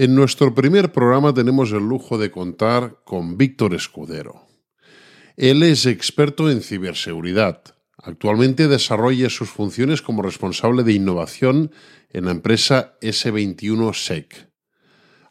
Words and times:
En 0.00 0.14
nuestro 0.14 0.54
primer 0.54 0.92
programa 0.92 1.34
tenemos 1.34 1.72
el 1.72 1.82
lujo 1.88 2.18
de 2.18 2.30
contar 2.30 3.00
con 3.04 3.36
Víctor 3.36 3.74
Escudero. 3.74 4.46
Él 5.36 5.64
es 5.64 5.86
experto 5.86 6.48
en 6.52 6.62
ciberseguridad. 6.62 7.64
Actualmente 7.96 8.68
desarrolla 8.68 9.28
sus 9.28 9.50
funciones 9.50 10.00
como 10.00 10.22
responsable 10.22 10.84
de 10.84 10.92
innovación 10.92 11.72
en 12.10 12.26
la 12.26 12.30
empresa 12.30 12.96
S21SEC. 13.00 14.48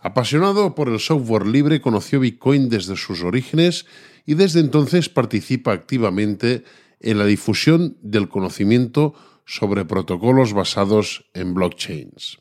Apasionado 0.02 0.76
por 0.76 0.90
el 0.90 1.00
software 1.00 1.48
libre, 1.48 1.80
conoció 1.80 2.20
Bitcoin 2.20 2.68
desde 2.68 2.98
sus 2.98 3.24
orígenes 3.24 3.86
y 4.26 4.34
desde 4.34 4.60
entonces 4.60 5.08
participa 5.08 5.72
activamente 5.72 6.66
en 7.00 7.20
la 7.20 7.26
difusión 7.26 7.98
del 8.02 8.28
conocimiento 8.28 9.14
sobre 9.46 9.86
protocolos 9.86 10.52
basados 10.52 11.30
en 11.34 11.54
blockchains. 11.54 12.40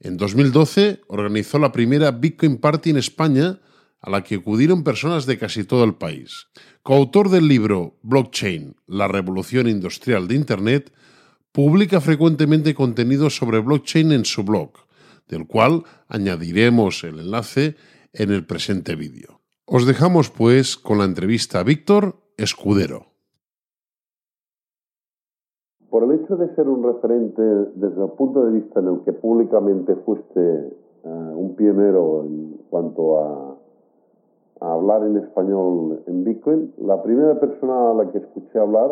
En 0.00 0.16
2012 0.16 1.02
organizó 1.08 1.58
la 1.58 1.72
primera 1.72 2.10
Bitcoin 2.10 2.56
Party 2.56 2.90
en 2.90 2.96
España, 2.96 3.60
a 4.00 4.08
la 4.08 4.24
que 4.24 4.36
acudieron 4.36 4.82
personas 4.82 5.26
de 5.26 5.36
casi 5.36 5.64
todo 5.64 5.84
el 5.84 5.94
país. 5.94 6.46
Coautor 6.82 7.28
del 7.28 7.46
libro 7.46 7.98
Blockchain, 8.02 8.76
la 8.86 9.08
revolución 9.08 9.68
industrial 9.68 10.26
de 10.26 10.36
Internet, 10.36 10.92
publica 11.52 12.00
frecuentemente 12.00 12.74
contenido 12.74 13.28
sobre 13.28 13.58
blockchain 13.58 14.12
en 14.12 14.24
su 14.24 14.42
blog, 14.42 14.72
del 15.28 15.46
cual 15.46 15.84
añadiremos 16.08 17.04
el 17.04 17.18
enlace 17.18 17.76
en 18.14 18.32
el 18.32 18.46
presente 18.46 18.96
vídeo. 18.96 19.42
Os 19.66 19.86
dejamos 19.86 20.30
pues 20.30 20.78
con 20.78 20.98
la 20.98 21.04
entrevista 21.04 21.60
a 21.60 21.62
Víctor 21.62 22.22
Escudero. 22.38 23.12
Por 25.90 26.04
el 26.04 26.19
hecho 26.30 26.36
de 26.36 26.54
ser 26.54 26.68
un 26.68 26.84
referente 26.84 27.42
desde 27.42 28.04
el 28.04 28.10
punto 28.10 28.44
de 28.44 28.52
vista 28.52 28.78
en 28.78 28.86
el 28.86 29.00
que 29.00 29.12
públicamente 29.12 29.96
fuiste 29.96 30.40
eh, 31.02 31.32
un 31.34 31.56
pionero 31.56 32.24
en 32.24 32.56
cuanto 32.70 33.18
a, 33.18 33.56
hablar 34.60 35.04
en 35.04 35.16
español 35.16 36.02
en 36.06 36.22
Bitcoin, 36.22 36.74
la 36.82 37.02
primera 37.02 37.40
persona 37.40 37.90
a 37.90 37.94
la 37.94 38.12
que 38.12 38.18
escuché 38.18 38.58
hablar 38.58 38.90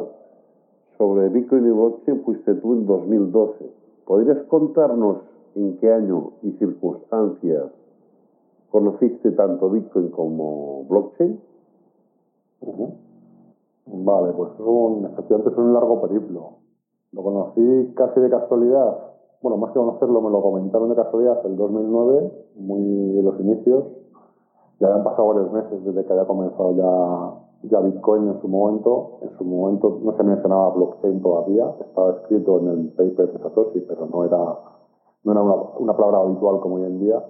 sobre 0.96 1.28
Bitcoin 1.28 1.66
y 1.66 1.70
blockchain 1.70 2.22
fuiste 2.24 2.54
tú 2.54 2.72
en 2.72 2.86
2012. 2.86 3.70
¿Podrías 4.06 4.38
contarnos 4.44 5.18
en 5.54 5.76
qué 5.76 5.92
año 5.92 6.30
y 6.42 6.52
circunstancias 6.52 7.66
conociste 8.70 9.30
tanto 9.32 9.68
Bitcoin 9.68 10.08
como 10.08 10.84
blockchain? 10.88 11.38
Vale, 13.84 14.32
pues 14.32 14.50
un, 14.58 15.04
efectivamente 15.04 15.50
es 15.50 15.56
un 15.58 15.74
largo 15.74 16.00
periplo. 16.00 16.67
Lo 17.12 17.22
conocí 17.22 17.92
casi 17.94 18.20
de 18.20 18.28
casualidad. 18.28 18.98
Bueno, 19.40 19.56
más 19.56 19.72
que 19.72 19.78
conocerlo, 19.78 20.20
me 20.20 20.30
lo 20.30 20.42
comentaron 20.42 20.90
de 20.90 20.96
casualidad 20.96 21.44
el 21.46 21.56
2009, 21.56 22.32
muy 22.56 23.18
en 23.18 23.24
los 23.24 23.40
inicios. 23.40 23.84
Ya 24.80 24.88
habían 24.88 25.04
pasado 25.04 25.28
varios 25.28 25.52
meses 25.52 25.84
desde 25.84 26.04
que 26.04 26.12
había 26.12 26.26
comenzado 26.26 26.72
ya, 26.76 27.68
ya 27.70 27.80
Bitcoin 27.80 28.28
en 28.28 28.40
su 28.40 28.48
momento. 28.48 29.18
En 29.22 29.30
su 29.38 29.44
momento 29.44 30.00
no 30.02 30.16
se 30.16 30.22
mencionaba 30.22 30.70
blockchain 30.70 31.22
todavía. 31.22 31.72
Estaba 31.80 32.10
escrito 32.12 32.58
en 32.58 32.68
el 32.68 32.88
paper 32.90 33.32
de 33.32 33.38
Satoshi, 33.38 33.80
pero 33.80 34.06
no 34.06 34.24
era, 34.24 34.38
no 35.24 35.32
era 35.32 35.42
una, 35.42 35.54
una 35.78 35.96
palabra 35.96 36.18
habitual 36.20 36.60
como 36.60 36.76
hoy 36.76 36.84
en 36.84 37.00
día. 37.00 37.24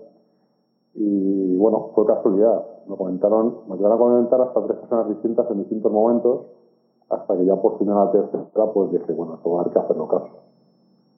Y 0.94 1.56
bueno, 1.56 1.90
fue 1.94 2.04
casualidad. 2.04 2.66
Me 2.88 2.96
comentaron, 2.96 3.58
me 3.68 3.76
llegaron 3.76 3.96
a 3.96 4.00
comentar 4.00 4.40
hasta 4.40 4.66
tres 4.66 4.78
personas 4.78 5.08
distintas 5.08 5.48
en 5.50 5.58
distintos 5.58 5.92
momentos 5.92 6.46
hasta 7.10 7.36
que 7.36 7.44
ya 7.44 7.56
por 7.56 7.78
fin 7.78 7.90
a 7.90 8.04
la 8.04 8.10
tercera 8.12 8.72
pues 8.72 8.90
dije, 8.90 9.12
bueno, 9.12 9.34
esto 9.34 9.50
va 9.50 9.58
a 9.58 9.60
haber 9.62 9.72
que 9.72 9.78
hacerlo 9.78 10.08
caso. 10.08 10.28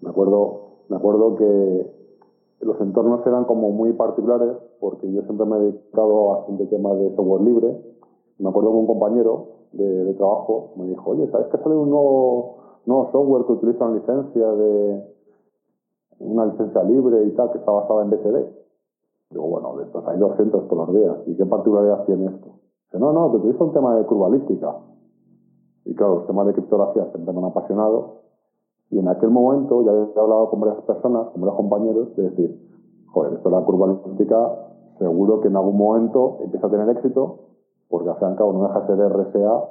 Me 0.00 0.10
acuerdo, 0.10 0.60
me 0.88 0.96
acuerdo 0.96 1.36
que 1.36 2.00
los 2.60 2.80
entornos 2.80 3.26
eran 3.26 3.44
como 3.44 3.70
muy 3.70 3.92
particulares 3.94 4.56
porque 4.80 5.10
yo 5.10 5.22
siempre 5.22 5.46
me 5.46 5.56
he 5.56 5.60
dedicado 5.60 6.32
a 6.32 6.36
bastante 6.38 6.66
temas 6.66 6.98
de 6.98 7.14
software 7.16 7.42
libre. 7.42 7.80
Me 8.38 8.48
acuerdo 8.48 8.70
que 8.70 8.76
un 8.76 8.86
compañero 8.86 9.46
de, 9.72 10.14
trabajo 10.14 10.72
me 10.76 10.86
dijo, 10.86 11.10
oye, 11.10 11.30
¿sabes 11.30 11.48
que 11.48 11.58
sale 11.58 11.76
un 11.76 11.90
nuevo, 11.90 12.56
nuevo 12.86 13.10
software 13.12 13.46
que 13.46 13.52
utiliza 13.52 13.84
una 13.84 13.98
licencia 13.98 14.52
de 14.52 15.14
una 16.20 16.46
licencia 16.46 16.82
libre 16.82 17.24
y 17.24 17.30
tal 17.30 17.50
que 17.50 17.58
está 17.58 17.70
basada 17.70 18.02
en 18.02 18.10
BSD? 18.10 18.60
Digo, 19.30 19.46
bueno, 19.46 19.76
de 19.76 19.84
estos 19.84 20.06
hay 20.08 20.18
200 20.18 20.68
todos 20.68 20.88
los 20.88 20.96
días. 20.96 21.16
¿Y 21.26 21.36
qué 21.36 21.46
particularidad 21.46 22.04
tiene 22.04 22.26
esto? 22.26 22.48
Dice, 22.86 22.98
no, 22.98 23.12
no, 23.12 23.30
que 23.30 23.36
utiliza 23.38 23.64
un 23.64 23.72
tema 23.72 23.96
de 23.96 24.04
curvalística. 24.04 24.76
Y 25.90 25.94
claro, 25.96 26.14
los 26.14 26.26
temas 26.28 26.46
de 26.46 26.52
criptografía 26.52 27.04
siempre 27.10 27.32
me 27.32 27.40
han 27.40 27.46
apasionado. 27.46 28.20
Y 28.90 29.00
en 29.00 29.08
aquel 29.08 29.30
momento 29.30 29.82
ya 29.82 29.90
he 29.90 30.20
hablado 30.20 30.48
con 30.48 30.60
varias 30.60 30.80
personas, 30.82 31.30
con 31.30 31.40
varios 31.40 31.56
compañeros, 31.56 32.14
de 32.14 32.30
decir, 32.30 32.70
joder, 33.08 33.32
esto 33.32 33.50
de 33.50 33.56
la 33.56 33.64
curva 33.64 33.88
lingüística 33.88 34.68
seguro 35.00 35.40
que 35.40 35.48
en 35.48 35.56
algún 35.56 35.76
momento 35.76 36.38
empieza 36.44 36.68
a 36.68 36.70
tener 36.70 36.88
éxito, 36.90 37.40
porque 37.88 38.08
al 38.08 38.16
fin 38.18 38.28
y 38.28 38.30
al 38.30 38.36
cabo 38.36 38.52
no 38.52 38.68
deja 38.68 38.80
de 38.82 38.86
ser 38.86 39.12
RSA 39.12 39.64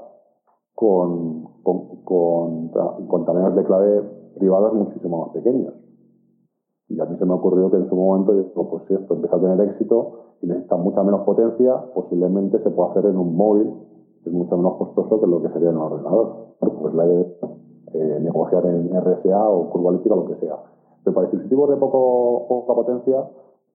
con, 0.76 1.44
con, 1.64 2.04
con, 2.04 2.68
con 3.08 3.56
de 3.56 3.64
clave 3.64 4.02
privadas 4.38 4.74
muchísimo 4.74 5.22
más 5.22 5.30
pequeños. 5.30 5.74
Y 6.90 7.00
a 7.00 7.06
mí 7.06 7.18
se 7.18 7.26
me 7.26 7.34
ocurrió 7.34 7.72
que 7.72 7.78
en 7.78 7.88
su 7.88 7.96
momento, 7.96 8.34
pues 8.70 8.84
si 8.90 8.94
esto 8.94 9.14
empieza 9.14 9.38
a 9.38 9.40
tener 9.40 9.62
éxito 9.70 10.12
y 10.42 10.48
necesita 10.48 10.76
mucha 10.76 11.02
menos 11.02 11.22
potencia, 11.22 11.78
posiblemente 11.94 12.62
se 12.62 12.70
pueda 12.72 12.90
hacer 12.92 13.06
en 13.06 13.18
un 13.18 13.38
móvil 13.38 13.89
es 14.30 14.34
mucho 14.34 14.56
menos 14.58 14.78
costoso 14.78 15.20
que 15.20 15.28
lo 15.28 15.42
que 15.42 15.50
sería 15.50 15.70
en 15.70 15.78
un 15.78 15.84
ordenador. 15.84 16.36
pues 16.60 16.94
la 16.94 17.06
idea 17.06 17.26
eh, 17.94 18.20
negociar 18.22 18.66
en 18.68 18.90
RSA 18.94 19.50
o 19.50 19.70
curva 19.72 19.90
o 19.90 20.16
lo 20.16 20.26
que 20.28 20.36
sea. 20.36 20.58
Pero 21.04 21.16
para 21.16 21.28
dispositivos 21.28 21.70
de 21.70 21.78
poco, 21.78 22.46
poca 22.48 22.74
potencia, 22.76 23.28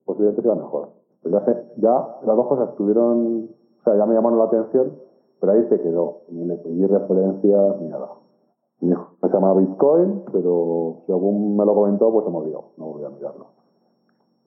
posiblemente 0.05 0.41
sea 0.41 0.55
mejor. 0.55 0.89
Pero 1.21 1.39
ya, 1.39 1.45
sé, 1.45 1.65
ya 1.77 2.19
las 2.25 2.35
dos 2.37 2.47
cosas 2.47 2.69
estuvieron, 2.69 3.49
o 3.81 3.83
sea, 3.83 3.97
ya 3.97 4.05
me 4.05 4.13
llamaron 4.13 4.39
la 4.39 4.45
atención, 4.45 4.93
pero 5.41 5.51
ahí 5.51 5.67
se 5.67 5.81
quedó. 5.81 6.21
Ni 6.29 6.45
le 6.45 6.55
pedí 6.57 6.85
referencias 6.85 7.81
ni 7.81 7.89
nada. 7.89 8.09
Mi 8.79 8.91
hijo 8.91 9.07
se 9.21 9.27
llama 9.27 9.53
Bitcoin, 9.53 10.23
pero 10.31 11.01
según 11.07 11.57
me 11.57 11.65
lo 11.65 11.75
comentó, 11.75 12.11
pues 12.11 12.25
se 12.25 12.31
me 12.31 12.37
olvidó, 12.37 12.65
no 12.77 12.85
volví 12.85 13.03
a 13.03 13.09
mirarlo. 13.09 13.47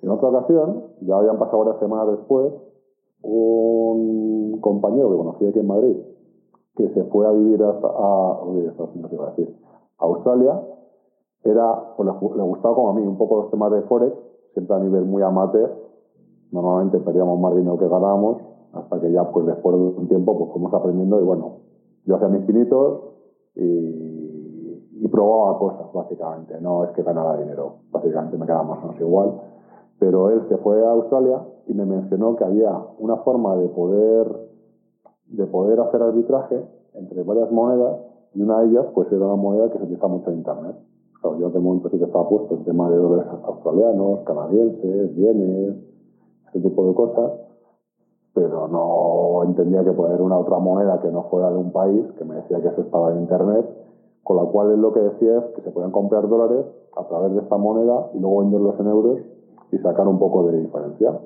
En 0.00 0.10
otra 0.10 0.28
ocasión, 0.28 0.84
ya 1.00 1.16
habían 1.16 1.38
pasado 1.38 1.58
varias 1.58 1.80
semanas 1.80 2.06
después, 2.16 2.52
un 3.22 4.60
compañero 4.60 5.10
que 5.10 5.16
conocí 5.16 5.46
aquí 5.46 5.58
en 5.58 5.66
Madrid, 5.66 5.96
que 6.76 6.88
se 6.90 7.04
fue 7.04 7.26
a 7.26 7.32
vivir 7.32 7.62
hasta 7.62 7.88
a, 7.88 8.40
decir, 8.54 9.56
a 9.98 10.04
Australia, 10.04 10.60
era, 11.44 11.94
pues 11.96 12.08
le, 12.08 12.42
gustaba 12.42 12.74
como 12.74 12.90
a 12.90 12.94
mí 12.94 13.02
un 13.02 13.18
poco 13.18 13.42
los 13.42 13.50
temas 13.50 13.72
de 13.72 13.82
Forex, 13.82 14.14
siempre 14.52 14.76
a 14.76 14.80
nivel 14.80 15.04
muy 15.04 15.22
amateur, 15.22 15.72
normalmente 16.50 16.98
perdíamos 17.00 17.38
más 17.40 17.54
dinero 17.54 17.78
que 17.78 17.88
ganábamos, 17.88 18.38
hasta 18.72 19.00
que 19.00 19.12
ya 19.12 19.30
pues 19.30 19.46
después 19.46 19.76
de 19.76 19.82
un 19.82 20.08
tiempo 20.08 20.38
pues 20.38 20.52
fuimos 20.52 20.72
aprendiendo 20.72 21.20
y 21.20 21.24
bueno, 21.24 21.56
yo 22.04 22.16
hacía 22.16 22.28
mis 22.28 22.44
pinitos 22.44 23.00
y, 23.54 24.98
y 25.00 25.08
probaba 25.08 25.58
cosas 25.58 25.92
básicamente, 25.92 26.60
no 26.60 26.84
es 26.84 26.90
que 26.90 27.02
ganara 27.02 27.36
dinero, 27.36 27.78
básicamente 27.90 28.36
me 28.36 28.46
quedaba 28.46 28.64
más 28.64 28.78
o 28.78 28.88
menos 28.88 29.00
igual, 29.00 29.40
pero 29.98 30.30
él 30.30 30.42
se 30.48 30.56
fue 30.58 30.84
a 30.84 30.90
Australia 30.90 31.42
y 31.66 31.74
me 31.74 31.84
mencionó 31.84 32.36
que 32.36 32.44
había 32.44 32.72
una 32.98 33.16
forma 33.18 33.56
de 33.56 33.68
poder, 33.68 34.50
de 35.26 35.46
poder 35.46 35.80
hacer 35.80 36.02
arbitraje 36.02 36.64
entre 36.94 37.22
varias 37.22 37.50
monedas 37.50 37.98
y 38.34 38.42
una 38.42 38.60
de 38.60 38.68
ellas 38.68 38.86
pues 38.94 39.10
era 39.10 39.24
una 39.24 39.36
moneda 39.36 39.70
que 39.70 39.78
se 39.78 39.84
utiliza 39.84 40.06
mucho 40.06 40.30
en 40.30 40.38
Internet. 40.38 40.76
Claro, 41.20 41.38
yo 41.38 41.48
aquel 41.48 41.62
momento 41.62 41.90
sí 41.90 41.98
que 41.98 42.04
estaba 42.04 42.28
puesto 42.28 42.54
el 42.54 42.64
tema 42.64 42.88
de 42.90 42.96
dólares 42.96 43.26
australianos, 43.44 44.20
canadienses, 44.20 45.16
bienes, 45.16 45.76
ese 46.48 46.60
tipo 46.60 46.86
de 46.86 46.94
cosas, 46.94 47.32
pero 48.34 48.68
no 48.68 49.42
entendía 49.44 49.82
que 49.82 49.90
poder 49.92 50.20
una 50.22 50.38
otra 50.38 50.58
moneda 50.58 51.00
que 51.00 51.10
no 51.10 51.24
fuera 51.24 51.50
de 51.50 51.56
un 51.56 51.72
país, 51.72 52.06
que 52.16 52.24
me 52.24 52.36
decía 52.36 52.60
que 52.60 52.68
eso 52.68 52.82
estaba 52.82 53.10
en 53.12 53.22
Internet, 53.22 53.66
con 54.22 54.36
la 54.36 54.44
cual 54.44 54.70
él 54.70 54.80
lo 54.80 54.92
que 54.92 55.00
decía 55.00 55.38
es 55.38 55.44
que 55.56 55.62
se 55.62 55.70
pueden 55.72 55.90
comprar 55.90 56.28
dólares 56.28 56.66
a 56.96 57.04
través 57.08 57.32
de 57.32 57.40
esta 57.40 57.56
moneda 57.56 58.10
y 58.14 58.20
luego 58.20 58.38
venderlos 58.38 58.78
en 58.78 58.86
euros 58.86 59.18
y 59.70 59.78
sacar 59.78 60.06
un 60.08 60.18
poco 60.18 60.44
de 60.44 60.60
diferencia. 60.60 61.18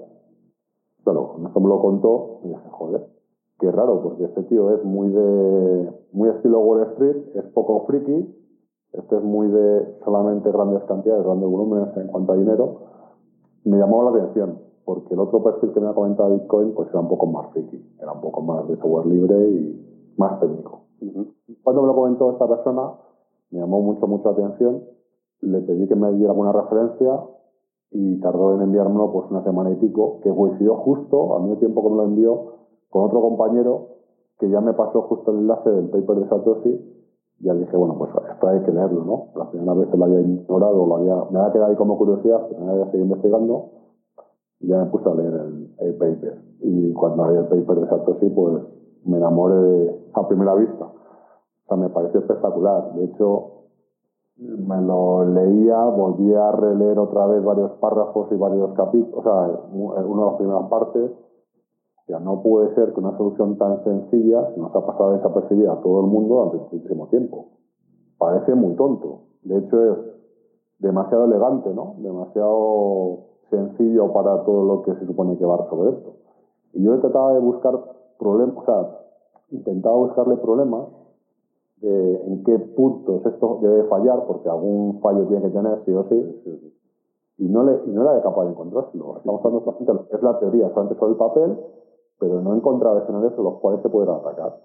Bueno, 1.05 1.37
esto 1.47 1.61
me 1.61 1.69
lo 1.69 1.81
contó 1.81 2.41
y 2.45 2.49
dije, 2.49 2.69
joder, 2.71 3.07
qué 3.59 3.71
raro, 3.71 4.03
porque 4.03 4.25
este 4.25 4.43
tío 4.45 4.71
es 4.75 4.85
muy 4.85 5.09
de 5.09 5.93
muy 6.13 6.29
estilo 6.31 6.61
Wall 6.61 6.83
Street, 6.93 7.17
es 7.35 7.45
poco 7.53 7.85
friki, 7.87 8.35
este 8.93 9.17
es 9.17 9.23
muy 9.23 9.49
de 9.49 9.99
solamente 10.05 10.51
grandes 10.51 10.83
cantidades, 10.85 11.25
grandes 11.25 11.49
volúmenes 11.49 11.97
en 11.97 12.09
cuanto 12.09 12.33
a 12.33 12.37
dinero. 12.37 12.79
Me 13.65 13.79
llamó 13.79 14.03
la 14.03 14.11
atención, 14.11 14.59
porque 14.85 15.15
el 15.15 15.21
otro 15.21 15.43
perfil 15.43 15.73
que 15.73 15.81
me 15.81 15.89
ha 15.89 15.95
comentado 15.95 16.31
Bitcoin 16.31 16.75
pues 16.75 16.89
era 16.91 17.01
un 17.01 17.09
poco 17.09 17.27
más 17.27 17.51
friki, 17.53 17.97
era 18.01 18.13
un 18.13 18.21
poco 18.21 18.43
más 18.43 18.69
de 18.69 18.77
software 18.77 19.07
libre 19.07 19.49
y 19.49 20.15
más 20.17 20.39
técnico. 20.41 20.83
Cuando 21.63 21.83
me 21.83 21.89
lo 21.89 21.95
comentó 21.95 22.31
esta 22.33 22.47
persona, 22.47 22.93
me 23.51 23.61
llamó 23.61 23.81
mucho, 23.81 24.07
mucho 24.07 24.31
la 24.31 24.33
atención, 24.33 24.83
le 25.41 25.61
pedí 25.61 25.89
que 25.89 25.97
me 25.97 26.13
diera 26.13 26.31
alguna 26.31 26.53
referencia 26.53 27.21
y 27.93 28.21
tardó 28.21 28.55
en 28.55 28.63
enviármelo 28.63 29.13
pues 29.13 29.31
una 29.31 29.45
semana 29.45 29.71
y 29.71 29.77
pico, 29.77 30.21
que 30.23 30.35
coincidió 30.35 30.77
justo 30.77 31.37
al 31.37 31.43
mismo 31.43 31.59
tiempo 31.59 31.83
que 31.83 31.91
me 31.91 31.97
lo 31.97 32.05
envió 32.05 32.45
con 32.91 33.05
otro 33.05 33.21
compañero 33.21 33.89
que 34.39 34.51
ya 34.51 34.61
me 34.61 34.73
pasó 34.73 35.03
justo 35.03 35.31
el 35.31 35.39
enlace 35.39 35.71
del 35.71 35.89
paper 35.91 36.17
de 36.17 36.29
Satoshi 36.29 36.93
ya 37.43 37.55
dije, 37.55 37.77
bueno, 37.77 37.97
pues 37.99 38.11
esto 38.31 38.49
hay 38.49 38.61
que 38.61 38.71
leerlo, 38.71 39.05
¿no? 39.05 39.27
La 39.35 39.51
primera 39.51 39.75
vez 39.75 39.89
lo 39.93 40.05
había 40.05 40.21
ignorado, 40.21 40.87
lo 40.87 40.97
había, 40.97 41.17
me 41.31 41.41
había 41.41 41.53
quedado 41.53 41.71
ahí 41.71 41.77
como 41.77 41.99
curiosidad, 41.99 42.47
pero 42.49 42.65
me 42.65 42.71
había 42.71 42.85
seguido 42.87 43.05
investigando 43.07 43.71
Y 44.61 44.69
ya 44.69 44.79
me 44.79 44.87
puse 44.87 45.09
a 45.09 45.15
leer 45.15 45.35
el, 45.79 45.95
paper. 45.97 46.39
Y 46.61 46.93
cuando 46.93 47.27
leí 47.27 47.39
el 47.39 47.47
paper 47.47 47.81
de 47.81 47.89
Satoshi, 47.89 48.29
pues 48.31 48.63
me 49.05 49.17
enamoré 49.17 49.57
de, 49.57 50.05
a 50.15 50.29
primera 50.29 50.55
vista. 50.55 50.85
O 50.85 51.67
sea, 51.67 51.77
me 51.77 51.89
pareció 51.89 52.21
espectacular. 52.21 52.95
De 52.95 53.05
hecho, 53.07 53.62
me 54.43 54.81
lo 54.83 55.25
leía, 55.25 55.85
volví 55.85 56.35
a 56.35 56.53
releer 56.53 56.99
otra 56.99 57.27
vez 57.27 57.45
varios 57.45 57.73
párrafos 57.73 58.29
y 58.33 58.37
varios 58.37 58.73
capítulos, 58.75 59.15
o 59.19 59.23
sea, 59.23 59.61
una 59.73 60.25
de 60.25 60.31
las 60.31 60.37
primeras 60.37 60.69
partes. 60.69 61.11
Ya 62.09 62.19
no 62.19 62.43
puede 62.43 62.75
ser 62.75 62.93
que 62.93 63.01
una 63.01 63.17
solución 63.17 63.57
tan 63.57 63.83
sencilla 63.85 64.53
se 64.53 64.61
nos 64.61 64.75
ha 64.75 64.85
pasado 64.85 65.13
desapercibida 65.13 65.73
a 65.73 65.81
todo 65.81 66.01
el 66.01 66.07
mundo 66.09 66.35
durante 66.35 66.59
muchísimo 66.59 67.07
tiempo. 67.09 67.47
Parece 68.19 68.55
muy 68.55 68.75
tonto. 68.75 69.21
De 69.45 69.59
hecho, 69.59 69.93
es 69.93 69.99
demasiado 70.81 71.25
elegante, 71.25 71.73
¿no? 71.73 71.95
Demasiado 71.99 73.19
sencillo 73.51 74.13
para 74.13 74.45
todo 74.45 74.65
lo 74.65 74.83
que 74.83 74.95
se 74.97 75.07
supone 75.07 75.39
que 75.39 75.45
va 75.45 75.69
sobre 75.71 75.91
esto. 75.91 76.15
Y 76.73 76.83
yo 76.83 76.99
trataba 77.01 77.35
de 77.35 77.41
buscar 77.41 77.79
problemas, 78.19 78.57
o 78.57 78.65
sea, 78.65 78.99
intentaba 79.51 79.97
buscarle 79.97 80.37
problemas 80.39 80.87
de 81.83 82.27
en 82.27 82.45
qué 82.45 82.59
puntos 82.77 83.27
esto 83.27 83.59
debe 83.61 83.85
fallar, 83.85 84.25
porque 84.27 84.49
algún 84.49 85.01
fallo 85.01 85.27
tiene 85.27 85.43
que 85.43 85.51
tener, 85.51 85.83
sí 85.85 85.93
o 85.93 86.05
sí, 86.09 86.73
y 87.39 87.49
no, 87.49 87.65
le, 87.65 87.81
y 87.87 87.91
no 87.91 88.03
era 88.03 88.23
capaz 88.23 88.45
de 88.45 88.51
encontrárselo. 88.51 89.17
Estamos 89.17 89.45
hablando 89.45 89.65
solamente 89.65 89.93
lo 89.93 90.09
que 90.09 90.17
es 90.17 90.23
la 90.23 90.39
teoría, 90.39 90.69
solamente 90.69 90.99
sobre 90.99 91.13
el 91.13 91.19
papel, 91.19 91.59
pero 92.21 92.41
no 92.41 92.55
encontraba 92.55 93.01
escenarios 93.01 93.33
en 93.37 93.45
los 93.45 93.55
cuales 93.59 93.83
se 93.83 93.89
pudieran 93.89 94.21
atacar. 94.21 94.61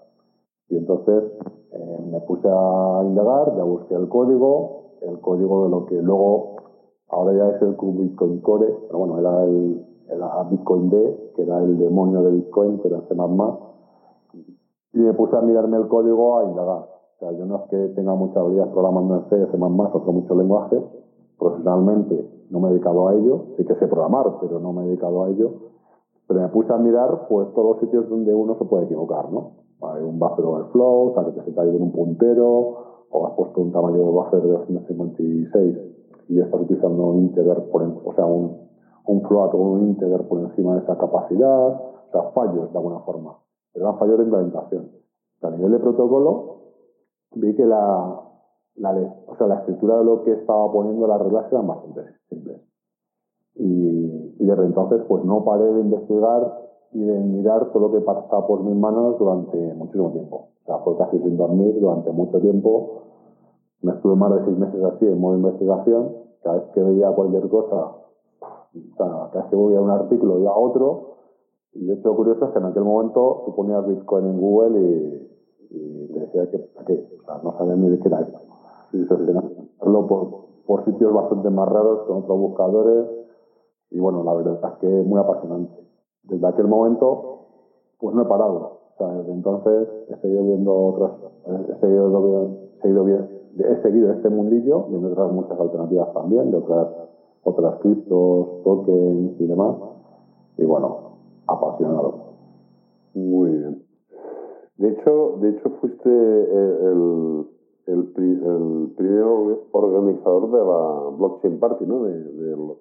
Y 0.69 0.77
entonces 0.77 1.23
eh, 1.71 2.05
me 2.11 2.21
puse 2.21 2.47
a 2.47 3.01
indagar, 3.03 3.55
ya 3.55 3.63
busqué 3.63 3.95
el 3.95 4.07
código, 4.09 4.91
el 5.01 5.19
código 5.21 5.63
de 5.63 5.69
lo 5.69 5.85
que 5.85 5.95
luego, 5.95 6.57
ahora 7.07 7.33
ya 7.33 7.55
es 7.55 7.61
el 7.61 7.75
Bitcoin 7.79 8.41
Core, 8.41 8.75
pero 8.87 8.99
bueno, 8.99 9.19
era 9.19 9.43
el, 9.43 9.83
Bitcoin 10.51 10.89
D, 10.89 11.31
que 11.35 11.43
era 11.43 11.59
el 11.63 11.77
demonio 11.77 12.21
de 12.21 12.31
Bitcoin, 12.31 12.79
que 12.79 12.87
era 12.87 13.01
C++, 13.01 13.15
y 14.93 14.99
me 14.99 15.13
puse 15.13 15.35
a 15.35 15.41
mirarme 15.41 15.77
el 15.77 15.87
código 15.87 16.37
a 16.37 16.45
indagar. 16.45 16.96
O 17.17 17.19
sea, 17.19 17.31
yo 17.31 17.45
no 17.47 17.55
es 17.55 17.61
que 17.71 17.77
tenga 17.95 18.13
mucha 18.13 18.39
habilidad 18.39 18.71
programando 18.71 19.15
en 19.15 19.29
C, 19.29 19.47
C++, 19.47 19.57
otros 19.57 20.13
muchos 20.13 20.37
lenguajes, 20.37 20.83
profesionalmente 21.39 22.29
no 22.51 22.59
me 22.59 22.69
he 22.69 22.71
dedicado 22.73 23.07
a 23.07 23.15
ello, 23.15 23.45
sí 23.57 23.65
que 23.65 23.73
sé 23.75 23.87
programar, 23.87 24.37
pero 24.39 24.59
no 24.59 24.71
me 24.71 24.83
he 24.83 24.85
dedicado 24.87 25.23
a 25.23 25.29
ello, 25.29 25.51
pero 26.27 26.41
me 26.41 26.49
puse 26.49 26.71
a 26.71 26.77
mirar 26.77 27.27
pues 27.27 27.51
todos 27.55 27.71
los 27.71 27.79
sitios 27.79 28.07
donde 28.07 28.35
uno 28.35 28.55
se 28.59 28.65
puede 28.65 28.85
equivocar, 28.85 29.31
¿no? 29.31 29.53
Hay 29.81 30.03
un 30.03 30.19
buffer 30.19 30.45
overflow, 30.45 31.09
o 31.09 31.13
sea, 31.15 31.25
que 31.25 31.31
te 31.31 31.45
se 31.45 31.51
te 31.53 31.59
ha 31.59 31.65
ido 31.65 31.77
en 31.77 31.83
un 31.83 31.91
puntero, 31.91 32.75
o 33.09 33.25
has 33.25 33.33
puesto 33.33 33.61
un 33.61 33.71
tamaño 33.71 33.97
de 33.97 34.11
buffer 34.11 34.41
de 34.43 34.49
256 34.49 35.77
y 36.29 36.39
estás 36.39 36.61
utilizando 36.61 37.03
un 37.07 37.19
integer, 37.23 37.67
por, 37.71 37.81
o 37.81 38.13
sea, 38.13 38.25
un, 38.25 38.57
un 39.07 39.21
float 39.23 39.55
o 39.55 39.57
un 39.57 39.87
integer 39.87 40.27
por 40.27 40.39
encima 40.39 40.75
de 40.75 40.81
esa 40.81 40.97
capacidad, 40.97 41.67
o 41.69 42.11
sea, 42.11 42.23
fallos 42.33 42.71
de 42.71 42.77
alguna 42.77 42.99
forma, 42.99 43.37
pero 43.73 43.87
eran 43.87 43.97
fallos 43.97 44.17
de 44.19 44.23
implementación. 44.23 44.91
a 45.41 45.49
nivel 45.49 45.71
de 45.71 45.79
protocolo, 45.79 46.56
vi 47.39 47.55
que 47.55 47.65
la, 47.65 48.21
la, 48.75 48.91
o 49.27 49.35
sea, 49.37 49.47
la 49.47 49.55
escritura 49.59 49.97
de 49.97 50.03
lo 50.03 50.23
que 50.23 50.33
estaba 50.33 50.71
poniendo 50.71 51.07
las 51.07 51.21
reglas 51.21 51.51
eran 51.51 51.67
bastante 51.67 52.01
simples. 52.29 52.61
Y, 53.55 54.35
y 54.39 54.45
desde 54.45 54.65
entonces, 54.65 55.01
pues 55.07 55.23
no 55.25 55.43
paré 55.43 55.65
de 55.73 55.81
investigar 55.81 56.67
y 56.91 57.03
de 57.03 57.19
mirar 57.19 57.71
todo 57.71 57.87
lo 57.87 57.91
que 57.91 58.01
pasaba 58.01 58.47
por 58.47 58.63
mis 58.63 58.75
manos 58.75 59.17
durante 59.19 59.73
muchísimo 59.73 60.11
tiempo. 60.11 60.49
O 60.61 60.65
sea, 60.65 60.77
fue 60.79 60.97
casi 60.97 61.19
sin 61.19 61.37
dormir 61.37 61.79
durante 61.79 62.11
mucho 62.11 62.39
tiempo. 62.39 63.03
Me 63.81 63.93
estuve 63.93 64.15
más 64.15 64.33
de 64.35 64.45
seis 64.45 64.57
meses 64.57 64.83
así 64.83 65.05
en 65.05 65.19
modo 65.19 65.37
investigación. 65.37 66.13
Cada 66.43 66.57
vez 66.57 66.69
que 66.73 66.81
veía 66.81 67.11
cualquier 67.11 67.47
cosa, 67.49 67.95
cada 68.97 69.27
vez 69.27 69.45
que 69.49 69.55
veía 69.55 69.81
un 69.81 69.89
artículo 69.89 70.39
iba 70.39 70.51
a 70.51 70.57
otro. 70.57 71.17
Y 71.73 71.85
de 71.85 71.93
hecho, 71.95 72.15
curioso 72.15 72.45
es 72.45 72.51
que 72.51 72.59
en 72.59 72.65
aquel 72.65 72.83
momento 72.83 73.43
tú 73.45 73.55
ponías 73.55 73.85
Bitcoin 73.87 74.25
en 74.25 74.41
Google 74.41 74.79
y, 75.69 76.06
te 76.06 76.06
decía 76.27 76.49
que, 76.51 77.19
o 77.19 77.23
sea, 77.23 77.41
no 77.43 77.57
sabía 77.57 77.75
ni 77.75 77.89
de 77.89 77.99
qué 77.99 78.07
era 78.07 78.21
esto. 78.21 78.39
Por, 79.79 80.47
por 80.65 80.85
sitios 80.85 81.13
bastante 81.13 81.49
más 81.49 81.67
raros 81.67 82.03
con 82.07 82.17
otros 82.17 82.37
buscadores. 82.37 83.05
Y 83.89 83.99
bueno, 83.99 84.23
la 84.23 84.33
verdad 84.33 84.59
es 84.63 84.79
que 84.79 85.01
es 85.01 85.05
muy 85.05 85.19
apasionante 85.19 85.87
desde 86.29 86.47
aquel 86.47 86.67
momento, 86.67 87.39
pues 87.99 88.15
no 88.15 88.23
he 88.23 88.25
parado. 88.25 88.79
O 88.93 88.97
sea, 88.97 89.13
desde 89.13 89.31
entonces 89.31 89.87
he 90.09 90.15
seguido 90.17 90.43
viendo 90.43 90.75
otras, 90.75 91.11
he 91.69 91.79
seguido, 91.79 92.49
seguido 92.81 93.03
bien, 93.05 93.29
he 93.57 93.81
seguido 93.81 94.11
este 94.11 94.29
mundillo, 94.29 94.85
viendo 94.89 95.09
otras 95.09 95.31
muchas 95.31 95.59
alternativas 95.59 96.13
también, 96.13 96.51
de 96.51 96.57
otras, 96.57 96.87
otras 97.43 97.79
criptos, 97.79 98.63
tokens 98.63 99.39
y 99.39 99.47
demás. 99.47 99.75
Y 100.57 100.65
bueno, 100.65 101.17
apasionado. 101.47 102.27
Muy 103.13 103.49
bien. 103.49 103.86
De 104.77 104.89
hecho, 104.89 105.37
de 105.41 105.49
hecho 105.49 105.69
fuiste 105.81 106.09
el, 106.09 107.45
el, 107.87 108.13
el 108.15 108.93
primer 108.95 109.23
organizador 109.71 110.51
de 110.51 110.57
la 110.57 111.17
Blockchain 111.17 111.59
Party, 111.59 111.85
¿no? 111.85 112.03
De, 112.03 112.13
de 112.13 112.75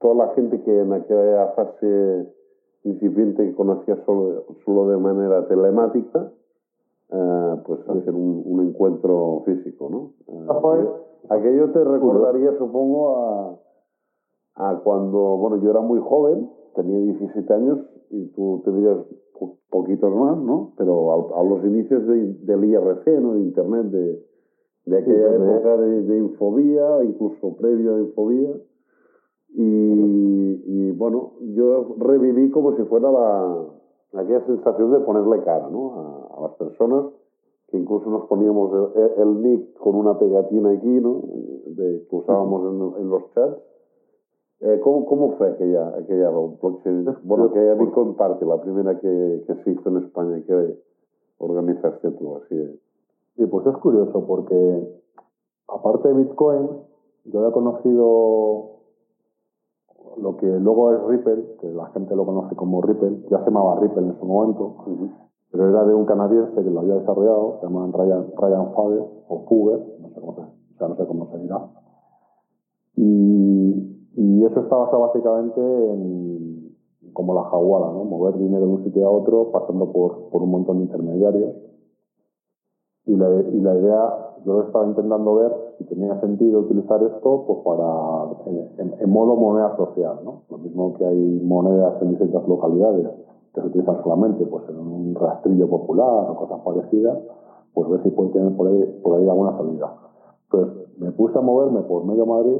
toda 0.00 0.14
la 0.14 0.34
gente 0.34 0.60
que 0.62 0.80
en 0.80 0.92
aquella 0.92 1.48
fase 1.54 2.28
incipiente 2.84 3.44
que 3.44 3.54
conocía 3.54 3.96
solo, 4.04 4.44
solo 4.64 4.88
de 4.88 4.96
manera 4.96 5.46
telemática, 5.46 6.32
eh, 7.10 7.56
pues 7.64 7.80
hacer 7.88 8.14
un, 8.14 8.60
encuentro 8.66 9.42
físico, 9.44 9.88
¿no? 9.90 10.12
Eh, 10.26 10.88
aquello 11.28 11.70
te 11.70 11.84
recordaría, 11.84 12.56
supongo, 12.58 13.16
a, 14.56 14.70
a 14.70 14.80
cuando, 14.80 15.36
bueno, 15.36 15.62
yo 15.62 15.70
era 15.70 15.80
muy 15.80 16.00
joven, 16.00 16.50
tenía 16.74 16.98
17 16.98 17.52
años 17.54 17.78
y 18.12 18.26
tú 18.28 18.62
tendrías 18.64 18.98
poquitos 19.70 20.14
más, 20.14 20.38
¿no? 20.38 20.74
Pero 20.76 21.34
a, 21.34 21.42
los 21.42 21.64
inicios 21.64 22.06
del 22.06 22.64
IRC, 22.64 23.20
¿no? 23.20 23.34
De 23.34 23.40
Internet, 23.40 23.86
de, 23.86 24.22
de 24.86 24.98
aquella 24.98 25.34
época 25.34 25.76
de, 25.78 26.02
de, 26.02 26.18
Infobía, 26.18 27.02
incluso 27.04 27.56
previo 27.56 27.96
a 27.96 28.00
Infobía. 28.00 28.50
Y, 29.54 30.90
bueno, 30.92 31.32
yo 31.40 31.96
reviví 31.98 32.50
como 32.50 32.76
si 32.76 32.84
fuera 32.84 33.10
la, 33.10 33.66
aquella 34.14 34.44
sensación 34.46 34.92
de 34.92 35.00
ponerle 35.00 35.42
cara 35.42 35.68
¿no? 35.68 36.28
a, 36.36 36.42
las 36.42 36.52
personas, 36.52 37.06
que 37.68 37.78
incluso 37.78 38.08
nos 38.10 38.26
poníamos 38.26 38.94
el, 39.18 39.42
nick 39.42 39.74
con 39.78 39.96
una 39.96 40.18
pegatina 40.18 40.70
aquí, 40.70 41.00
¿no? 41.00 41.22
De, 41.66 42.06
que 42.08 42.16
usábamos 42.16 42.98
en, 42.98 43.08
los 43.10 43.30
chats. 43.34 43.56
Eh, 44.64 44.80
¿cómo, 44.80 45.04
¿Cómo 45.06 45.32
fue 45.32 45.50
aquella, 45.50 45.88
aquella 45.88 46.30
blockchain? 46.30 47.04
Bueno, 47.24 47.46
aquella 47.46 47.74
Bitcoin 47.74 48.14
Party, 48.14 48.44
la 48.44 48.60
primera 48.60 48.98
que, 49.00 49.44
que 49.44 49.54
se 49.56 49.72
hizo 49.72 49.88
en 49.88 49.96
España 50.04 50.38
y 50.38 50.42
que 50.42 50.78
organizaste 51.38 52.10
tú, 52.12 52.36
así 52.36 52.80
Sí, 53.36 53.46
pues 53.46 53.66
es 53.66 53.76
curioso 53.78 54.24
porque 54.24 55.02
aparte 55.66 56.08
de 56.08 56.14
Bitcoin, 56.14 56.68
yo 57.24 57.40
había 57.40 57.52
conocido 57.52 58.72
lo 60.18 60.36
que 60.36 60.46
luego 60.46 60.92
es 60.92 61.02
Ripple, 61.06 61.56
que 61.60 61.68
la 61.72 61.86
gente 61.86 62.14
lo 62.14 62.24
conoce 62.24 62.54
como 62.54 62.82
Ripple, 62.82 63.24
ya 63.30 63.38
se 63.38 63.46
llamaba 63.46 63.80
Ripple 63.80 64.06
en 64.06 64.18
su 64.18 64.26
momento, 64.26 64.76
pero 65.50 65.68
era 65.70 65.84
de 65.84 65.94
un 65.94 66.04
canadiense 66.04 66.62
que 66.62 66.70
lo 66.70 66.80
había 66.80 66.96
desarrollado, 66.96 67.58
se 67.60 67.66
llama 67.66 67.90
Ryan, 67.92 68.26
Ryan 68.36 68.72
Fager, 68.74 69.02
o 69.28 69.44
Fugger, 69.48 69.80
no 70.00 70.08
sé 70.10 70.20
cómo 70.20 70.34
se, 70.34 70.40
o 70.42 70.78
sea, 70.78 70.88
no 70.88 70.96
sé 70.96 71.06
cómo 71.06 71.26
se 71.32 71.38
dirá. 71.38 71.68
Y, 72.94 73.51
y 74.14 74.44
eso 74.44 74.60
está 74.60 74.76
basado 74.76 75.02
básicamente 75.02 75.60
en, 75.60 76.76
como 77.12 77.34
la 77.34 77.44
jaguada, 77.44 77.92
¿no? 77.92 78.04
mover 78.04 78.36
dinero 78.38 78.66
de 78.66 78.72
un 78.72 78.84
sitio 78.84 79.06
a 79.06 79.10
otro 79.10 79.50
pasando 79.50 79.90
por, 79.92 80.28
por 80.30 80.42
un 80.42 80.50
montón 80.50 80.78
de 80.78 80.84
intermediarios. 80.84 81.54
Y 83.04 83.16
la, 83.16 83.28
y 83.28 83.60
la 83.60 83.74
idea 83.74 84.32
yo 84.44 84.62
estaba 84.62 84.86
intentando 84.86 85.34
ver 85.34 85.52
si 85.78 85.84
tenía 85.84 86.20
sentido 86.20 86.60
utilizar 86.60 87.02
esto 87.02 87.44
pues 87.46 87.58
para 87.64 88.30
en, 88.76 89.10
modo 89.10 89.36
moneda 89.36 89.76
social, 89.76 90.20
¿no? 90.24 90.42
Lo 90.50 90.58
mismo 90.58 90.94
que 90.94 91.04
hay 91.04 91.40
monedas 91.42 92.00
en 92.02 92.10
distintas 92.10 92.46
localidades 92.46 93.08
que 93.54 93.60
se 93.60 93.66
utilizan 93.66 94.02
solamente 94.02 94.46
pues 94.46 94.64
en 94.68 94.78
un 94.78 95.14
rastrillo 95.14 95.68
popular 95.68 96.30
o 96.30 96.36
cosas 96.36 96.60
parecidas, 96.64 97.18
pues 97.74 97.88
ver 97.88 98.02
si 98.02 98.10
puede 98.10 98.30
tener 98.30 98.56
por 98.56 98.68
ahí, 98.68 99.00
por 99.02 99.18
ahí 99.18 99.28
alguna 99.28 99.56
salida. 99.56 99.94
Entonces 100.44 100.98
me 100.98 101.10
puse 101.12 101.38
a 101.38 101.42
moverme 101.42 101.82
por 101.82 102.04
medio 102.04 102.24
Madrid 102.26 102.58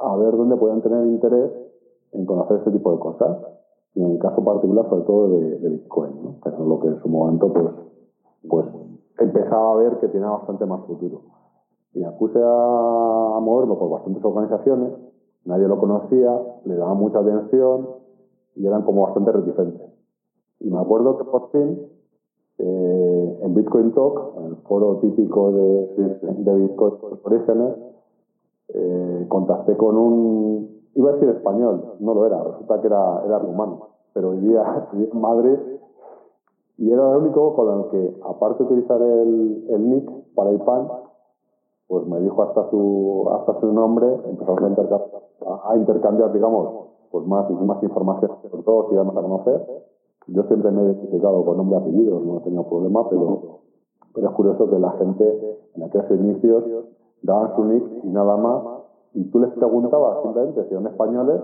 a 0.00 0.16
ver 0.16 0.36
dónde 0.36 0.56
podían 0.56 0.82
tener 0.82 1.06
interés 1.06 1.50
en 2.12 2.26
conocer 2.26 2.58
este 2.58 2.70
tipo 2.72 2.92
de 2.92 2.98
cosas 2.98 3.38
y 3.94 4.02
en 4.02 4.12
el 4.12 4.18
caso 4.18 4.42
particular 4.44 4.88
sobre 4.88 5.02
todo 5.02 5.28
de, 5.28 5.68
Bitcoin, 5.68 6.22
¿no? 6.22 6.40
que 6.42 6.48
es 6.48 6.58
lo 6.58 6.80
que 6.80 6.88
en 6.88 7.02
su 7.02 7.08
momento 7.08 7.52
pues, 7.52 7.66
pues 8.48 8.66
empezaba 9.18 9.72
a 9.72 9.76
ver 9.76 9.98
que 10.00 10.08
tenía 10.08 10.28
bastante 10.28 10.64
más 10.66 10.84
futuro. 10.86 11.22
Y 11.92 12.00
me 12.00 12.10
puse 12.12 12.38
a, 12.42 13.38
moverlo 13.40 13.78
por 13.78 13.90
bastantes 13.90 14.24
organizaciones, 14.24 14.92
nadie 15.44 15.66
lo 15.66 15.78
conocía, 15.78 16.40
le 16.64 16.76
daba 16.76 16.94
mucha 16.94 17.18
atención 17.18 17.88
y 18.54 18.66
eran 18.66 18.82
como 18.82 19.02
bastante 19.02 19.32
reticentes. 19.32 19.90
Y 20.60 20.70
me 20.70 20.78
acuerdo 20.78 21.18
que 21.18 21.24
por 21.24 21.50
fin, 21.50 21.80
eh, 22.58 23.38
en 23.42 23.54
Bitcoin 23.54 23.92
Talk, 23.92 24.36
en 24.38 24.44
el 24.46 24.56
foro 24.68 24.98
típico 24.98 25.52
de, 25.52 25.86
de 26.38 26.54
Bitcoin 26.54 26.96
por 26.98 27.18
orígenes, 27.24 27.74
eh, 28.74 29.26
contacté 29.28 29.76
con 29.76 29.96
un, 29.96 30.80
iba 30.94 31.10
a 31.10 31.12
decir 31.14 31.28
español, 31.28 31.94
no 32.00 32.14
lo 32.14 32.26
era, 32.26 32.42
resulta 32.42 32.80
que 32.80 32.86
era, 32.86 33.22
era 33.24 33.38
rumano, 33.38 33.88
pero 34.12 34.32
vivía, 34.32 34.88
en 34.92 35.20
Madrid 35.20 35.58
y 36.80 36.90
era 36.90 37.10
el 37.10 37.18
único 37.18 37.54
con 37.54 37.78
el 37.78 37.90
que, 37.90 38.20
aparte 38.24 38.64
de 38.64 38.72
utilizar 38.72 39.02
el, 39.02 39.66
el 39.68 39.90
nick 39.90 40.10
para 40.34 40.50
IPAN, 40.50 40.88
pues 41.86 42.06
me 42.06 42.20
dijo 42.20 42.42
hasta 42.42 42.70
su, 42.70 43.28
hasta 43.32 43.60
su 43.60 43.70
nombre, 43.70 44.06
empezamos 44.24 44.62
a 44.62 44.68
intercambiar, 44.68 45.22
a, 45.64 45.76
intercambiar 45.76 46.32
digamos, 46.32 46.86
pues 47.10 47.26
más, 47.26 47.50
más 47.50 47.82
información 47.82 48.30
sobre 48.48 48.62
todos 48.62 48.92
y 48.92 48.94
darnos 48.94 49.14
a 49.14 49.20
conocer. 49.20 49.66
Yo 50.28 50.44
siempre 50.44 50.70
me 50.70 50.80
he 50.80 50.84
identificado 50.86 51.44
con 51.44 51.58
nombre 51.58 51.78
y 51.78 51.82
apellidos, 51.82 52.24
no 52.24 52.38
he 52.38 52.40
tenido 52.42 52.66
problema, 52.66 53.06
pero, 53.10 53.58
pero 54.14 54.28
es 54.28 54.34
curioso 54.34 54.70
que 54.70 54.78
la 54.78 54.92
gente 54.92 55.58
en 55.74 55.82
aquellos 55.82 56.10
inicios 56.12 56.64
daban 57.22 57.56
su 57.56 57.64
nick 57.64 58.04
y 58.04 58.08
nada 58.08 58.36
más, 58.36 58.62
y 59.14 59.24
tú 59.30 59.40
les 59.40 59.50
preguntabas 59.52 60.22
simplemente 60.22 60.64
si 60.64 60.74
eran 60.74 60.86
españoles, 60.86 61.40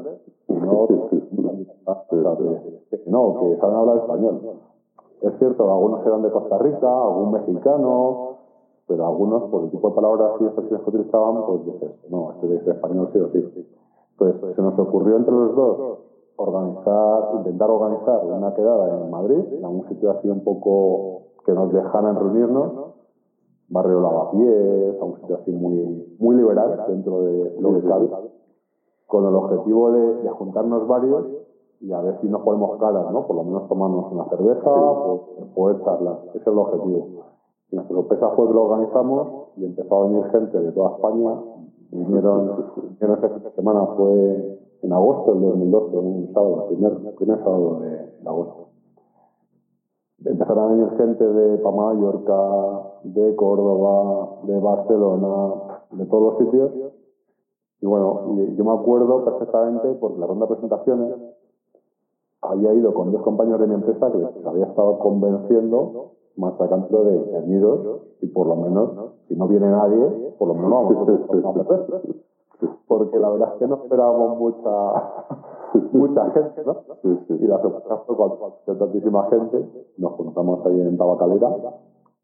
y 0.49 0.53
no, 0.53 0.87
no, 3.07 3.41
que 3.41 3.57
saben 3.57 3.77
hablar 3.77 3.97
español. 3.99 4.41
Es 5.23 5.33
cierto, 5.39 5.73
algunos 5.73 6.07
eran 6.07 6.23
de 6.23 6.31
Costa 6.31 6.59
Rica, 6.59 7.03
algún 7.03 7.33
mexicano, 7.33 8.37
pero 8.87 9.07
algunos, 9.07 9.45
por 9.51 9.65
el 9.65 9.71
tipo 9.71 9.89
de 9.89 9.95
palabras 9.95 10.33
y 10.41 10.45
expresiones 10.45 10.85
que 10.85 10.91
utilizaban, 10.91 11.47
pues 11.47 11.65
dices, 11.65 11.91
no, 12.11 12.33
este 12.33 12.47
de 12.47 12.73
español 12.73 13.09
sí 13.13 13.19
o 13.19 13.29
sí. 13.31 13.67
Entonces, 14.19 14.55
se 14.55 14.63
nos 14.63 14.79
ocurrió 14.79 15.17
entre 15.17 15.35
los 15.35 15.57
dos 15.57 15.99
organizar, 16.37 17.31
intentar 17.35 17.71
organizar 17.71 18.25
una 18.25 18.55
quedada 18.55 19.03
en 19.03 19.11
Madrid, 19.11 19.45
en 19.53 19.65
algún 19.65 19.89
sitio 19.89 20.11
así 20.11 20.29
un 20.29 20.45
poco 20.45 21.23
que 21.45 21.53
nos 21.53 21.73
dejaran 21.73 22.17
reunirnos, 22.17 22.95
barrio 23.69 24.01
Lavapiés, 24.01 25.01
a 25.01 25.05
un 25.05 25.17
sitio 25.21 25.37
así 25.37 25.53
muy, 25.53 26.17
muy 26.19 26.37
liberal 26.37 26.85
dentro 26.89 27.23
de 27.23 27.57
lo 27.61 27.75
que 27.75 27.89
cabe, 27.89 28.11
con 29.07 29.27
el 29.27 29.35
objetivo 29.35 29.93
de, 29.93 30.29
juntarnos 30.31 30.87
varios 30.87 31.27
y 31.81 31.93
a 31.93 32.01
ver 32.01 32.19
si 32.21 32.29
nos 32.29 32.43
ponemos 32.43 32.79
caras, 32.79 33.11
¿no? 33.13 33.27
Por 33.27 33.37
lo 33.37 33.45
menos 33.45 33.69
tomarnos 33.69 34.11
una 34.11 34.25
cerveza, 34.29 34.71
o 34.71 35.27
poder 35.55 35.83
charlar. 35.85 36.21
Ese 36.29 36.39
es 36.39 36.47
el 36.47 36.59
objetivo. 36.59 37.09
Y 37.71 37.77
nuestra 37.77 37.97
sorpresa 37.97 38.31
fue 38.31 38.47
que 38.47 38.55
lo 38.55 38.65
organizamos 38.65 39.29
y 39.57 39.65
empezó 39.65 39.97
a 39.97 40.09
venir 40.09 40.25
gente 40.31 40.59
de 40.59 40.73
toda 40.73 40.97
España. 40.97 41.41
Vinieron, 41.91 42.65
vinieron 42.99 43.25
esa 43.25 43.51
semana, 43.51 43.87
fue 43.97 44.59
en 44.83 44.93
agosto 44.93 45.33
del 45.33 45.43
2012, 45.43 45.97
un 45.97 46.33
sábado, 46.33 46.63
el 46.63 46.77
primer, 46.77 47.15
primer 47.17 47.39
sábado 47.39 47.81
de, 47.81 47.91
de 47.91 48.29
agosto. 48.29 48.66
Empezaron 50.25 50.65
a 50.65 50.69
venir 50.69 50.91
gente 50.97 51.25
de 51.25 51.63
Mallorca, 51.63 52.83
de 53.05 53.37
Córdoba, 53.37 54.41
de 54.45 54.59
Barcelona, 54.59 55.83
de 55.93 56.07
todos 56.07 56.33
los 56.33 56.39
sitios. 56.39 56.73
Y 57.81 57.87
bueno, 57.87 58.35
y 58.37 58.57
yo 58.57 58.65
me 58.65 58.73
acuerdo 58.73 59.25
perfectamente 59.25 59.95
porque 60.01 60.19
la 60.19 60.27
ronda 60.27 60.47
de 60.47 60.55
presentaciones 60.55 61.15
había 62.41 62.73
ido 62.75 62.95
con 62.95 63.13
dos 63.13 63.23
compañeros 63.23 63.61
de 63.61 63.67
mi 63.67 63.75
empresa 63.75 64.11
que 64.11 64.19
les 64.19 64.47
había 64.47 64.67
estado 64.67 64.99
convenciendo, 64.99 66.13
machacando 66.37 67.05
de 67.05 67.19
venidos 67.19 68.03
y 68.21 68.27
por 68.29 68.47
lo 68.47 68.57
menos, 68.57 68.91
si 69.29 69.37
no 69.37 69.47
viene 69.49 69.69
nadie, 69.69 70.35
por 70.39 70.49
lo 70.49 70.55
menos 70.55 70.71
vamos 70.71 71.09
a 71.09 71.87
Porque 72.89 73.19
la 73.19 73.31
verdad 73.31 73.53
es 73.53 73.59
que 73.59 73.67
no 73.67 73.77
esperábamos 73.77 74.39
mucha, 74.39 74.71
mucha 75.93 76.31
gente, 76.31 76.63
¿no? 76.65 76.77
Y 77.29 77.47
la 77.47 77.61
sorpresa 77.61 77.97
fue 78.07 78.17
cuando 78.17 78.57
tantísima 78.65 79.29
gente, 79.29 79.87
nos 79.99 80.13
juntamos 80.13 80.65
ahí 80.67 80.81
en 80.81 80.97
Tabacalera, 80.97 81.51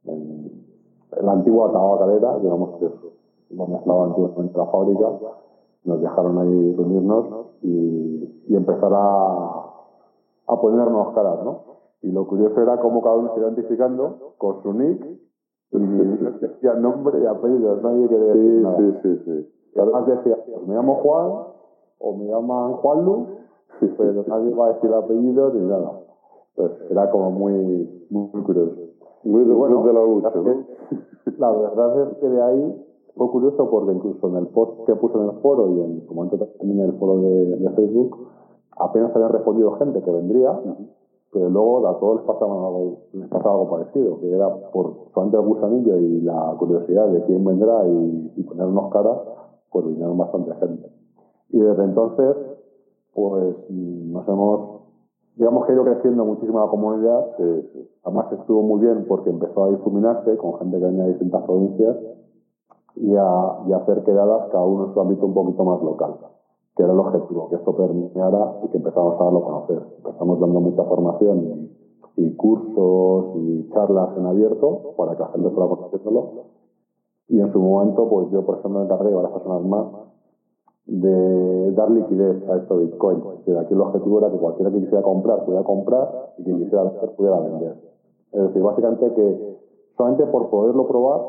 en, 0.05 0.63
la 1.21 1.33
antigua 1.33 1.71
tabacalera, 1.71 2.39
digamos 2.39 2.79
que 2.79 2.87
es 2.87 2.93
donde 3.51 3.77
estaba 3.77 4.05
antiguamente 4.05 4.57
la 4.57 4.67
fábrica, 4.67 5.11
nos 5.85 6.01
dejaron 6.01 6.39
ahí 6.39 6.75
reunirnos 6.75 7.27
y, 7.63 8.45
y 8.49 8.57
empezar 8.57 8.93
a, 8.95 9.73
a 10.47 10.61
ponernos 10.61 11.15
caras, 11.15 11.45
¿no? 11.45 11.61
Y 12.03 12.11
lo 12.11 12.27
curioso 12.27 12.61
era 12.61 12.81
cómo 12.81 13.03
cada 13.03 13.17
uno 13.17 13.33
se 13.35 13.41
iba 13.41 13.49
identificando 13.49 14.35
con 14.39 14.63
su 14.63 14.73
nick 14.73 15.05
y 15.71 15.79
decía 16.41 16.75
nombre 16.75 17.23
y 17.23 17.27
apellido, 17.27 17.77
nadie 17.77 18.09
quería 18.09 18.35
decir 18.35 18.63
nada. 18.63 18.77
Sí, 18.79 18.95
sí, 19.03 19.23
sí. 19.25 19.53
Y 19.75 19.81
además 19.81 20.07
decía, 20.07 20.37
pues 20.45 20.67
me 20.67 20.75
llamo 20.75 20.97
Juan 20.97 21.33
o 21.99 22.17
me 22.17 22.27
llaman 22.27 22.75
Juanlu, 23.81 23.95
pero 23.97 24.25
nadie 24.29 24.55
va 24.55 24.67
a 24.67 24.73
decir 24.75 24.93
apellido 24.93 25.53
ni 25.55 25.61
nada. 25.67 26.01
Entonces 26.57 26.91
era 26.91 27.11
como 27.11 27.31
muy, 27.31 28.07
muy, 28.11 28.43
curioso. 28.43 28.77
Muy 29.25 29.45
de, 29.45 29.55
bueno, 29.55 29.85
de 29.85 29.93
la 29.93 30.05
lucha, 30.05 30.31
¿no? 30.35 30.65
La 31.39 31.51
verdad 31.51 32.03
es 32.03 32.19
que 32.19 32.29
de 32.29 32.43
ahí 32.43 32.87
fue 33.17 33.31
curioso 33.31 33.69
porque 33.71 33.93
incluso 33.93 34.29
en 34.29 34.37
el 34.37 34.47
post 34.49 34.85
que 34.87 34.95
puse 34.97 35.17
en 35.19 35.25
el 35.25 35.41
foro 35.41 35.71
y 35.71 35.81
en 35.81 36.07
su 36.07 36.15
momento 36.15 36.39
también 36.39 36.81
en 36.81 36.87
el 36.87 36.99
foro 36.99 37.21
de, 37.21 37.71
Facebook, 37.77 38.17
apenas 38.79 39.15
habían 39.15 39.33
respondido 39.33 39.73
gente 39.73 40.03
que 40.03 40.11
vendría, 40.11 40.59
pero 41.33 41.49
luego 41.49 41.87
a 41.87 41.99
todos 41.99 42.17
les 42.17 42.27
pasaba, 42.27 42.53
algo, 42.53 42.99
les 43.13 43.29
pasaba 43.29 43.55
algo 43.55 43.71
parecido, 43.71 44.21
que 44.21 44.31
era 44.31 44.49
por 44.73 45.09
solamente 45.15 45.37
el 45.39 45.45
gusanillo 45.45 45.99
y 45.99 46.21
la 46.23 46.55
curiosidad 46.59 47.09
de 47.09 47.23
quién 47.25 47.45
vendrá 47.45 47.87
y, 47.87 48.33
y 48.37 48.43
ponernos 48.45 48.93
cara, 48.93 49.23
pues 49.71 49.87
vinieron 49.87 50.19
bastante 50.19 50.55
gente. 50.57 50.91
Y 51.51 51.61
desde 51.61 51.85
entonces, 51.85 52.37
pues 53.15 53.57
nos 53.71 54.29
hemos 54.29 54.83
digamos 55.37 55.65
que 55.65 55.73
ha 55.73 55.75
ido 55.75 55.85
creciendo 55.85 56.25
muchísimo 56.25 56.61
la 56.61 56.69
comunidad. 56.69 57.35
además 58.05 58.33
estuvo 58.33 58.63
muy 58.63 58.81
bien 58.81 59.07
porque 59.09 59.31
empezó 59.31 59.65
a 59.65 59.71
difuminarse 59.71 60.37
con 60.37 60.59
gente 60.59 60.79
que 60.79 60.85
venía 60.85 61.05
de 61.05 61.11
distintas 61.11 61.43
provincias 61.45 61.97
y 62.97 63.15
a, 63.17 63.63
y 63.67 63.73
hacer 63.73 64.05
quedadas 64.05 64.51
cada 64.51 64.65
uno 64.65 64.87
en 64.87 64.95
su 64.95 65.01
ámbito 65.01 65.27
un 65.27 65.35
poquito 65.35 65.65
más 65.65 65.83
local, 65.83 66.17
que 66.77 66.83
era 66.83 66.93
el 66.93 66.99
objetivo, 66.99 67.49
que 67.49 67.57
esto 67.57 67.75
permeara 67.75 68.61
y 68.65 68.69
que 68.69 68.77
empezamos 68.77 69.21
a 69.21 69.25
darlo 69.25 69.39
a 69.39 69.45
conocer. 69.45 69.83
Empezamos 69.99 70.41
dando 70.41 70.61
mucha 70.61 70.85
formación 70.85 71.39
y, 72.17 72.25
y 72.25 72.37
cursos 72.37 73.37
y 73.37 73.71
charlas 73.71 74.17
en 74.19 74.27
abierto 74.27 74.95
para 74.97 75.17
que 75.17 75.23
la 75.23 75.29
gente 75.29 75.51
fuera 75.51 75.71
conociéndolo. 75.71 76.31
Y 77.29 77.41
en 77.41 77.51
su 77.51 77.59
momento, 77.59 78.07
pues 78.11 78.31
yo, 78.31 78.45
por 78.45 78.59
ejemplo, 78.59 78.81
me 78.81 78.85
encargué 78.85 79.09
de 79.09 79.17
varias 79.17 79.33
personas 79.33 79.63
más 79.65 79.87
de 80.87 81.73
dar 81.73 81.91
liquidez 81.91 82.49
a 82.49 82.57
estos 82.57 82.79
Bitcoin. 82.81 83.23
Que 83.45 83.59
aquí 83.59 83.75
el 83.75 83.81
objetivo 83.81 84.19
era 84.19 84.31
que 84.31 84.39
cualquiera 84.39 84.71
que 84.71 84.81
quisiera 84.81 85.03
comprar 85.03 85.45
pudiera 85.45 85.65
comprar 85.65 86.35
y 86.39 86.45
quien 86.45 86.59
quisiera 86.59 86.85
vender 86.85 87.11
pudiera 87.17 87.41
vender. 87.41 87.77
Es 88.33 88.43
decir, 88.43 88.63
básicamente 88.63 89.13
que 89.15 89.59
solamente 89.97 90.27
por 90.27 90.49
poderlo 90.51 90.87
probar, 90.87 91.21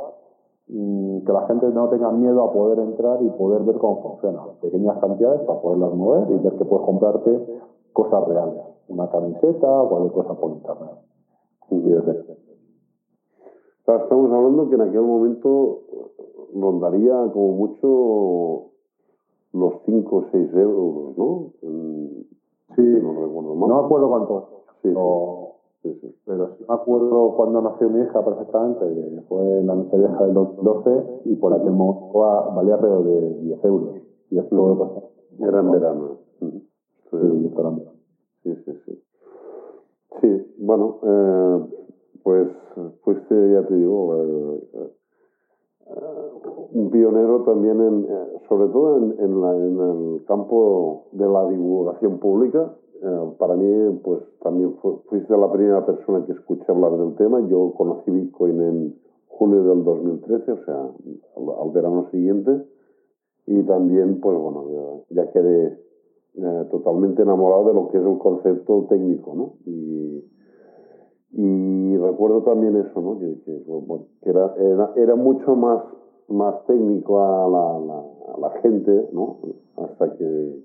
mm, 0.67 1.25
que 1.25 1.31
la 1.31 1.47
gente 1.47 1.67
no 1.69 1.89
tenga 1.89 2.11
miedo 2.11 2.43
a 2.43 2.53
poder 2.53 2.79
entrar 2.79 3.21
y 3.21 3.29
poder 3.31 3.63
ver 3.63 3.77
cómo 3.77 4.01
funciona. 4.01 4.41
Pequeñas 4.61 4.97
cantidades 4.99 5.41
para 5.41 5.61
poderlas 5.61 5.93
mover 5.93 6.31
y 6.31 6.37
ver 6.39 6.53
que 6.53 6.65
puedes 6.65 6.85
comprarte 6.85 7.61
cosas 7.91 8.27
reales. 8.27 8.63
Una 8.87 9.09
camiseta 9.09 9.81
o 9.81 9.89
cualquier 9.89 10.13
cosa 10.13 10.39
por 10.39 10.51
internet. 10.51 11.03
estamos 13.85 14.31
hablando 14.31 14.69
que 14.69 14.75
en 14.75 14.81
aquel 14.81 15.01
momento 15.01 15.79
rondaría 16.53 17.31
como 17.33 17.53
mucho 17.53 18.72
los 19.53 19.73
5 19.85 20.15
o 20.15 20.25
6 20.31 20.49
euros, 20.55 21.17
¿no? 21.17 21.51
sí, 22.75 22.81
no 22.81 23.13
recuerdo 23.13 23.55
más. 23.55 23.69
No 23.69 23.79
me 23.79 23.85
acuerdo 23.85 24.09
cuánto. 24.09 24.49
Sí, 24.81 25.93
sí. 25.99 26.15
Pero 26.25 26.55
sí 26.57 26.65
me 26.67 26.75
acuerdo 26.75 27.35
cuando 27.35 27.61
nació 27.61 27.89
mi 27.89 28.01
hija 28.01 28.23
perfectamente, 28.23 28.85
que 28.85 29.21
fue 29.27 29.59
en 29.59 29.67
la 29.67 29.75
noche 29.75 29.97
vieja 29.97 30.25
del 30.25 30.33
12 30.33 31.21
y 31.25 31.35
por 31.35 31.53
aquel 31.53 31.71
momento 31.71 32.19
valía 32.55 32.75
alrededor 32.75 33.03
de 33.03 33.39
10 33.41 33.65
euros. 33.65 33.95
Y 34.29 34.39
eso 34.39 34.55
luego 34.55 35.11
Era 35.39 35.59
en 35.59 35.71
verano. 35.71 36.17
Sí, 36.39 36.63
sí, 37.11 37.17
sí, 38.43 38.55
sí, 38.65 38.73
sí. 38.85 39.03
Sí, 40.21 40.55
bueno, 40.59 40.99
eh, 41.03 41.65
pues, 42.23 42.47
pues 43.03 43.17
ya 43.29 43.67
te 43.67 43.75
digo, 43.75 44.15
eh, 44.15 44.93
un 45.85 46.89
pionero 46.89 47.43
también, 47.43 47.79
en, 47.81 48.05
eh, 48.05 48.39
sobre 48.47 48.67
todo 48.69 48.97
en, 48.97 49.13
el 49.19 50.25
campo 50.25 51.05
de 51.11 51.27
la 51.27 51.47
divulgación 51.49 52.19
pública. 52.19 52.73
Eh, 53.01 53.31
para 53.37 53.55
mí, 53.55 53.99
pues 54.03 54.21
también 54.41 54.75
fuiste 55.09 55.37
la 55.37 55.51
primera 55.51 55.85
persona 55.85 56.25
que 56.25 56.31
escuché 56.31 56.65
hablar 56.69 56.97
del 56.97 57.15
tema. 57.15 57.45
Yo 57.47 57.73
conocí 57.77 58.11
Bitcoin 58.11 58.61
en 58.61 58.95
julio 59.27 59.63
del 59.63 59.83
2013, 59.83 60.51
o 60.51 60.63
sea, 60.63 60.89
al, 61.61 61.71
verano 61.71 62.09
siguiente. 62.11 62.65
Y 63.45 63.63
también, 63.63 64.21
pues 64.21 64.37
bueno, 64.37 65.03
ya, 65.09 65.29
quedé 65.31 65.77
eh, 66.35 66.67
totalmente 66.71 67.21
enamorado 67.21 67.67
de 67.67 67.73
lo 67.73 67.89
que 67.89 67.97
es 67.97 68.05
un 68.05 68.19
concepto 68.19 68.85
técnico, 68.89 69.35
¿no? 69.35 69.53
Y 71.35 71.97
recuerdo 71.97 72.43
también 72.43 72.75
eso, 72.75 73.01
¿no? 73.01 73.17
Que, 73.17 74.29
era, 74.29 74.53
era, 74.55 74.93
era, 74.95 75.15
mucho 75.15 75.55
más, 75.55 75.83
más 76.27 76.63
técnico 76.67 77.19
a 77.19 77.49
la, 77.49 78.33
a 78.35 78.39
la, 78.39 78.61
gente, 78.61 79.09
¿no? 79.11 79.39
Hasta 79.77 80.15
que, 80.15 80.63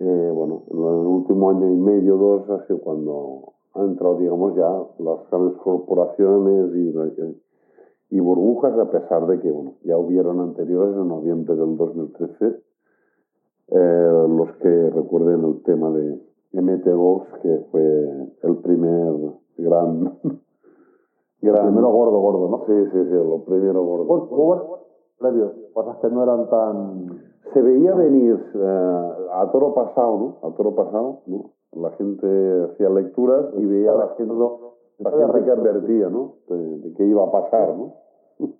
eh, 0.00 0.30
bueno, 0.34 0.64
en 0.68 0.78
el 0.78 1.06
último 1.06 1.50
año 1.50 1.72
y 1.72 1.76
medio, 1.76 2.16
dos, 2.16 2.50
ha 2.50 2.66
sido 2.66 2.80
cuando 2.80 3.52
han 3.74 3.90
entrado, 3.90 4.18
digamos, 4.18 4.56
ya 4.56 4.68
las 4.98 5.30
grandes 5.30 5.56
corporaciones 5.58 6.74
y, 6.74 8.16
y 8.16 8.20
burbujas, 8.20 8.76
a 8.76 8.90
pesar 8.90 9.28
de 9.28 9.38
que, 9.38 9.50
bueno, 9.50 9.74
ya 9.84 9.96
hubieron 9.96 10.40
anteriores, 10.40 10.96
en 10.96 11.08
noviembre 11.08 11.54
del 11.54 11.76
2013, 11.76 12.62
Eh, 13.74 14.26
los 14.28 14.52
que 14.56 14.90
recuerden 14.90 15.44
el 15.44 15.62
tema 15.62 15.88
de 15.90 16.20
MTGOX, 16.52 17.26
que 17.42 17.58
fue 17.70 17.82
el 18.42 18.56
primer 18.56 19.14
gran... 19.58 20.18
gran... 21.42 21.66
primero 21.66 21.90
gordo, 21.90 22.18
gordo, 22.20 22.48
¿no? 22.48 22.64
Sí, 22.66 22.90
sí, 22.92 23.04
sí, 23.04 23.14
lo 23.14 23.44
primero 23.44 23.84
gordo. 23.84 24.04
Bueno, 24.04 24.62
previos, 25.18 25.52
cosas 25.72 25.96
que 25.98 26.08
no 26.08 26.22
eran 26.22 26.48
tan... 26.48 27.20
Se 27.52 27.60
veía 27.60 27.94
venir 27.94 28.42
eh, 28.54 29.08
a 29.32 29.50
toro 29.52 29.74
pasado, 29.74 30.18
¿no? 30.42 30.48
A 30.48 30.54
toro 30.54 30.74
pasado, 30.74 31.20
¿no? 31.26 31.50
La 31.72 31.90
gente 31.92 32.68
hacía 32.72 32.88
lecturas 32.90 33.46
y 33.56 33.64
veía 33.64 33.92
a 33.92 33.96
la 33.96 34.08
gente, 34.16 34.34
la 34.98 35.10
gente 35.10 35.44
que 35.44 35.50
advertía, 35.50 36.08
¿no? 36.08 36.34
De, 36.48 36.78
de 36.78 36.94
qué 36.94 37.04
iba 37.04 37.24
a 37.24 37.30
pasar, 37.30 37.76
¿no? 37.76 37.94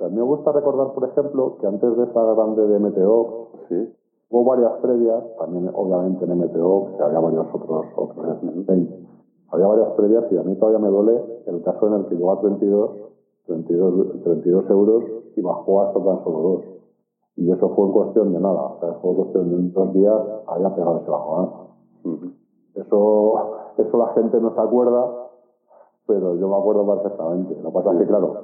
A 0.00 0.08
mí 0.08 0.16
me 0.16 0.22
gusta 0.22 0.50
recordar, 0.52 0.92
por 0.92 1.08
ejemplo, 1.08 1.56
que 1.60 1.66
antes 1.68 1.96
de 1.96 2.04
esa 2.04 2.34
grande 2.34 2.66
de 2.66 2.78
MTO, 2.80 3.48
Sí. 3.68 3.94
hubo 4.28 4.44
varias 4.44 4.72
previas, 4.82 5.22
también 5.38 5.70
obviamente 5.72 6.24
en 6.24 6.36
MTO, 6.38 6.96
que 6.96 7.02
había 7.02 7.20
varios 7.20 7.46
otros, 7.54 7.86
otros 7.96 8.42
había 9.50 9.66
varias 9.66 9.90
previas 9.92 10.24
y 10.30 10.38
a 10.38 10.42
mí 10.42 10.56
todavía 10.56 10.78
me 10.78 10.88
duele 10.88 11.42
el 11.46 11.62
caso 11.62 11.86
en 11.86 11.94
el 11.94 12.06
que 12.06 12.16
llegó 12.16 12.32
a 12.32 12.40
32, 12.40 12.90
32, 13.46 14.22
32 14.22 14.70
euros 14.70 15.04
y 15.36 15.40
bajó 15.40 15.82
hasta 15.82 16.02
tan 16.02 16.24
solo 16.24 16.38
dos. 16.38 16.62
Y 17.36 17.50
eso 17.50 17.68
fue 17.70 17.86
en 17.86 17.92
cuestión 17.92 18.32
de 18.32 18.40
nada, 18.40 18.62
o 18.62 18.80
sea, 18.80 18.94
fue 18.94 19.10
en 19.10 19.16
cuestión 19.16 19.50
de 19.50 19.70
dos 19.70 19.92
días, 19.92 20.22
había 20.46 20.74
pegado 20.74 20.98
ese 20.98 21.10
bajón. 21.10 21.50
Ujú. 22.04 22.26
Eso, 22.74 23.34
eso 23.76 23.98
la 23.98 24.08
gente 24.14 24.40
no 24.40 24.54
se 24.54 24.60
acuerda, 24.60 25.24
pero 26.06 26.36
yo 26.36 26.48
me 26.48 26.56
acuerdo 26.56 26.86
perfectamente. 26.86 27.56
Lo 27.60 27.70
que 27.70 27.74
pasa 27.74 27.92
es 27.92 27.98
que, 27.98 28.06
claro, 28.06 28.34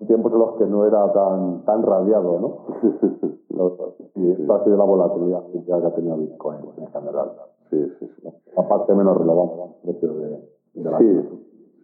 en 0.00 0.06
tiempos 0.06 0.32
en 0.32 0.38
los 0.38 0.54
que 0.56 0.66
no 0.66 0.84
era 0.84 1.12
tan, 1.12 1.64
tan 1.64 1.82
radiado, 1.82 2.40
¿no? 2.40 2.56
y 4.14 4.30
esto 4.30 4.54
ha 4.54 4.64
sido 4.64 4.76
la 4.76 4.84
volatilidad 4.84 5.42
que 5.64 5.72
ha 5.72 5.94
tenido 5.94 6.16
Bitcoin 6.16 6.58
en 6.76 6.86
general. 6.88 7.32
Sí, 7.70 7.86
sí, 7.98 8.06
sí. 8.16 8.28
La 8.56 8.68
parte 8.68 8.94
menos 8.94 9.16
relevante 9.16 9.54
precio 9.82 10.12
de, 10.14 10.28
de 10.74 10.90
la 10.90 10.98
Sí, 10.98 11.20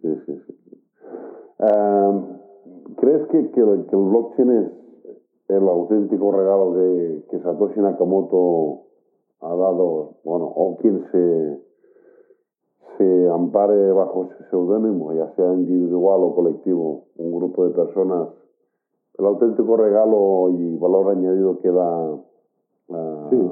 sí, 0.01 0.15
sí. 0.25 0.41
sí. 0.45 0.81
Eh, 1.59 2.21
¿Crees 2.97 3.27
que, 3.27 3.51
que, 3.51 3.61
el, 3.61 3.85
que 3.87 3.95
el 3.95 4.01
blockchain 4.03 4.51
es 4.51 4.71
el 5.49 5.67
auténtico 5.67 6.31
regalo 6.31 6.73
que, 6.73 7.23
que 7.29 7.39
Satoshi 7.39 7.79
Nakamoto 7.79 8.83
ha 9.41 9.55
dado, 9.55 10.15
bueno, 10.23 10.45
o 10.45 10.77
quien 10.77 11.03
se, 11.11 11.61
se 12.97 13.29
ampare 13.29 13.91
bajo 13.93 14.25
ese 14.25 14.49
seudónimo, 14.49 15.13
ya 15.13 15.31
sea 15.35 15.53
individual 15.53 16.21
o 16.23 16.35
colectivo, 16.35 17.05
un 17.17 17.31
grupo 17.37 17.65
de 17.65 17.71
personas, 17.71 18.29
el 19.17 19.25
auténtico 19.25 19.77
regalo 19.77 20.49
y 20.49 20.75
valor 20.77 21.11
añadido 21.11 21.59
que 21.59 21.71
da 21.71 22.15
eh, 22.89 23.27
Sí. 23.29 23.51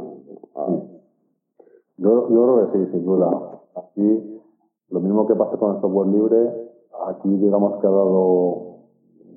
a- 0.56 0.95
Yo, 1.98 2.30
yo 2.30 2.44
creo 2.44 2.72
que 2.72 2.78
sí, 2.78 2.92
sin 2.92 3.06
duda. 3.06 3.62
Aquí, 3.76 4.42
lo 4.90 5.00
mismo 5.00 5.26
que 5.28 5.36
pasa 5.36 5.58
con 5.58 5.76
el 5.76 5.82
software 5.82 6.08
libre, 6.08 6.72
aquí 7.08 7.30
digamos 7.38 7.80
que 7.80 7.88
ha 7.88 7.90
dado, 7.90 8.78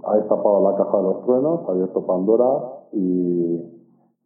ha 0.04 0.16
destapado 0.16 0.70
la 0.70 0.76
caja 0.76 0.96
de 0.96 1.02
los 1.02 1.24
truenos, 1.24 1.60
ha 1.68 1.70
abierto 1.72 2.06
Pandora 2.06 2.46
y, 2.92 3.62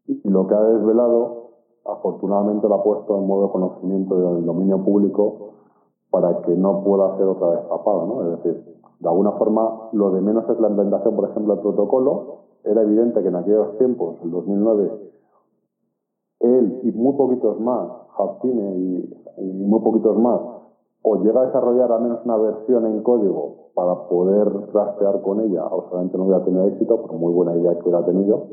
y 0.07 0.29
lo 0.29 0.47
que 0.47 0.55
ha 0.55 0.63
desvelado, 0.63 1.51
afortunadamente 1.85 2.69
lo 2.69 2.75
ha 2.77 2.83
puesto 2.83 3.19
en 3.19 3.27
modo 3.27 3.51
conocimiento 3.51 4.15
del 4.17 4.47
dominio 4.47 4.85
público 4.85 5.53
para 6.11 6.43
que 6.43 6.55
no 6.55 6.85
pueda 6.85 7.17
ser 7.17 7.27
otra 7.27 7.49
vez 7.51 7.69
tapado, 7.69 8.07
¿no? 8.07 8.23
Es 8.23 8.43
decir, 8.43 8.81
de 9.01 9.09
alguna 9.09 9.33
forma, 9.33 9.89
lo 9.93 10.13
de 10.13 10.21
menos 10.21 10.49
es 10.49 10.61
la 10.61 10.69
implementación, 10.69 11.17
por 11.17 11.29
ejemplo, 11.29 11.55
del 11.55 11.63
protocolo. 11.63 12.37
Era 12.63 12.83
evidente 12.83 13.21
que 13.21 13.29
en 13.29 13.35
aquellos 13.35 13.77
tiempos, 13.79 14.17
en 14.23 14.31
2009, 14.31 15.12
él 16.43 16.81
y 16.83 16.93
muy 16.93 17.15
poquitos 17.15 17.61
más, 17.61 17.89
Haptine 18.19 18.77
y, 18.77 19.43
muy 19.43 19.81
poquitos 19.81 20.19
más, 20.19 20.41
o 21.03 21.17
llega 21.17 21.41
a 21.41 21.47
desarrollar 21.47 21.91
al 21.91 22.03
menos 22.03 22.21
una 22.25 22.37
versión 22.37 22.87
en 22.87 23.03
código 23.03 23.71
para 23.75 24.09
poder 24.09 24.67
trastear 24.73 25.23
con 25.23 25.41
ella, 25.41 25.65
o 25.67 25.89
solamente 25.89 26.19
no 26.19 26.25
hubiera 26.25 26.45
tenido 26.45 26.65
éxito, 26.65 27.01
por 27.01 27.13
muy 27.15 27.33
buena 27.33 27.57
idea 27.57 27.75
que 27.75 27.83
hubiera 27.83 28.05
tenido, 28.05 28.45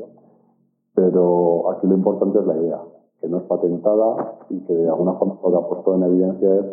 pero 0.94 1.70
aquí 1.70 1.86
lo 1.86 1.94
importante 1.94 2.38
es 2.38 2.46
la 2.46 2.56
idea, 2.56 2.80
que 3.20 3.28
no 3.28 3.38
es 3.38 3.42
patentada 3.44 4.38
y 4.48 4.60
que 4.64 4.74
de 4.74 4.88
alguna 4.88 5.14
forma 5.14 5.38
lo 5.42 5.50
que 5.50 5.56
ha 5.56 5.68
puesto 5.68 5.94
en 5.94 6.02
evidencia 6.04 6.54
es 6.56 6.66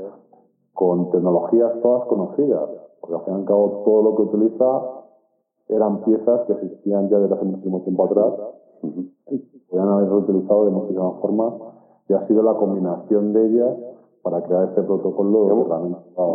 con 0.73 1.11
tecnologías 1.11 1.81
todas 1.81 2.05
conocidas, 2.05 2.69
porque 3.01 3.15
al 3.15 3.21
fin 3.23 3.33
y 3.33 3.37
al 3.37 3.45
cabo 3.45 3.83
todo 3.83 4.01
lo 4.03 4.15
que 4.15 4.21
utiliza 4.23 4.81
eran 5.67 6.03
piezas 6.03 6.41
que 6.47 6.53
existían 6.53 7.09
ya 7.09 7.19
desde 7.19 7.35
hace 7.35 7.45
muchísimo 7.45 7.81
tiempo 7.81 8.05
atrás 8.05 8.33
y 8.83 9.39
que 9.39 9.59
podían 9.69 9.89
haber 9.89 10.09
reutilizado 10.09 10.65
de 10.65 10.71
muchísimas 10.71 11.19
formas 11.21 11.53
y 12.09 12.13
ha 12.13 12.27
sido 12.27 12.43
la 12.43 12.55
combinación 12.55 13.33
de 13.33 13.45
ellas 13.47 13.77
para 14.21 14.43
crear 14.43 14.69
este 14.69 14.81
protocolo 14.83 15.43
Digamos- 15.43 15.67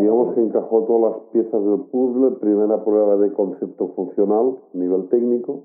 Digamos 0.00 0.34
que 0.34 0.40
encajó 0.42 0.82
todas 0.84 1.12
las 1.12 1.20
piezas 1.32 1.64
del 1.64 1.80
puzzle, 1.90 2.30
primera 2.40 2.84
prueba 2.84 3.16
de 3.16 3.32
concepto 3.32 3.88
funcional 3.88 4.56
a 4.74 4.78
nivel 4.78 5.08
técnico, 5.08 5.64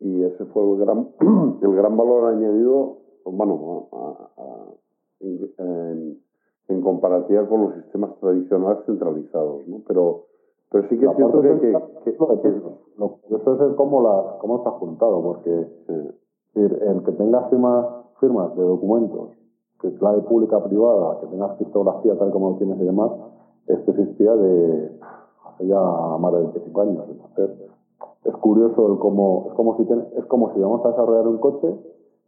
y 0.00 0.22
ese 0.22 0.44
fue 0.46 0.62
el 0.70 0.78
gran, 0.78 1.08
el 1.62 1.74
gran 1.74 1.96
valor 1.96 2.32
añadido, 2.34 2.98
bueno, 3.24 3.88
a- 3.92 4.30
a- 4.36 4.74
en, 5.20 5.50
en- 5.58 6.18
en 6.68 6.80
comparativa 6.82 7.48
con 7.48 7.62
los 7.62 7.74
sistemas 7.74 8.14
tradicionales 8.20 8.84
centralizados, 8.86 9.66
¿no? 9.66 9.82
Pero, 9.86 10.26
pero 10.70 10.88
sí 10.88 10.98
que 10.98 11.06
es 11.06 11.16
cierto 11.16 11.40
que, 11.40 11.48
que- 11.60 11.72
que- 12.04 12.12
pesos. 12.12 12.72
Lo 12.98 13.08
curioso 13.22 13.54
es 13.54 13.60
el 13.60 13.74
cómo, 13.76 14.02
las, 14.02 14.34
cómo 14.40 14.62
ha 14.66 14.70
juntado, 14.72 15.22
porque 15.22 15.50
eh, 15.50 16.10
es 16.54 16.54
decir, 16.54 16.82
el 16.82 17.02
que 17.04 17.12
tengas 17.12 17.48
firmas, 17.50 17.86
firmas 18.20 18.54
de 18.56 18.62
documentos, 18.62 19.30
que 19.80 19.92
clave 19.94 20.22
pública 20.22 20.62
privada, 20.64 21.20
que 21.20 21.26
tengas 21.28 21.56
criptografía 21.56 22.18
tal 22.18 22.30
como 22.32 22.50
lo 22.50 22.56
tienes 22.56 22.80
y 22.80 22.84
demás, 22.84 23.10
esto 23.66 23.90
existía 23.92 24.34
de 24.34 24.98
hace 25.46 25.66
ya 25.66 25.80
más 26.18 26.32
de 26.32 26.38
25 26.40 26.80
años. 26.80 27.04
Entonces, 27.08 27.70
es 28.24 28.36
curioso 28.38 28.92
el 28.92 28.98
cómo, 28.98 29.46
es 29.48 29.54
como 29.54 29.76
si 29.76 29.84
ten- 29.84 30.06
es 30.16 30.24
como 30.26 30.52
si 30.54 30.60
vamos 30.60 30.84
a 30.84 30.88
desarrollar 30.90 31.28
un 31.28 31.38
coche, 31.38 31.68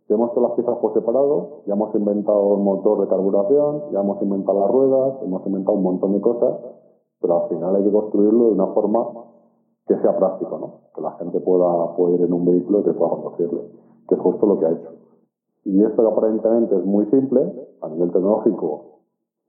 tenemos 0.07 0.33
todas 0.35 0.51
las 0.51 0.57
piezas 0.57 0.77
por 0.79 0.93
separado, 0.95 1.63
ya 1.67 1.75
hemos 1.75 1.95
inventado 1.95 2.55
el 2.55 2.61
motor 2.63 3.01
de 3.01 3.09
carburación, 3.09 3.83
ya 3.93 4.01
hemos 4.01 4.21
inventado 4.23 4.61
las 4.61 4.71
ruedas, 4.71 5.23
hemos 5.23 5.45
inventado 5.47 5.77
un 5.77 5.83
montón 5.85 6.13
de 6.15 6.21
cosas, 6.21 6.55
pero 7.21 7.43
al 7.43 7.49
final 7.49 7.77
hay 7.77 7.85
que 7.85 7.93
construirlo 7.93 8.47
de 8.47 8.53
una 8.53 8.67
forma 8.69 9.07
que 9.87 9.97
sea 9.99 10.17
práctico, 10.17 10.59
¿no? 10.59 10.91
Que 10.95 11.01
la 11.01 11.13
gente 11.13 11.41
pueda, 11.41 11.97
pueda 11.97 12.15
ir 12.15 12.23
en 12.23 12.33
un 12.33 12.45
vehículo 12.45 12.81
y 12.81 12.85
que 12.85 12.93
pueda 12.93 13.11
conducirle, 13.11 13.63
que 14.09 14.15
es 14.15 14.21
justo 14.21 14.47
lo 14.47 14.59
que 14.59 14.67
ha 14.67 14.71
hecho. 14.71 14.91
Y 15.65 15.83
esto 15.83 16.03
que 16.03 16.09
aparentemente 16.09 16.77
es 16.77 16.85
muy 16.85 17.07
simple, 17.07 17.53
a 17.83 17.89
nivel 17.89 18.13
tecnológico, 18.13 19.01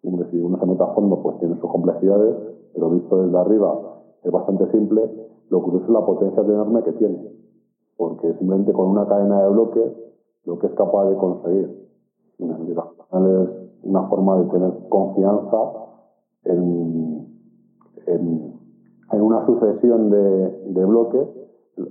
hombre, 0.04 0.28
si 0.32 0.40
uno 0.40 0.60
se 0.60 0.66
mete 0.66 0.84
a 0.84 0.88
fondo, 0.88 1.22
pues 1.22 1.38
tiene 1.40 1.60
sus 1.60 1.70
complejidades, 1.70 2.36
pero 2.74 2.90
visto 2.90 3.22
desde 3.22 3.38
arriba 3.38 4.02
es 4.24 4.32
bastante 4.32 4.70
simple. 4.72 5.10
Lo 5.50 5.62
curioso 5.62 5.86
es 5.86 5.92
la 5.92 6.06
potencia 6.06 6.42
enorme 6.42 6.84
que 6.84 6.94
tiene, 6.94 7.32
porque 7.98 8.34
simplemente 8.38 8.74
con 8.74 8.90
una 8.90 9.08
cadena 9.08 9.44
de 9.44 9.50
bloques, 9.50 9.92
lo 10.46 10.60
que 10.60 10.68
es 10.68 10.74
capaz 10.74 11.10
de 11.10 11.16
conseguir. 11.18 11.82
Es 12.40 12.48
una 13.84 14.08
forma 14.08 14.40
de 14.40 14.46
tener 14.50 14.88
confianza 14.90 15.58
en, 16.46 17.11
en, 18.08 18.60
una 19.12 19.46
sucesión 19.46 20.10
de, 20.10 20.50
de 20.68 20.86
bloques 20.86 21.28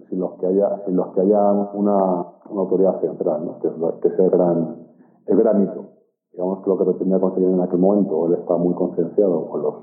sin 0.08 0.20
los 0.20 0.32
que 0.34 0.46
haya, 0.46 0.82
sin 0.84 0.96
los 0.96 1.08
que 1.08 1.20
haya 1.20 1.52
una, 1.74 2.24
una 2.50 2.60
autoridad 2.60 3.00
central, 3.00 3.56
que, 3.60 3.68
es, 4.08 4.18
el 4.18 4.30
gran, 4.30 4.76
el 5.26 5.36
gran 5.36 5.62
hito. 5.62 5.84
Digamos 6.32 6.62
que 6.62 6.70
lo 6.70 6.78
que 6.78 6.84
pretendía 6.84 7.18
conseguir 7.18 7.48
en 7.48 7.60
aquel 7.60 7.78
momento, 7.78 8.26
él 8.26 8.34
está 8.34 8.56
muy 8.56 8.74
concienciado 8.74 9.48
con 9.48 9.62
los, 9.62 9.74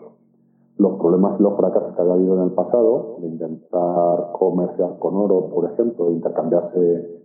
los 0.77 0.99
problemas 0.99 1.39
y 1.39 1.43
los 1.43 1.55
fracasos 1.57 1.93
que 1.95 2.01
había 2.01 2.13
habido 2.13 2.35
en 2.35 2.43
el 2.43 2.51
pasado, 2.51 3.17
de 3.19 3.27
intentar 3.27 4.31
comerciar 4.33 4.97
con 4.99 5.15
oro, 5.15 5.49
por 5.49 5.71
ejemplo, 5.71 6.11
intercambiarse 6.11 7.23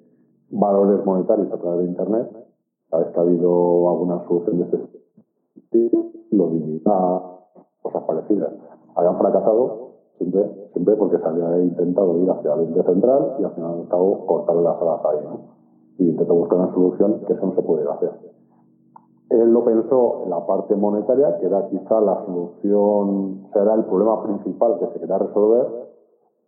valores 0.51 1.05
monetarios 1.05 1.53
a 1.53 1.59
través 1.59 1.81
de 1.81 1.85
Internet. 1.87 2.29
Cada 2.91 3.05
vez 3.05 3.13
que 3.13 3.21
ha 3.21 3.23
habido 3.23 3.91
alguna 3.91 4.27
solución 4.27 4.59
de 4.59 4.65
este 4.65 4.77
estilo, 5.57 6.11
lo 6.31 6.51
digital, 6.51 7.23
cosas 7.81 8.03
parecidas, 8.05 8.53
habían 8.95 9.19
fracasado 9.19 9.93
siempre, 10.19 10.69
siempre 10.73 10.97
porque 10.97 11.19
se 11.19 11.25
había 11.25 11.63
intentado 11.63 12.19
ir 12.19 12.31
hacia 12.31 12.55
el 12.55 12.61
ente 12.61 12.83
central 12.83 13.37
y 13.39 13.45
al 13.45 13.51
final 13.53 13.71
al 13.81 13.89
cabo 13.89 14.27
cortarle 14.27 14.63
las 14.63 14.81
alas 14.81 15.01
ahí, 15.05 15.25
¿no? 15.25 15.41
Y 15.99 16.09
intentó 16.11 16.35
buscar 16.35 16.59
una 16.59 16.75
solución 16.75 17.21
que 17.27 17.33
eso 17.33 17.47
no 17.47 17.55
se 17.55 17.63
pudiera 17.63 17.93
hacer. 17.95 18.11
Él 19.31 19.51
lo 19.51 19.65
pensó 19.65 20.25
en 20.25 20.31
la 20.31 20.47
parte 20.47 20.77
monetaria, 20.77 21.39
que 21.39 21.47
era 21.47 21.67
quizá 21.69 22.01
la 22.01 22.23
solución, 22.27 23.47
o 23.49 23.53
sea, 23.53 23.63
era 23.63 23.75
el 23.75 23.85
problema 23.85 24.23
principal 24.23 24.79
que 24.79 24.87
se 24.89 25.01
quería 25.01 25.19
resolver, 25.19 25.67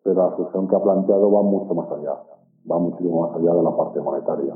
pero 0.03 0.23
la 0.23 0.37
solución 0.37 0.69
que 0.69 0.77
ha 0.77 0.83
planteado 0.83 1.33
va 1.33 1.43
mucho 1.43 1.75
más 1.75 1.91
allá, 1.91 2.15
va 2.71 2.79
muchísimo 2.79 3.23
más 3.23 3.37
allá 3.37 3.55
de 3.55 3.63
la 3.63 3.75
parte 3.75 4.01
monetaria. 4.01 4.55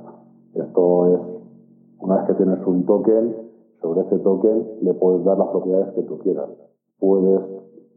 Esto 0.55 1.07
es, 1.07 1.21
una 2.01 2.17
vez 2.17 2.27
que 2.27 2.35
tienes 2.35 2.67
un 2.67 2.85
token, 2.85 3.49
sobre 3.81 4.03
ese 4.03 4.19
token 4.19 4.79
le 4.83 4.93
puedes 4.95 5.25
dar 5.25 5.39
las 5.39 5.49
propiedades 5.49 5.95
que 5.95 6.03
tú 6.03 6.19
quieras. 6.19 6.51
Puedes, 6.99 7.41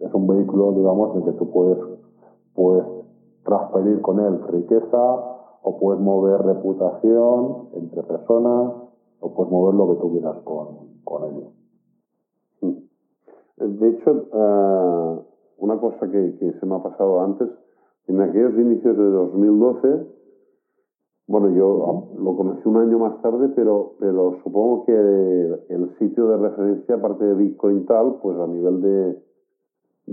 es 0.02 0.14
un 0.14 0.28
vehículo, 0.28 0.72
digamos, 0.74 1.16
en 1.16 1.22
el 1.22 1.26
que 1.26 1.38
tú 1.38 1.52
puedes, 1.52 1.78
puedes 2.54 2.86
transferir 3.44 4.02
con 4.02 4.20
él 4.20 4.40
riqueza 4.48 5.32
o 5.64 5.78
puedes 5.80 6.02
mover 6.02 6.42
reputación 6.42 7.70
entre 7.74 8.04
personas, 8.04 8.74
o 9.20 9.34
puedes 9.34 9.52
mover 9.52 9.76
lo 9.76 9.90
que 9.90 10.02
tú 10.02 10.12
quieras 10.12 10.38
con, 10.44 10.68
con 11.04 11.24
ello. 11.26 11.52
De 13.58 13.90
hecho, 13.90 14.26
ah, 14.34 15.20
una 15.58 15.80
cosa 15.80 16.10
que, 16.10 16.36
que, 16.40 16.54
se 16.60 16.66
me 16.66 16.76
ha 16.76 16.82
pasado 16.82 17.22
antes, 17.22 17.48
en 18.08 18.20
aquellos 18.22 18.54
inicios 18.56 18.98
de 18.98 19.04
2012, 19.04 20.08
bueno, 21.28 21.50
yo 21.52 22.10
lo 22.18 22.36
conocí 22.36 22.68
un 22.68 22.78
año 22.78 22.98
más 22.98 23.22
tarde, 23.22 23.50
pero, 23.56 23.94
pero 24.00 24.38
supongo 24.44 24.86
que 24.86 24.94
el 24.94 25.96
sitio 26.00 26.28
de 26.28 26.38
referencia, 26.38 26.96
aparte 26.96 27.24
de 27.24 27.36
Bitcoin 27.36 27.86
tal, 27.86 28.16
pues 28.22 28.38
a 28.40 28.48
nivel 28.48 28.82
de, 28.82 29.24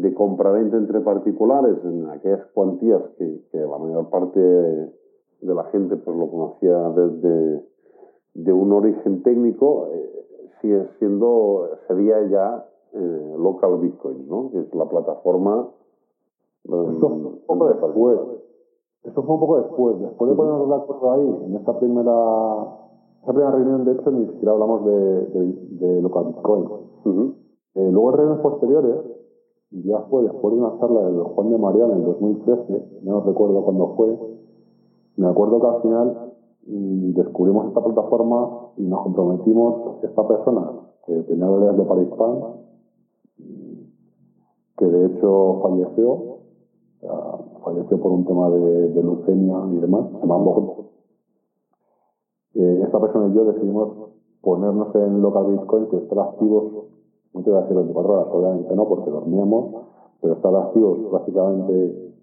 de 0.01 0.15
compra-venta 0.15 0.77
entre 0.77 1.01
particulares, 1.01 1.77
en 1.85 2.09
aquellas 2.11 2.47
cuantías 2.55 3.03
que, 3.19 3.41
que, 3.51 3.59
la 3.59 3.79
mayor 3.79 4.09
parte 4.11 4.41
de 4.41 5.55
la 5.55 5.65
gente 5.65 5.97
pues 5.97 6.17
lo 6.17 6.31
conocía 6.31 6.77
desde 6.91 7.63
de 8.35 8.53
un 8.53 8.73
origen 8.73 9.23
técnico, 9.23 9.89
eh, 9.93 10.27
sigue 10.61 10.87
siendo, 10.99 11.69
sería 11.89 12.23
ya 12.29 12.67
eh, 12.93 13.35
Local 13.37 13.79
Bitcoin, 13.81 14.29
¿no? 14.29 14.51
que 14.51 14.61
es 14.61 14.75
la 14.75 14.89
plataforma. 14.89 15.69
Eso 16.65 16.99
fue 16.99 17.09
un 17.09 17.41
poco 17.47 17.69
después. 17.69 18.19
Eso 19.03 19.23
fue 19.23 19.35
un 19.35 19.41
poco 19.41 19.57
después. 19.59 20.01
Después 20.01 20.31
de 20.31 20.37
ponernos 20.37 20.69
de 20.69 20.75
acuerdo 20.75 21.13
ahí, 21.13 21.45
en 21.47 21.57
esa 21.57 21.79
primera, 21.79 22.13
esa 23.23 23.33
primera 23.33 23.51
reunión, 23.51 23.85
de 23.85 23.93
hecho, 23.93 24.11
ni 24.11 24.27
siquiera 24.27 24.53
hablamos 24.53 24.85
de, 24.85 25.27
de, 25.81 26.03
Local 26.03 26.27
Bitcoin. 26.27 27.35
Eh, 27.75 27.91
luego 27.91 28.11
en 28.11 28.17
reuniones 28.17 28.43
posteriores, 28.43 28.97
ya 29.71 30.01
fue 30.11 30.23
después 30.23 30.55
de 30.55 30.61
una 30.61 30.79
charla 30.79 31.11
de 31.11 31.21
Juan 31.21 31.51
de 31.51 31.59
Mariana 31.59 31.95
en 31.95 32.05
2013, 32.05 33.01
no 33.03 33.21
recuerdo 33.21 33.63
cuándo 33.65 33.95
fue, 33.97 34.19
me 35.17 35.29
acuerdo 35.29 35.61
que 35.61 35.67
al 35.67 35.83
final 35.83 36.33
mm, 36.67 37.13
descubrimos 37.13 37.67
esta 37.67 37.83
plataforma 37.83 38.71
y 38.77 38.83
nos 38.83 39.03
comprometimos, 39.03 40.03
esta 40.03 40.27
persona 40.27 40.71
que 41.07 41.23
tenía 41.23 41.47
la 41.47 41.73
de 41.73 41.85
Parispan, 41.85 42.41
que 44.77 44.85
de 44.85 45.07
hecho 45.07 45.59
falleció, 45.63 46.39
falleció 47.65 48.01
por 48.01 48.13
un 48.13 48.25
tema 48.25 48.49
de, 48.51 49.03
leucemia 49.03 49.57
y 49.73 49.77
demás, 49.79 50.07
se 50.13 50.27
llama 50.27 50.55
eh, 52.55 52.81
esta 52.85 53.01
persona 53.01 53.29
y 53.29 53.35
yo 53.35 53.45
decidimos 53.45 54.11
ponernos 54.41 54.95
en 54.95 55.21
local 55.21 55.47
bitcoin 55.47 55.89
y 55.93 55.97
estar 55.97 56.19
activos, 56.21 56.78
no 57.39 57.45
te 57.45 57.51
voy 57.51 57.59
a 57.59 57.63
decir 57.63 57.77
24 57.77 58.13
horas, 58.13 58.27
obviamente 58.33 58.77
no, 58.77 58.89
porque 58.89 59.11
dormíamos, 59.11 59.75
pero 60.21 60.35
estar 60.35 60.55
activos 60.55 60.99
prácticamente 61.11 62.15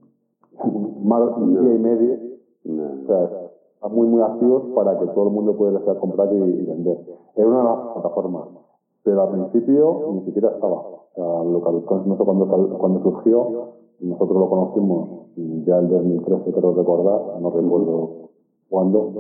un 0.63 1.54
día 1.54 1.73
y 1.73 1.80
medio, 1.80 2.13
o 2.13 3.08
sea, 3.08 3.23
estar 3.23 3.91
muy, 3.91 4.08
muy 4.08 4.21
activos 4.21 4.63
para 4.75 4.99
que 4.99 5.08
todo 5.08 5.28
el 5.28 5.34
mundo 5.34 5.56
pudiera 5.56 5.80
comprar 5.99 6.34
y, 6.34 6.38
y 6.38 6.65
vender. 6.65 6.99
Era 7.36 7.47
una 7.47 7.58
de 7.58 7.63
las 7.63 7.93
plataformas 7.93 8.47
pero 9.06 9.21
al 9.21 9.30
principio 9.30 10.10
ni 10.13 10.21
siquiera 10.25 10.49
estaba. 10.49 10.82
O 10.82 11.08
sea, 11.13 12.17
sé 12.17 12.23
cuándo, 12.25 12.47
cuando 12.80 13.04
surgió, 13.04 13.69
nosotros 13.99 14.38
lo 14.38 14.49
conocimos 14.49 15.10
ya 15.36 15.78
en 15.78 15.89
2013, 15.89 16.51
creo 16.51 16.73
recordar, 16.73 17.39
no 17.39 17.51
recuerdo 17.51 18.10
cuándo, 18.67 19.12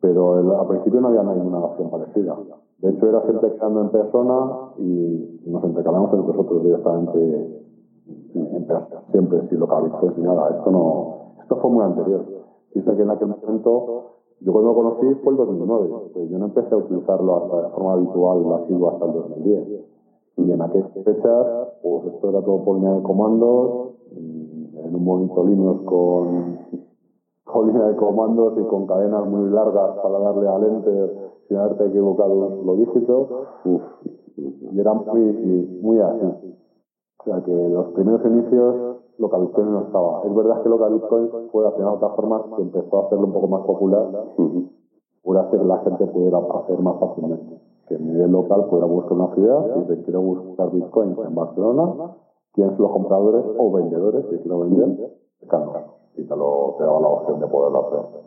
pero 0.00 0.60
al 0.60 0.68
principio 0.68 1.00
no 1.00 1.08
había 1.08 1.22
ninguna 1.22 1.64
acción 1.64 1.90
parecida. 1.90 2.36
De 2.78 2.90
hecho, 2.90 3.06
era 3.06 3.22
siempre 3.22 3.52
quedando 3.52 3.80
en 3.80 3.88
persona 3.90 4.70
y 4.78 5.40
nos 5.46 5.64
entrecalamos 5.64 6.12
entre 6.12 6.34
nosotros 6.34 6.62
directamente 6.64 7.64
en 8.34 8.66
persona, 8.66 9.02
siempre 9.10 9.48
sin 9.48 9.60
localizar 9.60 10.14
y 10.16 10.20
nada. 10.20 10.50
Esto 10.50 10.70
no, 10.70 11.34
esto 11.40 11.56
fue 11.56 11.70
muy 11.70 11.84
anterior. 11.84 12.24
Dice 12.74 12.96
que 12.96 13.02
en 13.02 13.10
aquel 13.10 13.28
momento 13.28 14.14
yo 14.40 14.52
cuando 14.52 14.72
lo 14.72 14.76
conocí 14.76 15.14
fue 15.22 15.32
el 15.32 15.38
2009, 15.38 15.88
pues 16.12 16.28
yo 16.28 16.38
no 16.38 16.46
empecé 16.46 16.74
a 16.74 16.78
utilizarlo 16.78 17.36
hasta 17.36 17.62
de 17.62 17.68
forma 17.70 17.92
habitual, 17.92 18.66
sido 18.68 18.88
hasta 18.90 19.06
el 19.06 19.12
2010. 19.12 19.68
Y 20.36 20.50
en 20.50 20.60
aquellas 20.60 20.90
fechas, 20.92 21.46
pues 21.82 22.04
esto 22.12 22.28
era 22.28 22.42
todo 22.42 22.64
por 22.64 22.76
línea 22.76 22.94
de 22.94 23.02
comandos, 23.02 23.90
en 24.10 24.94
un 24.94 25.04
bonito 25.04 25.44
Linux 25.44 25.84
con, 25.84 26.58
línea 27.62 27.86
de 27.86 27.96
comandos 27.96 28.54
y 28.58 28.64
con 28.64 28.86
cadenas 28.86 29.26
muy 29.26 29.50
largas 29.50 29.96
para 30.02 30.18
darle 30.18 30.48
al 30.48 30.64
enter 30.64 31.34
sin 31.48 31.56
haberte 31.56 31.86
equivocado 31.86 32.62
los 32.64 32.78
dígitos. 32.78 33.28
y 34.36 34.80
era 34.80 34.94
muy, 34.94 35.78
muy 35.82 36.00
así. 36.00 36.56
O 37.20 37.24
sea 37.24 37.42
que 37.42 37.52
los 37.52 37.86
primeros 37.92 38.24
inicios 38.26 38.96
Local 39.18 39.42
Bitcoin 39.42 39.72
no 39.72 39.80
estaba. 39.82 40.22
Es 40.24 40.34
verdad 40.34 40.62
que 40.62 40.68
Local 40.68 40.94
Bitcoin 40.94 41.30
fue 41.52 41.64
de 41.64 41.70
las 41.70 42.16
formas 42.16 42.42
que 42.56 42.62
empezó 42.62 42.96
a 42.96 43.06
hacerlo 43.06 43.26
un 43.26 43.32
poco 43.32 43.48
más 43.48 43.62
popular, 43.62 44.10
para 45.24 45.40
hacer 45.40 45.60
que 45.60 45.66
la 45.66 45.78
gente 45.78 46.06
pudiera 46.06 46.38
hacer 46.38 46.78
más 46.80 46.98
fácilmente. 46.98 47.60
Que 47.88 47.94
a 47.96 47.98
nivel 47.98 48.32
local 48.32 48.66
pudiera 48.68 48.86
buscar 48.86 49.12
una 49.12 49.34
ciudad, 49.34 49.74
si 49.74 49.80
te 49.86 50.02
quiero 50.02 50.20
buscar 50.22 50.70
bitcoins 50.70 51.18
en 51.18 51.34
Barcelona, 51.34 52.14
quién 52.52 52.70
son 52.70 52.82
los 52.82 52.92
compradores 52.92 53.44
o 53.58 53.72
vendedores 53.72 54.26
que 54.26 54.40
quiero 54.40 54.60
vender, 54.60 55.12
Cano. 55.48 56.03
Y 56.16 56.24
te, 56.24 56.36
lo, 56.36 56.74
te 56.78 56.84
daba 56.84 57.00
la 57.00 57.08
opción 57.08 57.40
de 57.40 57.46
poderlo 57.46 57.86
hacer. 57.86 58.24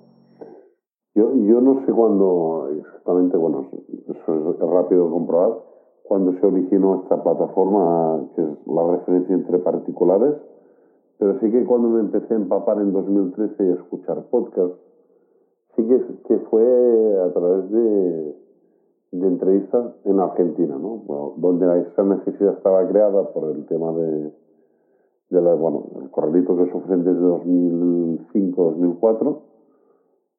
Yo, 1.16 1.34
yo 1.34 1.62
no 1.62 1.86
sé 1.86 1.92
cuándo 1.92 2.70
exactamente, 2.78 3.38
bueno, 3.38 3.66
eso 4.08 4.50
es 4.52 4.60
rápido 4.60 5.06
de 5.06 5.12
comprobar, 5.12 5.58
cuando 6.04 6.34
se 6.34 6.46
originó 6.46 7.02
esta 7.04 7.22
plataforma, 7.24 8.28
que 8.36 8.42
es 8.42 8.68
la 8.68 8.92
referencia 8.92 9.36
entre 9.36 9.60
particulares, 9.60 10.36
pero 11.18 11.40
sí 11.40 11.52
que 11.52 11.66
cuando 11.66 11.90
me 11.90 12.02
empecé 12.02 12.34
a 12.34 12.38
empapar 12.38 12.80
en 12.80 12.94
2013 12.94 13.66
y 13.66 13.70
a 13.70 13.74
escuchar 13.74 14.24
podcast, 14.30 14.76
sí 15.76 15.88
que, 15.88 16.06
que 16.28 16.38
fue 16.50 17.22
a 17.24 17.34
través 17.34 17.72
de, 17.72 18.36
de 19.12 19.28
entrevistas 19.28 19.94
en 20.06 20.20
Argentina, 20.20 20.78
¿no? 20.78 21.34
donde 21.38 21.82
esa 21.82 22.04
necesidad 22.04 22.54
estaba 22.58 22.88
creada 22.88 23.32
por 23.34 23.52
el 23.56 23.66
tema 23.66 23.92
de, 23.94 24.32
de 25.30 25.42
la, 25.42 25.56
bueno, 25.56 25.88
el 26.02 26.10
corralito 26.10 26.56
que 26.56 26.72
sufren 26.72 27.04
desde 27.04 27.20
2005-2004. 27.20 29.42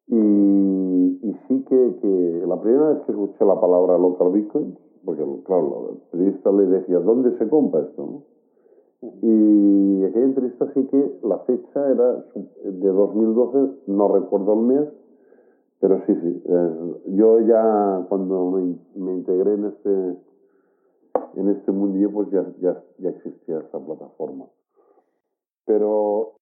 Y, 0.09 0.16
y, 0.16 1.37
sí 1.46 1.62
que, 1.68 1.96
que, 2.01 2.42
la 2.46 2.59
primera 2.61 2.88
vez 2.90 3.03
que 3.03 3.12
escuché 3.12 3.44
la 3.44 3.61
palabra 3.61 3.98
local 3.98 4.33
Bitcoin, 4.33 4.79
porque 5.05 5.22
claro, 5.44 5.90
el 5.92 5.98
periodista 6.11 6.51
le 6.51 6.66
decía, 6.66 6.98
¿dónde 7.01 7.37
se 7.37 7.46
compra 7.48 7.83
esto? 7.83 8.22
Y 9.01 10.03
aquella 10.05 10.24
entrevista 10.24 10.72
sí 10.74 10.87
que 10.87 11.18
la 11.22 11.38
fecha 11.40 11.90
era 11.90 12.24
de 12.64 12.88
2012, 12.88 13.83
no 13.87 14.09
recuerdo 14.09 14.55
el 14.55 14.61
mes, 14.61 14.88
pero 15.81 16.01
sí, 16.07 16.14
sí. 16.14 16.42
yo 17.07 17.40
ya 17.40 18.07
cuando 18.09 18.51
me, 18.96 19.12
integré 19.12 19.55
en 19.55 19.64
este 19.66 20.16
en 21.35 21.48
este 21.51 21.70
mundillo, 21.70 22.11
pues 22.11 22.31
ya, 22.31 22.44
ya, 22.61 22.83
ya 22.98 23.11
existía 23.11 23.59
esta 23.59 23.79
plataforma. 23.79 24.46
Pero... 25.68 26.33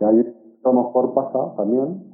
Ahí 0.00 0.20
a 0.20 0.68
lo 0.68 0.82
mejor 0.82 1.14
pasa 1.14 1.54
también 1.56 2.04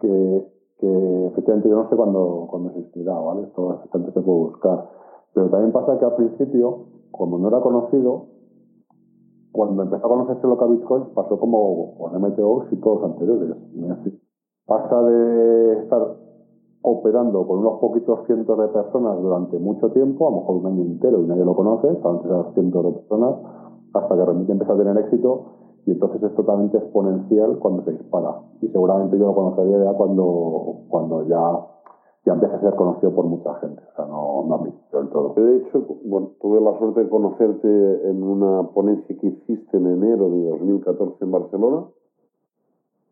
que, 0.00 0.48
que 0.78 1.26
efectivamente 1.26 1.68
yo 1.68 1.76
no 1.76 1.88
sé 1.88 1.94
cuándo, 1.94 2.48
cuándo 2.50 2.70
existirá, 2.70 3.14
¿vale? 3.14 3.42
Esto 3.42 3.74
efectivamente 3.74 4.18
se 4.18 4.24
puede 4.24 4.38
buscar. 4.38 4.88
Pero 5.34 5.50
también 5.50 5.72
pasa 5.72 5.98
que 5.98 6.04
al 6.04 6.16
principio, 6.16 6.86
como 7.12 7.38
no 7.38 7.46
era 7.46 7.60
conocido, 7.60 8.26
cuando 9.52 9.82
empezó 9.82 10.06
a 10.06 10.08
conocerse 10.08 10.46
lo 10.46 10.58
que 10.58 10.64
Bitcoin, 10.66 11.04
pasó 11.14 11.38
como 11.38 11.94
con 11.96 12.20
MTOX 12.20 12.72
y 12.72 12.76
todos 12.76 13.02
los 13.02 13.10
anteriores. 13.12 13.56
Pasa 14.66 15.02
de 15.02 15.82
estar 15.82 16.16
operando 16.82 17.46
con 17.46 17.58
unos 17.58 17.78
poquitos 17.80 18.26
cientos 18.26 18.58
de 18.58 18.68
personas 18.68 19.20
durante 19.20 19.58
mucho 19.58 19.90
tiempo, 19.90 20.28
a 20.28 20.30
lo 20.30 20.36
mejor 20.38 20.56
un 20.56 20.66
año 20.66 20.82
entero 20.82 21.22
y 21.22 21.26
nadie 21.26 21.44
lo 21.44 21.54
conoce, 21.54 21.88
solamente 22.00 22.28
esas 22.28 22.54
cientos 22.54 22.84
de 22.84 22.92
personas, 22.92 23.34
hasta 23.94 24.14
que 24.14 24.24
realmente 24.24 24.52
empieza 24.52 24.72
a 24.72 24.78
tener 24.78 24.98
éxito 24.98 25.46
y 25.86 25.92
entonces 25.92 26.22
es 26.22 26.34
totalmente 26.34 26.76
exponencial 26.76 27.58
cuando 27.58 27.82
se 27.84 27.92
dispara. 27.92 28.40
Y 28.60 28.68
seguramente 28.68 29.18
yo 29.18 29.26
lo 29.26 29.34
conocería 29.34 29.84
ya 29.84 29.92
cuando, 29.94 30.82
cuando 30.88 31.26
ya 31.26 31.66
ya 32.26 32.34
empieza 32.34 32.56
a 32.56 32.60
ser 32.60 32.74
conocido 32.74 33.14
por 33.14 33.24
mucha 33.24 33.54
gente, 33.60 33.80
o 33.90 33.96
sea, 33.96 34.04
no, 34.04 34.44
no 34.46 34.64
del 34.92 35.08
todo. 35.08 35.34
De 35.34 35.56
hecho, 35.56 35.82
bueno, 36.04 36.32
tuve 36.40 36.60
la 36.60 36.78
suerte 36.78 37.04
de 37.04 37.08
conocerte 37.08 38.10
en 38.10 38.22
una 38.22 38.64
ponencia 38.68 39.16
que 39.16 39.28
hiciste 39.28 39.76
en 39.78 39.86
enero 39.86 40.28
de 40.28 40.50
2014 40.50 41.24
en 41.24 41.30
Barcelona, 41.30 41.86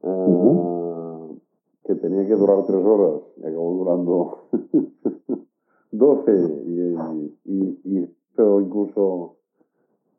eh, 0.03 1.39
que 1.85 1.95
tenía 1.95 2.27
que 2.27 2.35
durar 2.35 2.65
tres 2.67 2.85
horas 2.85 3.23
y 3.39 3.47
acabó 3.47 3.71
durando 3.75 4.39
12 5.93 6.33
y, 6.67 6.95
y, 7.45 7.81
y, 7.85 8.15
pero 8.35 8.61
incluso 8.61 9.36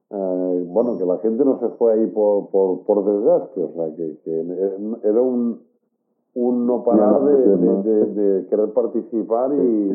eh, 0.10 0.64
bueno, 0.68 0.98
que 0.98 1.06
la 1.06 1.18
gente 1.20 1.44
no 1.44 1.60
se 1.60 1.70
fue 1.70 1.94
ahí 1.94 2.08
por, 2.08 2.50
por, 2.50 2.84
por 2.84 3.04
desgaste, 3.06 3.62
o 3.62 3.74
sea, 3.74 3.96
que, 3.96 4.18
que 4.24 4.40
era 5.04 5.22
un, 5.22 5.62
un 6.34 6.66
no 6.66 6.84
parar 6.84 7.24
de, 7.24 7.58
de, 7.58 8.48
querer 8.48 8.72
participar 8.74 9.52
y, 9.54 9.92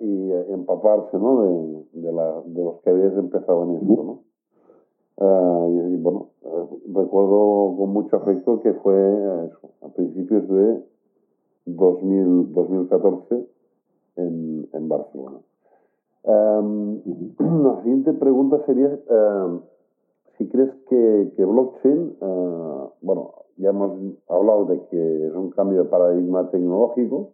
y 0.00 0.32
empaparse 0.52 1.18
¿no? 1.18 1.42
de, 1.42 2.00
de, 2.00 2.12
la, 2.12 2.40
de 2.44 2.64
los 2.64 2.80
que 2.80 2.90
habías 2.90 3.16
empezado 3.16 3.64
en 3.64 3.76
esto. 3.76 4.02
¿no? 4.02 4.32
Eh, 5.18 5.90
y, 5.92 5.96
bueno, 5.98 6.30
eh, 6.42 6.66
recuerdo 6.92 7.76
con 7.76 7.90
mucho 7.90 8.16
afecto 8.16 8.60
que 8.60 8.72
fue 8.74 9.50
a 9.82 9.88
principios 9.90 10.48
de 10.48 10.82
2000, 11.66 12.52
2014 12.52 13.46
en, 14.16 14.68
en 14.72 14.88
Barcelona. 14.88 15.38
Em, 16.24 17.00
la 17.38 17.82
siguiente 17.82 18.12
pregunta 18.12 18.64
sería 18.66 18.88
em, 18.88 19.60
si 20.38 20.48
crees 20.48 20.72
que, 20.88 21.32
que 21.36 21.44
blockchain, 21.44 22.16
bueno, 23.02 23.32
ya 23.56 23.70
hemos 23.70 24.16
hablado 24.28 24.64
de 24.66 24.80
que 24.86 25.26
es 25.26 25.34
un 25.34 25.50
cambio 25.50 25.84
de 25.84 25.90
paradigma 25.90 26.50
tecnológico, 26.50 27.32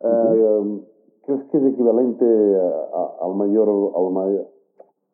eh, 0.00 0.80
¿Crees 1.26 1.42
que 1.44 1.56
es 1.56 1.64
equivalente 1.64 2.26
al, 3.22 3.34
mayor, 3.34 3.68
al, 3.96 4.12
mayor, 4.12 4.46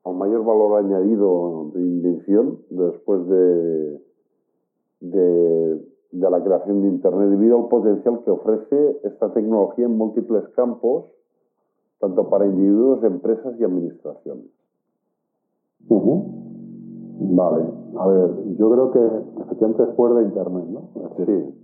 al 0.04 0.14
mayor 0.16 0.44
valor 0.44 0.84
añadido 0.84 1.70
de 1.72 1.80
invención 1.80 2.58
después 2.68 3.28
de, 3.28 4.02
de, 5.00 5.84
de, 6.10 6.30
la 6.30 6.42
creación 6.42 6.82
de 6.82 6.88
Internet 6.88 7.28
debido 7.30 7.58
al 7.58 7.68
potencial 7.68 8.24
que 8.24 8.30
ofrece 8.32 9.00
esta 9.04 9.32
tecnología 9.32 9.84
en 9.84 9.96
múltiples 9.96 10.48
campos, 10.56 11.04
tanto 12.00 12.28
para 12.28 12.46
individuos, 12.46 13.04
empresas 13.04 13.54
y 13.58 13.64
administraciones? 13.64 14.46
Vale, 17.22 17.64
a 17.98 18.06
ver, 18.06 18.56
yo 18.56 18.70
creo 18.70 18.90
que 18.90 19.42
efectivamente 19.42 19.86
después 19.86 20.14
de 20.14 20.22
Internet, 20.22 20.64
¿no? 20.70 20.80
sí. 21.26 21.60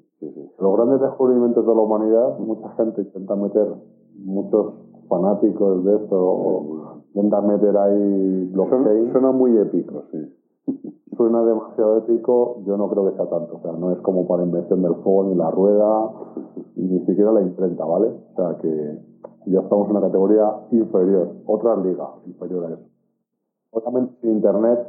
Los 0.59 0.77
grandes 0.77 1.01
descubrimientos 1.01 1.66
de 1.66 1.75
la 1.75 1.81
humanidad, 1.81 2.38
mucha 2.38 2.70
gente 2.77 3.03
intenta 3.03 3.37
meter, 3.37 3.68
muchos 4.18 4.72
fanáticos 5.09 5.85
de 5.85 5.96
esto, 5.96 7.03
intentan 7.14 7.46
meter 7.46 7.77
ahí 7.77 8.51
blockchain. 8.53 9.12
Suena, 9.12 9.33
muy 9.33 9.57
épico, 9.59 10.05
sí. 10.11 10.35
Suena 11.16 11.42
demasiado 11.44 11.99
épico, 11.99 12.62
yo 12.66 12.77
no 12.77 12.88
creo 12.88 13.11
que 13.11 13.16
sea 13.16 13.27
tanto. 13.27 13.57
O 13.57 13.61
sea, 13.61 13.72
no 13.72 13.92
es 13.92 13.99
como 14.01 14.27
para 14.27 14.42
invención 14.42 14.83
del 14.83 14.94
fuego, 14.96 15.25
ni 15.25 15.35
la 15.35 15.51
rueda, 15.51 16.11
ni 16.77 17.01
siquiera 17.07 17.33
la 17.33 17.42
imprenta, 17.42 17.85
¿vale? 17.85 18.09
O 18.09 18.37
sea, 18.37 18.59
que 18.59 18.99
ya 19.53 19.61
estamos 19.61 19.89
en 19.89 19.97
una 19.97 20.07
categoría 20.07 20.67
inferior, 20.71 21.33
otra 21.47 21.77
liga 21.77 22.09
inferior 22.27 22.65
a 22.65 22.75
eso. 22.75 22.89
Obviamente, 23.71 24.15
sin 24.21 24.33
Internet 24.33 24.81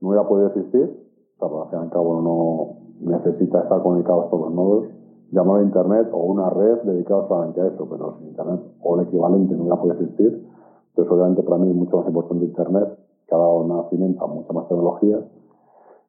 no 0.00 0.08
hubiera 0.08 0.26
podido 0.26 0.48
existir, 0.48 1.04
o 1.38 1.48
sea, 1.48 1.62
al 1.62 1.68
fin 1.70 1.78
y 1.78 1.82
al 1.82 1.90
cabo 1.90 2.20
no, 2.20 2.84
necesita 3.00 3.60
estar 3.60 3.82
conectado 3.82 4.22
a 4.22 4.30
todos 4.30 4.46
los 4.46 4.54
nodos, 4.54 4.84
llamado 5.30 5.62
Internet 5.62 6.08
o 6.12 6.18
una 6.18 6.50
red 6.50 6.82
dedicada 6.82 7.26
solamente 7.28 7.60
a 7.60 7.66
eso, 7.66 7.86
pero 7.88 8.16
sin 8.18 8.28
Internet 8.28 8.60
o 8.82 8.98
el 8.98 9.06
equivalente 9.06 9.54
no 9.54 9.80
puede 9.80 9.94
existir. 9.94 10.48
Entonces, 10.90 11.12
obviamente, 11.12 11.42
para 11.42 11.58
mí 11.58 11.70
es 11.70 11.76
mucho 11.76 11.98
más 11.98 12.06
importante 12.06 12.44
Internet, 12.44 12.98
que 13.26 13.34
ha 13.34 13.38
dado 13.38 13.66
nacimiento 13.66 14.24
a 14.24 14.28
muchas 14.28 14.54
más 14.54 14.68
tecnologías. 14.68 15.24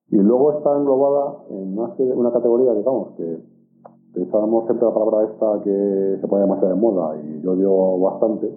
Y 0.10 0.18
luego 0.18 0.52
está 0.58 0.78
englobada 0.78 1.44
en 1.50 1.78
una, 1.80 2.32
categoría, 2.32 2.74
digamos, 2.74 3.10
que 3.18 3.40
utilizamos 4.16 4.66
siempre 4.66 4.88
la 4.88 4.94
palabra 4.94 5.24
esta 5.26 5.62
que 5.64 6.18
se 6.22 6.28
pone 6.28 6.44
demasiado 6.44 6.70
de 6.70 6.80
moda 6.80 7.18
y 7.22 7.42
yo 7.42 7.56
digo 7.56 8.00
bastante, 8.00 8.50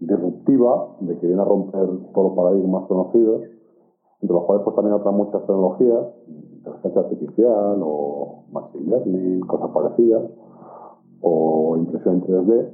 disruptiva, 0.00 0.96
de 1.00 1.18
que 1.18 1.26
viene 1.26 1.40
a 1.40 1.44
romper 1.44 1.86
todos 2.12 2.28
los 2.28 2.36
paradigmas 2.36 2.86
conocidos, 2.86 3.42
entre 4.20 4.34
los 4.34 4.44
cuales 4.44 4.64
pues 4.64 4.76
también 4.76 4.94
otras 4.94 5.14
muchas 5.14 5.40
tecnologías, 5.42 6.06
inteligencia 6.26 7.00
artificial 7.00 7.80
o 7.82 8.44
machine 8.50 8.90
learning, 8.90 9.40
cosas 9.40 9.70
parecidas, 9.70 10.22
o 11.20 11.76
impresión 11.78 12.16
en 12.16 12.22
3D. 12.22 12.70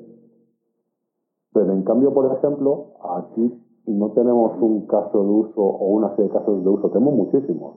Pero 1.52 1.72
en 1.72 1.82
cambio, 1.82 2.14
por 2.14 2.32
ejemplo, 2.32 2.94
aquí 3.18 3.62
no 3.86 4.10
tenemos 4.12 4.52
un 4.60 4.86
caso 4.86 5.22
de 5.22 5.30
uso 5.30 5.60
o 5.60 5.88
una 5.90 6.10
serie 6.16 6.24
de 6.24 6.38
casos 6.38 6.64
de 6.64 6.70
uso, 6.70 6.90
tenemos 6.90 7.14
muchísimos, 7.14 7.76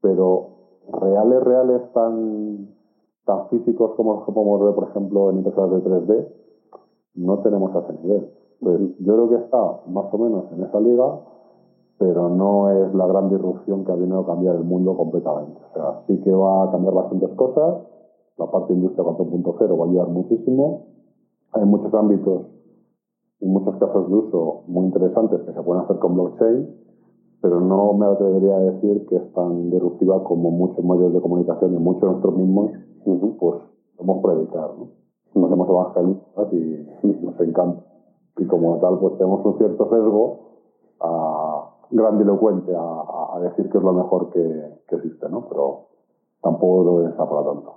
pero 0.00 0.48
reales, 0.92 1.42
reales 1.42 1.92
tan, 1.92 2.79
tan 3.24 3.48
físicos 3.48 3.92
como 3.96 4.14
los 4.14 4.24
que 4.24 4.32
podemos 4.32 4.60
ver, 4.60 4.74
por 4.74 4.88
ejemplo, 4.90 5.30
en 5.30 5.38
impresoras 5.38 5.70
de 5.70 5.90
3D, 5.90 6.28
no 7.14 7.38
tenemos 7.40 7.74
a 7.74 7.80
ese 7.80 8.02
nivel. 8.02 8.30
Entonces, 8.60 8.96
yo 9.00 9.14
creo 9.14 9.28
que 9.30 9.36
está 9.36 9.80
más 9.88 10.12
o 10.12 10.18
menos 10.18 10.44
en 10.52 10.64
esa 10.64 10.80
liga, 10.80 11.20
pero 11.98 12.28
no 12.28 12.70
es 12.70 12.94
la 12.94 13.06
gran 13.06 13.28
disrupción 13.28 13.84
que 13.84 13.92
ha 13.92 13.94
venido 13.94 14.20
a 14.20 14.26
cambiar 14.26 14.56
el 14.56 14.64
mundo 14.64 14.96
completamente. 14.96 15.60
O 15.70 15.74
sea, 15.74 16.02
sí 16.06 16.18
que 16.22 16.32
va 16.32 16.64
a 16.64 16.70
cambiar 16.70 16.94
bastantes 16.94 17.30
cosas, 17.36 17.82
la 18.38 18.50
parte 18.50 18.72
de 18.72 18.80
industria 18.80 19.04
4.0 19.04 19.78
va 19.78 19.84
a 19.84 19.88
ayudar 19.88 20.08
muchísimo, 20.08 20.86
hay 21.52 21.64
muchos 21.64 21.92
ámbitos 21.92 22.46
y 23.40 23.46
muchos 23.46 23.76
casos 23.76 24.08
de 24.08 24.14
uso 24.14 24.62
muy 24.66 24.86
interesantes 24.86 25.40
que 25.42 25.52
se 25.52 25.62
pueden 25.62 25.82
hacer 25.84 25.98
con 25.98 26.14
blockchain, 26.14 26.74
pero 27.42 27.60
no 27.60 27.92
me 27.94 28.06
atrevería 28.06 28.56
a 28.56 28.60
decir 28.60 29.06
que 29.06 29.16
es 29.16 29.32
tan 29.32 29.70
disruptiva 29.70 30.22
como 30.24 30.50
muchos 30.50 30.84
medios 30.84 31.12
de 31.12 31.20
comunicación 31.20 31.74
y 31.74 31.78
muchos 31.78 32.02
de 32.02 32.08
nosotros 32.08 32.36
mismos, 32.36 32.70
pues, 33.04 33.62
podemos 33.96 34.22
predicar, 34.22 34.70
¿no? 34.78 34.88
Nos 35.34 35.44
hacemos 35.46 35.68
evangelistas 35.68 36.52
y 36.52 37.06
nos 37.24 37.40
encanta. 37.40 37.84
Y 38.38 38.46
como 38.46 38.78
tal, 38.78 38.98
pues 38.98 39.16
tenemos 39.18 39.44
un 39.44 39.58
cierto 39.58 39.88
sesgo 39.90 40.38
a 41.00 41.70
grandilocuente 41.90 42.74
a, 42.74 43.36
a, 43.36 43.40
decir 43.40 43.68
que 43.68 43.78
es 43.78 43.84
lo 43.84 43.92
mejor 43.92 44.30
que, 44.30 44.80
que, 44.88 44.96
existe, 44.96 45.28
¿no? 45.28 45.46
Pero 45.48 45.86
tampoco 46.42 46.84
lo 46.84 47.08
es 47.08 47.14
para 47.14 47.44
tanto. 47.44 47.74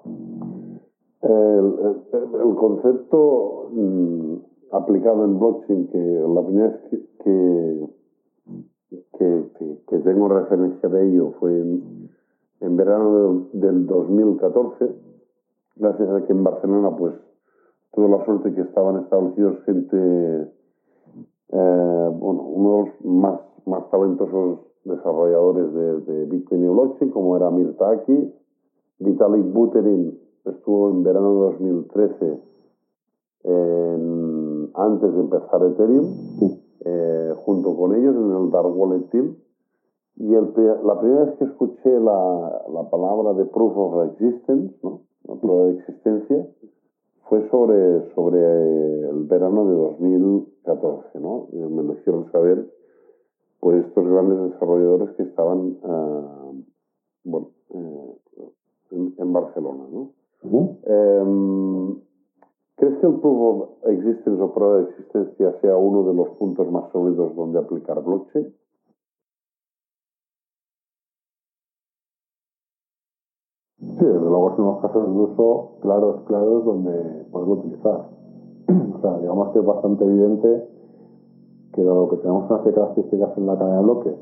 El, 1.22 2.04
el, 2.14 2.56
concepto 2.56 3.70
mm, 3.72 4.36
aplicado 4.72 5.26
en 5.26 5.40
blockchain, 5.40 5.88
que 5.88 5.98
la 5.98 6.46
primera 6.46 6.68
vez 6.68 6.82
que, 7.24 7.90
que, 9.18 9.78
que, 9.88 10.00
tengo 10.00 10.28
referencia 10.28 10.90
de 10.90 11.08
ello 11.10 11.32
fue 11.40 11.60
en, 11.60 12.10
en 12.60 12.78
verano 12.78 13.48
del 13.54 13.88
2014, 13.88 15.13
gracias 15.76 16.10
a 16.10 16.26
que 16.26 16.34
en 16.34 16.44
Barcelona, 16.44 16.96
pues, 16.96 17.14
tuve 17.94 18.10
la 18.10 18.24
suerte 18.26 18.54
que 18.54 18.62
estaban 18.62 19.04
establecidos 19.04 19.64
gente, 19.66 19.98
eh, 21.50 22.10
bueno, 22.12 22.42
uno 22.42 22.70
de 22.72 22.86
los 22.86 23.06
más 23.06 23.40
más 23.66 23.90
talentosos 23.90 24.60
desarrolladores 24.84 25.74
de, 25.74 26.26
Bitcoin 26.26 26.64
y 26.64 26.68
blockchain, 26.68 27.12
como 27.12 27.38
era 27.38 27.50
Mirta 27.50 27.92
Aki. 27.92 28.34
Vitalik 29.00 29.52
Buterin 29.54 30.20
estuvo 30.46 30.90
en 30.90 31.04
verano 31.04 31.34
de 31.34 31.40
2013 31.52 32.42
antes 34.76 35.14
de 35.14 35.20
empezar 35.20 35.64
Ethereum, 35.64 36.06
eh, 36.86 37.34
junto 37.46 37.76
con 37.76 37.96
ellos 37.96 38.16
en 38.16 38.44
el 38.44 38.52
Dark 38.52 38.76
Wallet 38.78 39.10
Team. 39.10 39.36
Y 40.16 40.34
el, 40.34 40.54
la 40.84 41.00
primera 41.00 41.26
vez 41.26 41.36
que 41.38 41.46
escuché 41.46 42.00
la, 42.00 42.64
la, 42.72 42.90
palabra 42.90 43.34
de 43.34 43.46
Proof 43.46 43.76
of 43.76 44.12
Existence, 44.12 44.76
¿no? 44.84 45.02
La 45.28 45.36
prueba 45.36 45.66
de 45.66 45.80
existencia, 45.80 46.48
fue 47.30 47.50
sobre, 47.50 48.14
sobre 48.14 48.40
el 49.10 49.24
verano 49.24 49.66
de 49.66 49.76
2014. 49.76 51.20
¿no? 51.20 51.48
Me 51.52 51.84
lo 51.84 51.94
hicieron 51.94 52.32
saber 52.32 52.70
por 53.60 53.76
estos 53.76 54.08
grandes 54.08 54.52
desarrolladores 54.52 55.16
que 55.16 55.24
estaban 55.24 55.78
uh, 55.84 56.64
bueno, 57.24 57.48
eh, 57.70 58.18
en, 58.92 59.14
en, 59.18 59.34
Barcelona. 59.34 59.86
¿no? 59.90 60.12
Uh 60.44 60.50
-huh. 60.50 60.78
eh, 60.84 62.02
¿Crees 62.76 62.98
que 63.00 63.08
el 63.08 63.20
Proof 63.22 63.40
of 63.40 63.70
Existence 63.86 64.42
o 64.42 64.54
prueba 64.54 64.78
de 64.80 64.90
existencia 64.90 65.54
sea 65.62 65.78
uno 65.78 66.04
de 66.04 66.14
los 66.16 66.30
puntos 66.38 66.70
más 66.72 66.92
sólidos 66.92 67.36
donde 67.36 67.60
aplicar 67.60 68.04
blockchain? 68.04 68.54
Luego 74.34 74.56
son 74.56 74.66
unos 74.66 74.82
casos 74.82 75.06
de 75.06 75.22
uso 75.22 75.70
claros, 75.82 76.22
claros, 76.26 76.66
donde 76.66 77.26
poderlo 77.32 77.54
utilizar. 77.54 78.10
o 78.96 79.02
sea, 79.02 79.20
digamos 79.20 79.50
que 79.50 79.60
es 79.60 79.66
bastante 79.66 80.04
evidente 80.04 80.68
que 81.74 81.84
dado 81.84 82.10
que 82.10 82.18
tenemos 82.18 82.50
una 82.50 82.60
serie 82.60 82.72
de 82.72 82.82
características 82.82 83.38
en 83.38 83.46
la 83.46 83.58
cadena 83.58 83.78
de 83.78 83.84
bloques, 83.84 84.14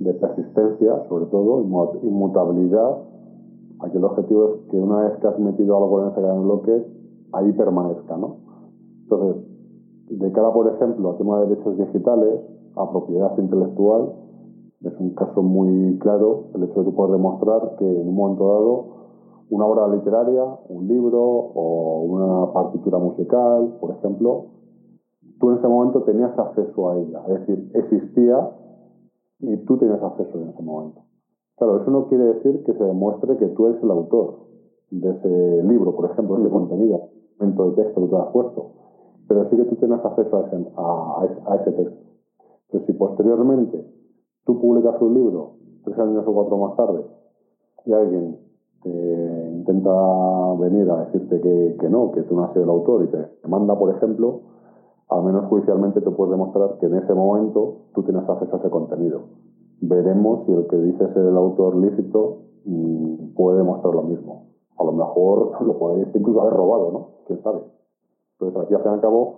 de 0.00 0.14
persistencia, 0.14 1.04
sobre 1.08 1.26
todo, 1.26 1.62
inmutabilidad, 2.02 2.98
aquí 3.80 3.96
el 3.96 4.04
objetivo 4.04 4.44
es 4.46 4.70
que 4.70 4.76
una 4.76 5.02
vez 5.02 5.18
que 5.18 5.26
has 5.26 5.38
metido 5.38 5.76
algo 5.76 6.00
en 6.00 6.06
esa 6.08 6.16
cadena 6.16 6.34
de 6.34 6.40
bloques, 6.40 6.82
ahí 7.32 7.52
permanezca, 7.52 8.16
¿no? 8.16 8.36
Entonces, 9.02 9.42
de 10.10 10.32
cara, 10.32 10.52
por 10.52 10.66
ejemplo, 10.74 11.10
al 11.10 11.16
tema 11.16 11.40
de 11.40 11.46
derechos 11.48 11.78
digitales, 11.78 12.40
a 12.76 12.90
propiedad 12.90 13.36
intelectual, 13.38 14.12
es 14.82 14.92
un 14.98 15.10
caso 15.10 15.42
muy 15.42 15.98
claro 15.98 16.44
el 16.54 16.64
hecho 16.64 16.80
de 16.80 16.86
que 16.86 16.96
puedes 16.96 17.12
demostrar 17.12 17.76
que 17.78 17.84
en 17.84 18.08
un 18.08 18.14
momento 18.14 18.46
dado 18.46 18.99
una 19.50 19.66
obra 19.66 19.88
literaria, 19.88 20.44
un 20.68 20.86
libro 20.86 21.20
o 21.20 22.02
una 22.02 22.52
partitura 22.52 22.98
musical, 22.98 23.76
por 23.80 23.90
ejemplo, 23.96 24.46
tú 25.38 25.50
en 25.50 25.58
ese 25.58 25.68
momento 25.68 26.02
tenías 26.04 26.38
acceso 26.38 26.90
a 26.90 26.98
ella. 26.98 27.22
Es 27.28 27.40
decir, 27.40 27.70
existía 27.74 28.50
y 29.40 29.56
tú 29.64 29.76
tenías 29.76 30.02
acceso 30.02 30.38
en 30.38 30.50
ese 30.50 30.62
momento. 30.62 31.02
Claro, 31.56 31.82
eso 31.82 31.90
no 31.90 32.06
quiere 32.06 32.24
decir 32.24 32.62
que 32.64 32.74
se 32.74 32.84
demuestre 32.84 33.36
que 33.36 33.48
tú 33.48 33.66
eres 33.66 33.82
el 33.82 33.90
autor 33.90 34.38
de 34.90 35.10
ese 35.10 35.62
libro, 35.64 35.94
por 35.94 36.10
ejemplo, 36.10 36.36
de 36.36 36.42
ese 36.42 36.50
contenido, 36.50 37.08
momento 37.38 37.70
de 37.70 37.82
texto 37.82 38.00
que 38.00 38.08
tú 38.08 38.16
has 38.16 38.32
puesto. 38.32 38.70
Pero 39.28 39.48
sí 39.50 39.56
que 39.56 39.64
tú 39.64 39.76
tienes 39.76 40.04
acceso 40.04 40.36
a 40.36 40.46
ese, 40.46 40.66
a, 40.76 41.56
ese 41.56 41.72
texto. 41.72 42.00
Entonces, 42.66 42.86
si 42.86 42.92
posteriormente 42.92 43.84
tú 44.44 44.60
publicas 44.60 45.00
un 45.02 45.14
libro 45.14 45.52
tres 45.84 45.98
años 45.98 46.24
o 46.26 46.32
cuatro 46.32 46.56
más 46.56 46.76
tarde 46.76 47.04
y 47.86 47.92
alguien 47.92 48.49
te 48.82 49.50
intenta 49.52 49.90
venir 50.58 50.90
a 50.90 51.04
decirte 51.06 51.40
que, 51.40 51.88
no, 51.88 52.12
que 52.12 52.22
tú 52.22 52.34
no 52.34 52.44
has 52.44 52.52
sido 52.52 52.64
el 52.64 52.70
autor 52.70 53.04
y 53.04 53.08
te 53.08 53.48
manda, 53.48 53.78
por 53.78 53.94
ejemplo, 53.94 54.40
al 55.08 55.24
menos 55.24 55.46
judicialmente 55.46 56.00
te 56.00 56.10
puedes 56.10 56.30
demostrar 56.30 56.78
que 56.78 56.86
en 56.86 56.94
ese 56.94 57.12
momento 57.14 57.88
tú 57.94 58.02
tienes 58.04 58.28
acceso 58.28 58.56
a 58.56 58.58
ese 58.58 58.70
contenido. 58.70 59.22
Veremos 59.80 60.46
si 60.46 60.52
el 60.52 60.66
que 60.68 60.76
dice 60.76 61.12
ser 61.12 61.26
el 61.26 61.36
autor 61.36 61.76
lícito 61.76 62.42
mm, 62.64 63.34
puede 63.34 63.58
demostrar 63.58 63.94
lo 63.94 64.02
mismo. 64.02 64.46
A 64.78 64.84
lo 64.84 64.92
mejor 64.92 65.60
lo 65.66 65.78
podéis 65.78 66.08
incluso 66.14 66.40
haber 66.40 66.54
robado, 66.54 66.92
¿no? 66.92 67.08
¿Quién 67.26 67.42
sabe? 67.42 67.60
Entonces 68.38 68.62
aquí, 68.62 68.74
al 68.74 68.82
fin 68.82 68.92
y 68.92 68.94
al 68.94 69.00
cabo, 69.00 69.34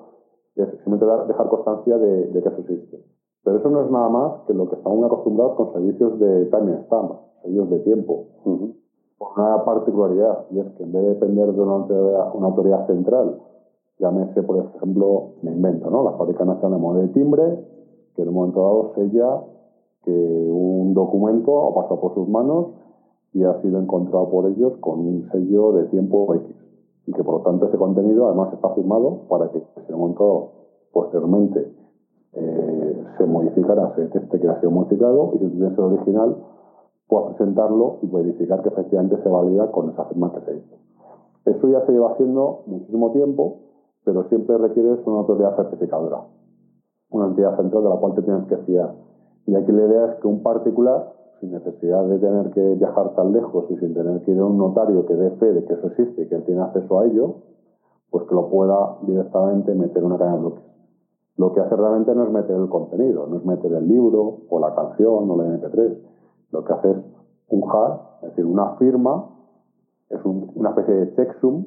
es 0.57 0.69
simplemente 0.85 1.27
dejar 1.27 1.49
constancia 1.49 1.99
de, 1.99 2.31
que 2.33 2.39
eso 2.39 2.61
existe. 2.61 3.05
Pero 3.43 3.57
eso 3.57 3.71
no 3.71 3.81
es 3.81 3.91
nada 3.91 4.09
más 4.09 4.33
que 4.47 4.55
lo 4.55 4.69
que 4.69 4.77
estamos 4.77 5.05
acostumbrados 5.05 5.57
con 5.57 5.73
servicios 5.73 6.19
de 6.21 6.47
time 6.47 6.85
stamp, 6.85 7.13
sellos 7.43 7.71
de 7.71 7.81
tiempo. 7.81 8.27
Una 9.37 9.65
particularidad, 9.65 10.47
y 10.51 10.59
es 10.59 10.67
que 10.73 10.83
en 10.83 10.93
vez 10.93 11.03
de 11.03 11.09
depender 11.11 11.53
de 11.53 11.61
una 11.61 11.77
una 12.35 12.47
autoridad 12.49 12.87
central 12.87 13.39
Llámese, 14.03 14.43
por 14.43 14.67
ejemplo, 14.75 15.35
me 15.43 15.53
invento, 15.53 15.89
¿no? 15.89 16.03
La 16.03 16.13
Fábrica 16.13 16.45
Nacional 16.45 16.73
de 16.73 16.83
Moneda 16.83 17.07
de 17.07 17.13
Timbre, 17.13 17.65
que 18.17 18.23
en 18.23 18.29
un 18.29 18.35
momento 18.35 18.61
dado 18.61 18.93
sella 18.97 19.43
que 20.03 20.11
un 20.11 20.93
documento 20.93 21.69
ha 21.69 21.75
pasado 21.75 22.01
por 22.01 22.15
sus 22.15 22.29
manos 22.29 22.73
y 23.33 23.45
ha 23.45 23.63
sido 23.63 23.79
encontrado 23.79 24.29
por 24.29 24.47
ellos 24.47 24.73
con 24.81 24.99
un 24.99 25.29
sello 25.31 25.73
de 25.75 25.85
tiempo 25.85 26.35
X. 26.35 26.57
Y 27.07 27.13
que 27.13 27.23
por 27.23 27.35
lo 27.35 27.41
tanto 27.43 27.67
ese 27.67 27.79
contenido 27.79 28.27
además 28.27 28.53
está 28.53 28.71
firmado 28.71 29.21
para 29.29 29.51
que 29.53 29.63
un 29.91 29.99
momento 29.99 30.51
posteriormente 30.93 31.73
eh, 32.33 33.05
se 33.17 33.27
modificara, 33.27 33.95
se 33.95 34.03
detecte 34.03 34.41
que 34.41 34.49
ha 34.49 34.59
sido 34.59 34.73
modificado 34.73 35.31
y 35.35 35.39
si 35.39 35.49
tienes 35.49 35.79
el 35.79 35.85
original, 35.85 36.37
puedas 37.13 37.35
presentarlo 37.35 37.99
y 38.01 38.07
verificar 38.07 38.63
que 38.63 38.71
efectivamente 38.71 39.23
se 39.23 39.29
valida 39.29 39.71
con 39.71 39.91
esa 39.91 40.05
firma 40.07 40.33
que 40.33 40.41
se 40.41 40.57
hizo. 40.57 40.77
Eso 41.45 41.69
ya 41.69 41.85
se 41.85 41.93
lleva 41.93 42.13
haciendo 42.13 42.63
muchísimo 42.67 43.13
tiempo 43.13 43.59
pero 44.05 44.29
siempre 44.29 44.59
requieres 44.59 44.99
una 45.07 45.19
autoridad 45.19 45.57
certificadora, 45.57 46.23
una 47.11 47.27
entidad 47.27 47.57
central 47.57 47.85
de 47.85 47.89
la 47.89 47.97
cual 47.97 48.15
te 48.15 48.23
tienes 48.23 48.47
que 48.47 48.57
fiar. 48.59 48.95
Y 49.47 49.55
aquí 49.55 49.73
la 49.73 49.87
idea 49.87 50.07
es 50.07 50.15
que 50.21 50.29
un 50.29 50.43
particular, 50.43 51.13
sin 51.41 51.53
necesidad 51.53 52.05
de 52.07 52.19
tener 52.19 52.51
que 52.51 52.75
viajar 52.75 53.15
tan 53.15 53.33
lejos 53.33 53.65
y 53.71 53.77
sin 53.77 53.95
tener 53.95 54.23
que 54.23 54.33
ir 54.33 54.39
a 54.39 54.45
un 54.45 54.59
notario 54.59 55.07
que 55.07 55.15
dé 55.15 55.31
fe 55.33 55.53
de 55.53 55.65
que 55.65 55.75
eso 55.75 55.87
existe 55.89 56.23
y 56.23 56.29
que 56.29 56.35
él 56.35 56.45
tiene 56.45 56.63
acceso 56.63 56.99
a 56.99 57.07
ello, 57.07 57.37
pues 58.11 58.25
que 58.27 58.35
lo 58.35 58.49
pueda 58.49 58.99
directamente 59.03 59.75
meter 59.75 59.99
en 59.99 60.05
una 60.05 60.19
cadena 60.19 60.37
de 60.37 60.43
bloques. 60.43 60.65
Lo 61.37 61.53
que 61.53 61.61
hace 61.61 61.75
realmente 61.77 62.15
no 62.15 62.25
es 62.25 62.31
meter 62.31 62.57
el 62.57 62.69
contenido, 62.69 63.27
no 63.27 63.37
es 63.39 63.45
meter 63.45 63.73
el 63.73 63.89
libro 63.89 64.41
o 64.49 64.61
la 64.61 64.75
canción 64.75 65.31
o 65.31 65.43
el 65.43 65.61
MP3. 65.61 65.99
Lo 66.53 66.65
que 66.65 66.73
hace 66.73 66.91
es 66.91 66.97
un 67.49 67.63
hash, 67.65 68.01
es 68.23 68.29
decir, 68.31 68.47
una 68.47 68.77
firma, 68.77 69.31
es 70.11 70.21
una 70.25 70.71
especie 70.71 70.95
de 70.95 71.15
checksum 71.15 71.65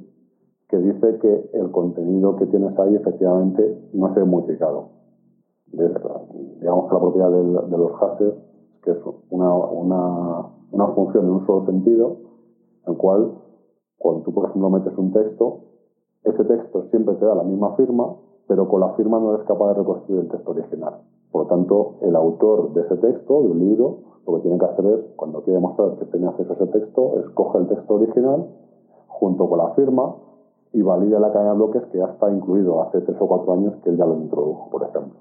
que 0.70 0.78
dice 0.78 1.18
que 1.20 1.50
el 1.54 1.72
contenido 1.72 2.36
que 2.38 2.46
tienes 2.48 2.78
ahí 2.80 2.96
efectivamente 2.96 3.90
no 3.94 4.14
se 4.14 4.22
ha 4.22 4.26
modificado. 4.26 4.90
digamos 5.72 6.88
que 6.88 6.94
la 6.94 7.00
propiedad 7.00 7.32
de, 7.32 7.78
los 7.78 7.92
hashes 8.00 8.34
es 8.34 8.82
que 8.84 8.92
es 8.92 8.98
una, 9.30 9.54
una, 9.54 10.46
una 10.72 10.88
función 10.90 11.26
en 11.26 11.32
un 11.32 11.46
solo 11.46 11.66
sentido, 11.66 12.18
en 12.86 12.94
el 12.94 12.98
cual 12.98 13.32
cuando 13.98 14.24
tú, 14.24 14.34
por 14.34 14.50
ejemplo, 14.50 14.70
metes 14.70 14.98
un 14.98 15.12
texto, 15.12 15.60
ese 16.24 16.44
texto 16.46 16.84
siempre 16.90 17.16
te 17.16 17.26
da 17.26 17.36
la 17.36 17.44
misma 17.44 17.76
firma, 17.76 18.16
pero 18.48 18.68
con 18.68 18.82
la 18.82 18.94
firma 18.94 19.20
no 19.20 19.34
eres 19.34 19.48
capaz 19.48 19.70
de 19.70 19.80
reconstruir 19.80 20.22
el 20.22 20.30
texto 20.30 20.52
original. 20.52 21.02
Por 21.36 21.44
lo 21.44 21.50
tanto, 21.50 21.96
el 22.00 22.16
autor 22.16 22.72
de 22.72 22.84
ese 22.84 22.96
texto, 22.96 23.44
del 23.44 23.60
libro, 23.60 23.98
lo 24.26 24.36
que 24.36 24.44
tiene 24.44 24.58
que 24.58 24.68
hacer 24.68 24.86
es, 24.86 25.00
cuando 25.18 25.42
quiere 25.42 25.58
demostrar 25.58 25.98
que 25.98 26.06
tiene 26.06 26.28
acceso 26.28 26.54
a 26.54 26.56
ese 26.56 26.68
texto, 26.68 27.20
escoge 27.20 27.58
el 27.58 27.68
texto 27.68 27.96
original 27.96 28.48
junto 29.10 29.50
con 29.50 29.58
la 29.58 29.72
firma 29.72 30.16
y 30.72 30.82
valida 30.82 31.20
la 31.20 31.34
cadena 31.34 31.52
de 31.52 31.58
bloques 31.58 31.84
que 31.92 31.98
ya 31.98 32.06
está 32.06 32.32
incluido 32.32 32.82
hace 32.84 33.02
tres 33.02 33.18
o 33.20 33.28
cuatro 33.28 33.52
años 33.52 33.74
que 33.84 33.90
él 33.90 33.98
ya 33.98 34.06
lo 34.06 34.16
introdujo, 34.16 34.70
por 34.70 34.84
ejemplo. 34.84 35.20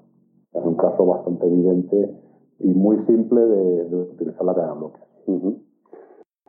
Es 0.53 0.65
un 0.65 0.75
caso 0.75 1.05
bastante 1.05 1.47
evidente 1.47 2.17
y 2.59 2.73
muy 2.73 2.97
simple 3.07 3.41
de, 3.45 3.93
utilizar 3.93 4.45
la 4.45 4.55
cadena 4.55 4.73
de 4.73 4.79
bloques. 4.79 5.01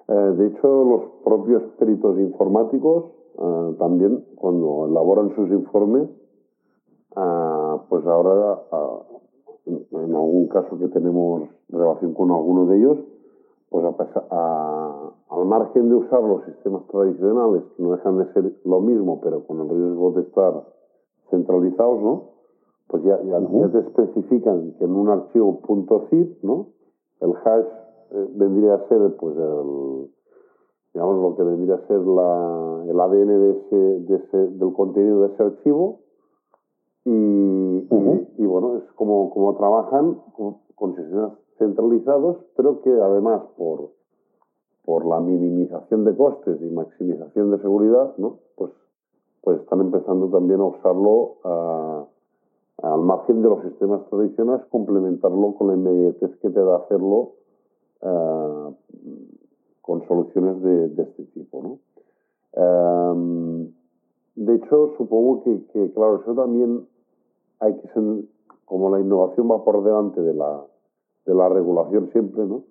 Eh, 0.07 0.14
de 0.14 0.46
hecho, 0.46 0.85
los 0.85 1.02
propios 1.24 1.64
peritos 1.81 2.16
informáticos 2.20 3.07
eh, 3.37 3.74
también, 3.81 4.26
cuando 4.37 4.87
elaboran 4.87 5.35
sus 5.35 5.50
informes, 5.50 6.09
eh, 7.16 7.76
pues 7.88 8.07
ahora, 8.07 8.61
en 9.66 10.14
algún 10.14 10.48
caso 10.48 10.79
que 10.79 10.88
tenemos 10.88 11.48
relación 11.68 12.14
con 12.14 12.31
alguno 12.31 12.66
de 12.66 12.76
ellos, 12.79 12.98
pues 13.70 13.85
a, 14.31 15.12
al 15.29 15.44
margen 15.44 15.88
de 15.88 15.96
usar 15.96 16.22
los 16.22 16.44
sistemas 16.44 16.87
tradicionales, 16.87 17.62
que 17.76 17.83
no 17.83 17.92
dejan 17.92 18.18
de 18.18 18.33
ser 18.33 18.52
lo 18.64 18.81
mismo, 18.81 19.20
pero 19.20 19.44
con 19.46 19.61
el 19.61 19.68
riesgo 19.68 20.12
de 20.12 20.22
estar 20.22 20.64
centralizados, 21.31 22.02
¿no? 22.02 22.22
Pues 22.88 23.02
ya, 23.02 23.20
ya, 23.22 23.40
te 23.70 23.79
especifican 23.81 24.74
que 24.79 24.85
en 24.85 24.94
un 24.94 25.09
archivo 25.09 25.61
.zip, 26.09 26.42
¿no? 26.42 26.68
El 27.20 27.33
hash 27.44 27.66
eh, 28.12 28.29
vendría 28.37 28.74
a 28.74 28.88
ser, 28.88 29.16
pues, 29.16 29.37
el, 29.37 30.11
digamos, 30.94 31.22
lo 31.22 31.37
que 31.37 31.42
vendría 31.42 31.74
a 31.74 31.87
ser 31.88 31.98
la, 32.00 32.85
el 32.88 33.00
ADN 33.00 33.26
de 33.26 33.50
ese, 33.50 33.76
de 33.76 34.16
ese, 34.16 34.37
del 34.37 34.72
contenido 34.72 35.22
de 35.22 35.35
ese 35.35 35.42
archivo. 35.42 36.00
Y, 37.05 37.11
y, 38.39 38.47
bueno, 38.47 38.79
es 38.79 38.93
como, 38.93 39.31
como 39.31 39.55
trabajan 39.57 40.21
con, 40.37 40.57
con 40.75 40.95
sistemas 40.97 41.33
centralizados, 41.59 42.39
pero 42.57 42.81
que 42.83 42.91
además 42.91 43.43
por, 43.57 43.91
por 44.85 45.05
la 45.05 45.21
minimización 45.21 46.05
de 46.05 46.17
costes 46.17 46.61
y 46.62 46.71
maximización 46.71 47.51
de 47.51 47.59
seguridad, 47.59 48.15
¿no? 48.19 48.39
pues, 48.57 48.73
pues 49.43 49.61
están 49.61 49.81
empezando 49.81 50.29
también 50.29 50.61
a 50.61 50.65
usarlo 50.65 51.37
al 52.83 53.01
margen 53.01 53.43
de 53.43 53.49
los 53.49 53.62
sistemas 53.62 54.05
tradicionales, 54.11 54.67
complementarlo 54.67 55.55
con 55.55 55.69
la 55.69 55.75
inmediatez 55.75 56.37
que 56.41 56.51
te 56.51 56.61
da 56.61 56.77
hacerlo 56.77 57.33
con 59.81 60.07
soluciones 60.07 60.62
de, 60.62 61.03
este 61.03 61.25
tipo. 61.35 61.62
¿no? 61.62 61.79
Em, 62.53 63.73
de 64.35 64.55
hecho, 64.57 64.95
supongo 64.99 65.43
que, 65.45 65.65
que, 65.73 65.93
claro, 65.93 66.21
eso 66.21 66.35
también 66.35 66.87
hay 67.61 67.75
que 67.75 67.88
ser, 67.88 68.03
como 68.64 68.90
la 68.90 69.01
innovación 69.01 69.51
va 69.51 69.64
por 69.64 69.83
delante 69.83 70.21
de 70.21 70.35
la, 70.35 70.64
de 71.27 71.35
la 71.35 71.49
regulación 71.49 72.11
siempre, 72.12 72.45
¿no? 72.45 72.64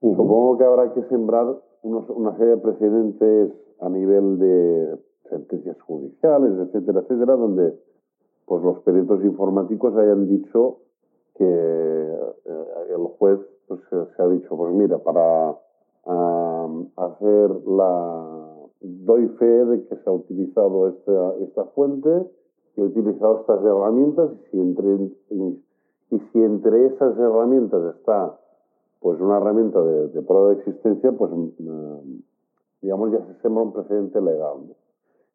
Supongo 0.00 0.56
que 0.56 0.64
habrá 0.64 0.94
que 0.94 1.02
sembrar 1.04 1.56
una 1.82 2.36
serie 2.38 2.56
de 2.56 2.62
precedentes 2.62 3.52
a 3.80 3.88
nivel 3.90 4.38
de 4.38 4.98
sentencias 5.28 5.80
judiciales, 5.82 6.52
etcétera, 6.58 7.00
etcétera, 7.00 7.36
donde 7.36 7.78
pues 8.46 8.62
los 8.62 8.80
peritos 8.80 9.22
informáticos 9.24 9.94
hayan 9.96 10.26
dicho 10.26 10.78
que 11.34 11.44
eh, 11.44 12.94
el 12.94 13.04
juez 13.18 13.40
pues, 13.68 13.80
se 13.90 14.22
ha 14.22 14.28
dicho, 14.28 14.56
pues 14.56 14.74
mira, 14.74 14.98
para 14.98 15.56
hacer 16.96 17.50
la... 17.66 18.68
doy 18.80 19.28
fe 19.38 19.64
de 19.66 19.84
que 19.84 19.96
se 19.96 20.10
ha 20.10 20.12
utilizado 20.12 20.88
esta, 20.88 21.34
esta 21.40 21.64
fuente, 21.66 22.26
he 22.76 22.82
utilizado 22.82 23.40
estas 23.40 23.64
herramientas, 23.64 24.30
y 24.32 24.50
si 24.50 24.60
entre, 24.60 25.10
y 26.10 26.18
si 26.18 26.42
entre 26.42 26.86
esas 26.86 27.18
herramientas 27.18 27.94
está 27.96 28.38
pues 29.00 29.18
una 29.20 29.38
herramienta 29.38 29.82
de, 29.82 30.22
prueba 30.22 30.50
de 30.50 30.56
existencia, 30.56 31.12
pues 31.12 31.30
mm, 31.32 32.20
digamos 32.82 33.12
ya 33.12 33.24
se 33.26 33.40
sembra 33.40 33.64
un 33.64 33.72
precedente 33.72 34.20
legal. 34.20 34.76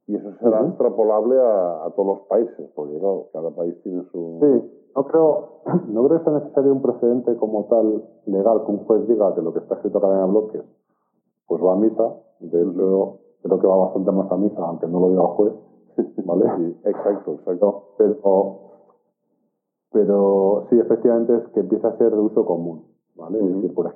Y 0.08 0.16
eso 0.16 0.32
será 0.40 0.64
extrapolable 0.68 1.36
a, 1.40 1.92
todos 1.96 2.20
los 2.20 2.28
países, 2.28 2.70
porque 2.76 3.00
claro, 3.00 3.28
cada 3.34 3.50
país 3.50 3.76
tiene 3.82 4.04
su... 4.12 4.38
Sí, 4.40 4.72
no 4.96 5.04
creo, 5.08 5.50
no 5.88 6.06
creo 6.06 6.20
que 6.20 6.26
sea 6.26 6.34
necesario 6.34 6.74
un 6.74 6.82
precedente 6.84 7.36
como 7.38 7.66
tal 7.66 8.04
legal 8.28 8.64
que 8.66 8.72
un 8.72 8.86
juez 8.86 9.08
diga 9.08 9.34
que 9.34 9.42
lo 9.42 9.52
que 9.52 9.60
está 9.60 9.76
escrito 9.76 9.98
acá 9.98 10.24
en 10.24 10.32
bloques 10.32 10.64
pues 11.48 11.62
va 11.64 11.74
a 11.74 11.76
misa. 11.76 12.16
De 12.40 12.62
hecho, 12.62 13.20
creo 13.42 13.60
que 13.60 13.68
va 13.68 13.78
bastante 13.78 14.12
más 14.12 14.32
a 14.32 14.38
misa, 14.38 14.62
aunque 14.64 14.88
no 14.88 15.00
lo 15.00 15.10
diga 15.10 15.22
el 15.22 15.28
juez. 15.28 15.54
¿Vale? 16.26 16.46
Sí, 16.58 16.78
exacto, 16.86 17.34
exacto. 17.34 17.84
Pero 17.98 18.66
pero 19.96 20.68
sí, 20.70 20.78
efectivamente 20.78 21.38
es 21.38 21.48
que 21.54 21.62
empieza 21.62 21.88
a 21.88 21.98
ser 21.98 22.12
de 22.12 22.20
uso 22.20 22.46
común, 22.46 22.84
¿vale? 23.16 23.40
Es 23.40 23.56
decir, 23.56 23.74
por 23.74 23.96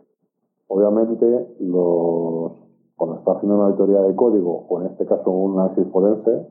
obviamente, 0.69 1.55
los, 1.59 2.53
cuando 2.95 3.17
está 3.17 3.33
haciendo 3.33 3.57
una 3.57 3.65
auditoría 3.65 4.01
de 4.03 4.15
código, 4.15 4.65
o 4.69 4.79
en 4.79 4.87
este 4.87 5.05
caso 5.05 5.29
un 5.29 5.59
análisis 5.59 5.91
forense, 5.91 6.47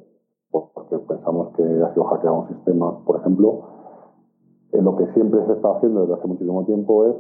pues 0.51 0.65
porque 0.75 0.99
pensamos 0.99 1.57
que 1.57 1.63
ha 1.63 1.95
sido 1.95 2.05
hackeado 2.05 2.41
un 2.41 2.49
sistema, 2.49 3.03
por 3.07 3.21
ejemplo, 3.21 3.61
en 4.73 4.85
lo 4.85 4.97
que 4.97 5.07
siempre 5.15 5.47
se 5.47 5.53
está 5.53 5.77
haciendo 5.77 6.03
desde 6.03 6.15
hace 6.15 6.29
muchísimo 6.29 6.67
tiempo 6.67 7.07
es, 7.07 7.17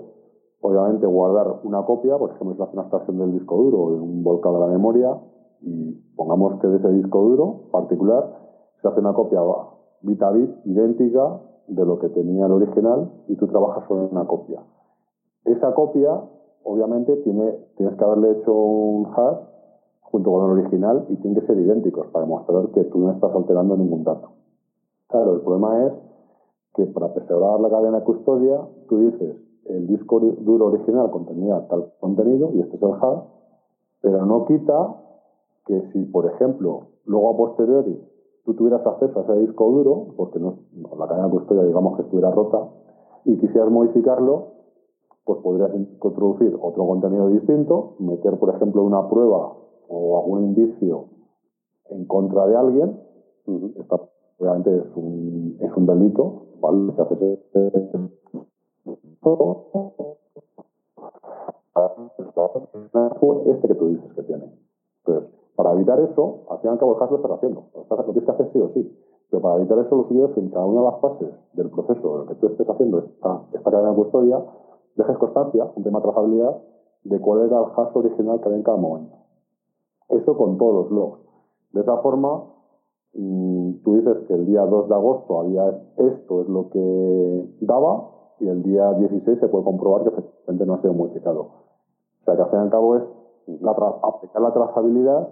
obviamente, 0.60 1.06
guardar 1.06 1.60
una 1.62 1.82
copia, 1.86 2.18
por 2.18 2.32
ejemplo, 2.32 2.56
se 2.56 2.62
hace 2.62 2.72
una 2.74 2.82
extracción 2.82 3.18
del 3.20 3.32
disco 3.32 3.56
duro 3.56 3.94
en 3.94 4.02
un 4.02 4.22
volcán 4.22 4.52
de 4.52 4.60
la 4.60 4.66
memoria, 4.66 5.18
y 5.60 5.92
pongamos 6.16 6.60
que 6.60 6.68
de 6.68 6.76
ese 6.76 6.92
disco 6.92 7.20
duro 7.22 7.70
particular 7.72 8.32
se 8.80 8.88
hace 8.88 9.00
una 9.00 9.12
copia 9.12 9.40
bit 10.02 10.22
a 10.22 10.30
bit 10.30 10.50
idéntica 10.64 11.40
de 11.66 11.84
lo 11.84 11.98
que 11.98 12.08
tenía 12.08 12.46
el 12.46 12.52
original 12.52 13.10
y 13.28 13.36
tú 13.36 13.46
trabajas 13.46 13.86
sobre 13.88 14.06
una 14.06 14.26
copia. 14.26 14.62
Esa 15.44 15.74
copia, 15.74 16.20
obviamente, 16.64 17.16
tiene, 17.18 17.52
tienes 17.76 17.96
que 17.96 18.04
haberle 18.04 18.32
hecho 18.32 18.52
un 18.52 19.06
hash 19.06 19.38
junto 20.00 20.30
con 20.30 20.44
el 20.44 20.58
original 20.58 21.06
y 21.08 21.16
tienen 21.16 21.40
que 21.40 21.46
ser 21.46 21.58
idénticos 21.58 22.06
para 22.08 22.24
mostrar 22.24 22.68
que 22.68 22.84
tú 22.84 22.98
no 22.98 23.12
estás 23.12 23.34
alterando 23.34 23.76
ningún 23.76 24.04
dato. 24.04 24.30
Claro, 25.08 25.34
el 25.34 25.40
problema 25.40 25.86
es 25.86 25.92
que 26.74 26.86
para 26.86 27.12
preservar 27.12 27.60
la 27.60 27.68
cadena 27.68 27.98
de 27.98 28.04
custodia, 28.04 28.60
tú 28.88 28.98
dices, 28.98 29.36
el 29.66 29.86
disco 29.86 30.20
duro 30.20 30.66
original 30.66 31.10
contenía 31.10 31.66
tal 31.68 31.92
contenido 32.00 32.50
y 32.54 32.60
este 32.60 32.76
es 32.76 32.82
el 32.82 32.92
hash, 32.92 33.20
pero 34.00 34.24
no 34.24 34.46
quita 34.46 34.96
que 35.68 35.92
si, 35.92 36.04
por 36.06 36.26
ejemplo, 36.26 36.88
luego 37.04 37.30
a 37.30 37.36
posteriori 37.36 38.00
tú 38.44 38.54
tuvieras 38.54 38.84
acceso 38.86 39.20
a 39.20 39.22
ese 39.22 39.40
disco 39.40 39.70
duro, 39.70 40.06
porque 40.16 40.38
no, 40.38 40.60
la 40.98 41.06
cadena 41.06 41.26
de 41.26 41.32
custodia 41.32 41.64
digamos 41.64 41.96
que 41.96 42.02
estuviera 42.02 42.30
rota, 42.30 42.66
y 43.26 43.36
quisieras 43.36 43.70
modificarlo, 43.70 44.46
pues 45.24 45.38
podrías 45.40 45.74
introducir 45.74 46.58
otro 46.58 46.86
contenido 46.86 47.28
distinto, 47.28 47.96
meter, 47.98 48.38
por 48.38 48.54
ejemplo, 48.54 48.82
una 48.82 49.06
prueba 49.10 49.52
o 49.88 50.18
algún 50.18 50.44
indicio 50.44 51.04
en 51.90 52.06
contra 52.06 52.46
de 52.46 52.56
alguien, 52.56 52.98
obviamente 54.38 54.74
es 54.78 54.96
un, 54.96 55.58
es 55.60 55.76
un 55.76 55.86
delito, 55.86 56.46
¿vale? 56.60 56.92
Se 56.94 57.02
hace 57.02 57.14
este 63.46 63.68
que 63.68 63.74
tú 63.74 63.88
dices 63.88 64.12
que 64.14 64.22
tiene. 64.22 64.52
Entonces, 65.04 65.37
para 65.58 65.72
evitar 65.72 65.98
eso, 65.98 66.44
al 66.50 66.60
fin 66.60 66.70
y 66.70 66.72
al 66.72 66.78
cabo 66.78 66.94
el 66.94 67.02
hash 67.02 67.10
lo 67.10 67.16
estás 67.16 67.32
haciendo. 67.32 67.64
Lo, 67.74 68.04
tienes 68.04 68.24
que 68.24 68.30
hacer 68.30 68.48
sí 68.52 68.60
o 68.60 68.68
sí. 68.74 68.96
Pero 69.28 69.42
para 69.42 69.56
evitar 69.56 69.76
eso, 69.80 69.96
lo 69.96 70.06
suyo 70.06 70.26
es 70.26 70.32
que 70.34 70.40
en 70.40 70.50
cada 70.50 70.64
una 70.64 70.82
de 70.82 70.86
las 70.86 71.00
fases 71.00 71.34
del 71.54 71.68
proceso 71.70 72.14
en 72.14 72.22
el 72.22 72.28
que 72.28 72.34
tú 72.36 72.46
estés 72.46 72.68
haciendo 72.68 73.00
esta, 73.00 73.42
esta 73.52 73.68
cadena 73.68 73.90
de 73.90 73.96
custodia, 73.96 74.40
dejes 74.94 75.18
constancia, 75.18 75.66
un 75.74 75.82
tema 75.82 75.98
de 75.98 76.04
trazabilidad, 76.04 76.62
de 77.02 77.20
cuál 77.20 77.40
era 77.40 77.58
el 77.58 77.64
hash 77.74 77.90
original 77.92 78.38
que 78.38 78.44
había 78.44 78.58
en 78.58 78.62
cada 78.62 78.76
momento. 78.76 79.16
Eso 80.10 80.36
con 80.36 80.58
todos 80.58 80.74
los 80.74 80.92
logs. 80.92 81.18
De 81.72 81.80
esa 81.80 81.96
forma, 82.02 82.44
mm, 83.14 83.82
tú 83.82 83.96
dices 83.96 84.16
que 84.28 84.34
el 84.34 84.46
día 84.46 84.64
2 84.64 84.88
de 84.88 84.94
agosto 84.94 85.40
había 85.40 85.70
esto 85.96 86.42
es 86.42 86.48
lo 86.48 86.70
que 86.70 87.56
daba 87.62 88.10
y 88.38 88.46
el 88.46 88.62
día 88.62 88.92
16 88.92 89.40
se 89.40 89.48
puede 89.48 89.64
comprobar 89.64 90.04
que 90.04 90.10
efectivamente 90.10 90.66
no 90.66 90.74
ha 90.74 90.82
sido 90.82 90.94
modificado. 90.94 91.40
O 91.40 92.24
sea 92.26 92.36
que 92.36 92.42
al 92.42 92.50
fin 92.50 92.60
y 92.60 92.62
al 92.62 92.70
cabo 92.70 92.94
es 92.94 93.02
la 93.60 93.72
aplicar 93.72 94.40
la 94.40 94.52
trazabilidad 94.52 95.28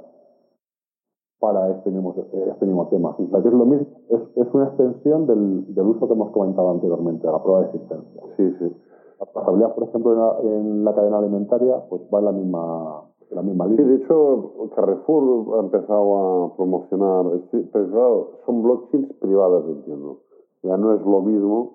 para 1.39 1.71
este 1.71 1.91
mismo, 1.91 2.15
este 2.33 2.67
mismo 2.67 2.89
tema. 2.89 3.17
O 3.19 3.31
sea 3.31 3.43
que 3.43 3.49
es 3.49 3.55
lo 3.55 3.67
mismo, 3.67 3.87
es, 4.09 4.21
es 4.37 4.55
una 4.55 4.65
extensión 4.67 5.27
del, 5.27 5.75
del, 5.75 5.87
uso 5.87 6.07
que 6.07 6.15
hemos 6.15 6.31
comentado 6.31 6.71
anteriormente, 6.71 7.27
de 7.27 7.33
la 7.33 7.43
prueba 7.43 7.61
de 7.61 7.67
existencia. 7.67 8.23
Sí, 8.37 8.55
sí. 8.59 8.77
La 9.21 9.27
trazabilidad, 9.27 9.75
por 9.75 9.85
ejemplo, 9.85 10.13
en 10.13 10.19
la, 10.19 10.57
en 10.59 10.85
la 10.85 10.95
cadena 10.95 11.19
alimentaria, 11.19 11.83
pues 11.89 12.03
va 12.13 12.19
en 12.19 12.25
la 12.25 12.33
misma 12.33 13.03
la 13.31 13.43
misma 13.43 13.67
línea. 13.67 13.85
Sí, 13.85 13.91
de 13.91 13.97
hecho, 13.97 14.71
Carrefour 14.75 15.57
ha 15.57 15.61
empezado 15.61 16.45
a 16.47 16.57
promocionar, 16.57 17.27
pero 17.73 17.91
claro, 17.91 18.31
son 18.45 18.63
blockchains 18.63 19.13
privadas, 19.15 19.65
entiendo. 19.67 20.21
Ya 20.63 20.77
no 20.77 20.95
es 20.95 21.01
lo 21.05 21.21
mismo 21.23 21.75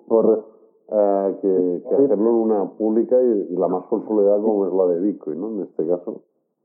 eh, 0.88 1.36
que, 1.40 1.82
que, 1.88 1.94
hacerlo 1.94 2.30
en 2.30 2.36
una 2.36 2.70
pública 2.70 3.16
y, 3.22 3.54
la 3.56 3.68
más 3.68 3.84
consolidada 3.86 4.40
como 4.40 4.66
es 4.66 4.72
la 4.72 4.86
de 4.86 5.00
Bitcoin, 5.00 5.40
¿no? 5.40 5.48
En 5.48 5.60
este 5.62 5.86
caso. 5.86 6.22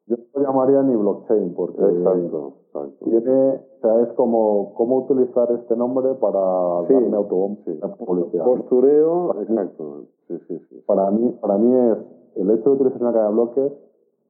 Yo 0.08 0.16
no 0.16 0.24
lo 0.42 0.48
llamaría 0.48 0.82
ni 0.84 0.96
blockchain, 0.96 1.54
porque 1.54 1.82
exacto, 1.82 2.54
exacto. 2.68 3.06
tiene, 3.06 3.56
o 3.56 3.82
sea, 3.82 4.02
es 4.02 4.14
como 4.14 4.74
cómo 4.74 5.00
utilizar 5.00 5.52
este 5.52 5.76
nombre 5.76 6.16
para 6.16 6.88
sí, 6.88 6.94
darme 6.94 7.18
autobomb 7.18 7.58
sí. 7.66 7.80
publicidad. 8.06 8.46
Postureo, 8.46 9.42
exacto. 9.42 10.04
Sí, 10.28 10.40
sí, 10.48 10.60
sí. 10.70 10.84
Para 10.86 11.12
mí, 11.12 11.36
para 11.42 11.58
mí 11.58 11.76
es 11.76 11.98
el 12.36 12.52
hecho 12.52 12.70
de 12.70 12.76
utilizar 12.76 13.02
una 13.02 13.12
cadena 13.12 13.30
de 13.30 13.36
bloques 13.36 13.74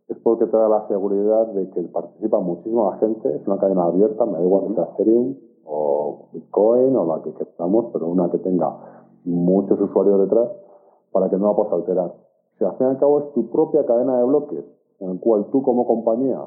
es 0.07 0.17
porque 0.19 0.45
te 0.45 0.55
da 0.55 0.69
la 0.69 0.87
seguridad 0.87 1.47
de 1.47 1.69
que 1.69 1.81
participa 1.83 2.39
muchísima 2.39 2.97
gente, 2.99 3.35
es 3.35 3.45
una 3.45 3.57
cadena 3.57 3.83
abierta, 3.83 4.25
me 4.25 4.37
da 4.37 4.43
igual 4.43 4.73
que 4.73 4.81
Ethereum 4.81 5.35
o 5.65 6.29
Bitcoin 6.31 6.95
o 6.95 7.05
la 7.05 7.21
que 7.21 7.33
queramos, 7.33 7.87
pero 7.91 8.07
una 8.07 8.31
que 8.31 8.37
tenga 8.37 9.03
muchos 9.25 9.79
usuarios 9.81 10.21
detrás 10.21 10.49
para 11.11 11.29
que 11.29 11.37
no 11.37 11.47
la 11.47 11.55
puedas 11.55 11.73
alterar. 11.73 12.13
Si 12.57 12.63
al 12.63 12.77
fin 12.77 12.87
y 12.87 12.89
al 12.91 12.99
cabo 12.99 13.19
es 13.19 13.33
tu 13.33 13.49
propia 13.49 13.85
cadena 13.85 14.17
de 14.17 14.23
bloques, 14.23 14.65
en 14.99 15.11
el 15.11 15.19
cual 15.19 15.47
tú 15.51 15.61
como 15.61 15.85
compañía 15.85 16.39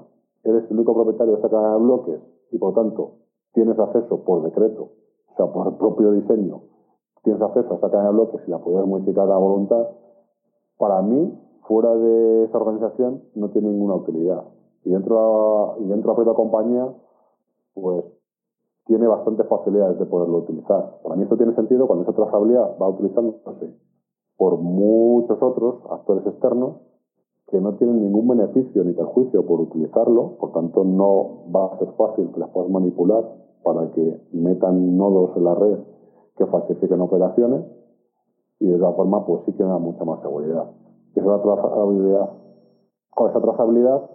eres 0.45 0.65
el 0.71 0.77
único 0.77 0.95
propietario 0.95 1.35
de 1.35 1.39
esa 1.39 1.49
cadena 1.49 1.75
de 1.75 1.81
bloques 1.81 2.21
y 2.51 2.59
por 2.59 2.75
tanto 2.75 3.13
tienes 3.53 3.79
acceso 3.79 4.25
por 4.25 4.43
decreto, 4.43 4.91
o 5.33 5.37
sea, 5.37 5.53
por 5.53 5.69
el 5.69 5.75
propio 5.75 6.13
diseño, 6.13 6.63
tienes 7.23 7.43
acceso 7.43 7.75
a 7.75 7.77
esa 7.77 7.91
cadena 7.91 8.11
de 8.11 8.15
bloques 8.15 8.41
y 8.47 8.51
la 8.51 8.59
puedes 8.59 8.87
modificar 8.87 9.31
a 9.31 9.37
voluntad, 9.37 9.89
para 10.79 11.03
mí 11.03 11.39
fuera 11.67 11.95
de 11.95 12.45
esa 12.45 12.59
organización 12.59 13.23
no 13.35 13.51
tiene 13.51 13.69
ninguna 13.69 13.97
utilidad. 13.97 14.45
Y 14.85 14.91
dentro, 14.91 15.77
y 15.79 15.85
dentro 15.87 16.03
de 16.03 16.09
la 16.09 16.15
propia 16.15 16.35
compañía, 16.35 16.89
pues 17.75 18.05
tiene 18.87 19.07
bastantes 19.07 19.47
facilidades 19.47 19.99
de 19.99 20.07
poderlo 20.07 20.39
utilizar. 20.39 20.99
Para 21.03 21.17
mí 21.17 21.23
esto 21.23 21.37
tiene 21.37 21.55
sentido 21.55 21.87
cuando 21.87 22.05
esa 22.05 22.13
trazabilidad 22.13 22.77
va 22.81 22.89
utilizándose 22.89 23.75
por 24.37 24.59
muchos 24.59 25.41
otros 25.41 25.77
actores 25.91 26.27
externos 26.27 26.77
que 27.51 27.61
no 27.61 27.75
tienen 27.75 28.01
ningún 28.01 28.29
beneficio 28.29 28.85
ni 28.85 28.93
perjuicio 28.93 29.45
por 29.45 29.61
utilizarlo, 29.61 30.37
por 30.39 30.53
tanto 30.53 30.85
no 30.85 31.51
va 31.55 31.67
a 31.67 31.79
ser 31.79 31.89
fácil 31.93 32.31
que 32.33 32.41
las 32.41 32.51
puedas 32.51 32.71
manipular 32.71 33.25
para 33.63 33.91
que 33.93 34.21
metan 34.33 34.97
nodos 34.97 35.37
en 35.37 35.45
la 35.45 35.55
red 35.55 35.79
que 36.37 36.47
falsifiquen 36.47 37.01
operaciones 37.01 37.65
y 38.61 38.67
de 38.67 38.77
esa 38.77 38.93
forma 38.93 39.27
pues 39.27 39.43
sí 39.47 39.53
que 39.53 39.65
da 39.65 39.79
mucha 39.79 40.05
más 40.05 40.21
seguridad 40.21 40.71
que 41.15 41.21
es 41.21 41.27
la 41.27 41.43
trazabilidad. 41.43 42.31
Con 43.11 43.31
esa 43.31 43.41
trazabilidad, 43.41 44.11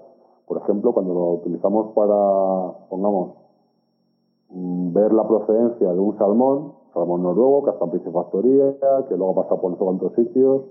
por 0.48 0.58
ejemplo, 0.58 0.94
cuando 0.94 1.14
lo 1.14 1.32
utilizamos 1.34 1.94
para, 1.94 2.88
pongamos, 2.90 3.36
mm, 4.50 4.94
ver 4.94 5.14
la 5.14 5.28
procedencia 5.28 5.94
de 5.94 6.00
un 6.00 6.18
salmón, 6.18 6.74
salmón 6.94 7.24
noruego, 7.24 7.64
que 7.64 7.72
está 7.72 7.86
en 7.86 7.92
piscifactoría, 7.92 8.76
que 9.10 9.18
luego 9.18 9.36
pasa 9.36 9.60
por 9.60 9.72
no 9.72 10.10
sé 10.10 10.24
sitios, 10.24 10.62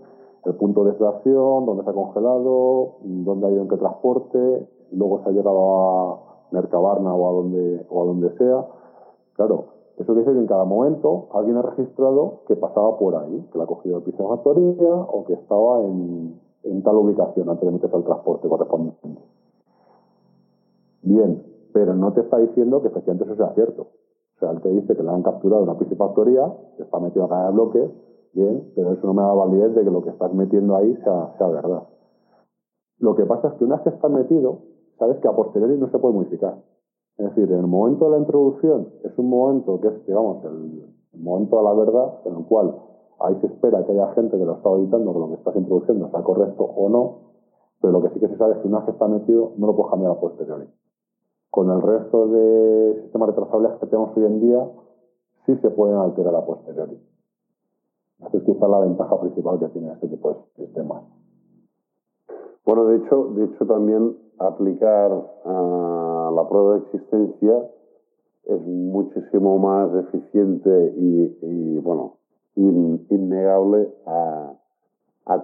el 0.45 0.55
punto 0.57 0.84
de 0.84 0.90
extracción, 0.90 1.66
dónde 1.66 1.84
se 1.84 1.90
ha 1.90 1.95
congelado, 1.95 2.97
dónde 3.03 3.47
ha 3.47 3.51
ido 3.51 3.62
en 3.62 3.68
qué 3.68 3.76
transporte, 3.76 4.68
luego 4.92 5.22
se 5.22 5.30
ha 5.30 5.32
llegado 5.32 5.61
a 5.61 6.20
Mercabarna 6.51 7.14
o 7.14 7.28
a 7.28 7.32
donde, 7.32 7.86
o 7.88 8.03
a 8.03 8.07
donde 8.07 8.36
sea. 8.36 8.66
Claro, 9.34 9.64
eso 9.97 10.07
quiere 10.07 10.20
decir 10.20 10.34
que 10.34 10.40
en 10.40 10.47
cada 10.47 10.64
momento 10.64 11.28
alguien 11.32 11.57
ha 11.57 11.62
registrado 11.62 12.40
que 12.47 12.57
pasaba 12.57 12.97
por 12.99 13.14
ahí, 13.16 13.49
que 13.53 13.59
la 13.59 13.64
ha 13.64 13.66
cogido 13.66 14.01
de 14.01 14.12
factoría 14.12 14.95
o 14.95 15.24
que 15.24 15.34
estaba 15.34 15.82
en, 15.82 16.40
tal 16.82 16.97
ubicación 16.97 17.49
antes 17.49 17.64
de 17.64 17.72
meterse 17.72 17.97
al 17.97 18.05
transporte 18.05 18.49
correspondiente. 18.49 19.22
Bien, 21.03 21.45
pero 21.72 21.95
no 21.95 22.12
te 22.12 22.22
está 22.22 22.38
diciendo 22.38 22.82
que 22.82 22.88
efectivamente 22.88 23.24
eso 23.24 23.36
sea 23.36 23.55
cierto. 23.55 23.82
O 24.36 24.38
sea, 24.40 24.51
él 24.51 24.61
te 24.61 24.68
dice 24.70 24.97
que 24.97 25.03
le 25.03 25.11
han 25.11 25.22
capturado 25.22 25.62
una 25.62 25.78
piscifactoría, 25.78 26.53
que 26.76 26.82
está 26.82 26.99
metido 26.99 27.28
en 27.30 27.55
bloques, 27.55 27.90
bien, 28.35 28.72
pero 28.74 28.93
eso 28.93 29.07
no 29.07 29.14
me 29.14 29.22
da 29.22 29.32
validez 29.32 29.74
de 29.74 29.85
que 29.85 29.91
lo 29.91 30.03
que 30.03 30.11
estás 30.11 30.32
metiendo 30.35 30.76
ahí 30.76 30.95
sea, 31.05 31.35
sea 31.39 31.49
verdad. 31.49 31.85
Lo 32.99 33.14
que 33.14 33.24
pasa 33.24 33.49
es 33.49 33.55
que 33.55 33.64
una 33.64 33.76
vez 33.76 33.85
que 33.85 33.91
está 33.91 34.09
metido, 34.09 34.59
sabes 34.99 35.18
que 35.18 35.28
a 35.28 35.32
posteriori 35.32 35.78
no 35.78 35.91
se 35.91 35.99
puede 35.99 36.14
modificar. 36.14 36.57
Es 37.16 37.26
decir, 37.26 37.51
en 37.53 37.61
el 37.61 37.66
momento 37.66 38.07
de 38.07 38.11
la 38.12 38.18
introducción 38.18 38.89
es 39.05 39.16
un 39.18 39.28
momento 39.28 39.80
que 39.80 39.89
es, 39.89 40.07
digamos, 40.07 40.45
el, 40.45 40.95
momento 41.14 41.59
de 41.59 41.62
la 41.62 41.72
verdad, 41.74 42.14
en 42.24 42.37
el 42.37 42.45
cual 42.45 42.74
ahí 43.20 43.37
se 43.41 43.47
espera 43.47 43.85
que 43.87 43.93
haya 43.93 44.12
gente 44.14 44.37
que 44.37 44.45
lo 44.45 44.55
está 44.55 44.68
auditando 44.68 45.12
que 45.12 45.18
lo 45.20 45.28
que 45.28 45.35
estás 45.35 45.55
introduciendo 45.55 46.11
sea 46.11 46.22
correcto 46.22 46.64
o 46.64 46.89
no, 46.89 47.18
pero 47.80 47.93
lo 47.93 48.03
que 48.03 48.11
sí 48.11 48.20
que 48.20 48.28
se 48.28 48.37
sabe 48.37 48.55
es 48.55 48.59
que 48.59 48.68
una 48.68 48.78
vez 48.78 48.87
que 48.87 48.93
está 48.93 49.07
metido 49.07 49.53
no 49.57 49.68
lo 49.68 49.76
puedes 49.76 49.91
cambiar 49.91 50.12
a 50.12 50.20
posteriori. 50.20 50.68
Con 51.51 51.70
el 51.70 51.82
resto 51.82 52.26
de 52.26 53.03
sistemas 53.03 53.28
retrasables 53.28 53.72
que 53.78 53.87
tenemos 53.87 54.16
hoy 54.16 54.24
en 54.24 54.41
día, 54.41 54.68
sí 55.47 55.57
se 55.59 55.70
pueden 55.70 55.99
alterar 55.99 56.35
a 56.35 56.45
posteriori. 56.45 56.99
Esa 58.21 58.37
es 58.37 58.45
quizá 58.45 58.69
la 58.69 58.81
ventaja 58.81 59.21
principal 59.21 59.59
que 59.59 59.69
tiene 59.69 59.93
este 59.93 60.09
tipo 60.09 60.31
de 60.31 60.65
sistemas. 60.67 61.03
Bueno, 62.65 62.87
de 62.87 62.97
hecho, 62.97 63.25
de 63.35 63.45
hecho 63.45 63.67
también 63.67 64.17
aplicar 64.39 65.12
a 65.45 66.31
la 66.35 66.49
prueba 66.49 66.75
de 66.75 66.81
existencia 66.81 67.71
es 68.45 68.67
muchísimo 68.67 69.59
más 69.59 69.91
eficiente 70.07 70.95
y, 70.97 71.79
bueno, 71.79 72.17
innegable 72.57 73.93
a, 74.07 74.55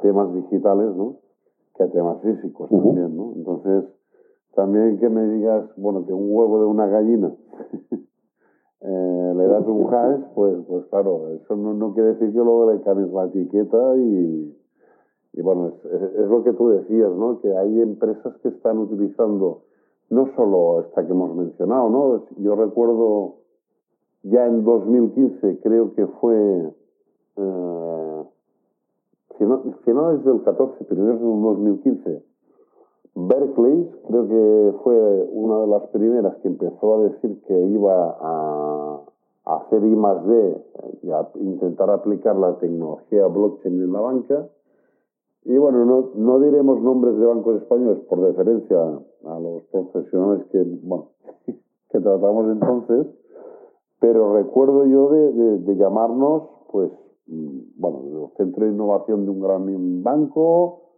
temas 0.03 0.33
digitales, 0.33 0.95
¿no? 0.97 1.17
Que 1.75 1.83
a 1.83 1.91
temas 1.91 2.23
físicos 2.23 2.71
también, 2.71 3.17
¿no? 3.17 3.33
Entonces, 3.37 3.85
también 4.55 4.99
que 4.99 5.09
me 5.09 5.27
digas, 5.27 5.71
bueno, 5.77 6.07
que 6.07 6.13
un 6.13 6.29
huevo 6.31 6.61
de 6.61 6.67
una 6.67 6.87
gallina 6.87 7.35
eh, 8.83 9.33
le 9.37 9.47
das 9.47 9.67
un 9.67 9.93
hash, 9.93 10.23
pues, 10.35 10.57
pues 10.67 10.87
claro, 10.87 11.29
eso 11.35 11.55
no, 11.57 11.75
no 11.75 11.93
quiere 11.93 12.15
decir 12.15 12.33
que 12.33 12.39
luego 12.39 12.73
le 12.73 12.81
cambies 12.81 13.13
la 13.13 13.27
etiqueta 13.27 13.97
y, 13.97 14.57
y 15.35 15.43
bueno, 15.43 15.75
es, 15.85 16.29
lo 16.29 16.43
que 16.43 16.53
tú 16.55 16.69
decías, 16.71 17.11
¿no? 17.13 17.41
Que 17.41 17.55
hay 17.57 17.81
empresas 17.81 18.37
que 18.39 18.49
están 18.49 18.79
utilizando 18.79 19.65
no 20.09 20.35
solo 20.35 20.81
esta 20.81 21.07
que 21.07 21.13
hemos 21.13 21.37
mencionado, 21.37 21.91
¿no? 21.91 22.25
Yo 22.39 22.57
recuerdo 22.57 23.37
ya 24.23 24.47
en 24.47 24.65
2015, 24.65 25.61
creo 25.63 25.95
que 25.95 26.07
fue 26.07 26.73
eh, 27.37 28.25
finales 29.85 30.25
del 30.25 30.43
14, 30.43 30.85
primeros 30.85 31.21
del 31.21 31.43
2015, 31.43 32.23
Berkeley, 33.15 33.91
creo 34.07 34.29
que 34.29 34.75
fue 34.85 35.29
una 35.33 35.61
de 35.61 35.67
las 35.67 35.83
primeras 35.89 36.37
que 36.37 36.49
empezó 36.49 36.97
a 36.97 37.03
decir 37.05 37.43
que 37.47 37.59
iba 37.59 38.17
a, 38.21 38.70
hacer 39.45 39.85
I 39.85 39.97
más 39.97 40.25
D 40.27 40.65
y 41.03 41.11
a 41.11 41.29
intentar 41.35 41.91
aplicar 41.91 42.37
la 42.37 42.59
tecnología 42.59 43.27
blockchain 43.27 43.83
en 43.83 43.93
la 43.93 44.01
banca. 44.01 44.49
Y 45.45 45.57
bueno, 45.57 45.85
no, 45.85 46.11
no 46.15 46.41
diremos 46.41 46.81
nombres 46.83 47.19
de 47.19 47.27
bancos 47.27 47.63
españoles 47.63 47.99
por 48.09 48.21
deferencia 48.21 48.79
a 49.25 49.39
los 49.39 49.63
profesionales 49.73 50.47
que, 50.53 50.63
bueno, 50.83 51.09
que 51.47 52.01
tratamos 52.01 52.51
entonces, 52.53 53.07
pero 53.99 54.35
recuerdo 54.35 54.87
yo 54.87 55.11
de, 55.11 55.59
de 55.59 55.77
llamarnos, 55.77 56.43
pues, 56.71 56.91
mm, 57.27 57.59
bueno, 57.77 58.01
el 58.05 58.37
centro 58.37 58.67
de 58.67 58.73
innovación 58.73 59.25
de 59.25 59.31
un 59.31 59.41
gran 59.41 60.03
banco, 60.03 60.91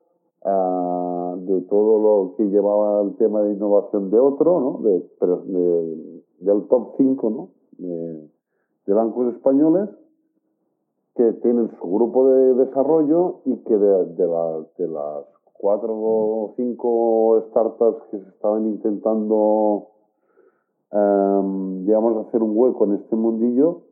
Ah, 0.44 1.36
de 1.38 1.60
todo 1.62 1.98
lo 2.00 2.34
que 2.36 2.42
llevaba 2.48 3.00
el 3.02 3.14
tema 3.14 3.42
de 3.42 3.52
innovación 3.52 4.10
de 4.10 4.18
otro, 4.18 4.60
¿no? 4.60 4.78
de, 4.82 5.08
pero 5.20 5.44
del 5.46 6.66
top 6.66 6.94
5 6.96 7.30
¿no? 7.30 7.48
De, 7.82 8.94
bancos 8.94 9.34
españoles 9.34 9.88
que 11.14 11.32
tienen 11.42 11.70
su 11.78 11.90
grupo 11.90 12.28
de 12.28 12.54
desarrollo 12.54 13.40
y 13.44 13.56
que 13.64 13.76
de, 13.76 14.06
de 14.14 14.88
las 14.88 15.24
cuatro 15.62 15.94
o 15.94 16.54
cinco 16.56 17.44
startups 17.50 18.02
que 18.10 18.18
se 18.18 18.28
estaban 18.30 18.66
intentando, 18.66 19.90
um, 20.92 21.84
digamos, 21.84 22.26
hacer 22.26 22.42
un 22.42 22.52
hueco 22.56 22.84
en 22.86 22.94
este 22.94 23.14
mundillo, 23.14 23.82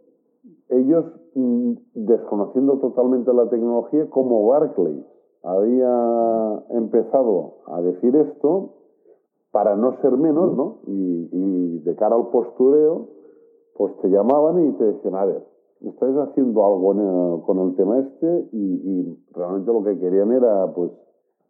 ellos, 0.68 1.05
mm, 1.36 1.72
desconociendo 1.95 2.78
totalmente 2.78 3.32
la 3.32 3.49
tecnología, 3.49 4.11
como 4.11 4.49
Barclays, 4.49 5.05
había 5.45 6.64
empezado 6.70 7.59
a 7.66 7.80
decir 7.82 8.16
esto 8.16 8.74
para 9.53 9.76
no 9.76 9.97
ser 10.03 10.16
menos, 10.16 10.57
¿no? 10.57 10.78
Y, 10.86 11.78
de 11.84 11.97
cara 11.97 12.16
al 12.16 12.28
postureo, 12.28 13.09
pues 13.81 13.97
te 14.03 14.11
llamaban 14.11 14.68
y 14.68 14.72
te 14.72 14.85
decían, 14.85 15.14
a 15.14 15.24
ver, 15.24 15.43
estáis 15.81 16.14
haciendo 16.14 16.66
algo 16.66 17.43
con 17.47 17.59
el 17.61 17.76
tema 17.76 17.99
este 18.01 18.49
y, 18.53 19.16
realmente 19.33 19.72
lo 19.72 19.83
que 19.83 19.99
querían 19.99 20.33
era, 20.33 20.70
pues, 20.74 20.91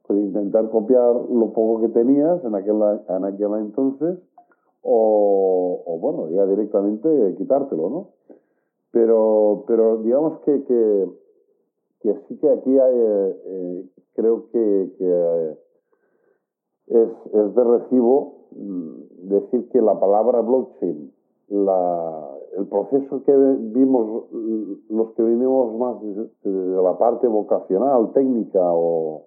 pues, 0.06 0.20
intentar 0.20 0.70
copiar 0.70 1.12
lo 1.12 1.52
poco 1.52 1.80
que 1.80 1.88
tenías 1.88 2.44
en 2.44 2.54
aquel, 2.54 2.80
en 3.08 3.24
aquel 3.24 3.54
entonces 3.54 4.20
o, 4.82 5.98
bueno, 6.00 6.30
ya 6.30 6.46
directamente 6.46 7.34
quitártelo, 7.36 7.90
¿no? 7.90 8.08
Pero, 8.92 9.64
pero 9.66 9.96
digamos 9.96 10.38
que, 10.42 10.62
que 12.00 12.14
sí 12.28 12.36
que 12.36 12.48
aquí 12.48 12.76
eh, 12.76 13.40
eh, 13.44 13.84
creo 14.14 14.48
que, 14.52 14.92
eh, 15.00 15.58
es, 16.86 17.08
es, 17.34 17.54
de 17.56 17.64
recibo 17.64 18.46
mm, 18.52 19.28
decir 19.30 19.68
que 19.70 19.82
la 19.82 19.98
palabra 19.98 20.42
blockchain, 20.42 21.12
la, 21.50 22.30
el 22.56 22.66
proceso 22.66 23.22
que 23.24 23.32
vimos 23.32 24.24
los 24.88 25.10
que 25.12 25.22
vinimos 25.22 25.76
más 25.78 26.00
de, 26.00 26.82
la 26.82 26.96
parte 26.96 27.26
vocacional, 27.26 28.12
técnica 28.12 28.60
o, 28.62 29.26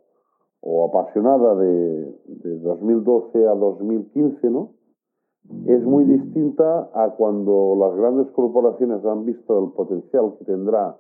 o 0.62 0.86
apasionada 0.86 1.56
de, 1.56 2.16
de, 2.26 2.60
2012 2.60 3.48
a 3.48 3.56
2015, 3.56 4.50
¿no? 4.50 4.70
Es 5.68 5.84
muy 5.84 6.06
distinta 6.06 6.90
a 6.94 7.10
cuando 7.18 7.76
las 7.78 7.96
grandes 7.98 8.32
corporaciones 8.32 9.04
han 9.06 9.26
visto 9.26 9.60
el 9.62 9.72
potencial 9.72 10.36
que 10.40 10.46
tendrá 10.46 10.98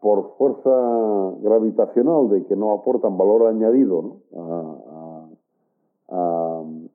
por 0.00 0.36
fuerza 0.38 0.70
gravitacional 1.42 2.30
de 2.30 2.46
que 2.46 2.56
no 2.56 2.72
aportan 2.72 3.18
valor 3.18 3.46
añadido 3.46 4.16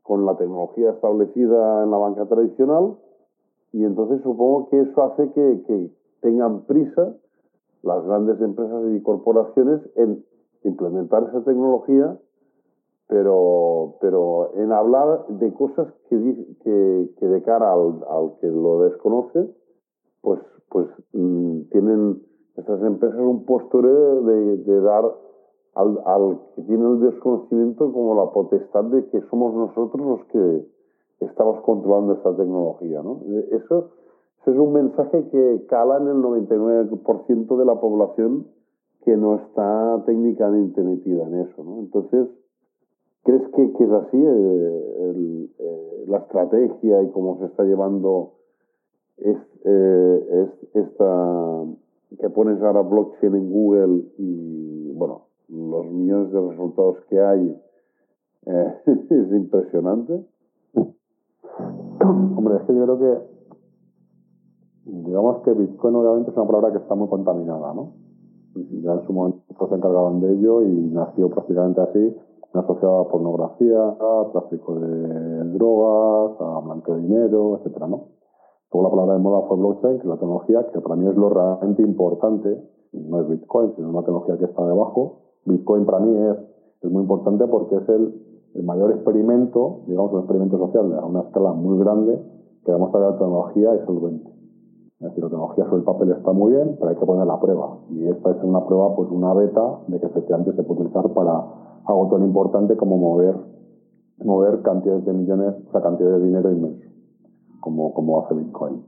con 0.04 0.26
la 0.26 0.36
tecnología 0.38 0.92
establecida 0.92 1.84
en 1.84 1.92
la 1.92 1.98
banca 1.98 2.26
tradicional 2.26 2.98
y 3.74 3.84
entonces 3.84 4.22
supongo 4.22 4.70
que 4.70 4.82
eso 4.82 5.04
hace 5.04 5.32
que, 5.32 5.90
tengan 6.22 6.62
prisa 6.62 7.14
las 7.82 8.06
grandes 8.06 8.40
empresas 8.40 8.82
y 8.96 9.02
corporaciones 9.02 9.82
en 9.96 10.24
implementar 10.64 11.24
esa 11.24 11.44
tecnología, 11.44 12.18
pero, 13.08 13.96
pero 14.00 14.54
en 14.56 14.72
hablar 14.72 15.26
de 15.28 15.54
cosas 15.54 15.88
que, 16.08 16.46
que, 16.64 17.28
de 17.28 17.44
cara 17.44 17.74
al, 17.74 18.38
que 18.40 18.48
lo 18.48 18.84
desconoce, 18.84 19.50
pues, 20.22 20.40
pues 20.70 20.88
mm, 21.12 21.64
tienen 21.72 22.22
estas 22.56 22.82
empresas 22.84 23.20
un 23.20 23.44
postureo 23.44 24.22
de, 24.22 24.80
dar 24.80 25.14
al, 25.76 26.40
que 26.56 26.62
tiene 26.64 26.86
el 26.86 27.00
desconocimiento 27.00 27.92
como 27.92 28.16
la 28.16 28.32
potestad 28.32 28.84
de 28.86 29.06
que 29.08 29.22
somos 29.30 29.54
nosotros 29.54 30.06
los 30.06 30.26
que 30.28 30.68
estamos 31.20 31.62
controlando 31.62 32.14
esta 32.14 32.36
tecnología. 32.36 33.02
¿no? 33.02 33.22
Eso, 33.52 33.90
es 34.46 34.56
un 34.56 34.74
mensaje 34.74 35.30
que 35.30 35.66
cala 35.70 35.98
en 35.98 36.08
el 36.08 36.18
99% 36.18 37.58
de 37.58 37.66
la 37.66 37.80
población 37.80 38.48
que 39.04 39.16
no 39.18 39.36
está 39.36 40.04
técnicamente 40.06 40.82
metida 40.82 41.28
en 41.28 41.42
eso. 41.42 41.64
¿no? 41.64 41.80
Entonces, 41.80 42.28
¿crees 43.24 43.48
que, 43.50 43.64
es 43.64 43.92
así 43.92 44.18
eh, 44.18 45.50
eh, 45.60 46.04
la 46.08 46.18
estrategia 46.20 47.02
y 47.04 47.10
cómo 47.12 47.40
se 47.40 47.46
está 47.46 47.64
llevando 47.64 48.34
es, 49.18 49.38
eh, 49.64 50.48
es 50.74 50.76
esta 50.76 51.64
que 52.20 52.30
pones 52.30 52.62
ahora 52.62 52.82
blockchain 52.82 53.36
en 53.36 53.50
Google 53.50 54.04
y, 54.18 54.92
bueno, 54.94 55.28
los 55.50 55.86
millones 55.86 56.32
de 56.32 56.42
resultados 56.50 56.98
que 57.10 57.20
hay 57.20 57.62
eh, 58.46 58.76
es 58.86 59.32
impresionante. 59.32 60.26
Hombre, 62.36 62.58
es 62.58 62.64
que 62.64 62.76
yo 62.76 62.84
creo 62.84 63.00
que, 63.00 63.18
digamos 64.86 65.44
que 65.44 65.54
Bitcoin 65.54 65.96
obviamente 65.96 66.32
es 66.32 66.38
una 66.38 66.48
palabra 66.48 66.72
que 66.72 66.80
está 66.80 66.96
muy 66.96 67.08
contaminada, 67.08 67.74
¿no? 67.74 67.94
Ya 68.56 68.94
en 68.94 69.08
su 69.08 69.14
momento 69.14 69.68
se 69.68 69.76
encargaban 69.76 70.20
de 70.20 70.34
ello 70.34 70.62
y 70.62 70.90
nació 70.92 71.30
prácticamente 71.30 71.82
así, 71.82 72.16
asociada 72.54 73.02
a 73.02 73.08
pornografía, 73.08 73.80
a 73.80 74.30
tráfico 74.32 74.80
de 74.80 75.44
drogas, 75.54 76.40
a 76.40 76.60
blanqueo 76.60 76.96
de 76.96 77.02
dinero, 77.02 77.58
etcétera, 77.58 77.88
¿no? 77.88 78.10
Luego 78.72 78.88
la 78.88 78.90
palabra 78.90 79.14
de 79.14 79.20
moda 79.20 79.48
fue 79.48 79.58
blockchain, 79.58 79.98
que 79.98 80.04
es 80.04 80.06
la 80.06 80.18
tecnología 80.18 80.68
que 80.72 80.82
para 80.82 80.96
mí 80.96 81.08
es 81.08 81.16
lo 81.16 81.30
realmente 81.30 81.82
importante, 81.82 82.62
no 82.92 83.22
es 83.22 83.28
Bitcoin, 83.30 83.74
sino 83.76 83.90
una 83.90 84.02
tecnología 84.02 84.38
que 84.38 84.46
está 84.46 84.66
debajo. 84.66 85.22
Bitcoin 85.46 85.86
para 85.86 86.00
mí 86.00 86.16
es, 86.16 86.38
es 86.82 86.92
muy 86.92 87.02
importante 87.02 87.48
porque 87.48 87.76
es 87.76 87.90
el, 87.90 88.22
el 88.56 88.64
mayor 88.64 88.92
experimento, 88.92 89.82
digamos 89.88 90.14
un 90.14 90.20
experimento 90.20 90.58
social 90.58 90.94
a 90.94 91.06
una 91.06 91.22
escala 91.22 91.54
muy 91.54 91.80
grande, 91.80 92.22
que 92.66 92.72
demuestra 92.72 93.00
que 93.00 93.06
la 93.06 93.18
tecnología 93.18 93.74
es 93.76 93.86
solvente. 93.86 94.30
Es 95.00 95.10
decir, 95.10 95.24
la 95.24 95.30
tecnología 95.30 95.66
sobre 95.66 95.78
el 95.78 95.84
papel 95.84 96.12
está 96.12 96.32
muy 96.32 96.54
bien, 96.54 96.76
pero 96.80 96.90
hay 96.90 96.96
que 96.96 97.06
poner 97.06 97.28
la 97.28 97.40
prueba. 97.40 97.78
Y 97.90 98.08
esta 98.08 98.32
es 98.32 98.44
una 98.44 98.66
prueba, 98.66 98.96
pues 98.96 99.10
una 99.12 99.34
beta 99.34 99.80
de 99.88 100.00
que 100.00 100.06
efectivamente 100.06 100.54
se 100.54 100.64
puede 100.64 100.82
utilizar 100.82 101.12
para 101.14 101.44
algo 101.86 102.08
tan 102.10 102.24
importante 102.24 102.78
como 102.78 102.98
mover, 102.98 103.36
mover 104.24 104.62
cantidades 104.62 105.04
de 105.06 105.14
millones, 105.14 105.56
o 105.68 105.72
sea, 105.72 105.82
cantidades 105.82 106.22
de 106.22 106.28
dinero 106.28 106.52
inmenso 106.52 106.94
como, 107.64 107.94
como 107.94 108.20
hace 108.20 108.36
Bitcoin. 108.36 108.86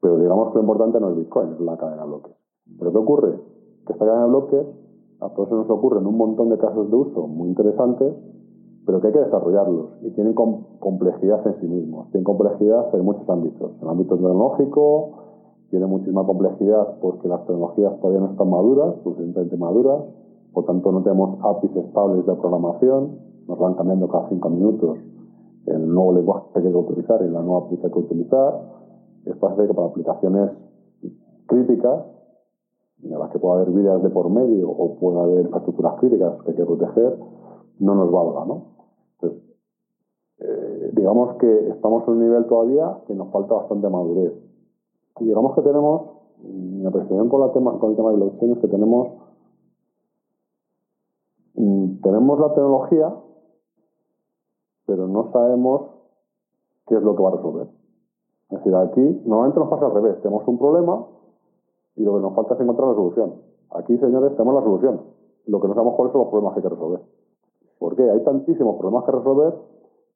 Pero 0.00 0.18
digamos 0.18 0.48
que 0.48 0.54
lo 0.56 0.60
importante 0.62 1.00
no 1.00 1.10
es 1.10 1.16
Bitcoin, 1.16 1.52
es 1.52 1.60
la 1.60 1.76
cadena 1.76 2.02
de 2.02 2.08
bloques. 2.08 2.32
¿Pero 2.78 2.92
qué 2.92 2.98
ocurre? 2.98 3.40
Que 3.86 3.92
esta 3.92 4.04
cadena 4.04 4.24
de 4.24 4.28
bloques, 4.28 4.66
a 5.20 5.28
todos 5.30 5.48
se 5.48 5.54
nos 5.54 5.68
ocurren 5.70 6.06
un 6.06 6.16
montón 6.16 6.48
de 6.48 6.58
casos 6.58 6.90
de 6.90 6.96
uso 6.96 7.26
muy 7.26 7.48
interesantes, 7.48 8.14
pero 8.86 9.00
que 9.00 9.08
hay 9.08 9.12
que 9.12 9.20
desarrollarlos 9.20 9.90
y 10.02 10.10
tienen 10.10 10.34
complejidad 10.34 11.46
en 11.46 11.60
sí 11.60 11.66
mismos. 11.66 12.10
Tienen 12.10 12.24
complejidad 12.24 12.94
en 12.94 13.04
muchos 13.04 13.28
ámbitos. 13.28 13.72
En 13.76 13.82
el 13.82 13.88
ámbito 13.90 14.14
tecnológico, 14.14 15.10
tiene 15.70 15.86
muchísima 15.86 16.24
complejidad 16.24 16.98
porque 17.00 17.28
las 17.28 17.44
tecnologías 17.46 18.00
todavía 18.00 18.20
no 18.20 18.30
están 18.30 18.48
maduras, 18.48 18.94
suficientemente 19.02 19.56
maduras, 19.56 20.04
por 20.52 20.64
tanto 20.64 20.90
no 20.92 21.02
tenemos 21.02 21.38
APIs 21.42 21.76
estables 21.76 22.24
de 22.24 22.34
programación, 22.34 23.18
nos 23.46 23.58
van 23.58 23.74
cambiando 23.74 24.08
cada 24.08 24.28
cinco 24.28 24.48
minutos 24.48 24.98
el 25.66 25.92
nuevo 25.92 26.14
lenguaje 26.14 26.46
que 26.54 26.60
hay 26.60 26.72
que 26.72 26.78
utilizar 26.78 27.20
y 27.22 27.28
la 27.28 27.42
nueva 27.42 27.66
aplicación 27.66 27.92
que 27.92 27.98
utilizar. 27.98 28.60
Esto 29.26 29.46
hace 29.48 29.66
que 29.66 29.74
para 29.74 29.88
aplicaciones 29.88 30.50
críticas, 31.46 32.04
en 33.02 33.18
las 33.18 33.30
que 33.30 33.38
pueda 33.38 33.60
haber 33.60 33.70
vidas 33.70 34.02
de 34.02 34.10
por 34.10 34.28
medio 34.30 34.70
o 34.70 34.98
pueda 34.98 35.22
haber 35.22 35.44
infraestructuras 35.44 36.00
críticas 36.00 36.42
que 36.42 36.50
hay 36.50 36.56
que 36.56 36.64
proteger, 36.64 37.18
no 37.78 37.94
nos 37.94 38.10
valga, 38.10 38.44
¿no? 38.44 38.62
Entonces, 39.14 39.42
eh, 40.40 40.90
digamos 40.94 41.36
que 41.36 41.68
estamos 41.70 42.06
en 42.08 42.14
un 42.14 42.20
nivel 42.20 42.46
todavía 42.46 42.98
que 43.06 43.14
nos 43.14 43.30
falta 43.30 43.54
bastante 43.54 43.88
madurez. 43.88 44.32
Digamos 45.20 45.54
que 45.54 45.62
tenemos, 45.62 46.02
mi 46.42 46.86
apreciación 46.86 47.28
con, 47.28 47.40
la 47.40 47.52
tema, 47.52 47.78
con 47.78 47.90
el 47.90 47.96
tema 47.96 48.10
de 48.10 48.16
blockchain 48.16 48.52
es 48.52 48.58
que 48.58 48.68
tenemos, 48.68 49.08
mm, 51.54 52.00
tenemos 52.02 52.40
la 52.40 52.54
tecnología, 52.54 53.14
pero 54.86 55.06
no 55.06 55.30
sabemos 55.32 55.82
qué 56.86 56.96
es 56.96 57.02
lo 57.02 57.14
que 57.14 57.22
va 57.22 57.28
a 57.28 57.36
resolver. 57.36 57.68
Es 58.50 58.58
decir, 58.58 58.74
aquí 58.74 59.22
normalmente 59.26 59.60
nos 59.60 59.68
pasa 59.68 59.86
al 59.86 59.92
revés. 59.92 60.20
Tenemos 60.22 60.46
un 60.48 60.58
problema 60.58 61.06
y 61.98 62.04
lo 62.04 62.14
que 62.14 62.20
nos 62.20 62.34
falta 62.34 62.54
es 62.54 62.60
encontrar 62.60 62.88
la 62.88 62.94
solución. 62.94 63.34
Aquí, 63.70 63.98
señores, 63.98 64.32
tenemos 64.36 64.54
la 64.54 64.62
solución. 64.62 65.00
Lo 65.46 65.60
que 65.60 65.68
no 65.68 65.74
sabemos 65.74 65.96
cuáles 65.96 66.12
son 66.12 66.20
los 66.22 66.30
problemas 66.30 66.54
que 66.54 66.60
hay 66.60 66.62
que 66.62 66.74
resolver. 66.74 67.00
¿Por 67.78 67.96
qué? 67.96 68.10
Hay 68.10 68.22
tantísimos 68.24 68.76
problemas 68.76 69.04
que 69.04 69.12
resolver 69.12 69.54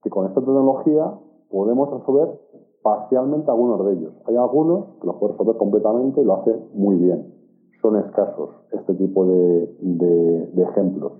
que 0.03 0.11
con 0.11 0.27
esta 0.27 0.41
tecnología 0.41 1.13
podemos 1.51 1.91
resolver 1.91 2.41
parcialmente 2.83 3.51
algunos 3.51 3.85
de 3.85 3.93
ellos. 3.93 4.15
Hay 4.27 4.37
algunos 4.37 4.97
que 5.01 5.07
los 5.07 5.17
puede 5.17 5.33
resolver 5.33 5.57
completamente 5.57 6.21
y 6.21 6.25
lo 6.25 6.35
hace 6.35 6.57
muy 6.75 6.97
bien. 6.97 7.35
Son 7.81 7.97
escasos 7.97 8.51
este 8.73 8.95
tipo 8.95 9.25
de, 9.27 9.67
de 9.81 10.63
ejemplos. 10.63 11.13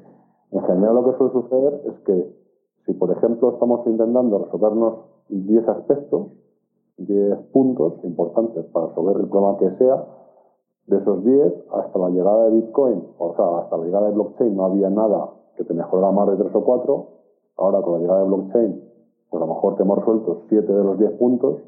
En 0.53 0.63
general 0.63 0.95
lo 0.95 1.05
que 1.05 1.19
suele 1.19 1.33
suceder 1.33 1.83
es 1.87 1.99
que 2.05 2.37
si, 2.87 2.93
por 2.95 3.11
ejemplo, 3.11 3.51
estamos 3.51 3.87
intentando 3.87 4.39
resolvernos 4.39 4.95
10 5.29 5.69
aspectos, 5.69 6.29
10 6.99 7.39
puntos 7.53 7.95
importantes 8.05 8.65
para 8.67 8.89
resolver 8.89 9.17
el 9.17 9.29
problema 9.29 9.59
que 9.59 9.71
sea, 9.77 10.05
de 10.87 10.99
esos 10.99 11.25
10, 11.25 11.53
hasta 11.73 11.99
la 11.99 12.11
llegada 12.11 12.45
de 12.45 12.61
Bitcoin, 12.61 13.07
o 13.19 13.35
sea, 13.35 13.59
hasta 13.59 13.77
la 13.77 13.85
llegada 13.85 14.09
de 14.09 14.15
blockchain 14.15 14.57
no 14.57 14.65
había 14.65 14.91
nada 14.91 15.31
que 15.57 15.65
te 15.65 15.75
mejorara 15.75 16.13
más 16.13 16.29
de 16.29 16.37
3 16.37 16.55
o 16.55 16.65
4. 16.65 17.07
Ahora, 17.59 17.83
con 17.83 17.95
la 17.95 17.99
llegada 18.01 18.21
de 18.23 18.27
blockchain, 18.27 18.83
pues 19.31 19.43
a 19.43 19.47
lo 19.47 19.55
mejor 19.55 19.77
te 19.77 19.83
hemos 19.83 19.99
resuelto 19.99 20.43
7 20.49 20.73
de 20.73 20.85
los 20.85 20.99
10 20.99 21.13
puntos, 21.13 21.61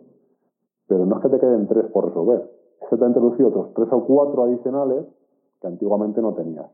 pero 0.87 1.07
no 1.07 1.17
es 1.17 1.23
que 1.23 1.29
te 1.29 1.39
queden 1.39 1.67
3 1.67 1.87
por 1.93 2.07
resolver, 2.07 2.51
es 2.81 2.89
que 2.89 2.97
te 2.97 3.05
ha 3.05 3.09
introducido 3.09 3.49
otros 3.49 3.75
3 3.75 3.89
o 3.93 4.05
4 4.05 4.43
adicionales 4.45 5.07
que 5.61 5.67
antiguamente 5.67 6.21
no 6.21 6.35
tenías. 6.35 6.71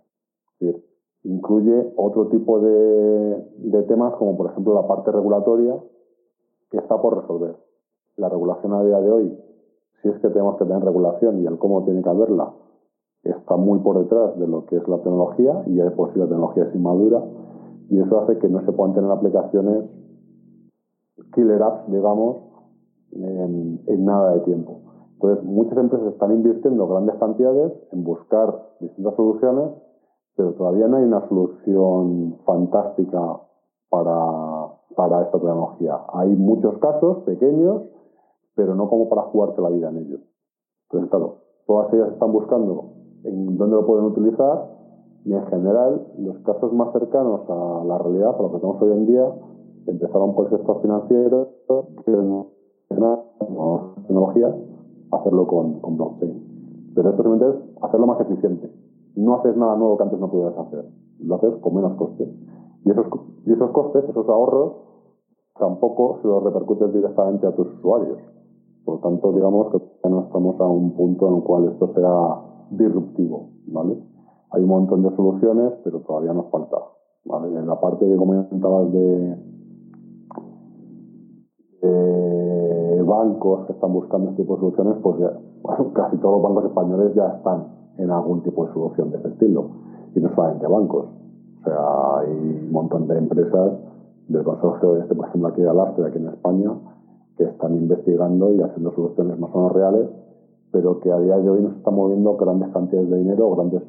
Es 0.59 0.67
decir, 0.67 0.85
incluye 1.25 1.93
otro 1.97 2.29
tipo 2.29 2.61
de, 2.61 3.45
de, 3.59 3.83
temas 3.85 4.15
como 4.15 4.37
por 4.37 4.51
ejemplo 4.51 4.75
la 4.75 4.87
parte 4.87 5.13
regulatoria 5.13 5.79
que 6.71 6.79
está 6.79 7.01
por 7.01 7.21
resolver. 7.21 7.57
La 8.17 8.29
regulación 8.29 8.73
a 8.73 8.83
día 8.83 9.01
de 9.01 9.11
hoy, 9.11 9.39
si 10.03 10.09
es 10.09 10.19
que 10.21 10.29
tenemos 10.29 10.57
que 10.57 10.65
tener 10.65 10.83
regulación 10.83 11.41
y 11.41 11.47
el 11.47 11.59
cómo 11.59 11.85
tiene 11.85 12.03
que 12.03 12.09
haberla, 12.09 12.53
está 13.23 13.57
muy 13.57 13.81
por 13.81 13.99
detrás 13.99 14.39
de 14.39 14.47
lo 14.47 14.67
que 14.67 14.77
es 14.77 14.89
la 14.89 14.99
tecnología 14.99 15.63
y 15.67 15.77
ya 15.77 15.85
de 15.85 15.91
por 15.91 16.13
sí 16.13 16.19
la 16.19 16.27
tecnología 16.27 16.65
es 16.65 16.75
inmadura 16.75 17.23
y 17.89 18.01
eso 18.01 18.21
hace 18.21 18.39
que 18.39 18.49
no 18.49 18.65
se 18.65 18.73
puedan 18.73 18.95
tener 18.95 19.11
aplicaciones 19.11 19.85
killer 21.35 21.63
apps, 21.63 21.91
digamos, 21.93 22.37
en, 23.13 23.81
en 23.87 24.05
nada 24.05 24.35
de 24.35 24.41
tiempo. 24.41 24.81
Entonces, 25.13 25.45
muchas 25.45 25.77
empresas 25.77 26.13
están 26.13 26.33
invirtiendo 26.33 26.89
grandes 26.89 27.17
cantidades 27.17 27.73
en 27.93 28.05
buscar 28.05 28.69
distintas 28.81 29.15
soluciones 29.17 29.71
pero 30.41 30.55
todavía 30.55 30.89
no 30.89 30.97
hay 30.97 31.05
una 31.05 31.29
solución 31.29 32.39
fantástica 32.47 33.41
para, 33.91 34.73
para 34.97 35.23
esta 35.23 35.39
tecnología. 35.39 36.01
Hay 36.15 36.31
muchos 36.31 36.79
casos 36.79 37.19
pequeños, 37.25 37.83
pero 38.55 38.75
no 38.75 38.89
como 38.89 39.09
para 39.09 39.23
jugarte 39.23 39.61
la 39.61 39.71
vida 39.71 39.91
en 39.91 39.99
ellos. 39.99 40.21
Entonces, 40.89 41.11
claro, 41.11 41.37
todas 41.67 41.93
ellas 41.93 42.13
están 42.13 42.33
buscando 42.33 42.93
en 43.25 43.57
dónde 43.57 43.77
lo 43.77 43.87
pueden 43.87 44.07
utilizar 44.07 44.79
y 45.25 45.33
en 45.33 45.47
general 45.47 46.07
los 46.19 46.39
casos 46.41 46.73
más 46.73 46.93
cercanos 46.93 47.43
a 47.49 47.85
la 47.85 47.99
realidad, 47.99 48.35
a 48.39 48.43
lo 48.43 48.53
que 48.53 48.59
tenemos 48.59 48.83
hoy 48.83 48.93
en 48.93 49.07
día, 49.07 49.35
empezaron 49.87 50.35
por 50.35 50.47
el 50.47 50.59
sector 50.59 50.81
financiero, 50.83 51.49
que 52.05 52.13
es 52.13 52.97
tecnología, 54.07 54.55
hacerlo 55.13 55.47
con, 55.47 55.97
blockchain. 55.97 56.93
Pero 56.95 57.11
esto 57.11 57.23
simplemente 57.23 57.59
es 57.59 57.83
hacerlo 57.83 58.07
más 58.07 58.21
eficiente 58.21 58.71
no 59.17 59.37
haces 59.37 59.57
nada 59.57 59.77
nuevo 59.77 59.97
que 59.97 60.05
antes 60.05 60.19
no 60.19 60.31
pudieras 60.31 60.57
hacer. 60.59 60.85
Lo 61.21 61.35
haces 61.37 61.55
con 61.61 61.75
menos 61.75 61.95
costes. 61.97 62.29
Y 62.85 62.91
esos, 62.91 63.07
y 63.45 63.53
esos 63.53 63.71
costes, 63.71 64.05
esos 64.09 64.29
ahorros, 64.29 64.73
tampoco 65.59 66.19
se 66.23 66.29
los 66.29 66.43
repercuten 66.43 66.93
directamente 66.93 67.47
a 67.47 67.55
tus 67.55 67.69
usuarios. 67.79 68.19
Por 68.85 68.97
lo 68.97 69.01
tanto, 69.01 69.33
digamos 69.33 69.73
que 69.73 70.09
no 70.09 70.21
estamos 70.23 70.61
a 70.61 70.67
un 70.67 70.93
punto 70.93 71.29
en 71.29 71.35
el 71.37 71.43
cual 71.43 71.65
esto 71.67 71.93
sea 71.95 72.51
disruptivo. 72.71 73.51
¿vale? 73.67 73.99
Hay 74.51 74.63
un 74.63 74.69
montón 74.69 75.03
de 75.03 75.15
soluciones, 75.17 75.73
pero 75.85 76.01
todavía 76.01 76.33
nos 76.33 76.51
falta. 76.51 76.77
¿vale? 77.25 77.49
En 77.59 77.67
la 77.67 77.81
parte 77.81 78.07
que 78.07 78.17
comentabas 78.17 78.93
de, 78.93 79.51
bancos 83.11 83.67
que 83.67 83.73
están 83.73 83.93
buscando 83.93 84.31
este 84.31 84.43
tipo 84.43 84.55
de 84.55 84.61
soluciones, 84.61 84.97
pues 85.03 85.19
ya, 85.19 85.33
casi 85.95 86.17
todos 86.19 86.35
los 86.35 86.43
bancos 86.43 86.65
españoles 86.67 87.15
ya 87.15 87.27
están 87.37 87.67
en 87.99 88.11
algún 88.11 88.43
tipo 88.43 88.67
de 88.67 88.73
solución 88.73 89.11
de 89.11 89.19
ese 89.19 89.29
estilo. 89.29 89.71
Y 90.15 90.21
no 90.21 90.35
solamente 90.35 90.67
bancos. 90.67 91.07
O 91.61 91.65
sea, 91.65 92.19
hay 92.19 92.65
un 92.67 92.73
montón 92.73 93.07
de 93.07 93.19
empresas 93.19 93.73
del 94.29 94.45
consorcio 94.45 94.97
este, 94.97 95.15
por 95.15 95.27
ejemplo, 95.29 95.49
aquí 95.49 95.61
de 95.61 95.69
Alastre, 95.69 96.07
aquí 96.07 96.19
en 96.19 96.29
España, 96.29 96.73
que 97.41 97.47
están 97.47 97.75
investigando 97.75 98.53
y 98.53 98.61
haciendo 98.61 98.93
soluciones 98.93 99.39
más 99.39 99.51
o 99.55 99.57
menos 99.57 99.73
reales, 99.73 100.11
pero 100.73 101.01
que 101.01 101.11
a 101.11 101.19
día 101.19 101.39
de 101.39 101.49
hoy 101.49 101.63
nos 101.63 101.75
están 101.79 101.95
moviendo 101.95 102.37
grandes 102.37 102.69
cantidades 102.69 103.09
de 103.09 103.17
dinero, 103.17 103.51
grandes... 103.57 103.83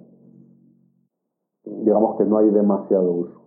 Digamos 1.66 2.18
que 2.18 2.24
no 2.24 2.38
hay 2.38 2.50
demasiado 2.50 3.12
uso. 3.12 3.42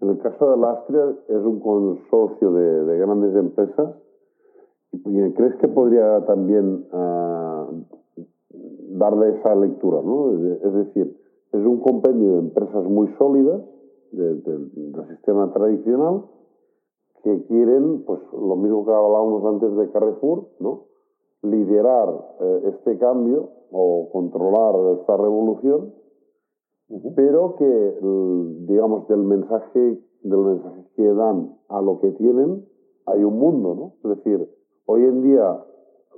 En 0.00 0.10
el 0.10 0.18
caso 0.18 0.46
de 0.46 0.54
Alastria 0.54 1.02
es 1.28 1.44
un 1.44 1.58
consorcio 1.58 2.52
de, 2.52 2.84
de 2.84 2.98
grandes 2.98 3.34
empresas. 3.34 3.96
¿Crees 5.02 5.56
que 5.56 5.66
podría 5.66 6.24
también 6.26 6.86
uh, 6.92 7.84
darle 8.98 9.36
esa 9.36 9.56
lectura, 9.56 10.00
¿no? 10.00 10.30
Es 10.62 10.72
decir, 10.74 11.16
es 11.52 11.66
un 11.66 11.80
compendio 11.80 12.34
de 12.34 12.38
empresas 12.38 12.84
muy 12.84 13.08
sólidas 13.18 13.62
del 14.12 14.70
sistema 15.08 15.52
tradicional 15.52 16.22
que 17.22 17.44
quieren, 17.44 18.04
pues 18.04 18.20
lo 18.32 18.56
mismo 18.56 18.84
que 18.84 18.92
hablábamos 18.92 19.44
antes 19.44 19.76
de 19.76 19.90
Carrefour, 19.90 20.48
¿no? 20.58 20.90
liderar 21.42 22.08
eh, 22.40 22.62
este 22.74 22.98
cambio 22.98 23.50
o 23.70 24.10
controlar 24.12 24.98
esta 24.98 25.16
revolución, 25.16 25.94
pero 27.14 27.54
que, 27.54 27.98
digamos, 28.66 29.06
del 29.06 29.22
mensaje, 29.22 30.02
del 30.22 30.38
mensaje 30.38 30.84
que 30.96 31.12
dan 31.12 31.56
a 31.68 31.80
lo 31.80 32.00
que 32.00 32.10
tienen, 32.12 32.66
hay 33.06 33.22
un 33.22 33.38
mundo, 33.38 33.74
¿no? 33.74 34.10
Es 34.10 34.16
decir, 34.18 34.50
hoy 34.86 35.04
en 35.04 35.22
día, 35.22 35.64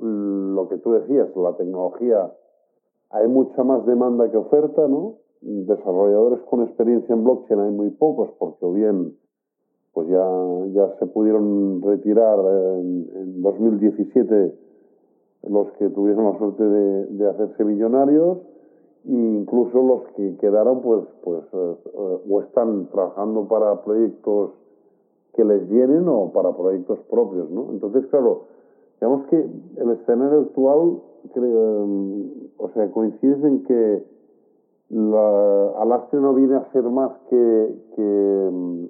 lo 0.00 0.68
que 0.68 0.78
tú 0.78 0.92
decías, 0.92 1.28
la 1.36 1.56
tecnología 1.56 2.32
hay 3.10 3.28
mucha 3.28 3.62
más 3.62 3.84
demanda 3.84 4.30
que 4.30 4.38
oferta, 4.38 4.88
¿no? 4.88 5.18
Desarrolladores 5.42 6.40
con 6.48 6.62
experiencia 6.62 7.14
en 7.14 7.24
blockchain 7.24 7.60
hay 7.60 7.70
muy 7.70 7.90
pocos, 7.90 8.30
porque 8.38 8.64
o 8.64 8.72
bien 8.72 9.18
pues 9.92 10.08
ya, 10.08 10.26
ya 10.72 10.94
se 10.98 11.06
pudieron 11.06 11.82
retirar 11.82 12.38
en, 12.40 13.08
en 13.14 13.42
2017 13.42 14.54
los 15.48 15.72
que 15.72 15.88
tuvieron 15.90 16.24
la 16.26 16.38
suerte 16.38 16.64
de, 16.64 17.28
hacerse 17.28 17.64
millonarios 17.64 18.38
e 19.04 19.12
incluso 19.12 19.82
los 19.82 20.02
que 20.14 20.36
quedaron 20.36 20.80
pues 20.80 21.04
pues 21.22 21.42
eh, 21.52 21.76
o 22.28 22.40
están 22.42 22.86
trabajando 22.88 23.48
para 23.48 23.82
proyectos 23.82 24.52
que 25.34 25.44
les 25.44 25.68
llenen 25.68 26.06
o 26.08 26.30
para 26.32 26.54
proyectos 26.54 26.98
propios, 27.10 27.50
¿no? 27.50 27.70
Entonces, 27.70 28.06
claro, 28.06 28.42
digamos 29.00 29.26
que 29.28 29.36
el 29.36 29.90
escenario 29.90 30.40
actual 30.40 31.00
creo, 31.32 31.86
o 32.58 32.68
sea, 32.74 32.90
coincides 32.90 33.42
en 33.42 33.64
que 33.64 34.04
la, 34.90 35.70
Alastre 35.80 36.20
no 36.20 36.34
viene 36.34 36.56
a 36.56 36.70
ser 36.72 36.84
más 36.84 37.12
que, 37.30 37.74
que, 37.96 38.88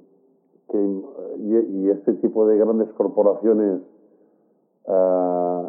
que 0.72 1.02
y, 1.38 1.90
este 1.90 2.14
tipo 2.14 2.46
de 2.46 2.56
grandes 2.56 2.88
corporaciones 2.94 3.82
uh, 4.86 5.68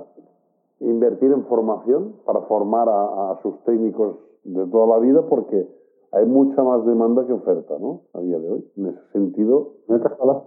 invertir 0.79 1.31
en 1.31 1.45
formación 1.45 2.15
para 2.25 2.41
formar 2.41 2.89
a, 2.89 3.31
a, 3.31 3.39
sus 3.43 3.59
técnicos 3.63 4.17
de 4.43 4.65
toda 4.67 4.87
la 4.87 4.99
vida 4.99 5.21
porque 5.29 5.69
hay 6.11 6.25
mucha 6.25 6.63
más 6.63 6.85
demanda 6.85 7.25
que 7.27 7.33
oferta, 7.33 7.77
¿no? 7.79 8.01
A 8.13 8.21
día 8.21 8.39
de 8.39 8.49
hoy. 8.49 8.71
En 8.77 8.87
ese 8.87 9.01
sentido. 9.11 9.73
En 9.87 9.95
el 9.95 10.01
caso 10.01 10.45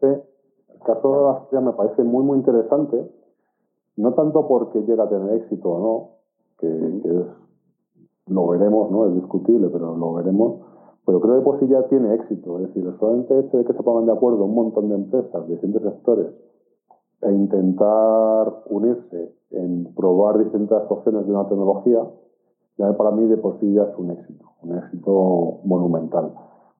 de 0.00 0.08
el 0.08 0.80
caso 0.84 1.46
de 1.50 1.60
me 1.60 1.72
parece 1.72 2.02
muy, 2.04 2.22
muy 2.22 2.38
interesante 2.38 3.10
no 3.96 4.12
tanto 4.12 4.46
porque 4.46 4.82
llega 4.82 5.04
a 5.04 5.08
tener 5.08 5.36
éxito 5.36 5.70
o 5.70 5.80
no, 5.80 6.08
que, 6.58 6.66
es, 6.68 7.26
lo 8.26 8.46
veremos, 8.48 8.90
¿no? 8.90 9.06
Es 9.06 9.14
discutible, 9.14 9.68
pero 9.68 9.96
lo 9.96 10.14
veremos. 10.14 10.60
Pero 11.06 11.20
creo 11.20 11.36
que 11.36 11.44
por 11.44 11.60
sí 11.60 11.68
ya 11.68 11.86
tiene 11.88 12.14
éxito. 12.14 12.58
Es 12.58 12.66
decir, 12.66 12.92
solamente 12.98 13.32
el 13.32 13.46
hecho 13.46 13.58
de 13.58 13.64
que 13.64 13.72
se 13.72 13.82
pongan 13.82 14.06
de 14.06 14.12
acuerdo 14.12 14.44
un 14.44 14.54
montón 14.54 14.88
de 14.88 14.96
empresas 14.96 15.46
de 15.46 15.52
distintos 15.54 15.82
sectores 15.82 16.26
e 17.22 17.32
intentar 17.32 18.62
unirse 18.68 19.32
en 19.50 19.94
probar 19.94 20.38
distintas 20.38 20.90
opciones 20.90 21.24
de 21.26 21.32
una 21.32 21.48
tecnología, 21.48 22.04
ya 22.76 22.96
para 22.96 23.12
mí 23.12 23.24
de 23.26 23.36
por 23.36 23.58
sí 23.60 23.72
ya 23.72 23.84
es 23.84 23.96
un 23.96 24.10
éxito, 24.10 24.44
un 24.62 24.76
éxito 24.76 25.60
monumental. 25.64 26.34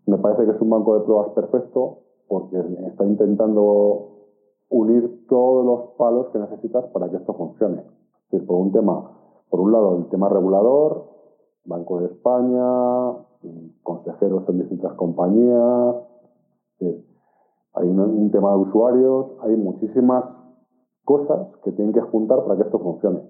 Me 0.07 0.19
parece 0.19 0.45
que 0.45 0.51
es 0.51 0.61
un 0.61 0.71
banco 0.71 0.99
de 0.99 1.05
pruebas 1.05 1.31
perfecto 1.31 1.99
porque 2.29 2.59
está 2.89 3.05
intentando 3.05 4.09
unir 4.69 5.27
todos 5.29 5.65
los 5.65 5.97
palos 5.97 6.27
que 6.33 6.39
necesitas 6.41 6.85
para 6.87 7.09
que 7.09 7.17
esto 7.17 7.33
funcione. 7.35 7.79
Es 7.79 8.31
decir, 8.33 8.47
por 8.47 8.57
un 8.59 8.73
tema, 8.73 9.13
por 9.49 9.61
un 9.61 9.73
lado 9.73 9.97
el 9.97 10.09
tema 10.09 10.29
regulador, 10.29 11.15
Banco 11.65 12.01
de 12.01 12.07
España, 12.07 13.13
consejeros 13.83 14.49
en 14.49 14.59
distintas 14.59 14.95
compañías, 14.95 15.97
hay 17.77 17.89
un, 17.89 18.31
tema 18.31 18.53
de 18.53 18.57
usuarios, 18.57 19.27
hay 19.43 19.57
muchísimas 19.57 20.25
cosas 21.05 21.49
que 21.63 21.73
tienen 21.73 21.93
que 21.93 22.01
juntar 22.01 22.43
para 22.45 22.57
que 22.57 22.63
esto 22.63 22.79
funcione. 22.79 23.21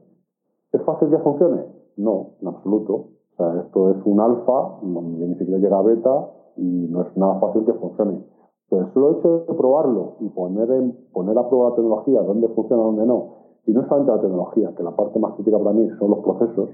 ¿Es 0.73 0.83
fácil 0.83 1.11
que 1.11 1.19
funcione? 1.19 1.65
No, 1.97 2.35
en 2.41 2.49
absoluto. 2.49 2.93
O 2.93 3.37
sea, 3.37 3.61
esto 3.61 3.91
es 3.91 3.97
un 4.05 4.21
alfa, 4.21 4.79
ni 4.83 5.35
siquiera 5.35 5.59
llega 5.59 5.79
a 5.79 5.83
beta 5.83 6.31
y 6.57 6.87
no 6.89 7.03
es 7.03 7.17
nada 7.17 7.41
fácil 7.41 7.65
que 7.65 7.73
funcione. 7.75 8.25
Pero 8.71 8.83
el 8.83 8.93
solo 8.93 9.19
hecho 9.19 9.39
de 9.49 9.55
probarlo 9.55 10.17
y 10.21 10.29
poner, 10.29 10.71
en, 10.71 10.97
poner 11.13 11.37
a 11.37 11.49
prueba 11.49 11.71
la 11.71 11.77
tecnología, 11.77 12.23
dónde 12.23 12.49
funciona, 12.49 12.83
dónde 12.83 13.07
no, 13.07 13.37
y 13.67 13.73
no 13.73 13.83
solamente 13.83 14.13
la 14.13 14.21
tecnología, 14.21 14.75
que 14.77 14.83
la 14.83 14.95
parte 14.95 15.19
más 15.19 15.35
crítica 15.35 15.59
para 15.59 15.73
mí 15.73 15.89
son 15.99 16.11
los 16.11 16.21
procesos, 16.21 16.71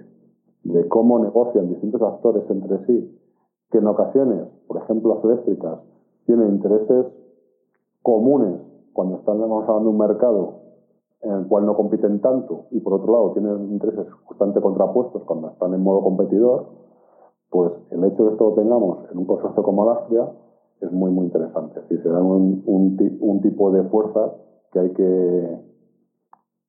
de 0.64 0.88
cómo 0.88 1.18
negocian 1.18 1.68
distintos 1.68 2.00
actores 2.02 2.44
entre 2.50 2.86
sí, 2.86 3.18
que 3.72 3.78
en 3.78 3.86
ocasiones, 3.86 4.46
por 4.68 4.76
ejemplo 4.76 5.14
las 5.14 5.24
eléctricas, 5.24 5.80
tienen 6.26 6.50
intereses 6.50 7.06
comunes 8.02 8.60
cuando 8.92 9.16
están 9.16 9.42
hablando 9.42 9.80
de 9.80 9.88
un 9.88 9.98
mercado 9.98 10.60
en 11.22 11.32
el 11.32 11.46
cual 11.48 11.64
no 11.64 11.74
compiten 11.74 12.20
tanto 12.20 12.66
y 12.70 12.80
por 12.80 12.94
otro 12.94 13.12
lado 13.12 13.32
tienen 13.32 13.72
intereses 13.72 14.06
justamente 14.24 14.60
contrapuestos 14.60 15.22
cuando 15.24 15.48
están 15.48 15.72
en 15.72 15.82
modo 15.82 16.02
competidor, 16.02 16.66
pues 17.48 17.72
el 17.90 18.04
hecho 18.04 18.24
de 18.24 18.28
que 18.28 18.32
esto 18.34 18.50
lo 18.50 18.54
tengamos 18.54 19.10
en 19.10 19.18
un 19.18 19.24
consorcio 19.24 19.62
como 19.62 19.82
Alastria 19.82 20.28
es 20.80 20.92
muy, 20.92 21.10
muy 21.10 21.26
interesante. 21.26 21.78
Es 21.78 21.88
decir, 21.88 22.02
se 22.02 22.08
dan 22.08 22.24
un, 22.24 22.62
un, 22.66 23.40
tipo 23.40 23.70
de 23.70 23.84
fuerzas 23.84 24.32
que 24.72 24.80
hay 24.80 24.90
que, 24.90 25.60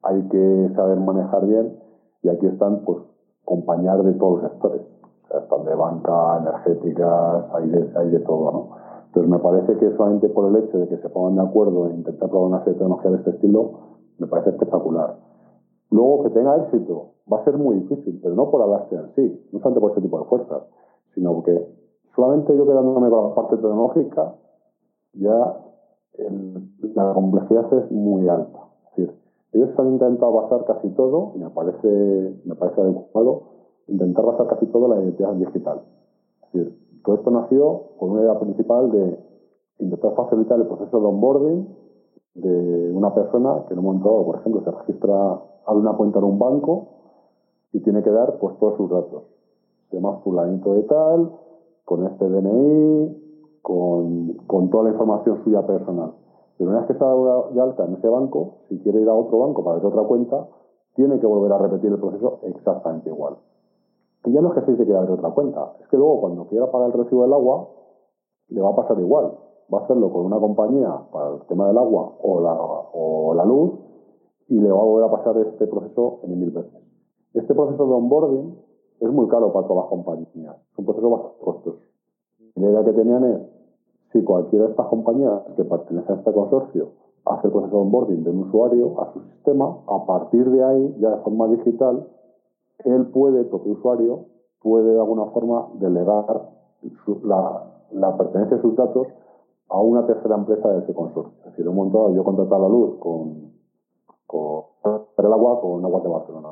hay 0.04 0.28
que 0.30 0.70
saber 0.76 1.00
manejar 1.00 1.48
bien 1.48 1.80
y 2.22 2.30
aquí 2.30 2.46
están, 2.46 2.84
pues, 2.86 3.00
acompañar 3.42 4.04
de 4.04 4.14
todos 4.14 4.42
los 4.42 4.52
sectores. 4.52 4.93
Están 5.34 5.66
de 5.66 5.76
banca, 5.76 6.38
energéticas, 6.40 7.46
hay 7.54 7.70
de, 7.70 7.92
hay 7.96 8.10
de 8.10 8.20
todo, 8.20 8.52
¿no? 8.52 8.70
Entonces 9.08 9.32
me 9.32 9.40
parece 9.40 9.78
que 9.78 9.96
solamente 9.96 10.30
por 10.30 10.50
el 10.50 10.64
hecho 10.64 10.78
de 10.80 10.88
que 10.88 10.98
se 10.98 11.10
pongan 11.10 11.36
de 11.36 11.50
acuerdo 11.50 11.88
en 11.88 11.98
intentar 11.98 12.30
probar 12.30 12.48
una 12.50 12.60
serie 12.60 12.74
de 12.74 12.80
tecnologías 12.80 13.14
de 13.14 13.18
este 13.20 13.30
estilo, 13.32 13.72
me 14.18 14.28
parece 14.28 14.52
espectacular. 14.52 15.18
Luego, 15.92 16.24
que 16.24 16.30
tenga 16.32 16.58
éxito 16.58 17.14
va 17.32 17.38
a 17.38 17.44
ser 17.44 17.58
muy 17.58 17.76
difícil, 17.82 18.20
pero 18.22 18.36
no 18.36 18.50
por 18.50 18.62
Alastria 18.62 19.02
en 19.02 19.16
sí, 19.16 19.48
no 19.52 19.60
solamente 19.60 19.82
por 19.82 19.90
este 19.92 20.02
tipo 20.02 20.20
de 20.20 20.26
fuerzas, 20.26 20.64
sino 21.14 21.34
porque 21.34 21.68
solamente 22.16 22.58
yo 22.58 22.66
quedándome 22.66 23.10
con 23.10 23.30
la 23.30 23.36
parte 23.36 23.58
tecnológica, 23.58 24.36
ya 25.14 25.58
la 26.96 27.14
complejidad 27.14 27.74
es 27.74 27.92
muy 27.92 28.28
alta. 28.28 28.60
Es 28.86 28.98
decir, 28.98 29.20
ellos 29.54 29.70
han 29.78 29.94
intentado 29.94 30.34
basar 30.34 30.66
casi 30.66 30.90
todo, 30.90 31.34
y 31.36 31.40
me 31.40 31.50
parece, 31.50 32.42
me 32.46 32.56
parece 32.56 32.82
adecuado, 32.82 33.53
intentar 33.88 34.26
basar 34.26 34.48
casi 34.48 34.66
todo 34.68 34.86
en 34.86 34.92
la 34.92 35.04
identidad 35.04 35.34
digital. 35.34 35.82
Es 36.44 36.54
decir, 36.54 36.78
todo 37.04 37.16
esto 37.16 37.32
nació 37.32 37.82
con 38.00 38.12
una 38.12 38.22
idea 38.22 38.40
principal 38.40 38.92
de 38.92 39.20
intentar 39.80 40.16
facilitar 40.16 40.60
el 40.60 40.68
proceso 40.68 41.00
de 41.00 41.06
onboarding 41.06 41.68
de 42.36 42.92
una 42.94 43.14
persona 43.14 43.66
que 43.68 43.74
en 43.74 43.80
un 43.80 43.86
momento 43.86 44.10
dado, 44.10 44.26
por 44.26 44.36
ejemplo, 44.38 44.64
se 44.64 44.72
registra, 44.72 45.42
abre 45.66 45.82
una 45.82 45.94
cuenta 45.94 46.20
en 46.20 46.26
un 46.26 46.40
banco 46.40 46.88
y 47.72 47.82
tiene 47.82 48.04
que 48.04 48.10
dar 48.10 48.38
pues 48.40 48.58
todos 48.60 48.78
sus 48.78 48.90
datos. 48.90 49.24
Se 49.90 49.98
llama 49.98 50.20
fulanito 50.24 50.74
de 50.74 50.84
tal, 50.84 51.32
con 51.86 52.06
este 52.06 52.30
DNI, 52.30 53.60
con, 53.62 54.34
con 54.48 54.70
toda 54.70 54.86
la 54.86 54.90
información 54.92 55.44
suya 55.44 55.66
personal. 55.66 56.14
Pero 56.58 56.70
una 56.70 56.80
vez 56.80 56.88
que 56.88 56.94
dado 56.94 57.50
de 57.54 57.62
alta 57.62 57.86
en 57.86 57.96
ese 57.96 58.08
banco, 58.08 58.60
si 58.70 58.80
quiere 58.80 59.02
ir 59.02 59.10
a 59.10 59.14
otro 59.14 59.40
banco 59.40 59.64
para 59.64 59.78
ver 59.78 59.86
otra 59.86 60.04
cuenta, 60.04 60.48
tiene 60.96 61.20
que 61.20 61.26
volver 61.26 61.52
a 61.52 61.58
repetir 61.58 61.92
el 61.92 62.00
proceso 62.00 62.40
exactamente 62.44 63.10
igual. 63.10 63.38
Y 64.26 64.32
ya 64.32 64.42
no 64.42 64.54
es 64.54 64.64
que 64.64 64.76
se 64.76 64.86
quiera 64.86 65.00
abrir 65.00 65.16
otra 65.16 65.32
cuenta, 65.32 65.74
es 65.82 65.88
que 65.88 65.98
luego 65.98 66.22
cuando 66.22 66.48
quiera 66.48 66.72
pagar 66.72 66.92
el 66.92 66.98
recibo 66.98 67.24
del 67.24 67.34
agua, 67.34 67.70
le 68.48 68.62
va 68.62 68.70
a 68.70 68.76
pasar 68.76 69.00
igual 69.00 69.34
va 69.74 69.80
a 69.80 69.84
hacerlo 69.84 70.12
con 70.12 70.26
una 70.26 70.40
compañía 70.40 70.90
para 71.12 71.36
el 71.36 71.42
tema 71.48 71.68
del 71.68 71.78
agua 71.78 72.14
o 72.22 72.42
la, 72.42 72.54
o 72.54 73.34
la 73.34 73.46
luz 73.46 73.72
y 74.48 74.60
le 74.60 74.72
va 74.72 74.80
a 74.80 74.84
volver 74.84 75.08
a 75.08 75.12
pasar 75.12 75.38
este 75.38 75.68
proceso 75.68 76.20
en 76.24 76.40
mil 76.40 76.52
veces. 76.52 76.82
Este 77.34 77.54
proceso 77.54 77.86
de 77.86 77.94
onboarding 77.94 78.56
es 79.00 79.12
muy 79.12 79.28
caro 79.28 79.52
para 79.52 79.68
todas 79.68 79.84
las 79.84 79.90
compañías, 79.90 80.56
es 80.72 80.78
un 80.78 80.86
proceso 80.86 81.10
bastante 81.10 81.44
costoso. 81.44 81.80
La 82.56 82.70
idea 82.70 82.84
que 82.84 82.94
tenían 82.94 83.24
es, 83.26 83.42
si 84.12 84.24
cualquiera 84.24 84.66
de 84.66 84.72
estas 84.72 84.88
compañías 84.88 85.42
que 85.56 85.64
pertenece 85.64 86.12
a 86.12 86.16
este 86.16 86.32
consorcio 86.32 86.90
hace 87.26 87.48
el 87.48 87.54
proceso 87.54 87.76
de 87.76 87.82
onboarding 87.82 88.24
de 88.24 88.30
un 88.30 88.40
usuario 88.44 89.02
a 89.02 89.12
su 89.14 89.22
sistema, 89.22 89.78
a 89.88 90.06
partir 90.06 90.50
de 90.52 90.64
ahí, 90.64 90.96
ya 91.00 91.10
de 91.10 91.18
forma 91.24 91.48
digital, 91.48 92.08
él 92.80 93.08
puede, 93.08 93.44
propio 93.46 93.74
usuario, 93.74 94.26
puede 94.62 94.94
de 94.94 95.00
alguna 95.00 95.26
forma 95.28 95.70
delegar 95.76 96.50
la, 97.24 97.64
la 97.92 98.18
pertenencia 98.18 98.58
de 98.58 98.64
sus 98.64 98.76
datos 98.76 99.08
a 99.70 99.80
una 99.82 100.06
tercera 100.06 100.36
empresa 100.36 100.70
de 100.70 100.80
ese 100.80 100.94
consorcio. 100.94 101.34
Es 101.40 101.52
decir, 101.52 101.68
un 101.68 101.76
montón, 101.76 102.16
yo 102.16 102.24
contratar 102.24 102.60
la 102.60 102.70
luz 102.70 102.96
con, 103.00 103.54
con 104.28 104.64
el 105.18 105.34
agua 105.34 105.62
con 105.62 105.84
Agua 105.84 106.02
de 106.02 106.10
Barcelona. 106.10 106.50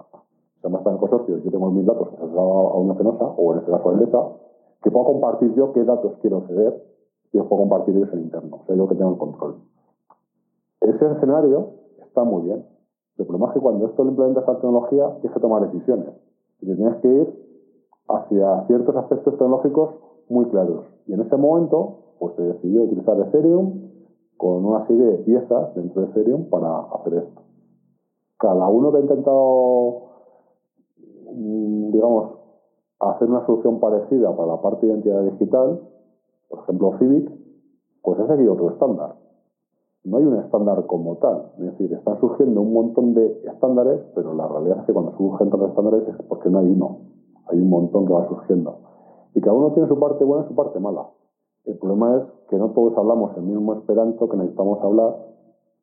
Se 0.61 0.69
me 0.69 0.77
está 0.77 0.89
en 0.89 0.95
el 0.95 0.99
consorcio, 0.99 1.37
yo 1.37 1.51
tengo 1.51 1.71
mis 1.71 1.85
datos 1.85 2.09
que 2.09 2.17
a 2.17 2.77
una 2.77 2.95
penosa, 2.95 3.25
o 3.25 3.53
en 3.53 3.59
este 3.59 3.71
caso 3.71 3.89
a 3.89 3.93
Endesa, 3.93 4.29
que 4.83 4.91
puedo 4.91 5.05
compartir 5.05 5.53
yo 5.55 5.73
qué 5.73 5.83
datos 5.83 6.13
quiero 6.21 6.41
ceder 6.47 6.83
y 7.33 7.37
los 7.37 7.47
puedo 7.47 7.61
compartir 7.61 7.95
ellos 7.95 8.09
en 8.13 8.21
interno. 8.21 8.57
O 8.61 8.65
sea, 8.65 8.75
yo 8.75 8.87
que 8.87 8.95
tengo 8.95 9.11
el 9.11 9.17
control. 9.17 9.55
Ese 10.81 11.11
escenario 11.11 11.69
está 11.99 12.23
muy 12.23 12.43
bien. 12.43 12.65
El 13.17 13.25
problema 13.25 13.47
es 13.47 13.53
que 13.53 13.59
cuando 13.59 13.85
esto 13.87 14.03
lo 14.03 14.11
implementas 14.11 14.47
a 14.47 14.55
tecnología, 14.55 15.09
tienes 15.21 15.33
que 15.33 15.39
tomar 15.39 15.69
decisiones. 15.69 16.09
Y 16.61 16.75
tienes 16.75 16.95
que 16.97 17.07
ir 17.07 17.51
hacia 18.07 18.65
ciertos 18.67 18.95
aspectos 18.95 19.33
tecnológicos 19.37 19.95
muy 20.29 20.45
claros. 20.45 20.85
Y 21.07 21.13
en 21.13 21.21
ese 21.21 21.35
momento, 21.37 22.15
pues 22.19 22.35
se 22.35 22.43
decidió 22.43 22.83
utilizar 22.83 23.19
Ethereum 23.19 23.91
con 24.37 24.65
una 24.65 24.87
serie 24.87 25.05
de 25.05 25.17
piezas 25.19 25.75
dentro 25.75 26.01
de 26.01 26.07
Ethereum 26.09 26.49
para 26.49 26.79
hacer 26.79 27.13
esto. 27.15 27.41
Cada 28.37 28.67
uno 28.67 28.91
que 28.91 28.97
ha 28.97 29.01
intentado, 29.01 30.01
mm, 31.31 31.91
digamos, 31.91 32.31
hacer 32.99 33.29
una 33.29 33.45
solución 33.45 33.79
parecida 33.79 34.35
para 34.35 34.53
la 34.53 34.61
parte 34.61 34.85
de 34.85 34.93
identidad 34.93 35.23
digital, 35.23 35.81
por 36.49 36.59
ejemplo 36.59 36.97
Civic, 36.99 37.31
pues 38.01 38.19
ha 38.19 38.27
seguido 38.27 38.53
otro 38.53 38.71
estándar. 38.71 39.15
No 40.03 40.17
hay 40.17 40.25
un 40.25 40.37
estándar 40.37 40.85
como 40.87 41.17
tal. 41.17 41.51
Es 41.57 41.65
decir, 41.65 41.93
están 41.93 42.19
surgiendo 42.19 42.61
un 42.61 42.73
montón 42.73 43.13
de 43.13 43.41
estándares, 43.45 44.01
pero 44.15 44.33
la 44.33 44.47
realidad 44.47 44.79
es 44.79 44.85
que 44.85 44.93
cuando 44.93 45.15
surgen 45.17 45.49
tantos 45.49 45.69
estándares 45.69 46.07
es 46.07 46.15
porque 46.27 46.49
no 46.49 46.59
hay 46.59 46.71
uno. 46.71 46.99
Hay 47.47 47.59
un 47.59 47.69
montón 47.69 48.05
que 48.05 48.13
va 48.13 48.27
surgiendo. 48.27 48.79
Y 49.35 49.41
cada 49.41 49.55
uno 49.55 49.71
tiene 49.73 49.87
su 49.87 49.99
parte 49.99 50.23
buena 50.23 50.45
y 50.45 50.47
su 50.47 50.55
parte 50.55 50.79
mala. 50.79 51.07
El 51.65 51.77
problema 51.77 52.17
es 52.17 52.23
que 52.49 52.57
no 52.57 52.71
todos 52.71 52.97
hablamos 52.97 53.37
el 53.37 53.43
mismo 53.43 53.73
esperanto, 53.73 54.27
que 54.27 54.37
necesitamos 54.37 54.79
hablar 54.81 55.15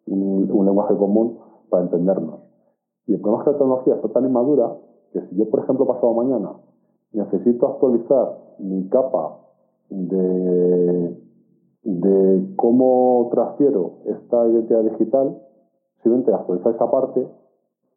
un, 0.06 0.64
lenguaje 0.64 0.96
común 0.96 1.38
para 1.70 1.84
entendernos. 1.84 2.40
Y 3.06 3.14
el 3.14 3.20
problema 3.20 3.42
es 3.42 3.44
que 3.44 3.52
la 3.52 3.58
tecnología 3.58 3.94
está 3.94 4.08
tan 4.08 4.24
inmadura 4.24 4.76
que 5.12 5.20
si 5.20 5.36
yo, 5.36 5.48
por 5.48 5.60
ejemplo, 5.60 5.86
pasado 5.86 6.12
mañana 6.14 6.52
necesito 7.12 7.68
actualizar 7.68 8.38
mi 8.58 8.88
capa 8.88 9.38
de, 9.88 11.16
de 11.82 12.54
cómo 12.56 13.28
transfiero 13.32 13.98
esta 14.04 14.46
identidad 14.48 14.82
digital, 14.82 15.40
simplemente 16.02 16.32
actualizar 16.32 16.74
esa 16.74 16.90
parte, 16.90 17.26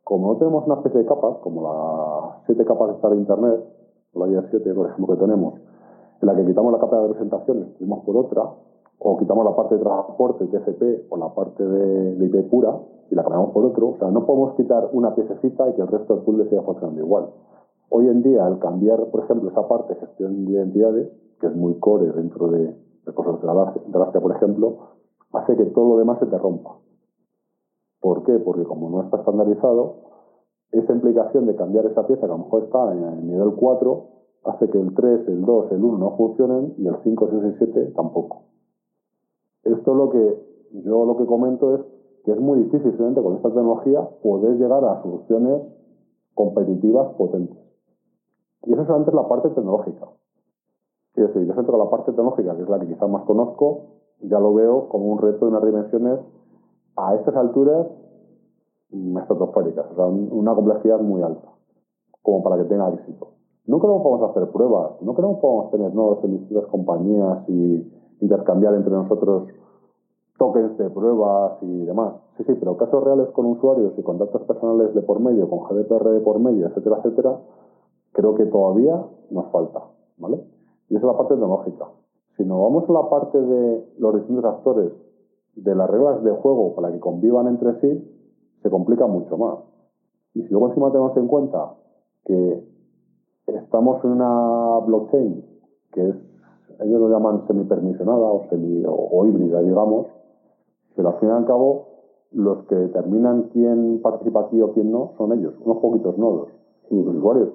como 0.03 0.33
no 0.33 0.37
tenemos 0.37 0.65
una 0.65 0.75
especie 0.75 1.01
de 1.01 1.05
capas, 1.05 1.37
como 1.37 1.61
las 1.61 2.45
siete 2.45 2.65
capas 2.65 3.01
de 3.01 3.17
Internet, 3.17 3.63
la 4.13 4.25
día 4.27 4.45
7, 4.49 4.73
por 4.73 4.89
ejemplo, 4.89 5.15
que 5.15 5.21
tenemos, 5.21 5.53
en 6.21 6.27
la 6.27 6.35
que 6.35 6.45
quitamos 6.45 6.71
la 6.71 6.79
capa 6.79 6.97
de 6.97 7.07
representación 7.07 7.59
y 7.59 7.61
escribimos 7.61 8.03
por 8.03 8.17
otra, 8.17 8.43
o 8.99 9.17
quitamos 9.17 9.45
la 9.45 9.55
parte 9.55 9.75
de 9.75 9.81
transporte, 9.81 10.45
TCP, 10.45 11.11
o 11.11 11.17
la 11.17 11.33
parte 11.33 11.65
de, 11.65 12.25
IP 12.25 12.49
pura, 12.49 12.77
y 13.09 13.15
la 13.15 13.23
cambiamos 13.23 13.51
por 13.51 13.65
otro. 13.65 13.89
O 13.89 13.97
sea, 13.97 14.11
no 14.11 14.25
podemos 14.25 14.55
quitar 14.55 14.89
una 14.93 15.15
piececita 15.15 15.69
y 15.69 15.73
que 15.73 15.81
el 15.81 15.87
resto 15.87 16.15
del 16.15 16.23
puzzle 16.23 16.49
siga 16.49 16.61
funcionando 16.61 17.01
igual. 17.01 17.29
Hoy 17.89 18.07
en 18.07 18.21
día, 18.21 18.45
al 18.45 18.59
cambiar, 18.59 19.09
por 19.09 19.23
ejemplo, 19.23 19.49
esa 19.49 19.67
parte 19.67 19.95
de 19.95 19.99
gestión 20.01 20.45
de 20.45 20.51
identidades, 20.51 21.09
que 21.39 21.47
es 21.47 21.55
muy 21.55 21.79
core 21.79 22.11
dentro 22.11 22.49
de, 22.49 22.75
de 23.05 23.13
cosas 23.13 23.41
de 23.41 23.47
la 23.47 24.11
por 24.11 24.31
ejemplo, 24.35 24.77
hace 25.33 25.55
que 25.55 25.65
todo 25.65 25.89
lo 25.89 25.97
demás 25.97 26.19
se 26.19 26.25
te 26.25 26.37
rompa. 26.37 26.77
¿Por 27.99 28.23
qué? 28.23 28.39
Porque 28.39 28.63
como 28.63 28.89
no 28.89 29.03
está 29.03 29.17
estandarizado, 29.17 29.95
esa 30.71 30.93
implicación 30.93 31.45
de 31.45 31.55
cambiar 31.55 31.85
esa 31.85 32.07
pieza 32.07 32.21
que 32.21 32.33
a 32.33 32.37
lo 32.37 32.45
mejor 32.45 32.63
está 32.63 32.91
en 32.93 33.03
el 33.03 33.27
nivel 33.27 33.53
4 33.55 34.07
hace 34.45 34.69
que 34.69 34.79
el 34.79 34.93
3, 34.95 35.27
el 35.27 35.45
2, 35.45 35.71
el 35.71 35.83
1 35.83 35.97
no 35.97 36.17
funcionen 36.17 36.73
y 36.77 36.87
el 36.87 36.95
5, 37.03 37.27
6 37.29 37.43
y 37.43 37.57
7 37.57 37.93
tampoco. 37.95 38.43
Esto 39.63 39.93
lo 39.93 40.09
que 40.09 40.51
yo 40.85 41.05
lo 41.05 41.17
que 41.17 41.25
comento 41.25 41.75
es 41.75 41.81
que 42.23 42.31
es 42.31 42.39
muy 42.39 42.59
difícil 42.59 42.89
simplemente 42.91 43.21
con 43.21 43.35
esta 43.35 43.49
tecnología 43.49 44.01
poder 44.23 44.57
llegar 44.57 44.83
a 44.85 45.01
soluciones 45.03 45.61
competitivas 46.33 47.13
potentes. 47.15 47.57
Y 48.63 48.73
eso 48.73 48.85
solamente 48.85 49.11
es 49.11 49.15
la 49.15 49.27
parte 49.27 49.49
tecnológica. 49.49 50.07
Es 51.15 51.27
decir, 51.27 51.45
yo 51.45 51.53
centro 51.53 51.77
la 51.77 51.89
parte 51.89 52.11
tecnológica, 52.11 52.55
que 52.55 52.63
es 52.63 52.69
la 52.69 52.79
que 52.79 52.87
quizás 52.87 53.09
más 53.09 53.23
conozco, 53.23 53.87
ya 54.21 54.39
lo 54.39 54.53
veo 54.53 54.87
como 54.89 55.05
un 55.05 55.19
reto 55.19 55.45
de 55.45 55.51
unas 55.51 55.65
dimensiones 55.65 56.19
a 56.95 57.15
estas 57.15 57.35
alturas 57.35 57.87
estratosféricas, 58.91 59.85
o 59.91 59.95
sea, 59.95 60.05
una 60.05 60.53
complejidad 60.53 60.99
muy 60.99 61.21
alta, 61.21 61.47
como 62.21 62.43
para 62.43 62.57
que 62.57 62.65
tenga 62.65 62.89
éxito. 62.89 63.29
No 63.65 63.79
creo 63.79 63.97
que 63.97 64.03
podamos 64.03 64.29
hacer 64.29 64.51
pruebas, 64.51 65.01
no 65.01 65.13
creo 65.13 65.35
que 65.35 65.41
podamos 65.41 65.71
tener 65.71 65.93
nodos 65.93 66.23
en 66.23 66.39
distintas 66.39 66.65
compañías 66.67 67.47
y 67.47 67.87
intercambiar 68.19 68.73
entre 68.75 68.91
nosotros 68.91 69.47
tokens 70.37 70.77
de 70.77 70.89
pruebas 70.89 71.53
y 71.61 71.85
demás. 71.85 72.15
Sí, 72.37 72.43
sí, 72.43 72.53
pero 72.59 72.75
casos 72.75 73.03
reales 73.03 73.29
con 73.29 73.45
usuarios 73.45 73.93
y 73.97 74.03
contactos 74.03 74.41
personales 74.43 74.93
de 74.93 75.01
por 75.01 75.19
medio, 75.19 75.49
con 75.49 75.59
GDPR 75.59 76.09
de 76.09 76.19
por 76.21 76.39
medio, 76.39 76.67
etcétera, 76.67 76.97
etcétera, 76.97 77.39
creo 78.11 78.35
que 78.35 78.45
todavía 78.45 79.05
nos 79.29 79.51
falta, 79.51 79.83
¿vale? 80.17 80.43
Y 80.91 80.97
esa 80.97 81.05
es 81.07 81.11
la 81.13 81.17
parte 81.17 81.35
tecnológica. 81.35 81.87
Si 82.35 82.43
nos 82.43 82.61
vamos 82.61 82.89
a 82.89 82.91
la 82.91 83.09
parte 83.09 83.41
de 83.41 83.93
los 83.97 84.13
distintos 84.15 84.43
actores, 84.43 84.91
de 85.55 85.73
las 85.73 85.89
reglas 85.89 86.21
de 86.21 86.31
juego 86.31 86.75
para 86.75 86.91
que 86.91 86.99
convivan 86.99 87.47
entre 87.47 87.79
sí, 87.79 88.11
se 88.61 88.69
complica 88.69 89.07
mucho 89.07 89.37
más. 89.37 89.59
Y 90.33 90.43
si 90.43 90.49
luego 90.49 90.67
encima 90.67 90.91
tenemos 90.91 91.15
en 91.15 91.27
cuenta 91.27 91.75
que 92.25 92.67
estamos 93.47 94.03
en 94.03 94.11
una 94.11 94.79
blockchain 94.85 95.45
que 95.93 96.09
es, 96.09 96.15
ellos 96.81 96.99
lo 96.99 97.09
llaman 97.09 97.47
semipermisionada 97.47 98.19
o, 98.19 98.43
semi, 98.49 98.83
o, 98.85 99.25
híbrida, 99.25 99.61
digamos, 99.61 100.07
pero 100.95 101.07
al 101.07 101.19
fin 101.19 101.29
y 101.29 101.31
al 101.31 101.45
cabo 101.45 101.87
los 102.33 102.65
que 102.65 102.75
determinan 102.75 103.43
quién 103.53 104.01
participa 104.01 104.41
aquí 104.41 104.61
o 104.61 104.73
quién 104.73 104.91
no 104.91 105.13
son 105.17 105.31
ellos, 105.31 105.53
unos 105.63 105.77
poquitos 105.77 106.17
nodos. 106.17 106.49
Los 106.89 107.15
usuarios 107.15 107.49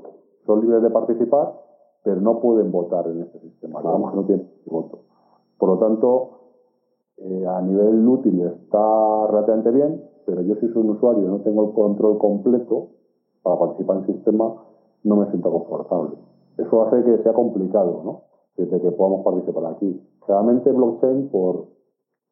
son 0.47 0.63
libres 0.63 0.83
de 0.83 0.91
participar, 0.91 1.66
pero 2.07 2.21
no 2.21 2.39
pueden 2.39 2.71
votar 2.71 3.05
en 3.09 3.23
este 3.23 3.41
sistema, 3.41 3.81
digamos 3.81 4.13
que 4.13 4.17
no 4.17 4.25
tienen 4.27 4.49
voto. 4.65 5.01
Por 5.59 5.71
lo 5.71 5.79
tanto, 5.79 6.31
eh, 7.17 7.45
a 7.45 7.61
nivel 7.63 8.07
útil 8.07 8.43
está 8.43 9.27
relativamente 9.27 9.73
bien, 9.73 10.05
pero 10.25 10.41
yo 10.43 10.55
si 10.55 10.69
soy 10.69 10.83
un 10.83 10.91
usuario 10.91 11.25
y 11.25 11.27
no 11.27 11.41
tengo 11.41 11.65
el 11.65 11.75
control 11.75 12.17
completo 12.19 12.91
para 13.43 13.59
participar 13.59 13.97
en 13.97 14.03
el 14.05 14.15
sistema, 14.15 14.55
no 15.03 15.17
me 15.17 15.27
siento 15.31 15.51
confortable. 15.51 16.15
Eso 16.59 16.83
hace 16.83 17.03
que 17.03 17.25
sea 17.25 17.33
complicado, 17.33 18.03
¿no? 18.05 18.21
Desde 18.57 18.81
que 18.81 18.93
podamos 18.93 19.25
participar 19.25 19.67
aquí. 19.67 20.01
Realmente 20.29 20.71
blockchain, 20.71 21.29
por, 21.31 21.67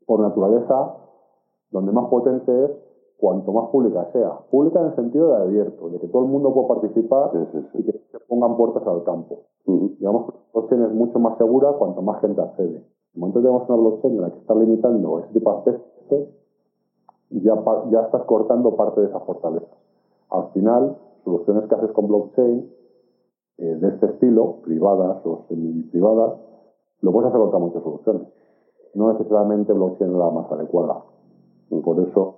por 0.06 0.20
naturaleza, 0.20 0.98
donde 1.72 1.90
más 1.90 2.06
potente 2.08 2.64
es 2.64 2.70
cuanto 3.16 3.52
más 3.52 3.70
pública 3.70 4.08
sea. 4.12 4.38
Pública 4.52 4.80
en 4.82 4.86
el 4.86 4.94
sentido 4.94 5.30
de 5.30 5.42
abierto, 5.42 5.88
de 5.88 5.98
que 5.98 6.06
todo 6.06 6.22
el 6.22 6.28
mundo 6.28 6.54
pueda 6.54 6.68
participar 6.68 7.32
y 7.74 7.82
que 7.82 8.03
se 8.14 8.20
pongan 8.26 8.56
puertas 8.56 8.86
al 8.86 9.02
campo. 9.02 9.46
Digamos 9.66 10.26
que 10.26 10.32
la 10.32 10.44
blockchain 10.52 10.82
es 10.84 10.92
mucho 10.92 11.18
más 11.18 11.36
segura 11.36 11.72
cuanto 11.72 12.00
más 12.00 12.20
gente 12.20 12.40
accede. 12.40 12.76
En 12.76 12.84
el 13.14 13.20
momento 13.20 13.40
que 13.40 13.46
tenemos 13.46 13.68
una 13.68 13.78
blockchain 13.78 14.14
en 14.14 14.20
la 14.20 14.30
que 14.30 14.38
está 14.38 14.54
limitando 14.54 15.18
ese 15.18 15.32
tipo 15.32 15.50
de 15.50 15.56
aspectos, 15.56 16.28
ya, 17.30 17.54
ya 17.90 18.00
estás 18.02 18.22
cortando 18.24 18.76
parte 18.76 19.00
de 19.00 19.08
esa 19.08 19.18
fortaleza. 19.20 19.66
Al 20.30 20.50
final, 20.52 20.96
soluciones 21.24 21.68
que 21.68 21.74
haces 21.74 21.90
con 21.90 22.06
blockchain 22.06 22.70
eh, 23.58 23.64
de 23.64 23.88
este 23.88 24.06
estilo, 24.06 24.60
privadas 24.62 25.24
o 25.26 25.44
semi-privadas, 25.48 26.34
lo 27.00 27.12
puedes 27.12 27.28
hacer 27.28 27.40
con 27.40 27.48
otras 27.48 27.62
muchas 27.62 27.82
soluciones. 27.82 28.28
No 28.94 29.12
necesariamente 29.12 29.72
blockchain 29.72 30.10
es 30.10 30.16
la 30.16 30.30
más 30.30 30.52
adecuada. 30.52 31.02
por 31.68 32.00
eso, 32.00 32.36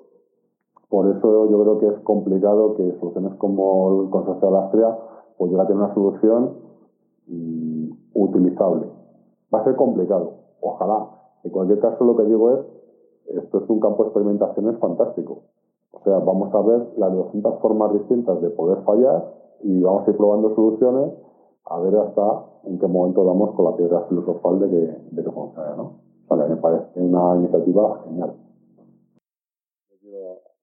por 0.89 1.07
eso 1.09 1.51
yo 1.51 1.62
creo 1.62 1.79
que 1.79 1.89
es 1.89 1.99
complicado 2.01 2.77
que 2.77 2.99
soluciones 2.99 3.35
como 3.35 4.05
el 4.05 4.11
consorcio 4.11 4.51
de 4.51 4.59
Astria 4.59 4.99
pues 5.39 5.51
llegue 5.51 5.62
a 5.62 5.66
tener 5.66 5.82
una 5.82 5.95
solución 5.95 6.57
mm, 7.26 7.91
utilizable. 8.14 8.87
Va 9.55 9.61
a 9.61 9.64
ser 9.64 9.76
complicado, 9.76 10.34
ojalá. 10.61 11.11
En 11.45 11.51
cualquier 11.51 11.80
caso, 11.80 12.05
lo 12.05 12.16
que 12.16 12.24
digo 12.24 12.51
es 12.51 12.61
esto 13.28 13.59
es 13.59 13.70
un 13.70 13.80
campo 13.80 14.05
de 14.05 14.09
experimentación 14.09 14.78
fantástico. 14.78 15.43
O 15.93 16.01
sea, 16.05 16.18
vamos 16.18 16.55
a 16.55 16.61
ver 16.61 16.93
las 16.97 17.12
200 17.12 17.61
formas 17.61 17.93
distintas 17.93 18.41
de 18.41 18.51
poder 18.51 18.82
fallar 18.84 19.34
y 19.62 19.80
vamos 19.80 20.07
a 20.07 20.11
ir 20.11 20.16
probando 20.16 20.55
soluciones 20.55 21.12
a 21.64 21.80
ver 21.80 21.97
hasta 21.97 22.45
en 22.64 22.78
qué 22.78 22.87
momento 22.87 23.24
damos 23.24 23.55
con 23.55 23.64
la 23.64 23.76
piedra 23.76 24.03
filosofal 24.09 24.61
de 24.61 24.70
que, 24.70 25.14
de 25.16 25.24
que 25.24 25.30
funcione, 25.30 25.76
¿no? 25.76 25.99
O 26.28 26.37
sea, 26.37 26.47
me 26.47 26.57
parece 26.57 27.01
una 27.01 27.37
iniciativa 27.37 28.03
genial. 28.05 28.34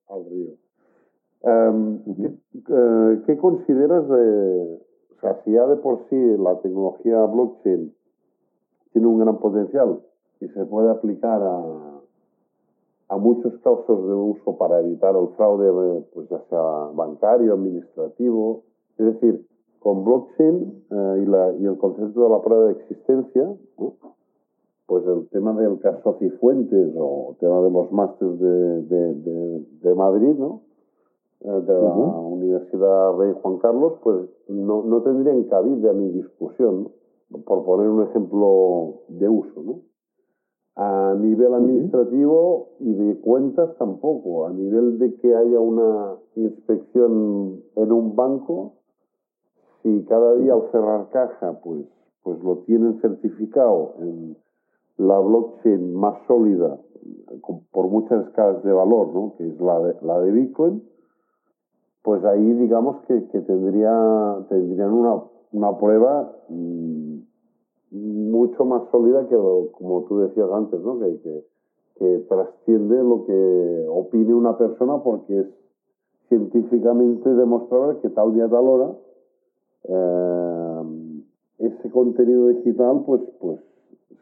Al 0.10 0.26
río. 0.26 0.63
Eh, 1.44 3.22
¿qué, 3.26 3.38
consideras 3.38 4.08
de, 4.08 4.80
o 5.16 5.20
sea, 5.20 5.42
si 5.44 5.52
ya 5.52 5.66
de 5.68 5.76
por 5.78 6.00
sí 6.10 6.16
la 6.38 6.60
tecnología 6.62 7.26
blockchain 7.26 7.94
tiene 8.94 9.08
un 9.08 9.20
gran 9.20 9.38
potencial 9.40 10.00
y 10.40 10.48
se 10.48 10.66
puede 10.66 10.90
aplicar 10.90 11.42
a, 11.42 11.94
a 13.10 13.18
muchos 13.18 13.54
casos 13.60 14.08
de 14.08 14.14
uso 14.14 14.58
para 14.58 14.80
evitar 14.80 15.16
el 15.16 15.28
fraude, 15.36 16.06
pues 16.14 16.30
ya 16.30 16.40
sea 16.50 16.62
bancario, 16.94 17.54
administrativo. 17.54 18.64
Es 18.98 19.06
decir, 19.06 19.46
con 19.80 20.04
blockchain 20.06 20.86
eh, 20.90 21.24
y, 21.24 21.26
la, 21.26 21.54
y, 21.60 21.66
el 21.66 21.78
concepto 21.78 22.24
de 22.24 22.30
la 22.30 22.42
prueba 22.42 22.66
de 22.68 22.74
existencia, 22.74 23.54
pues 24.86 25.06
el 25.08 25.28
tema 25.30 25.54
del 25.54 25.80
caso 25.80 26.18
Cifuentes 26.20 26.94
o 26.98 27.32
el 27.32 27.38
tema 27.38 27.62
de 27.62 27.70
los 27.70 27.92
másteres 27.92 28.40
de, 28.40 28.84
de, 28.84 29.66
de, 29.82 29.96
Madrid, 29.96 30.36
¿no? 30.38 30.62
De 31.44 31.74
la 31.74 31.94
Universidad 31.94 33.18
Rey 33.18 33.34
Juan 33.42 33.58
Carlos, 33.58 33.96
pues 34.02 34.30
no, 34.48 34.84
no 34.84 35.02
tendrían 35.02 35.44
cabida 35.44 35.92
mi 35.92 36.10
discusión, 36.10 36.90
por 37.46 37.66
poner 37.66 37.90
un 37.90 38.04
ejemplo 38.04 39.02
de 39.10 39.28
uso, 39.28 39.62
¿no? 39.62 39.82
A 40.76 41.16
nivel 41.20 41.54
administrativo 41.54 42.70
y 42.80 42.94
de 42.94 43.20
cuentas 43.20 43.76
tampoco. 43.78 44.46
A 44.48 44.52
nivel 44.52 44.98
de 45.00 45.16
que 45.16 45.36
haya 45.36 45.60
una 45.60 46.16
inspección 46.36 47.62
en 47.76 47.92
un 47.92 48.16
banco, 48.16 48.76
si 49.82 50.06
cada 50.06 50.36
día 50.36 50.54
al 50.54 50.72
cerrar 50.72 51.10
caja, 51.10 51.60
pues, 51.62 51.86
pues 52.24 52.42
lo 52.42 52.60
tienen 52.60 53.02
certificado 53.02 53.96
en 54.00 54.38
la 54.98 55.20
blockchain 55.20 55.94
más 55.94 56.26
sólida, 56.26 56.80
por 57.72 57.90
muchas 57.90 58.28
escalas 58.28 58.64
de 58.64 58.72
valor, 58.72 59.14
¿no? 59.14 59.36
que 59.38 59.46
es 59.46 59.60
la 59.60 59.80
de, 59.80 59.96
la 60.02 60.22
de 60.22 60.32
Bitcoin, 60.32 60.93
pues 62.04 62.24
ahí 62.26 62.54
digamos 62.54 62.98
que, 63.08 63.16
tendría, 63.22 64.46
tendrían 64.50 64.92
una, 64.92 65.24
una 65.54 65.78
prueba 65.78 66.36
mm, 66.50 67.18
mucho 67.92 68.66
más 68.66 68.84
sólida 68.92 69.28
que, 69.28 69.36
como 69.36 70.04
tú 70.10 70.20
decías 70.20 70.50
antes, 70.52 70.82
¿no? 70.82 71.00
que, 71.00 71.46
que, 71.98 72.26
trasciende 72.28 73.02
lo 73.04 73.26
que 73.26 73.86
opine 73.90 74.34
una 74.34 74.58
persona 74.58 75.02
porque 75.02 75.40
es 75.40 75.48
científicamente 76.28 77.30
demostrable 77.30 78.00
que 78.02 78.10
tal 78.10 78.34
día, 78.34 78.50
tal 78.50 78.68
hora, 78.68 78.92
eh, 79.86 80.82
ese 81.60 81.90
contenido 81.90 82.50
digital 82.50 83.04
pues, 83.06 83.22
pues 83.40 83.60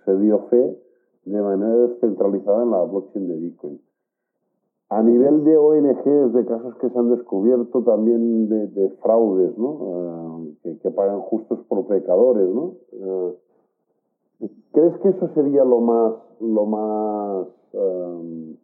se 0.05 0.17
dio 0.19 0.39
fe 0.49 0.77
de 1.25 1.41
manera 1.41 1.75
descentralizada 1.87 2.63
en 2.63 2.71
la 2.71 2.83
blockchain 2.83 3.27
de 3.27 3.37
Bitcoin. 3.37 3.81
A 4.91 5.01
nivel 5.01 5.45
de 5.45 5.55
ONGs, 5.55 6.33
de 6.33 6.45
casos 6.45 6.75
que 6.75 6.89
se 6.89 6.99
han 6.99 7.15
descubierto 7.15 7.81
también 7.81 8.49
de, 8.49 8.89
fraudes, 9.01 9.57
¿no? 9.57 10.49
Eh, 10.65 10.79
que, 10.83 10.91
pagan 10.91 11.21
justos 11.21 11.59
por 11.69 11.87
pecadores, 11.87 12.49
¿no? 12.49 12.73
Eh, 12.91 14.49
¿Crees 14.73 14.97
que 14.97 15.07
eso 15.07 15.29
sería 15.33 15.63
lo 15.63 15.79
más, 15.79 16.13
lo 16.41 16.65
más 16.65 17.47
em, 17.71 18.57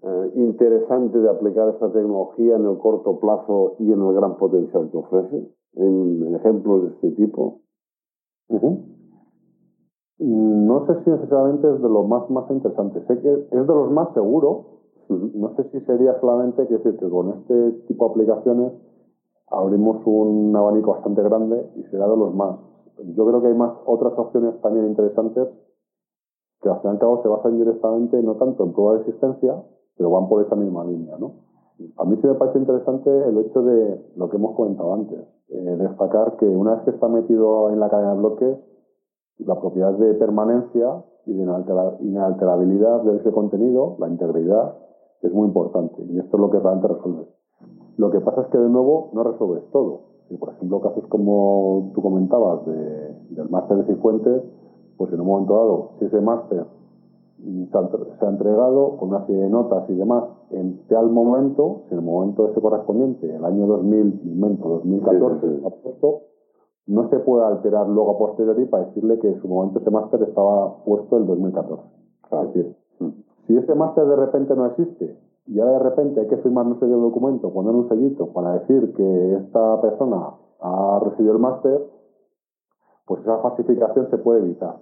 eh, 0.00 0.32
interesante 0.36 1.18
de 1.18 1.28
aplicar 1.28 1.68
esta 1.68 1.92
tecnología 1.92 2.56
en 2.56 2.64
el 2.64 2.78
corto 2.78 3.20
plazo 3.20 3.76
y 3.80 3.92
en 3.92 4.00
el 4.00 4.14
gran 4.14 4.38
potencial 4.38 4.88
que 4.90 4.96
ofrece? 4.96 5.46
En 5.74 6.34
ejemplos 6.36 6.84
de 6.84 6.88
este 6.88 7.10
tipo. 7.10 7.60
No 10.18 10.86
sé 10.86 11.04
si 11.04 11.10
necesariamente 11.10 11.68
es 11.68 11.82
de 11.82 11.88
lo 11.88 12.04
más, 12.04 12.30
más 12.30 12.50
interesante. 12.50 13.04
Sé 13.06 13.20
que 13.20 13.32
es 13.32 13.50
de 13.50 13.74
los 13.74 13.90
más 13.90 14.12
seguros. 14.14 14.66
No 15.08 15.54
sé 15.56 15.64
si 15.70 15.80
sería 15.80 16.18
solamente 16.20 16.66
que 16.66 16.74
decir 16.74 16.96
que 16.96 17.08
con 17.08 17.30
este 17.30 17.72
tipo 17.88 18.06
de 18.06 18.10
aplicaciones 18.12 18.72
abrimos 19.48 20.00
un 20.06 20.54
abanico 20.56 20.92
bastante 20.92 21.22
grande 21.22 21.70
y 21.76 21.82
será 21.84 22.08
de 22.08 22.16
los 22.16 22.34
más 22.34 22.56
yo 23.02 23.26
creo 23.26 23.40
que 23.40 23.48
hay 23.48 23.54
más 23.54 23.72
otras 23.86 24.12
opciones 24.16 24.60
también 24.60 24.86
interesantes 24.86 25.48
que 26.60 26.68
al 26.68 26.80
fin 26.80 26.90
y 26.90 26.94
al 26.94 26.98
cabo 26.98 27.22
se 27.22 27.28
basan 27.28 27.58
directamente 27.58 28.22
no 28.22 28.36
tanto 28.36 28.64
en 28.64 28.72
prueba 28.72 28.94
de 28.94 29.00
existencia, 29.00 29.62
pero 29.96 30.10
van 30.10 30.28
por 30.28 30.42
esa 30.42 30.56
misma 30.56 30.84
línea, 30.84 31.16
¿no? 31.18 31.32
A 31.98 32.04
mí 32.04 32.16
sí 32.20 32.26
me 32.26 32.34
parece 32.34 32.58
interesante 32.58 33.10
el 33.10 33.36
hecho 33.38 33.62
de 33.62 34.00
lo 34.16 34.30
que 34.30 34.36
hemos 34.36 34.54
comentado 34.54 34.94
antes, 34.94 35.18
eh, 35.48 35.76
destacar 35.76 36.36
que 36.36 36.46
una 36.46 36.76
vez 36.76 36.84
que 36.84 36.90
está 36.92 37.08
metido 37.08 37.70
en 37.70 37.80
la 37.80 37.90
cadena 37.90 38.14
de 38.14 38.18
bloques, 38.18 38.58
la 39.38 39.60
propiedad 39.60 39.92
de 39.92 40.14
permanencia 40.14 41.04
y 41.26 41.32
de 41.34 41.42
inalterabilidad 42.00 43.02
de 43.02 43.16
ese 43.16 43.32
contenido, 43.32 43.96
la 43.98 44.08
integridad, 44.08 44.76
es 45.22 45.32
muy 45.32 45.48
importante 45.48 46.04
y 46.04 46.18
esto 46.18 46.36
es 46.36 46.40
lo 46.40 46.50
que 46.50 46.60
realmente 46.60 46.88
resuelve. 46.88 47.26
Lo 47.96 48.10
que 48.10 48.20
pasa 48.20 48.42
es 48.42 48.48
que 48.48 48.58
de 48.58 48.68
nuevo 48.68 49.10
no 49.12 49.22
resuelves 49.22 49.64
todo. 49.70 50.00
Y, 50.30 50.36
por 50.36 50.50
ejemplo, 50.50 50.80
casos 50.80 51.06
como 51.08 51.92
tú 51.94 52.02
comentabas 52.02 52.64
de, 52.66 53.14
del 53.30 53.48
máster 53.50 53.78
de 53.78 53.94
Cifuentes, 53.94 54.42
pues 54.96 55.12
en 55.12 55.20
un 55.20 55.26
momento 55.26 55.54
dado, 55.54 55.90
si 55.98 56.06
ese 56.06 56.20
máster 56.20 56.66
se 57.44 58.26
ha 58.26 58.28
entregado 58.28 58.96
con 58.96 59.10
una 59.10 59.26
serie 59.26 59.42
de 59.42 59.50
notas 59.50 59.88
y 59.90 59.94
demás 59.94 60.24
en 60.50 60.86
tal 60.88 61.10
momento, 61.10 61.82
si 61.88 61.94
en 61.94 62.00
el 62.00 62.04
momento 62.04 62.48
ese 62.48 62.60
correspondiente, 62.60 63.34
el 63.34 63.44
año 63.44 63.66
2000, 63.66 64.36
momento 64.36 64.68
2014, 64.68 65.60
ha 65.66 65.70
puesto, 65.70 66.20
no 66.86 67.08
se 67.08 67.18
puede 67.20 67.44
alterar 67.44 67.88
luego 67.88 68.12
a 68.12 68.18
posteriori 68.18 68.66
para 68.66 68.86
decirle 68.86 69.18
que 69.18 69.28
en 69.28 69.40
su 69.40 69.48
momento 69.48 69.78
ese 69.78 69.90
máster 69.90 70.22
estaba 70.22 70.76
puesto 70.84 71.16
el 71.16 71.26
2014. 71.26 71.82
Es 72.30 72.54
decir, 72.54 72.76
si 73.46 73.56
ese 73.56 73.74
máster 73.74 74.06
de 74.06 74.16
repente 74.16 74.54
no 74.54 74.66
existe 74.66 75.18
y 75.46 75.60
ahora 75.60 75.72
de 75.72 75.78
repente 75.78 76.20
hay 76.20 76.28
que 76.28 76.38
firmar 76.38 76.66
no 76.66 76.74
sé 76.74 76.86
qué 76.86 76.92
documento, 76.92 77.52
poner 77.52 77.74
un 77.74 77.88
sellito 77.88 78.28
para 78.28 78.58
decir 78.60 78.94
que 78.94 79.34
esta 79.36 79.80
persona 79.80 80.34
ha 80.60 81.00
recibido 81.04 81.34
el 81.34 81.38
máster, 81.38 81.86
pues 83.06 83.20
esa 83.20 83.38
falsificación 83.38 84.08
se 84.10 84.18
puede 84.18 84.40
evitar. 84.40 84.76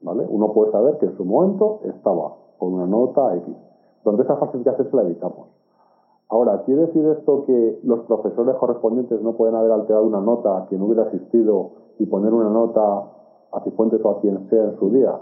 ¿Vale? 0.00 0.26
Uno 0.28 0.52
puede 0.52 0.70
saber 0.72 0.98
que 0.98 1.06
en 1.06 1.16
su 1.16 1.24
momento 1.24 1.80
estaba 1.84 2.36
con 2.58 2.74
una 2.74 2.86
nota 2.86 3.36
X. 3.36 3.54
Donde 4.04 4.22
esa 4.22 4.36
falsificación 4.36 4.90
se 4.90 4.96
la 4.96 5.02
evitamos. 5.02 5.48
Ahora, 6.30 6.62
¿quiere 6.64 6.82
decir 6.82 7.06
esto 7.06 7.44
que 7.46 7.80
los 7.84 8.00
profesores 8.00 8.54
correspondientes 8.56 9.20
no 9.22 9.34
pueden 9.34 9.54
haber 9.54 9.72
alterado 9.72 10.04
una 10.04 10.20
nota 10.20 10.58
a 10.58 10.66
quien 10.66 10.82
hubiera 10.82 11.04
asistido 11.04 11.70
y 11.98 12.06
poner 12.06 12.34
una 12.34 12.50
nota 12.50 12.82
a 13.50 13.60
Cifuentes 13.64 14.00
o 14.04 14.10
a 14.10 14.20
quien 14.20 14.48
sea 14.50 14.64
en 14.64 14.78
su 14.78 14.90
día? 14.90 15.18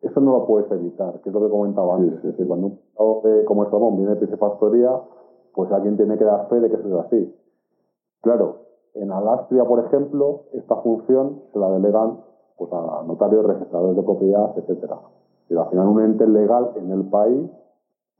Eso 0.00 0.20
no 0.20 0.32
lo 0.32 0.46
puedes 0.46 0.70
evitar, 0.70 1.20
que 1.20 1.28
es 1.28 1.34
lo 1.34 1.42
que 1.42 1.50
comentaba 1.50 1.96
antes. 1.96 2.18
Es 2.18 2.22
decir, 2.22 2.46
cuando 2.46 2.68
un 2.68 3.44
como 3.44 3.64
es 3.64 3.70
Ramón 3.70 3.96
viene 3.96 4.14
de 4.14 4.36
Factoría, 4.36 4.98
pues 5.54 5.70
alguien 5.70 5.96
tiene 5.96 6.16
que 6.16 6.24
dar 6.24 6.48
fe 6.48 6.60
de 6.60 6.70
que 6.70 6.76
eso 6.76 6.88
es 6.88 7.06
así. 7.06 7.34
Claro, 8.22 8.56
en 8.94 9.12
Alastria, 9.12 9.64
por 9.64 9.80
ejemplo, 9.80 10.44
esta 10.52 10.76
función 10.76 11.42
se 11.52 11.58
la 11.58 11.70
delegan 11.72 12.20
pues, 12.56 12.72
a 12.72 13.02
notarios, 13.06 13.44
registradores 13.44 13.96
de 13.96 14.02
propiedad, 14.02 14.56
etcétera. 14.56 14.98
Y 15.50 15.56
al 15.56 15.68
final 15.68 15.88
un 15.88 16.02
ente 16.02 16.26
legal 16.26 16.72
en 16.76 16.90
el 16.90 17.04
país 17.10 17.50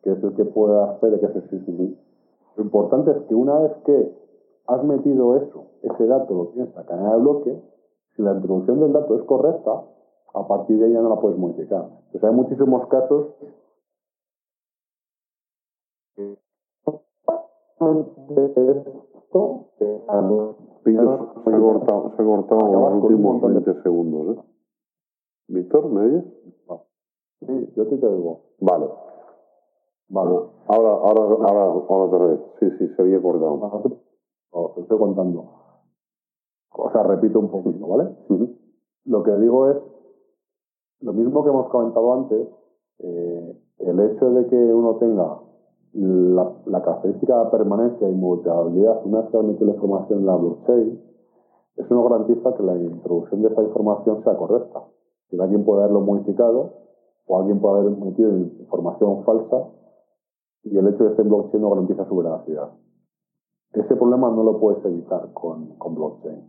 que 0.03 0.13
es 0.13 0.23
el 0.23 0.35
que 0.35 0.45
puede 0.45 0.75
dar 0.75 0.99
fe 1.01 1.11
de 1.11 1.21
que 1.21 1.27
eso 1.27 1.39
existe. 1.39 1.97
Lo 2.59 2.65
importante 2.65 3.13
es 3.13 3.17
que 3.29 3.35
una 3.37 3.57
vez 3.61 3.73
que 3.85 4.13
has 4.67 4.85
metido 4.85 5.37
eso, 5.37 5.67
ese 5.83 6.07
dato 6.07 6.35
lo 6.35 6.47
tienes 6.49 6.71
en 6.71 6.77
la 6.77 6.85
cadena 6.85 7.13
de 7.15 7.21
bloque, 7.21 7.63
si 8.17 8.23
la 8.23 8.33
introducción 8.33 8.81
del 8.81 8.93
dato 8.93 9.17
es 9.17 9.23
correcta, 9.23 9.85
a 10.35 10.47
partir 10.49 10.79
de 10.79 10.87
ahí 10.87 10.93
ya 10.93 11.01
no 11.01 11.09
la 11.09 11.21
puedes 11.21 11.39
modificar. 11.39 11.85
Entonces 12.07 12.25
hay 12.25 12.35
muchísimos 12.35 12.87
casos 12.89 13.29
esto 19.29 19.67
se 19.79 19.85
ha 20.05 21.61
cortado, 21.61 22.13
se 22.17 22.23
ha 22.23 22.25
cortado 22.25 22.73
los 22.73 23.05
últimos 23.05 23.41
20 23.41 23.83
segundos. 23.83 24.37
¿eh? 24.37 24.41
Víctor, 25.49 25.89
¿me 25.91 26.01
oyes? 26.01 26.25
Sí, 27.41 27.73
yo 27.77 27.87
te 27.87 28.05
oigo. 28.05 28.41
Vale. 28.61 28.89
Vale. 30.11 30.39
Ahora, 30.69 30.91
ahora, 30.91 31.23
ahora, 31.23 31.65
ahora 31.89 32.05
otra 32.05 32.27
vez. 32.27 32.41
Sí, 32.61 32.71
sí, 32.79 32.89
se 32.95 33.03
había 33.03 33.21
cortado. 33.21 33.57
No, 34.53 34.73
te 34.75 34.81
estoy 34.81 34.99
contando. 34.99 35.45
O 36.73 36.91
sea, 36.91 37.03
repito 37.03 37.39
un 37.41 37.51
poquito, 37.51 37.87
¿vale? 37.87 38.11
Lo 39.05 39.23
que 39.23 39.37
digo 39.37 39.71
es, 39.71 39.77
lo 41.01 41.13
mismo 41.13 41.43
que 41.43 41.51
hemos 41.51 41.69
comentado 41.69 42.13
antes, 42.13 42.49
eh, 43.01 43.63
el 43.79 44.01
hecho 44.01 44.31
de 44.31 44.47
que 44.47 44.57
uno 44.57 44.97
tenga 44.97 45.41
la, 45.93 46.53
la, 46.67 46.83
característica 46.83 47.45
de 47.45 47.51
permanencia 47.51 48.09
y 48.09 48.13
mutabilidad 48.13 49.01
una 49.05 49.21
vez 49.21 49.31
que 49.31 49.37
ha 49.37 49.43
la 49.43 49.73
información 49.73 50.21
en 50.21 50.27
la 50.27 50.37
blockchain, 50.37 51.03
eso 51.77 51.95
no 51.95 52.03
garantiza 52.05 52.55
que 52.55 52.63
la 52.63 52.77
introducción 52.77 53.43
de 53.43 53.49
esa 53.49 53.63
información 53.63 54.23
sea 54.25 54.37
correcta. 54.37 54.83
Si 55.31 55.41
alguien 55.41 55.65
puede 55.65 55.83
haberlo 55.83 56.01
modificado 56.01 56.73
o 57.27 57.39
alguien 57.39 57.61
puede 57.61 57.81
haber 57.81 57.97
metido 57.97 58.37
información 58.37 59.25
falsa 59.25 59.69
y 60.65 60.77
el 60.77 60.89
hecho 60.89 61.05
de 61.05 61.05
que 61.05 61.11
esté 61.11 61.23
en 61.23 61.29
blockchain 61.29 61.63
no 61.63 61.71
garantiza 61.71 62.09
su 62.09 62.17
veracidad. 62.17 62.71
Ese 63.73 63.97
problema 63.97 64.31
no 64.31 64.43
lo 64.43 64.59
puedes 64.59 64.85
evitar 64.85 65.33
con, 65.33 65.77
con 65.79 65.95
blockchain. 65.95 66.43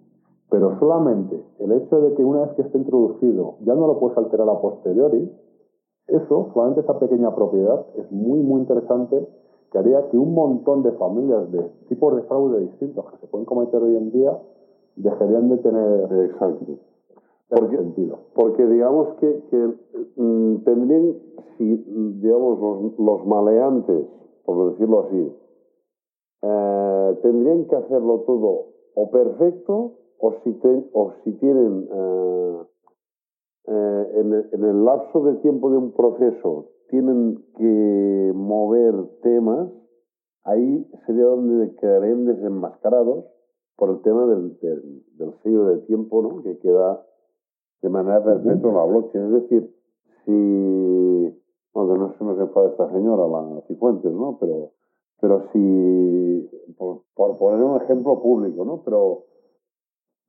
Pero 0.49 0.79
solamente 0.79 1.43
el 1.59 1.71
hecho 1.73 2.01
de 2.01 2.15
que 2.15 2.23
una 2.23 2.41
vez 2.41 2.55
que 2.55 2.61
esté 2.63 2.77
introducido 2.77 3.57
ya 3.61 3.75
no 3.75 3.87
lo 3.87 3.99
puedes 3.99 4.17
alterar 4.17 4.49
a 4.49 4.59
posteriori, 4.59 5.31
eso, 6.07 6.49
solamente 6.53 6.81
esa 6.81 6.97
pequeña 6.97 7.35
propiedad, 7.35 7.85
es 7.95 8.11
muy, 8.11 8.39
muy 8.39 8.61
interesante 8.61 9.27
que 9.71 9.77
haría 9.77 10.09
que 10.09 10.17
un 10.17 10.33
montón 10.33 10.81
de 10.81 10.91
familias 10.93 11.51
de 11.51 11.61
tipos 11.87 12.15
de 12.15 12.23
fraude 12.23 12.61
distintos 12.61 13.05
que 13.11 13.17
se 13.17 13.27
pueden 13.27 13.45
cometer 13.45 13.81
hoy 13.81 13.95
en 13.95 14.11
día 14.11 14.35
dejarían 14.95 15.49
de 15.49 15.57
tener 15.57 16.25
Exacto. 16.25 16.79
Porque, 17.49 18.65
digamos 18.67 19.15
que, 19.15 19.43
mm, 20.15 20.57
tendrían, 20.63 21.15
si 21.57 21.65
digamos 22.21 22.59
los, 22.59 22.99
los, 22.99 23.25
maleantes, 23.25 24.05
por 24.45 24.71
decirlo 24.71 24.99
así, 25.01 25.35
eh, 26.43 27.19
tendrían 27.23 27.65
que 27.65 27.75
hacerlo 27.75 28.19
todo 28.27 28.67
o 28.95 29.09
perfecto 29.09 29.93
o 30.19 30.33
si, 30.43 31.31
tienen 31.33 31.87
eh, 31.91 32.63
eh, 33.67 34.11
en, 34.51 34.63
el, 34.63 34.85
lapso 34.85 35.23
de 35.23 35.35
tiempo 35.37 35.71
de 35.71 35.77
un 35.77 35.91
proceso 35.93 36.67
tienen 36.89 37.43
que 37.57 38.31
mover 38.35 38.93
temas, 39.21 39.69
ahí 40.43 40.85
sería 41.05 41.25
donde 41.25 41.73
quedarían 41.75 42.25
desenmascarados 42.25 43.25
por 43.77 43.91
el 43.91 44.01
tema 44.01 44.25
del, 44.25 44.59
del, 44.59 45.33
sello 45.43 45.65
de 45.65 45.77
tiempo 45.85 46.21
¿no? 46.21 46.43
que 46.43 46.57
queda 46.59 47.05
de 47.81 47.89
manera 47.89 48.23
perpetua 48.23 48.71
la 48.73 48.85
blockchain. 48.85 49.25
Es 49.25 49.31
decir, 49.43 49.75
si, 50.25 51.41
bueno, 51.73 51.93
que 51.93 51.99
no 51.99 52.13
se 52.17 52.23
nos 52.23 52.39
enfada 52.39 52.69
esta 52.69 52.91
señora, 52.91 53.27
la 53.27 53.61
Cifuentes, 53.67 54.11
¿no? 54.11 54.37
Pero, 54.39 54.71
pero 55.21 55.43
si, 55.51 56.49
por, 56.77 57.37
poner 57.37 57.63
un 57.63 57.81
ejemplo 57.81 58.21
público, 58.21 58.65
¿no? 58.65 58.81
Pero, 58.83 59.23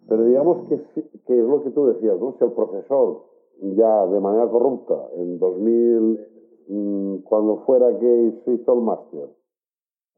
pero 0.08 0.24
digamos 0.24 0.68
que, 0.68 0.80
que 1.26 1.38
es 1.38 1.44
lo 1.44 1.62
que 1.62 1.70
tú 1.70 1.86
decías, 1.86 2.18
¿no? 2.20 2.34
Si 2.38 2.44
el 2.44 2.52
profesor 2.52 3.30
ya 3.60 4.06
de 4.06 4.20
manera 4.20 4.48
corrupta 4.48 5.10
en 5.16 5.38
2000, 5.38 6.26
mm, 6.68 7.16
cuando 7.24 7.58
fuera 7.66 7.98
que 7.98 8.40
se 8.44 8.54
hizo 8.54 8.72
el 8.72 8.80
máster, 8.80 9.28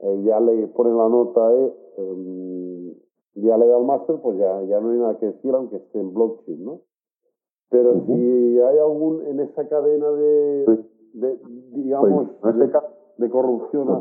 eh, 0.00 0.22
ya 0.24 0.40
le 0.40 0.68
ponen 0.68 0.96
la 0.96 1.08
nota 1.08 1.52
E, 1.54 1.74
em, 1.98 2.94
ya 3.34 3.56
le 3.56 3.66
da 3.66 3.78
el 3.78 3.84
máster, 3.84 4.20
pues 4.22 4.38
ya, 4.38 4.62
ya 4.64 4.80
no 4.80 4.90
hay 4.90 4.98
nada 4.98 5.18
que 5.18 5.26
decir, 5.26 5.54
aunque 5.54 5.76
esté 5.76 6.00
en 6.00 6.12
blockchain, 6.14 6.64
¿no? 6.64 6.80
Pero 7.72 8.04
si 8.06 8.60
hay 8.60 8.78
algún 8.78 9.22
en 9.22 9.40
esa 9.40 9.66
cadena 9.66 10.10
de, 10.10 10.84
de 11.14 11.40
digamos, 11.72 12.28
de, 13.16 13.30
corrupción, 13.30 13.88
lo, 13.88 14.00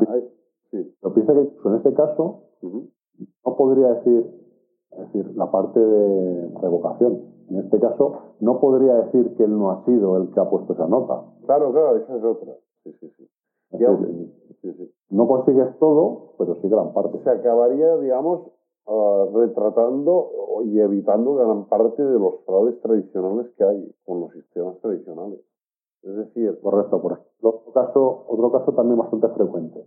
sí. 0.70 0.94
lo 1.02 1.14
piensa 1.14 1.32
que 1.32 1.40
en 1.40 1.74
ese 1.76 1.94
caso 1.94 2.42
no 2.62 3.56
podría 3.56 3.94
decir, 3.94 4.30
es 4.92 4.98
decir, 4.98 5.36
la 5.36 5.50
parte 5.50 5.80
de 5.80 6.50
revocación 6.60 7.32
en 7.52 7.58
este 7.58 7.78
caso, 7.80 8.18
no 8.40 8.60
podría 8.60 8.94
decir 8.94 9.34
que 9.36 9.44
él 9.44 9.58
no 9.58 9.70
ha 9.70 9.84
sido 9.84 10.16
el 10.16 10.30
que 10.32 10.40
ha 10.40 10.48
puesto 10.48 10.72
esa 10.72 10.86
nota. 10.86 11.22
Claro, 11.44 11.72
claro, 11.72 11.96
esa 11.96 12.16
es 12.16 12.24
otra. 12.24 12.54
Sí, 12.82 12.92
sí, 12.98 13.12
sí. 13.16 13.28
No 15.10 15.28
consigues 15.28 15.78
todo, 15.78 16.34
pero 16.38 16.56
sí 16.62 16.68
gran 16.68 16.92
parte. 16.92 17.18
Se 17.24 17.30
acabaría, 17.30 17.96
digamos, 17.98 18.50
retratando 19.32 20.30
y 20.64 20.78
evitando 20.78 21.34
gran 21.34 21.66
parte 21.66 22.02
de 22.02 22.18
los 22.18 22.44
fraudes 22.44 22.80
tradicionales 22.80 23.46
que 23.56 23.64
hay 23.64 23.94
con 24.04 24.20
los 24.20 24.32
sistemas 24.32 24.78
tradicionales. 24.80 25.40
Es 26.02 26.16
decir... 26.16 26.58
Correcto, 26.60 27.00
por 27.00 27.12
ejemplo. 27.12 27.50
Otro 27.50 27.72
caso, 27.72 28.24
otro 28.28 28.52
caso 28.52 28.72
también 28.72 28.98
bastante 28.98 29.28
frecuente, 29.28 29.86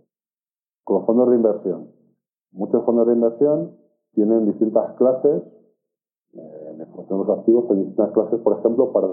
con 0.84 0.96
los 0.96 1.06
fondos 1.06 1.30
de 1.30 1.36
inversión. 1.36 1.90
Muchos 2.52 2.84
fondos 2.84 3.06
de 3.06 3.12
inversión 3.12 3.76
tienen 4.12 4.46
distintas 4.46 4.94
clases 4.96 5.42
en 7.10 7.18
los 7.18 7.28
activos 7.38 7.64
hay 7.70 7.76
distintas 7.76 8.12
clases, 8.12 8.40
por 8.40 8.58
ejemplo, 8.58 8.92
para 8.92 9.08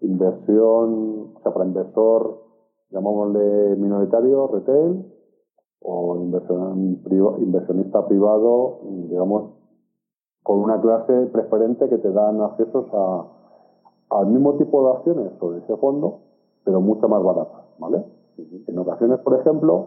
inversión, 0.00 1.32
o 1.34 1.40
sea, 1.42 1.52
para 1.52 1.66
inversor, 1.66 2.42
llamámosle 2.90 3.76
minoritario, 3.76 4.48
retail, 4.48 5.04
o 5.84 6.16
inversionista 6.16 8.06
privado, 8.06 8.80
digamos, 9.08 9.50
con 10.42 10.58
una 10.60 10.80
clase 10.80 11.26
preferente 11.26 11.88
que 11.88 11.98
te 11.98 12.10
dan 12.10 12.40
accesos 12.40 12.86
a, 12.92 13.26
al 14.10 14.26
mismo 14.26 14.54
tipo 14.54 14.82
de 14.84 14.96
acciones 14.96 15.32
sobre 15.38 15.58
ese 15.58 15.76
fondo, 15.76 16.20
pero 16.64 16.80
mucho 16.80 17.08
más 17.08 17.22
baratas, 17.22 17.64
¿vale? 17.78 18.04
En 18.66 18.78
ocasiones, 18.78 19.20
por 19.20 19.38
ejemplo, 19.38 19.86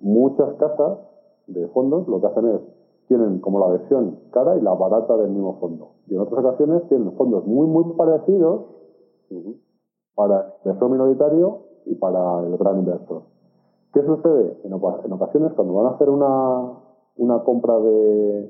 muchas 0.00 0.52
casas 0.54 0.98
de 1.46 1.66
fondos 1.68 2.06
lo 2.08 2.20
que 2.20 2.26
hacen 2.26 2.48
es 2.48 2.60
tienen 3.10 3.40
como 3.40 3.58
la 3.58 3.66
versión 3.66 4.20
cara 4.30 4.56
y 4.56 4.60
la 4.60 4.72
barata 4.74 5.16
del 5.16 5.30
mismo 5.30 5.58
fondo. 5.58 5.94
Y 6.06 6.14
en 6.14 6.20
otras 6.20 6.44
ocasiones 6.44 6.86
tienen 6.88 7.12
fondos 7.16 7.44
muy, 7.44 7.66
muy 7.66 7.92
parecidos 7.94 8.66
para 10.14 10.40
el 10.40 10.52
inversor 10.64 10.90
minoritario 10.90 11.58
y 11.86 11.96
para 11.96 12.46
el 12.46 12.56
gran 12.56 12.78
inversor. 12.78 13.22
¿Qué 13.92 14.02
sucede? 14.04 14.56
En, 14.62 14.72
ocasiones, 14.72 15.52
cuando 15.54 15.74
van 15.74 15.86
a 15.86 15.90
hacer 15.96 16.08
una, 16.08 17.42
compra 17.44 17.80
de, 17.80 18.48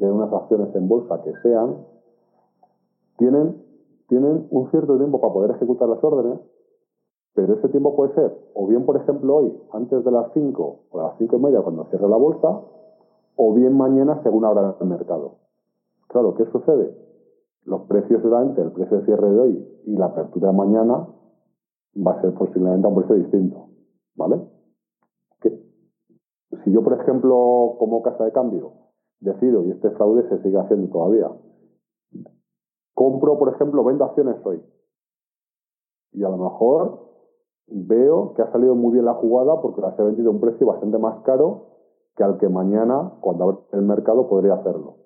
unas 0.00 0.32
acciones 0.32 0.74
en 0.76 0.88
bolsa 0.88 1.20
que 1.22 1.32
sean, 1.42 1.78
tienen, 3.16 3.60
tienen 4.08 4.46
un 4.50 4.70
cierto 4.70 4.96
tiempo 4.96 5.20
para 5.20 5.32
poder 5.32 5.50
ejecutar 5.52 5.88
las 5.88 6.02
órdenes, 6.04 6.38
pero 7.34 7.54
ese 7.54 7.68
tiempo 7.70 7.96
puede 7.96 8.14
ser, 8.14 8.38
o 8.54 8.66
bien, 8.68 8.86
por 8.86 8.96
ejemplo, 8.96 9.36
hoy, 9.36 9.52
antes 9.72 10.04
de 10.04 10.10
las 10.12 10.32
5 10.32 10.80
o 10.90 11.00
a 11.00 11.08
las 11.08 11.18
5 11.18 11.36
y 11.36 11.40
media, 11.40 11.62
cuando 11.62 11.84
cierre 11.86 12.08
la 12.08 12.16
bolsa, 12.16 12.60
o 13.34 13.54
bien 13.54 13.76
mañana 13.76 14.20
según 14.22 14.44
abra 14.44 14.76
el 14.80 14.86
mercado. 14.86 15.38
Claro, 16.08 16.34
¿qué 16.34 16.44
sucede? 16.46 16.96
Los 17.64 17.82
precios 17.82 18.22
durante 18.22 18.62
el 18.62 18.72
precio 18.72 18.98
de 18.98 19.04
cierre 19.04 19.30
de 19.30 19.40
hoy 19.40 19.80
y 19.86 19.96
la 19.96 20.06
apertura 20.06 20.50
de 20.50 20.56
mañana 20.56 21.08
va 21.96 22.12
a 22.12 22.20
ser 22.20 22.32
posiblemente 22.34 22.86
a 22.86 22.90
un 22.90 22.96
precio 22.96 23.16
distinto, 23.16 23.66
¿vale? 24.16 24.57
Que, 25.40 25.50
si 26.64 26.72
yo, 26.72 26.82
por 26.82 26.94
ejemplo, 27.00 27.76
como 27.78 28.02
casa 28.02 28.24
de 28.24 28.32
cambio, 28.32 28.72
decido, 29.20 29.64
y 29.64 29.70
este 29.70 29.90
fraude 29.90 30.28
se 30.28 30.42
sigue 30.42 30.58
haciendo 30.58 30.88
todavía, 30.90 31.30
compro, 32.94 33.38
por 33.38 33.54
ejemplo, 33.54 33.84
vendo 33.84 34.04
acciones 34.04 34.36
hoy. 34.44 34.62
Y 36.12 36.24
a 36.24 36.28
lo 36.28 36.38
mejor 36.38 37.08
veo 37.68 38.34
que 38.34 38.42
ha 38.42 38.50
salido 38.50 38.74
muy 38.74 38.92
bien 38.92 39.04
la 39.04 39.14
jugada 39.14 39.60
porque 39.60 39.80
las 39.80 39.98
he 39.98 40.02
vendido 40.02 40.30
a 40.30 40.32
un 40.32 40.40
precio 40.40 40.66
bastante 40.66 40.98
más 40.98 41.22
caro 41.22 41.66
que 42.16 42.24
al 42.24 42.38
que 42.38 42.48
mañana, 42.48 43.12
cuando 43.20 43.44
abra 43.44 43.58
el 43.72 43.82
mercado, 43.82 44.28
podría 44.28 44.54
hacerlo. 44.54 44.96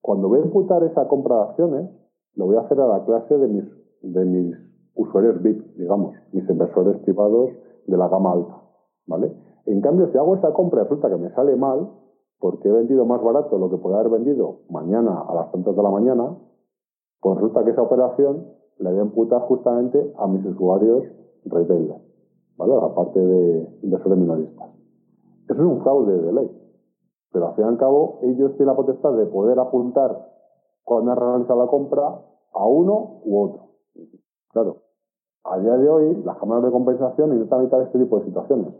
Cuando 0.00 0.28
voy 0.28 0.40
a 0.40 0.44
imputar 0.44 0.82
esa 0.84 1.06
compra 1.08 1.36
de 1.36 1.42
acciones, 1.42 1.90
lo 2.34 2.46
voy 2.46 2.56
a 2.56 2.60
hacer 2.60 2.80
a 2.80 2.86
la 2.86 3.04
clase 3.04 3.36
de 3.36 3.48
mis, 3.48 3.64
de 4.00 4.24
mis 4.24 4.56
usuarios 4.94 5.42
VIP, 5.42 5.76
digamos, 5.76 6.14
mis 6.32 6.48
inversores 6.48 6.96
privados 7.02 7.50
de 7.86 7.96
la 7.96 8.08
gama 8.08 8.32
alta. 8.32 8.62
¿Vale? 9.06 9.34
En 9.66 9.80
cambio, 9.80 10.10
si 10.10 10.18
hago 10.18 10.36
esa 10.36 10.52
compra 10.52 10.80
y 10.80 10.84
resulta 10.84 11.08
que 11.08 11.16
me 11.16 11.30
sale 11.34 11.56
mal, 11.56 11.90
porque 12.38 12.68
he 12.68 12.72
vendido 12.72 13.04
más 13.04 13.22
barato 13.22 13.58
lo 13.58 13.70
que 13.70 13.76
puede 13.76 13.96
haber 13.96 14.10
vendido 14.10 14.60
mañana 14.70 15.20
a 15.20 15.34
las 15.34 15.52
tantas 15.52 15.76
de 15.76 15.82
la 15.82 15.90
mañana, 15.90 16.36
pues 17.20 17.36
resulta 17.36 17.64
que 17.64 17.70
esa 17.70 17.82
operación 17.82 18.48
la 18.78 18.90
voy 18.90 19.00
a 19.00 19.02
imputar 19.02 19.42
justamente 19.42 20.12
a 20.16 20.26
mis 20.26 20.44
usuarios 20.46 21.04
retailers, 21.44 22.00
¿vale? 22.56 22.74
Aparte 22.76 23.20
de 23.20 23.78
inversores 23.82 24.18
minoristas. 24.18 24.70
Eso 25.48 25.60
es 25.60 25.66
un 25.66 25.82
fraude 25.82 26.18
de 26.18 26.32
ley. 26.32 26.50
Pero 27.32 27.48
al 27.48 27.54
fin 27.54 27.64
y 27.64 27.68
al 27.68 27.76
cabo, 27.76 28.18
ellos 28.22 28.56
tienen 28.56 28.68
la 28.68 28.76
potestad 28.76 29.12
de 29.12 29.26
poder 29.26 29.58
apuntar 29.58 30.28
cuando 30.82 31.12
han 31.12 31.18
realizado 31.18 31.60
la 31.60 31.66
compra 31.68 32.22
a 32.52 32.66
uno 32.66 33.20
u 33.24 33.38
otro. 33.38 33.70
Claro, 34.52 34.76
a 35.44 35.58
día 35.58 35.76
de 35.76 35.88
hoy, 35.88 36.22
las 36.24 36.38
cámaras 36.38 36.64
de 36.64 36.70
compensación 36.70 37.32
intentan 37.32 37.60
evitar 37.60 37.82
este 37.82 37.98
tipo 37.98 38.18
de 38.18 38.24
situaciones. 38.24 38.74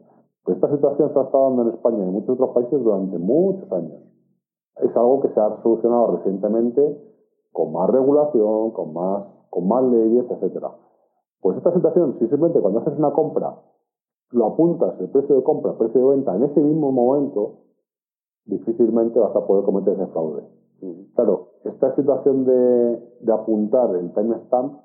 Pero 0.44 0.54
esta 0.56 0.70
situación 0.70 1.12
se 1.12 1.18
ha 1.18 1.22
estado 1.22 1.44
dando 1.44 1.62
en 1.62 1.68
España 1.74 1.98
y 1.98 2.08
en 2.08 2.12
muchos 2.12 2.30
otros 2.30 2.50
países 2.50 2.82
durante 2.82 3.18
muchos 3.18 3.70
años. 3.72 4.00
Es 4.76 4.96
algo 4.96 5.20
que 5.20 5.28
se 5.28 5.40
ha 5.40 5.62
solucionado 5.62 6.16
recientemente 6.16 6.82
con 7.52 7.72
más 7.72 7.90
regulación, 7.90 8.70
con 8.70 8.94
más, 8.94 9.24
con 9.50 9.68
más 9.68 9.84
leyes, 9.84 10.24
etcétera. 10.30 10.70
Pues 11.40 11.56
esta 11.56 11.72
situación, 11.74 12.14
si 12.14 12.28
simplemente 12.28 12.60
cuando 12.60 12.80
haces 12.80 12.98
una 12.98 13.12
compra 13.12 13.56
lo 14.32 14.46
apuntas 14.46 14.94
el 15.00 15.10
precio 15.10 15.36
de 15.36 15.42
compra, 15.42 15.72
el 15.72 15.78
precio 15.78 16.00
de 16.00 16.16
venta 16.16 16.36
en 16.36 16.44
ese 16.44 16.60
mismo 16.60 16.92
momento, 16.92 17.64
difícilmente 18.44 19.18
vas 19.18 19.34
a 19.34 19.46
poder 19.46 19.64
cometer 19.64 19.94
ese 19.94 20.06
fraude. 20.06 20.44
Claro, 21.14 21.48
esta 21.64 21.94
situación 21.96 22.44
de, 22.44 23.16
de 23.20 23.32
apuntar 23.32 23.94
el 23.96 24.12
timestamp 24.14 24.80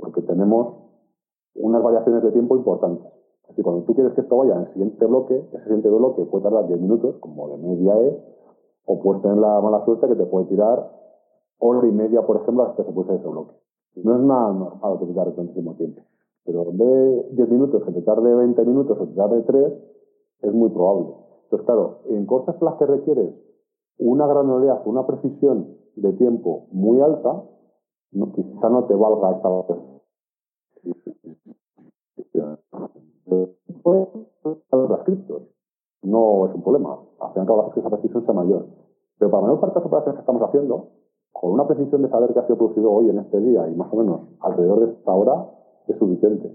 porque 0.00 0.22
tenemos 0.22 0.74
unas 1.54 1.82
variaciones 1.82 2.22
de 2.22 2.32
tiempo 2.32 2.56
importantes. 2.56 3.06
Es 3.42 3.48
decir, 3.48 3.64
cuando 3.64 3.84
tú 3.84 3.94
quieres 3.94 4.14
que 4.14 4.22
esto 4.22 4.36
vaya 4.36 4.54
en 4.54 4.60
el 4.62 4.72
siguiente 4.72 5.06
bloque, 5.06 5.48
ese 5.52 5.62
siguiente 5.64 5.88
bloque 5.88 6.24
puede 6.24 6.44
tardar 6.44 6.66
10 6.66 6.80
minutos, 6.80 7.16
como 7.20 7.48
de 7.48 7.58
media 7.58 7.98
es, 8.00 8.14
o 8.86 9.00
puedes 9.00 9.22
tener 9.22 9.38
la 9.38 9.60
mala 9.60 9.84
suerte 9.84 10.08
que 10.08 10.16
te 10.16 10.26
puede 10.26 10.46
tirar 10.46 10.90
hora 11.58 11.86
y 11.86 11.92
media, 11.92 12.22
por 12.22 12.36
ejemplo, 12.36 12.64
hasta 12.64 12.82
que 12.82 12.88
se 12.88 12.94
puede 12.94 13.14
ese 13.14 13.28
bloque. 13.28 13.54
No 13.96 14.16
es 14.16 14.20
nada 14.22 14.52
normal 14.52 14.98
que 14.98 15.06
te 15.06 15.14
tarde 15.14 15.32
tantísimo 15.32 15.74
tiempo. 15.74 16.02
Pero 16.44 16.64
de 16.72 17.28
10 17.32 17.48
minutos 17.50 17.84
que 17.84 17.92
te 17.92 18.02
tarde 18.02 18.34
20 18.34 18.64
minutos 18.64 18.98
o 19.00 19.06
te 19.06 19.14
tarde 19.14 19.42
3, 19.42 19.72
es 20.42 20.52
muy 20.52 20.70
probable. 20.70 21.14
Entonces, 21.44 21.64
claro, 21.66 22.00
en 22.06 22.26
cosas 22.26 22.56
en 22.60 22.64
las 22.64 22.74
que 22.76 22.86
requieres 22.86 23.34
una 23.98 24.26
granularidad, 24.26 24.82
una 24.86 25.06
precisión 25.06 25.76
de 25.96 26.12
tiempo 26.14 26.66
muy 26.72 27.00
alta, 27.00 27.44
no, 28.14 28.32
quizá 28.32 28.68
no 28.68 28.84
te 28.84 28.94
valga 28.94 29.32
esta 29.32 29.48
las 34.88 35.02
criptos. 35.04 35.42
No 36.02 36.46
es 36.46 36.54
un 36.54 36.62
problema. 36.62 36.98
Al 37.20 37.32
final, 37.32 37.70
que 37.72 37.80
esa 37.80 37.90
precisión 37.90 38.24
sea 38.24 38.34
mayor. 38.34 38.66
Pero 39.18 39.30
para 39.30 39.42
la 39.42 39.48
mayor 39.48 39.60
parte 39.60 39.74
de 39.74 39.80
las 39.80 39.86
operaciones 39.86 40.16
que 40.16 40.20
estamos 40.20 40.42
haciendo, 40.42 40.88
con 41.32 41.52
una 41.52 41.66
precisión 41.66 42.02
de 42.02 42.08
saber 42.08 42.32
qué 42.32 42.40
ha 42.40 42.46
sido 42.46 42.58
producido 42.58 42.92
hoy 42.92 43.10
en 43.10 43.18
este 43.18 43.40
día 43.40 43.68
y 43.68 43.74
más 43.74 43.92
o 43.92 43.96
menos 43.96 44.20
alrededor 44.40 44.86
de 44.86 44.92
esta 44.92 45.12
hora, 45.12 45.50
es 45.88 45.98
suficiente. 45.98 46.52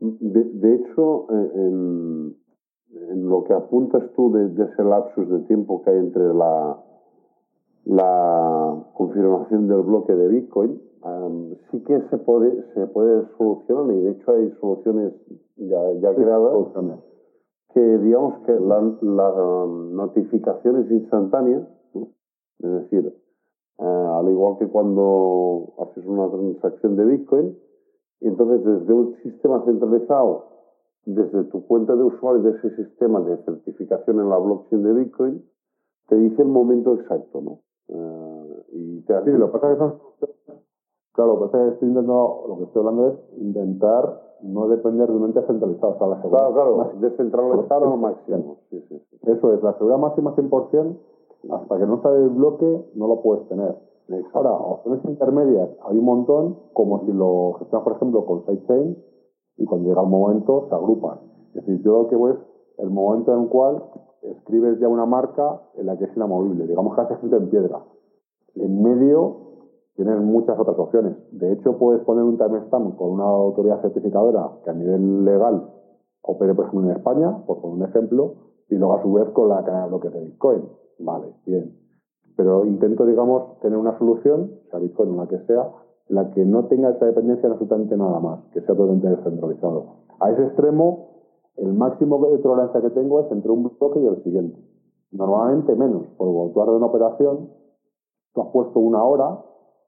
De, 0.00 0.74
hecho, 0.74 1.26
eh, 1.30 1.50
en, 1.54 2.36
en, 2.92 3.28
lo 3.28 3.44
que 3.44 3.52
apuntas 3.52 4.02
tú 4.14 4.32
de, 4.32 4.48
de, 4.50 4.64
ese 4.64 4.84
lapsus 4.84 5.28
de 5.28 5.40
tiempo 5.40 5.82
que 5.82 5.90
hay 5.90 5.98
entre 5.98 6.32
la, 6.34 6.78
la 7.84 8.84
confirmación 8.94 9.66
del 9.66 9.82
bloque 9.82 10.14
de 10.14 10.28
Bitcoin, 10.28 10.80
um, 11.02 11.54
sí 11.70 11.82
que 11.84 12.00
se 12.10 12.18
puede, 12.18 12.62
se 12.74 12.86
puede 12.88 13.26
solucionar 13.36 13.94
y 13.94 14.00
de 14.00 14.10
hecho 14.12 14.30
hay 14.32 14.50
soluciones 14.60 15.14
ya, 15.56 15.92
ya 16.00 16.14
creadas 16.14 16.68
que 17.74 17.80
digamos 17.80 18.44
que 18.46 18.52
las 18.52 19.02
la, 19.02 19.66
notificaciones 19.66 20.90
instantáneas, 20.90 21.68
es 22.60 22.70
decir, 22.70 23.14
uh, 23.78 23.84
al 23.84 24.28
igual 24.30 24.58
que 24.58 24.66
cuando 24.68 25.74
haces 25.78 26.04
una 26.06 26.30
transacción 26.30 26.96
de 26.96 27.04
Bitcoin, 27.04 27.58
entonces 28.20 28.64
desde 28.64 28.92
un 28.92 29.14
sistema 29.22 29.64
centralizado, 29.64 30.46
desde 31.04 31.44
tu 31.44 31.66
cuenta 31.66 31.94
de 31.94 32.02
usuario 32.02 32.42
de 32.42 32.58
ese 32.58 32.76
sistema 32.76 33.20
de 33.20 33.36
certificación 33.44 34.20
en 34.20 34.28
la 34.28 34.38
blockchain 34.38 34.82
de 34.82 34.92
Bitcoin, 34.94 35.44
te 36.08 36.16
dice 36.16 36.42
el 36.42 36.48
momento 36.48 36.94
exacto, 36.94 37.40
¿no? 37.40 37.60
Uh, 37.88 38.62
y 38.72 39.02
te 39.02 39.24
sí, 39.24 39.30
lo 39.30 39.52
que 39.52 39.58
pasa 39.58 39.72
es 39.72 39.78
que 39.78 39.84
son... 39.84 40.67
Claro, 41.12 41.34
lo 41.34 41.38
que 41.38 41.46
pasa 41.46 41.58
es 41.58 41.68
que 41.68 41.74
estoy 41.74 41.88
intentando, 41.88 42.44
lo 42.48 42.56
que 42.58 42.64
estoy 42.64 42.80
hablando 42.80 43.08
es 43.08 43.40
intentar 43.40 44.28
no 44.42 44.68
depender 44.68 45.08
de 45.08 45.16
un 45.16 45.24
ente 45.24 45.42
centralizado. 45.46 45.94
O 45.94 45.98
sea, 45.98 46.06
la 46.06 46.20
claro, 46.20 46.52
claro, 46.52 46.76
más, 46.76 47.00
descentralizado 47.00 47.92
al 47.92 47.98
máximo. 47.98 48.58
Sí, 48.70 48.80
sí, 48.88 48.98
sí. 49.10 49.18
Eso 49.22 49.52
es, 49.52 49.62
la 49.62 49.72
seguridad 49.74 49.98
máxima 49.98 50.34
100%, 50.36 50.96
hasta 51.50 51.78
que 51.78 51.86
no 51.86 52.02
sale 52.02 52.22
el 52.22 52.30
bloque, 52.30 52.90
no 52.94 53.08
lo 53.08 53.20
puedes 53.22 53.48
tener. 53.48 53.76
Exacto. 54.08 54.38
Ahora, 54.38 54.52
opciones 54.52 55.04
intermedias 55.04 55.70
hay 55.82 55.98
un 55.98 56.04
montón, 56.04 56.56
como 56.72 57.00
si 57.04 57.12
lo 57.12 57.54
gestionas, 57.58 57.84
por 57.84 57.96
ejemplo, 57.96 58.24
con 58.24 58.44
sidechains, 58.46 58.96
y 59.56 59.64
cuando 59.64 59.88
llega 59.88 60.02
el 60.02 60.08
momento 60.08 60.66
se 60.68 60.74
agrupan. 60.74 61.18
Es 61.48 61.66
decir, 61.66 61.82
yo 61.82 62.02
lo 62.02 62.08
que 62.08 62.16
voy 62.16 62.32
es 62.32 62.38
el 62.78 62.90
momento 62.90 63.34
en 63.34 63.42
el 63.42 63.48
cual 63.48 63.82
escribes 64.22 64.78
ya 64.80 64.88
una 64.88 65.06
marca 65.06 65.62
en 65.74 65.86
la 65.86 65.96
que 65.98 66.04
es 66.04 66.16
inamovible, 66.16 66.66
digamos 66.66 66.94
que 66.94 67.00
has 67.00 67.10
escrito 67.10 67.36
en 67.36 67.50
piedra. 67.50 67.82
En 68.54 68.82
medio 68.82 69.47
tienes 69.98 70.22
muchas 70.22 70.56
otras 70.56 70.78
opciones. 70.78 71.16
De 71.32 71.52
hecho, 71.52 71.76
puedes 71.76 72.04
poner 72.04 72.22
un 72.22 72.38
timestamp 72.38 72.96
con 72.96 73.10
una 73.10 73.24
autoridad 73.24 73.82
certificadora 73.82 74.48
que 74.62 74.70
a 74.70 74.72
nivel 74.72 75.24
legal 75.24 75.72
opere, 76.22 76.54
por 76.54 76.66
ejemplo, 76.66 76.88
en 76.88 76.96
España, 76.96 77.44
por 77.44 77.60
poner 77.60 77.78
un 77.78 77.82
ejemplo, 77.82 78.34
y 78.68 78.76
luego 78.76 78.94
a 78.94 79.02
su 79.02 79.12
vez 79.12 79.28
con 79.30 79.48
la 79.48 79.64
cadena 79.64 79.82
de 79.82 79.88
bloques 79.88 80.12
de 80.12 80.20
Bitcoin. 80.20 80.68
Vale, 81.00 81.34
bien. 81.44 81.76
Pero 82.36 82.64
intento, 82.64 83.06
digamos, 83.06 83.58
tener 83.58 83.76
una 83.76 83.98
solución, 83.98 84.52
sea 84.70 84.78
Bitcoin 84.78 85.10
o 85.10 85.16
la 85.16 85.26
que 85.26 85.40
sea, 85.46 85.68
la 86.06 86.30
que 86.30 86.44
no 86.44 86.66
tenga 86.66 86.90
esa 86.90 87.06
dependencia 87.06 87.48
en 87.48 87.52
absolutamente 87.54 87.96
nada 87.96 88.20
más, 88.20 88.44
que 88.52 88.60
sea 88.60 88.76
totalmente 88.76 89.08
descentralizado. 89.08 89.84
A 90.20 90.30
ese 90.30 90.44
extremo, 90.44 91.08
el 91.56 91.72
máximo 91.72 92.24
de 92.24 92.38
tolerancia 92.38 92.80
que 92.82 92.90
tengo 92.90 93.18
es 93.18 93.32
entre 93.32 93.50
un 93.50 93.64
bloque 93.64 93.98
y 93.98 94.06
el 94.06 94.22
siguiente. 94.22 94.60
Normalmente 95.10 95.74
menos, 95.74 96.06
porque 96.16 96.32
cuando 96.32 96.52
tú 96.52 96.62
haces 96.62 96.74
una 96.74 96.86
operación, 96.86 97.50
tú 98.32 98.42
has 98.42 98.48
puesto 98.52 98.78
una 98.78 99.02
hora, 99.02 99.42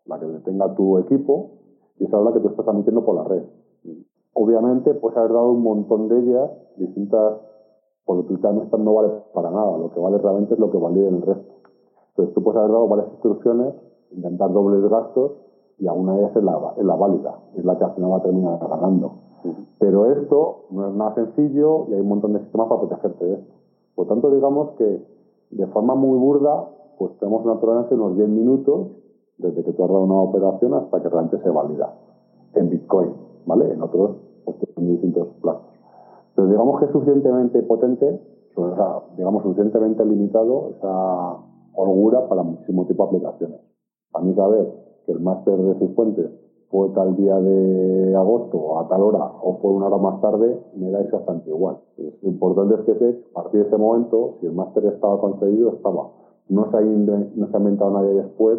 la 0.07 0.19
que 0.19 0.27
tenga 0.45 0.75
tu 0.75 0.99
equipo, 0.99 1.51
y 1.99 2.05
esa 2.05 2.19
hora 2.19 2.33
que 2.33 2.41
tú 2.41 2.49
estás 2.49 2.65
transmitiendo 2.65 3.05
por 3.05 3.15
la 3.15 3.25
red. 3.25 3.45
Obviamente, 4.33 4.95
pues 4.95 5.17
haber 5.17 5.33
dado 5.33 5.51
un 5.51 5.63
montón 5.63 6.09
de 6.09 6.19
ellas, 6.21 6.51
distintas, 6.77 7.39
porque 8.05 8.29
tu 8.29 8.39
timestamp 8.39 8.83
no 8.83 8.95
vale 8.95 9.11
para 9.35 9.51
nada, 9.51 9.77
lo 9.77 9.91
que 9.91 10.01
vale 10.01 10.19
realmente 10.19 10.55
es 10.55 10.61
lo 10.61 10.71
que 10.71 10.79
vale 10.79 11.07
el 11.07 11.23
resto. 11.23 11.53
Entonces 12.11 12.35
tú 12.35 12.43
puedes 12.43 12.59
haber 12.59 12.73
dado 12.73 12.89
varias 12.89 13.09
instrucciones, 13.13 13.75
intentar 14.13 14.53
dobles 14.53 14.89
gastos, 14.91 15.33
y 15.79 15.87
a 15.87 15.93
una 15.93 16.15
de 16.15 16.21
ellas 16.21 16.37
es 16.37 16.43
la, 16.45 16.75
es 16.77 16.85
la 16.85 16.95
válida, 16.95 17.39
es 17.57 17.65
la 17.65 17.79
que 17.79 17.85
al 17.85 17.95
final 17.95 18.13
va 18.13 18.17
a 18.17 18.23
terminar 18.23 18.59
ganando. 18.59 19.13
Pero 19.79 20.13
esto 20.13 20.67
no 20.71 20.89
es 20.89 20.95
nada 20.95 21.15
sencillo 21.15 21.87
y 21.89 21.95
hay 21.95 22.01
un 22.01 22.09
montón 22.09 22.35
de 22.35 22.41
sistemas 22.41 22.69
para 22.69 22.83
protegerte 22.83 23.25
de 23.25 23.35
esto. 23.35 23.55
Por 23.95 24.07
tanto, 24.07 24.31
digamos 24.31 24.73
que 24.77 25.03
de 25.51 25.67
forma 25.69 25.95
muy 25.95 26.19
burda, 26.19 26.69
pues 26.99 27.17
tenemos 27.19 27.45
una 27.45 27.59
tolerancia 27.59 27.97
de 27.97 28.03
unos 28.03 28.17
10 28.17 28.29
minutos 28.29 28.89
desde 29.41 29.65
que 29.65 29.73
tú 29.73 29.85
has 29.85 29.89
dado 29.89 30.05
una 30.05 30.21
operación 30.21 30.75
hasta 30.75 31.03
que 31.03 31.09
realmente 31.09 31.43
se 31.43 31.51
valida 31.51 31.95
en 32.55 32.69
Bitcoin, 32.71 33.13
¿vale? 33.47 33.73
En 33.73 33.83
otros, 33.83 34.17
pues 34.45 34.57
distintos 34.77 35.29
plazos. 35.41 35.63
Pero 36.35 36.49
digamos 36.49 36.79
que 36.79 36.87
es 36.87 36.93
suficientemente 36.93 37.63
potente, 37.63 38.21
o 38.57 38.75
sea, 38.75 39.03
digamos 39.17 39.43
suficientemente 39.43 40.05
limitado 40.05 40.71
esa 40.77 41.37
holgura 41.75 42.29
para 42.29 42.43
muchísimo 42.43 42.87
tipo 42.87 43.05
de 43.05 43.09
aplicaciones. 43.09 43.61
A 44.15 44.21
mí 44.21 44.35
saber 44.35 44.73
que 45.07 45.13
el 45.13 45.21
máster 45.21 45.57
de 45.57 45.75
Cifuentes 45.75 46.31
fue 46.71 46.89
tal 46.91 47.17
día 47.17 47.37
de 47.41 48.15
agosto 48.15 48.79
a 48.79 48.89
tal 48.89 49.03
hora 49.03 49.33
o 49.43 49.59
fue 49.61 49.73
una 49.73 49.87
hora 49.87 49.99
más 49.99 50.21
tarde, 50.21 50.61
me 50.77 50.91
da 50.91 51.01
exactamente 51.01 51.51
igual. 51.51 51.79
Lo 51.97 52.29
importante 52.29 52.75
es 52.75 52.81
que 52.83 52.95
sé, 52.95 53.25
a 53.35 53.43
partir 53.43 53.63
de 53.63 53.67
ese 53.69 53.77
momento, 53.77 54.37
si 54.41 54.47
el 54.47 54.53
máster 54.53 54.85
estaba 54.87 55.21
concedido, 55.21 55.71
estaba. 55.71 56.11
No 56.49 56.71
se 56.71 56.77
ha 56.77 56.83
inventado 56.83 57.91
nadie 57.91 58.15
después 58.15 58.59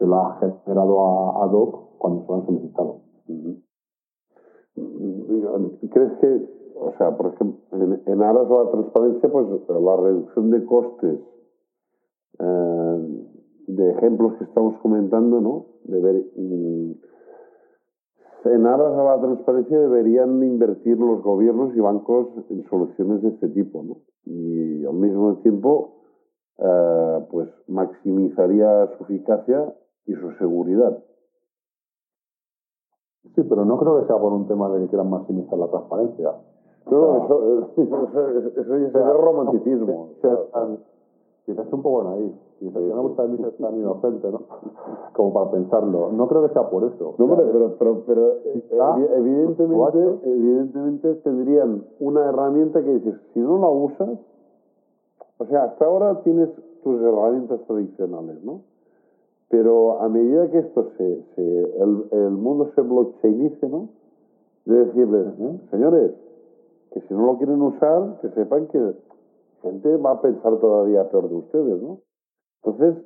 que 0.00 0.06
lo 0.06 0.16
ha 0.16 0.38
generado 0.64 1.04
a, 1.04 1.44
ad 1.44 1.52
hoc 1.52 1.98
cuando 1.98 2.22
se 2.22 2.28
lo 2.28 2.34
han 2.34 2.46
solicitado. 2.46 3.00
¿Crees 5.92 6.12
que, 6.20 6.48
o 6.74 6.92
sea, 6.96 7.14
por 7.16 7.34
ejemplo, 7.34 7.60
en, 8.06 8.22
aras 8.22 8.48
de 8.48 8.54
la 8.54 8.70
transparencia, 8.70 9.30
pues 9.30 9.46
la 9.68 9.96
reducción 9.96 10.50
de 10.50 10.64
costes 10.64 11.20
eh, 12.38 13.26
de 13.66 13.90
ejemplos 13.90 14.38
que 14.38 14.44
estamos 14.44 14.78
comentando, 14.80 15.40
¿no? 15.40 15.66
Mm, 15.84 16.92
en 18.46 18.66
aras 18.66 18.94
a 18.96 19.04
la 19.04 19.20
transparencia 19.20 19.78
deberían 19.78 20.42
invertir 20.42 20.98
los 20.98 21.22
gobiernos 21.22 21.76
y 21.76 21.80
bancos 21.80 22.28
en 22.48 22.64
soluciones 22.70 23.20
de 23.20 23.28
este 23.28 23.48
tipo, 23.48 23.82
¿no? 23.82 23.98
Y 24.24 24.86
al 24.86 24.94
mismo 24.94 25.36
tiempo, 25.42 26.00
eh, 26.56 27.26
pues 27.30 27.50
maximizaría 27.68 28.88
su 28.96 29.04
eficacia 29.04 29.74
y 30.06 30.14
su 30.14 30.32
seguridad. 30.32 30.98
Sí, 33.34 33.42
pero 33.48 33.64
no 33.64 33.78
creo 33.78 34.00
que 34.00 34.06
sea 34.06 34.18
por 34.18 34.32
un 34.32 34.46
tema 34.48 34.68
de 34.70 34.82
que 34.82 34.88
quieran 34.88 35.10
maximizar 35.10 35.58
la 35.58 35.68
transparencia. 35.68 36.32
No, 36.90 37.24
eso, 37.24 37.66
eso, 37.76 38.76
es 38.76 38.92
romanticismo. 38.92 40.10
quizás 41.46 41.72
un 41.72 41.82
poco 41.82 42.08
ahí. 42.08 42.40
Quizás 42.58 42.82
no 42.82 42.94
me 42.94 43.02
gusta 43.02 43.26
ser 43.26 43.52
tan 43.56 43.76
inocente, 43.78 44.30
¿no? 44.30 44.42
Como 45.12 45.32
para 45.32 45.50
pensarlo. 45.50 46.10
No 46.12 46.28
creo 46.28 46.46
que 46.46 46.52
sea 46.52 46.68
por 46.68 46.84
eso. 46.84 47.14
No, 47.18 47.36
pero, 47.36 47.76
pero, 47.78 48.02
pero 48.06 48.32
eh, 48.44 48.64
evidentemente, 49.16 50.18
evidentemente 50.24 51.14
tendrían 51.16 51.84
una 52.00 52.26
herramienta 52.26 52.82
que 52.82 52.94
dices, 52.94 53.14
si 53.32 53.40
no 53.40 53.58
la 53.58 53.68
usas, 53.68 54.18
o 55.38 55.46
sea, 55.46 55.64
hasta 55.64 55.84
ahora 55.84 56.22
tienes 56.22 56.50
tus 56.82 57.00
herramientas 57.00 57.60
tradicionales, 57.66 58.42
¿no? 58.44 58.62
Pero 59.50 60.00
a 60.00 60.08
medida 60.08 60.48
que 60.48 60.58
esto 60.58 60.92
se, 60.96 61.22
se 61.34 61.42
el, 61.82 62.06
el, 62.12 62.30
mundo 62.30 62.70
se 62.76 62.82
blockchainice, 62.82 63.68
¿no? 63.68 63.88
De 64.64 64.84
decirles, 64.84 65.26
señores, 65.70 66.12
que 66.92 67.00
si 67.00 67.14
no 67.14 67.26
lo 67.26 67.36
quieren 67.36 67.60
usar, 67.60 68.20
que 68.20 68.28
sepan 68.30 68.68
que 68.68 68.94
gente 69.62 69.96
va 69.96 70.12
a 70.12 70.20
pensar 70.22 70.56
todavía 70.60 71.10
peor 71.10 71.28
de 71.28 71.34
ustedes, 71.34 71.82
¿no? 71.82 71.98
Entonces, 72.62 73.04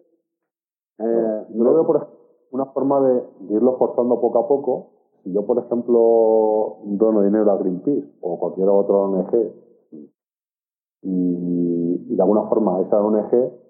eh, 0.98 1.46
yo 1.48 1.64
lo 1.64 1.72
veo 1.72 1.86
por 1.86 2.08
una 2.50 2.66
forma 2.66 3.00
de, 3.08 3.22
irlo 3.48 3.78
forzando 3.78 4.20
poco 4.20 4.38
a 4.38 4.46
poco. 4.46 4.90
Si 5.22 5.32
yo, 5.32 5.46
por 5.46 5.56
ejemplo, 5.58 6.76
dono 6.84 7.22
dinero 7.22 7.50
a 7.50 7.56
Greenpeace 7.56 8.18
o 8.20 8.38
cualquier 8.38 8.68
otra 8.68 8.96
ONG 8.96 9.50
y, 11.00 12.04
y 12.06 12.14
de 12.14 12.22
alguna 12.22 12.42
forma 12.48 12.82
esa 12.82 13.02
ONG 13.02 13.63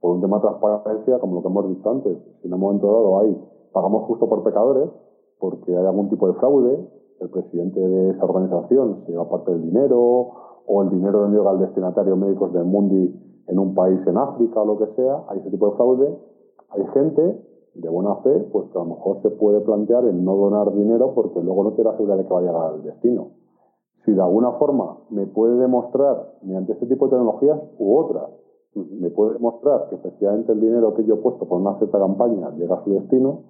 por 0.00 0.14
un 0.14 0.20
tema 0.20 0.38
de 0.38 0.42
transparencia, 0.42 1.18
como 1.18 1.36
lo 1.36 1.42
que 1.42 1.48
hemos 1.48 1.68
dicho 1.68 1.90
antes, 1.90 2.18
si 2.40 2.48
en 2.48 2.54
un 2.54 2.60
momento 2.60 2.86
dado 2.86 3.18
hay, 3.20 3.36
pagamos 3.72 4.04
justo 4.04 4.28
por 4.28 4.42
pecadores, 4.42 4.88
porque 5.38 5.76
hay 5.76 5.84
algún 5.84 6.08
tipo 6.08 6.26
de 6.26 6.34
fraude, 6.34 6.88
el 7.20 7.30
presidente 7.30 7.80
de 7.80 8.10
esa 8.10 8.24
organización 8.24 9.02
se 9.04 9.12
lleva 9.12 9.28
parte 9.28 9.52
del 9.52 9.62
dinero, 9.62 10.30
o 10.66 10.82
el 10.82 10.90
dinero 10.90 11.26
no 11.26 11.36
llega 11.36 11.50
al 11.50 11.58
destinatario 11.58 12.16
médicos 12.16 12.52
del 12.52 12.64
Mundi 12.64 13.14
en 13.46 13.58
un 13.58 13.74
país 13.74 14.00
en 14.06 14.16
África 14.16 14.62
o 14.62 14.64
lo 14.64 14.78
que 14.78 14.86
sea, 14.94 15.24
hay 15.28 15.40
ese 15.40 15.50
tipo 15.50 15.70
de 15.70 15.76
fraude, 15.76 16.18
hay 16.70 16.86
gente 16.94 17.44
de 17.74 17.88
buena 17.88 18.16
fe, 18.16 18.48
pues 18.52 18.70
que 18.70 18.78
a 18.78 18.82
lo 18.82 18.94
mejor 18.94 19.20
se 19.22 19.30
puede 19.30 19.60
plantear 19.60 20.04
en 20.04 20.24
no 20.24 20.36
donar 20.36 20.72
dinero 20.72 21.12
porque 21.14 21.40
luego 21.40 21.64
no 21.64 21.72
te 21.72 21.82
da 21.82 21.92
seguridad 21.92 22.18
de 22.18 22.24
que 22.24 22.32
va 22.32 22.38
a 22.38 22.42
llegar 22.42 22.64
al 22.74 22.82
destino. 22.82 23.28
Si 24.04 24.12
de 24.12 24.22
alguna 24.22 24.52
forma 24.52 24.98
me 25.10 25.26
puede 25.26 25.56
demostrar, 25.56 26.34
mediante 26.42 26.72
este 26.72 26.86
tipo 26.86 27.06
de 27.06 27.10
tecnologías 27.10 27.60
u 27.78 27.96
otras, 27.96 28.30
me 28.74 29.10
puede 29.10 29.34
demostrar 29.34 29.88
que 29.88 29.96
efectivamente 29.96 30.52
el 30.52 30.60
dinero 30.60 30.94
que 30.94 31.04
yo 31.04 31.14
he 31.14 31.18
puesto 31.18 31.46
por 31.48 31.60
una 31.60 31.76
cierta 31.78 31.98
campaña 31.98 32.50
llega 32.50 32.76
a 32.76 32.84
su 32.84 32.92
destino, 32.92 33.42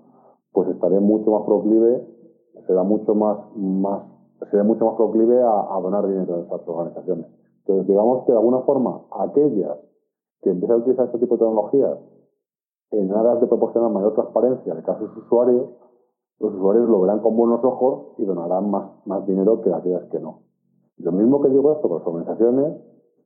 pues 0.52 0.68
estaré 0.68 0.98
mucho 1.00 1.30
más 1.30 1.42
proclive, 1.44 2.06
será 2.66 2.82
mucho 2.82 3.14
más, 3.14 3.38
más 3.56 4.02
seré 4.50 4.62
mucho 4.62 4.86
más 4.86 4.94
proclive 4.94 5.40
a, 5.42 5.78
donar 5.82 6.06
dinero 6.06 6.36
a 6.36 6.40
esas 6.40 6.66
organizaciones. 6.66 7.26
Entonces, 7.58 7.86
digamos 7.86 8.24
que 8.24 8.32
de 8.32 8.38
alguna 8.38 8.60
forma, 8.60 9.02
aquellas 9.10 9.78
que 10.42 10.50
empiezan 10.50 10.76
a 10.76 10.80
utilizar 10.80 11.06
este 11.06 11.18
tipo 11.18 11.36
de 11.36 11.40
tecnologías 11.40 11.98
en 12.92 13.12
aras 13.12 13.40
de 13.40 13.46
proporcionar 13.46 13.90
mayor 13.90 14.14
transparencia 14.14 14.74
de 14.74 14.82
casos 14.82 15.14
usuarios, 15.16 15.68
los 16.38 16.54
usuarios 16.54 16.88
lo 16.88 17.00
verán 17.02 17.20
con 17.20 17.36
buenos 17.36 17.62
ojos 17.62 18.14
y 18.16 18.24
donarán 18.24 18.70
más, 18.70 18.90
más 19.04 19.26
dinero 19.26 19.60
que 19.60 19.72
aquellas 19.72 20.04
que 20.10 20.18
no. 20.18 20.40
Lo 20.96 21.12
mismo 21.12 21.42
que 21.42 21.50
digo 21.50 21.72
esto 21.72 21.88
con 21.88 21.98
las 21.98 22.06
organizaciones, 22.06 22.80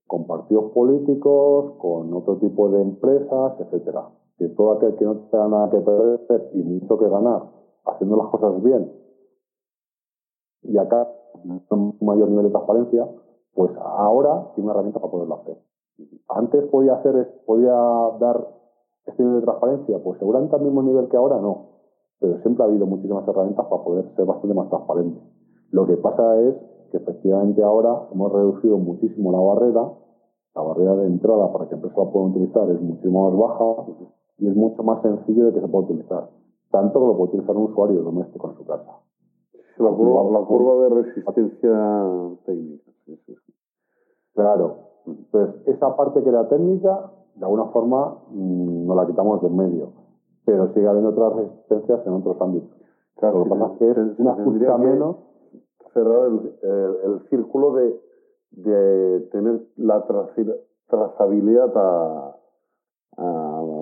con 0.06 0.26
partidos 0.26 0.72
políticos, 0.72 1.74
con 1.78 2.12
otro 2.12 2.36
tipo 2.36 2.68
de 2.70 2.82
empresas, 2.82 3.54
etcétera. 3.58 4.08
Que 4.38 4.48
todo 4.48 4.72
aquel 4.72 4.96
que 4.96 5.04
no 5.04 5.16
tenga 5.30 5.48
nada 5.48 5.70
que 5.70 5.80
perder 5.80 6.50
y 6.54 6.62
mucho 6.62 6.98
que 6.98 7.08
ganar 7.08 7.42
haciendo 7.84 8.16
las 8.16 8.28
cosas 8.28 8.62
bien 8.62 9.04
y 10.64 10.78
acá 10.78 11.08
un 11.70 11.96
mayor 12.00 12.28
nivel 12.28 12.46
de 12.46 12.50
transparencia, 12.50 13.08
pues 13.54 13.70
ahora 13.78 14.50
tiene 14.54 14.66
una 14.66 14.72
herramienta 14.72 14.98
para 14.98 15.12
poderlo 15.12 15.34
hacer. 15.36 15.58
Antes 16.28 16.64
podía 16.70 16.94
hacer, 16.94 17.42
podía 17.46 17.74
dar 18.18 18.48
este 19.06 19.22
nivel 19.22 19.40
de 19.40 19.44
transparencia, 19.44 20.02
pues 20.02 20.18
seguramente 20.18 20.56
al 20.56 20.62
mismo 20.62 20.82
nivel 20.82 21.08
que 21.08 21.16
ahora 21.16 21.38
no, 21.38 21.66
pero 22.18 22.40
siempre 22.40 22.64
ha 22.64 22.66
habido 22.66 22.86
muchísimas 22.86 23.28
herramientas 23.28 23.66
para 23.66 23.84
poder 23.84 24.10
ser 24.16 24.24
bastante 24.24 24.54
más 24.54 24.68
transparente. 24.70 25.20
Lo 25.70 25.86
que 25.86 25.96
pasa 25.98 26.40
es 26.40 26.56
que 26.94 27.02
efectivamente 27.02 27.60
ahora 27.60 28.06
hemos 28.12 28.32
reducido 28.32 28.78
muchísimo 28.78 29.32
la 29.32 29.40
barrera, 29.40 29.92
la 30.54 30.62
barrera 30.62 30.94
de 30.94 31.06
entrada 31.08 31.52
para 31.52 31.68
que 31.68 31.74
empresas 31.74 31.98
la 31.98 32.12
puedan 32.12 32.30
utilizar 32.30 32.70
es 32.70 32.80
muchísimo 32.80 33.30
más 33.30 33.36
baja 33.36 33.92
y 34.38 34.46
es 34.46 34.54
mucho 34.54 34.80
más 34.84 35.02
sencillo 35.02 35.46
de 35.46 35.54
que 35.54 35.60
se 35.60 35.66
pueda 35.66 35.86
utilizar, 35.86 36.28
tanto 36.70 37.00
que 37.00 37.06
lo 37.06 37.16
puede 37.16 37.30
utilizar 37.30 37.56
un 37.56 37.64
usuario 37.64 38.02
doméstico 38.02 38.48
en 38.48 38.56
su 38.56 38.64
casa. 38.64 39.00
La 39.78 39.90
curva, 39.90 40.38
la 40.38 40.46
curva 40.46 40.84
de 40.84 41.02
resistencia 41.02 42.38
técnica. 42.46 42.92
Claro. 44.34 44.76
Entonces, 45.04 45.66
esa 45.66 45.96
parte 45.96 46.22
que 46.22 46.28
era 46.28 46.48
técnica, 46.48 47.10
de 47.34 47.44
alguna 47.44 47.66
forma, 47.66 48.18
mm, 48.30 48.86
nos 48.86 48.96
la 48.96 49.06
quitamos 49.06 49.42
de 49.42 49.48
en 49.48 49.56
medio. 49.56 49.88
Pero 50.44 50.72
sigue 50.72 50.86
habiendo 50.86 51.10
otras 51.10 51.34
resistencias 51.34 52.06
en 52.06 52.12
otros 52.12 52.40
ámbitos. 52.40 52.70
Claro, 53.16 53.38
lo 53.38 53.44
que 53.44 53.50
pasa 53.50 53.72
es 53.72 53.78
que 53.78 53.90
es 53.90 54.18
una 54.20 54.34
justa 54.44 54.78
menos. 54.78 55.16
Cerrar 55.94 56.26
el, 56.26 57.28
círculo 57.30 57.72
de, 57.74 58.00
de, 58.50 59.20
tener 59.32 59.62
la 59.76 60.04
trazabilidad 60.88 61.72
a, 61.76 62.36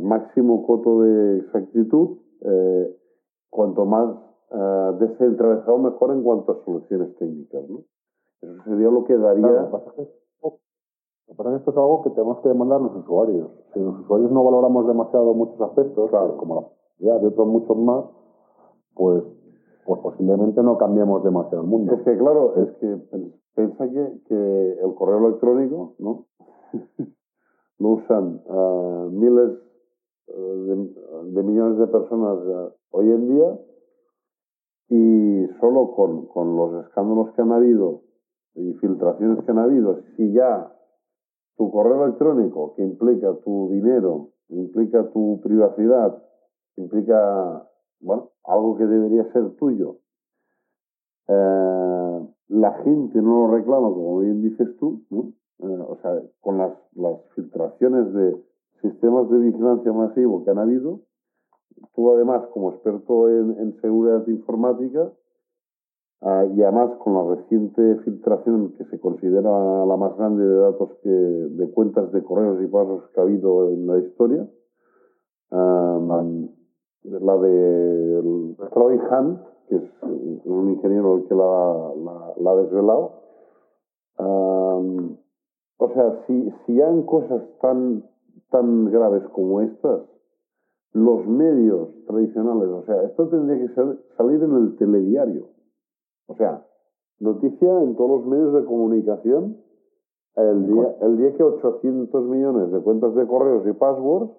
máximo 0.02 0.66
coto 0.66 1.00
de 1.02 1.38
exactitud, 1.38 2.18
eh, 2.42 2.96
cuanto 3.48 3.86
más 3.86 4.16
uh, 4.50 4.98
descentralizado 4.98 5.78
mejor 5.78 6.10
en 6.10 6.22
cuanto 6.22 6.52
a 6.52 6.64
soluciones 6.64 7.16
técnicas. 7.16 7.62
¿no? 7.68 7.84
Eso 8.42 8.62
sería 8.64 8.90
lo 8.90 9.04
que 9.04 9.16
daría... 9.16 9.46
Claro, 9.48 9.84
que 9.96 11.56
esto 11.56 11.70
es 11.70 11.76
algo 11.76 12.02
que 12.02 12.10
tenemos 12.10 12.40
que 12.40 12.48
demandar 12.48 12.80
los 12.80 12.94
usuarios. 12.96 13.50
Si 13.72 13.80
los 13.80 14.00
usuarios 14.00 14.30
no 14.30 14.44
valoramos 14.44 14.86
demasiado 14.86 15.32
muchos 15.34 15.60
aspectos, 15.60 16.10
claro. 16.10 16.36
como 16.36 16.54
la 16.54 16.60
posibilidad 16.62 17.20
de 17.20 17.26
otros 17.28 17.46
muchos 17.46 17.76
más, 17.78 18.04
pues, 18.94 19.24
pues 19.84 20.00
posiblemente 20.00 20.62
no 20.62 20.78
cambiemos 20.78 21.22
demasiado 21.24 21.62
el 21.62 21.68
mundo. 21.68 21.94
Es 21.94 22.02
que 22.02 22.16
claro, 22.16 22.54
es 22.56 22.70
que 22.76 22.98
piensa 23.54 23.88
que, 23.88 24.20
que 24.26 24.72
el 24.82 24.94
correo 24.94 25.26
electrónico, 25.26 25.94
¿no? 25.98 26.26
lo 27.78 27.88
usan 27.88 28.40
uh, 28.46 29.10
miles 29.10 29.58
uh, 30.28 31.32
de, 31.32 31.42
millones 31.42 31.78
de 31.78 31.86
personas 31.88 32.38
uh, 32.38 32.70
hoy 32.90 33.10
en 33.10 33.28
día 33.28 33.58
y 34.88 35.46
solo 35.60 35.92
con, 35.92 36.26
con, 36.26 36.56
los 36.56 36.84
escándalos 36.84 37.32
que 37.34 37.42
han 37.42 37.52
habido 37.52 38.02
y 38.54 38.74
filtraciones 38.74 39.44
que 39.44 39.50
han 39.50 39.58
habido, 39.58 40.00
si 40.16 40.32
ya 40.32 40.72
tu 41.56 41.70
correo 41.70 42.04
electrónico, 42.04 42.74
que 42.74 42.82
implica 42.82 43.34
tu 43.44 43.70
dinero, 43.70 44.30
implica 44.48 45.10
tu 45.10 45.40
privacidad, 45.42 46.22
implica, 46.76 47.68
bueno, 48.02 48.30
algo 48.44 48.76
que 48.76 48.86
debería 48.86 49.24
ser 49.32 49.50
tuyo, 49.56 49.96
eh, 51.28 52.28
la 52.48 52.72
gente 52.84 53.22
no 53.22 53.46
lo 53.46 53.54
reclama, 53.54 53.88
como 53.88 54.18
bien 54.20 54.42
dices 54.42 54.76
tú. 54.78 55.02
Eh, 55.10 55.84
o 55.88 55.96
sea, 56.02 56.20
con 56.40 56.58
las, 56.58 56.72
las 56.94 57.20
filtraciones 57.34 58.12
de 58.12 58.36
sistemas 58.80 59.30
de 59.30 59.38
vigilancia 59.38 59.92
masivo 59.92 60.44
que 60.44 60.50
han 60.50 60.58
habido, 60.58 61.00
tú 61.94 62.12
además 62.12 62.44
como 62.52 62.72
experto 62.72 63.28
en, 63.28 63.80
seguridad 63.80 64.26
informática 64.26 65.12
ah, 66.20 66.46
y 66.52 66.62
además 66.62 66.96
con 66.98 67.14
la 67.14 67.36
reciente 67.36 67.96
filtración 68.04 68.72
que 68.72 68.84
se 68.86 68.98
considera 68.98 69.86
la 69.86 69.96
más 69.96 70.16
grande 70.16 70.44
de 70.44 70.56
datos 70.56 70.90
de 71.02 71.70
cuentas 71.72 72.10
de 72.12 72.22
correos 72.24 72.60
y 72.60 72.66
pasos 72.66 73.08
que 73.10 73.20
ha 73.20 73.22
habido 73.22 73.70
en 73.70 73.86
la 73.86 73.98
historia, 73.98 74.48
la 77.04 77.36
de 77.36 78.56
Troy 78.72 78.96
Hunt, 78.96 79.40
que 79.68 79.76
es 79.76 79.82
un 80.44 80.70
ingeniero 80.70 81.16
el 81.16 81.24
que 81.26 81.34
la, 81.34 82.50
ha 82.50 82.56
desvelado. 82.56 83.12
o 84.18 85.88
sea, 85.94 86.24
si, 86.26 86.50
si 86.66 86.80
hay 86.80 87.04
cosas 87.04 87.42
tan, 87.60 88.04
tan 88.50 88.90
graves 88.90 89.24
como 89.32 89.60
estas, 89.60 90.02
los 90.92 91.26
medios 91.26 91.88
tradicionales, 92.06 92.68
o 92.68 92.82
sea, 92.84 93.02
esto 93.04 93.28
tendría 93.28 93.66
que 93.66 93.74
ser, 93.74 93.98
salir 94.16 94.42
en 94.42 94.54
el 94.56 94.76
telediario. 94.76 95.48
O 96.26 96.36
sea, 96.36 96.66
noticia 97.18 97.82
en 97.82 97.96
todos 97.96 98.10
los 98.22 98.26
medios 98.26 98.52
de 98.54 98.64
comunicación 98.64 99.56
el 100.36 100.66
día, 100.66 100.96
el 101.02 101.18
día 101.18 101.34
que 101.34 101.42
800 101.42 102.24
millones 102.24 102.72
de 102.72 102.80
cuentas 102.80 103.14
de 103.14 103.26
correos 103.26 103.66
y 103.66 103.72
passwords 103.72 104.32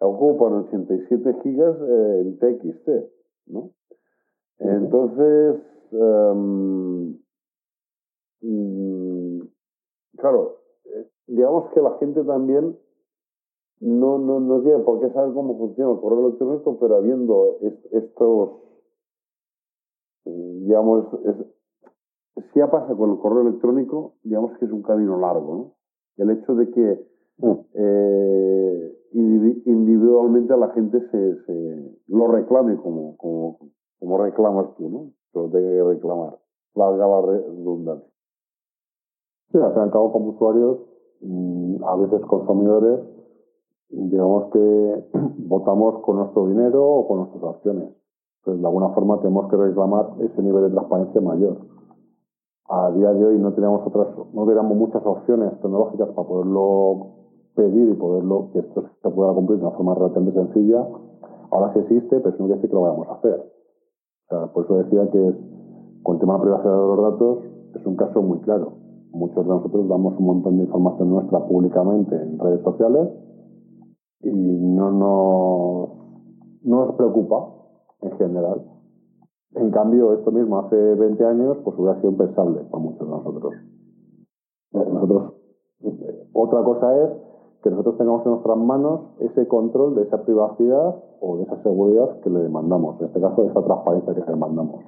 ocupan 0.00 0.52
87 0.68 1.36
gigas 1.42 1.76
eh, 1.80 2.20
en 2.20 2.38
TXT, 2.38 2.88
¿no? 3.46 3.70
Entonces, 4.58 5.56
mm, 5.92 7.12
claro, 10.16 10.58
eh, 10.84 11.08
digamos 11.26 11.72
que 11.72 11.80
la 11.80 11.96
gente 11.98 12.22
también 12.24 12.76
no, 13.80 14.18
no, 14.18 14.40
no 14.40 14.60
tiene 14.62 14.80
por 14.80 15.00
qué 15.00 15.10
saber 15.12 15.32
cómo 15.34 15.56
funciona 15.56 15.92
el 15.92 16.00
correo 16.00 16.26
electrónico, 16.26 16.78
pero 16.80 16.96
habiendo 16.96 17.58
estos, 17.92 18.50
eh, 20.24 20.58
digamos, 20.62 21.06
si 22.52 22.58
ya 22.58 22.70
pasa 22.70 22.94
con 22.94 23.10
el 23.10 23.18
correo 23.18 23.42
electrónico, 23.42 24.14
digamos 24.22 24.56
que 24.58 24.64
es 24.64 24.72
un 24.72 24.82
camino 24.82 25.18
largo, 25.18 25.54
¿no? 25.54 25.74
El 26.16 26.30
hecho 26.30 26.54
de 26.54 26.70
que 26.70 27.08
mm. 27.38 27.52
eh, 27.74 28.94
individualmente 29.12 30.56
la 30.56 30.68
gente 30.70 31.00
se, 31.10 31.44
se 31.44 31.98
lo 32.08 32.28
reclame 32.28 32.76
como, 32.76 33.16
como, 33.16 33.58
como, 33.98 34.18
reclamas 34.18 34.74
tú, 34.76 34.88
¿no? 34.88 35.10
Lo 35.34 35.50
tenga 35.50 35.70
que 35.70 35.82
reclamar, 35.84 36.38
valga 36.74 37.06
la 37.06 37.20
redundancia. 37.22 38.08
Sí, 39.52 39.58
al 39.58 39.72
fin 39.72 39.80
y 39.80 39.84
al 39.84 39.90
cabo, 39.90 40.12
como 40.12 40.30
usuarios, 40.30 40.78
mm, 41.20 41.84
a 41.84 41.96
veces 41.96 42.20
consumidores, 42.26 43.00
digamos 43.88 44.52
que 44.52 45.04
votamos 45.46 46.02
con 46.02 46.16
nuestro 46.16 46.46
dinero 46.46 46.84
o 46.84 47.08
con 47.08 47.18
nuestras 47.18 47.56
acciones. 47.56 47.94
Entonces, 48.40 48.62
de 48.62 48.66
alguna 48.66 48.90
forma, 48.90 49.20
tenemos 49.20 49.48
que 49.50 49.56
reclamar 49.56 50.14
ese 50.20 50.42
nivel 50.42 50.64
de 50.64 50.70
transparencia 50.70 51.20
mayor 51.20 51.56
a 52.68 52.90
día 52.90 53.12
de 53.12 53.24
hoy 53.24 53.38
no 53.38 53.52
tenemos 53.54 53.86
otras, 53.86 54.08
no 54.34 54.46
tenemos 54.46 54.76
muchas 54.76 55.04
opciones 55.04 55.52
tecnológicas 55.60 56.08
para 56.10 56.28
poderlo 56.28 57.06
pedir 57.58 57.88
y 57.90 57.94
poderlo, 57.94 58.50
que 58.52 58.60
esto 58.60 58.84
se 59.02 59.10
pueda 59.10 59.34
cumplir 59.34 59.58
de 59.58 59.66
una 59.66 59.76
forma 59.76 59.94
relativamente 59.94 60.40
sencilla. 60.40 60.86
Ahora 61.50 61.72
sí 61.72 61.80
existe, 61.80 62.20
pero 62.20 62.30
eso 62.30 62.38
no 62.38 62.46
quiere 62.46 62.54
decir 62.54 62.70
que 62.70 62.76
lo 62.76 62.82
vayamos 62.82 63.08
a 63.08 63.14
hacer. 63.14 63.40
O 63.40 64.28
sea, 64.28 64.52
por 64.52 64.64
eso 64.64 64.74
decía 64.76 65.10
que 65.10 65.28
es, 65.28 65.34
con 66.02 66.14
el 66.14 66.20
tema 66.20 66.34
de 66.34 66.38
la 66.38 66.42
privacidad 66.44 66.72
de 66.72 66.86
los 66.86 67.12
datos 67.12 67.38
es 67.74 67.86
un 67.86 67.96
caso 67.96 68.22
muy 68.22 68.38
claro. 68.40 68.72
Muchos 69.10 69.44
de 69.44 69.50
nosotros 69.50 69.88
damos 69.88 70.16
un 70.18 70.26
montón 70.26 70.58
de 70.58 70.64
información 70.64 71.10
nuestra 71.10 71.40
públicamente 71.46 72.14
en 72.14 72.38
redes 72.38 72.62
sociales 72.62 73.08
y 74.20 74.30
no 74.30 74.90
nos, 74.92 75.88
no 76.62 76.86
nos 76.86 76.94
preocupa 76.94 77.54
en 78.02 78.12
general 78.12 78.78
en 79.54 79.70
cambio, 79.70 80.12
esto 80.12 80.30
mismo 80.30 80.58
hace 80.58 80.76
20 80.76 81.24
años, 81.24 81.56
pues 81.64 81.76
hubiera 81.78 81.98
sido 82.00 82.12
impensable 82.12 82.60
para 82.70 82.82
muchos 82.82 83.00
de 83.00 83.06
nosotros. 83.06 83.54
Nosotros, 84.72 85.32
otra 86.32 86.62
cosa 86.62 87.04
es 87.04 87.10
que 87.62 87.70
nosotros 87.70 87.98
tengamos 87.98 88.24
en 88.24 88.32
nuestras 88.32 88.56
manos 88.56 89.00
ese 89.20 89.48
control 89.48 89.94
de 89.96 90.02
esa 90.02 90.22
privacidad 90.22 90.96
o 91.20 91.36
de 91.38 91.42
esa 91.42 91.62
seguridad 91.62 92.20
que 92.20 92.30
le 92.30 92.40
demandamos, 92.40 93.00
en 93.00 93.06
este 93.06 93.20
caso 93.20 93.42
de 93.42 93.48
esa 93.48 93.62
transparencia 93.62 94.14
que 94.14 94.20
le 94.20 94.26
demandamos. 94.26 94.84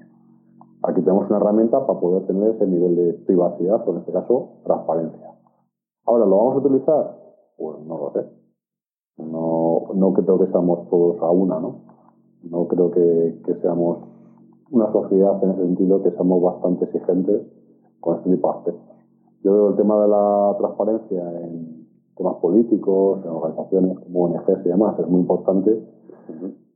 Aquí 0.82 1.02
tenemos 1.02 1.28
una 1.28 1.38
herramienta 1.38 1.86
para 1.86 2.00
poder 2.00 2.26
tener 2.26 2.54
ese 2.54 2.66
nivel 2.66 2.96
de 2.96 3.12
privacidad 3.26 3.86
o 3.86 3.92
en 3.92 3.98
este 3.98 4.12
caso 4.12 4.48
transparencia. 4.64 5.34
Ahora, 6.06 6.24
¿lo 6.24 6.36
vamos 6.36 6.54
a 6.54 6.58
utilizar? 6.58 7.16
Pues 7.58 7.78
no 7.86 7.98
lo 7.98 8.12
sé. 8.12 8.26
No, 9.18 9.92
no 9.94 10.12
creo 10.14 10.38
que 10.38 10.46
seamos 10.46 10.88
todos 10.88 11.20
a 11.20 11.30
una, 11.30 11.60
¿no? 11.60 11.80
No 12.42 12.66
creo 12.68 12.90
que, 12.90 13.42
que 13.44 13.54
seamos 13.56 13.98
una 14.70 14.90
sociedad 14.92 15.42
en 15.42 15.50
ese 15.50 15.60
sentido 15.60 16.02
que 16.02 16.12
somos 16.12 16.40
bastante 16.40 16.86
exigentes 16.86 17.42
con 18.00 18.16
este 18.16 18.30
tipo 18.30 18.48
de 18.48 18.58
aspectos. 18.58 18.96
Yo 19.42 19.52
veo 19.52 19.68
el 19.70 19.76
tema 19.76 20.00
de 20.00 20.08
la 20.08 20.56
transparencia 20.58 21.40
en 21.42 21.79
temas 22.16 22.36
políticos, 22.36 23.20
en 23.24 23.30
organizaciones 23.30 23.98
como 24.00 24.24
ONGs 24.24 24.64
y 24.64 24.68
demás, 24.68 24.98
es 24.98 25.08
muy 25.08 25.20
importante, 25.20 25.82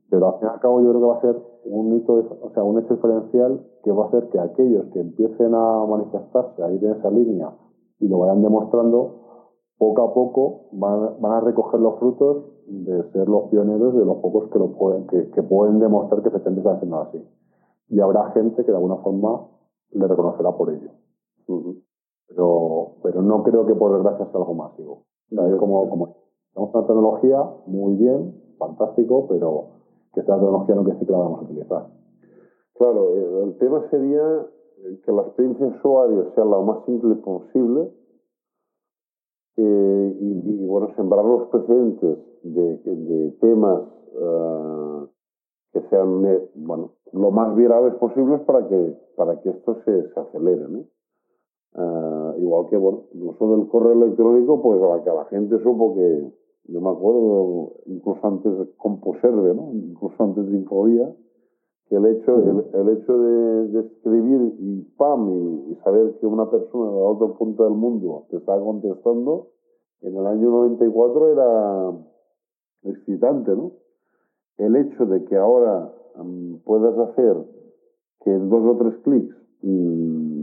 pero 0.09 0.27
al 0.27 0.39
fin 0.39 0.47
y 0.47 0.53
al 0.53 0.59
cabo 0.59 0.81
yo 0.81 0.89
creo 0.89 1.01
que 1.01 1.07
va 1.07 1.17
a 1.17 1.21
ser 1.21 1.43
un 1.65 1.93
hito, 1.93 2.13
o 2.41 2.49
sea, 2.51 2.63
un 2.63 2.79
hecho 2.79 2.95
diferencial 2.95 3.65
que 3.83 3.91
va 3.91 4.05
a 4.05 4.07
hacer 4.07 4.29
que 4.29 4.39
aquellos 4.39 4.85
que 4.93 4.99
empiecen 4.99 5.53
a 5.53 5.85
manifestarse, 5.85 6.63
a 6.63 6.71
ir 6.71 6.83
en 6.83 6.91
esa 6.91 7.09
línea 7.09 7.51
y 7.99 8.07
lo 8.07 8.19
vayan 8.19 8.41
demostrando, 8.41 9.21
poco 9.77 10.01
a 10.03 10.13
poco 10.13 10.61
van, 10.71 11.21
van 11.21 11.31
a 11.33 11.39
recoger 11.41 11.79
los 11.79 11.99
frutos 11.99 12.45
de 12.67 13.03
ser 13.11 13.27
los 13.27 13.49
pioneros 13.49 13.93
de 13.93 14.05
los 14.05 14.17
pocos 14.17 14.49
que, 14.49 14.59
lo 14.59 14.71
pueden, 14.73 15.05
que, 15.07 15.29
que 15.31 15.43
pueden 15.43 15.79
demostrar 15.79 16.21
que 16.21 16.29
efectivamente 16.29 16.61
están 16.61 16.79
siendo 16.79 16.99
así 16.99 17.23
y 17.89 17.99
habrá 17.99 18.31
gente 18.31 18.63
que 18.63 18.71
de 18.71 18.77
alguna 18.77 18.97
forma 18.97 19.47
le 19.91 20.07
reconocerá 20.07 20.51
por 20.51 20.69
ello. 20.71 20.91
pero, 22.27 22.95
pero 23.03 23.21
no 23.21 23.43
creo 23.43 23.65
que 23.65 23.75
por 23.75 23.93
desgracia 23.93 24.25
sea 24.25 24.39
algo 24.39 24.55
masivo. 24.55 25.03
Es 25.31 25.55
como, 25.57 25.89
como 25.89 26.15
tenemos 26.53 26.75
una 26.75 26.87
tecnología 26.87 27.43
muy 27.67 27.95
bien, 27.95 28.33
fantástico, 28.57 29.27
pero 29.27 29.67
que 30.13 30.21
esta 30.21 30.35
tecnología 30.35 30.75
no 30.75 30.83
quiere 30.83 30.99
decir 30.99 31.07
que 31.07 31.13
la 31.13 31.19
vamos 31.19 31.39
a 31.41 31.43
utilizar. 31.43 31.87
Claro, 32.75 33.43
el 33.43 33.57
tema 33.57 33.89
sería 33.89 34.47
que 35.03 35.11
la 35.11 35.21
experiencia 35.23 35.65
de 35.65 35.77
usuario 35.77 36.31
sea 36.33 36.45
lo 36.45 36.63
más 36.63 36.85
simple 36.85 37.15
posible 37.15 37.91
eh, 39.57 40.17
y, 40.19 40.65
bueno, 40.67 40.89
sembrar 40.95 41.23
los 41.23 41.47
precedentes 41.47 42.17
de, 42.43 42.77
de 42.77 43.31
temas 43.39 43.81
uh, 44.13 45.07
que 45.71 45.81
sean 45.89 46.25
eh, 46.25 46.49
bueno, 46.55 46.91
lo 47.13 47.31
más 47.31 47.55
virales 47.55 47.95
posibles 47.95 48.41
para 48.41 48.67
que, 48.67 48.97
para 49.15 49.39
que 49.41 49.49
esto 49.49 49.77
se, 49.85 50.13
se 50.13 50.19
acelere. 50.19 50.67
¿no? 50.67 50.79
Uh, 51.75 52.14
igual 52.39 52.67
que 52.69 52.77
bueno, 52.77 53.03
el 53.13 53.23
uso 53.23 53.57
del 53.57 53.67
correo 53.67 53.93
electrónico, 53.93 54.61
pues 54.61 54.81
a 54.81 54.97
la 54.97 55.03
que 55.03 55.09
la 55.09 55.25
gente 55.25 55.57
supo 55.63 55.95
que, 55.95 56.31
yo 56.67 56.81
me 56.81 56.89
acuerdo, 56.89 57.73
incluso 57.85 58.19
antes 58.25 58.57
de 58.57 58.71
Composerve, 58.77 59.53
¿no? 59.53 59.71
incluso 59.73 60.15
antes 60.23 60.49
de 60.49 60.57
Infobía, 60.57 61.15
que 61.87 61.95
el 61.95 62.05
hecho, 62.07 62.37
el, 62.37 62.65
el 62.73 62.97
hecho 62.97 63.17
de, 63.17 63.67
de, 63.67 63.79
escribir 63.81 64.55
y 64.59 64.81
pam, 64.97 65.29
y, 65.29 65.71
y, 65.71 65.75
saber 65.83 66.17
que 66.19 66.25
una 66.25 66.49
persona 66.49 66.91
de 66.91 67.01
otro 67.01 67.37
punto 67.37 67.63
del 67.63 67.73
mundo 67.73 68.25
te 68.29 68.37
está 68.37 68.59
contestando, 68.59 69.49
en 70.01 70.15
el 70.17 70.25
año 70.25 70.49
94 70.49 71.31
era 71.31 71.91
excitante, 72.83 73.51
¿no? 73.55 73.71
el 74.57 74.75
hecho 74.75 75.05
de 75.05 75.23
que 75.25 75.35
ahora 75.35 75.93
um, 76.15 76.59
puedas 76.59 76.97
hacer 76.97 77.35
que 78.21 78.31
en 78.31 78.49
dos 78.49 78.63
o 78.63 78.77
tres 78.77 78.95
clics 79.03 79.35
um, 79.63 80.34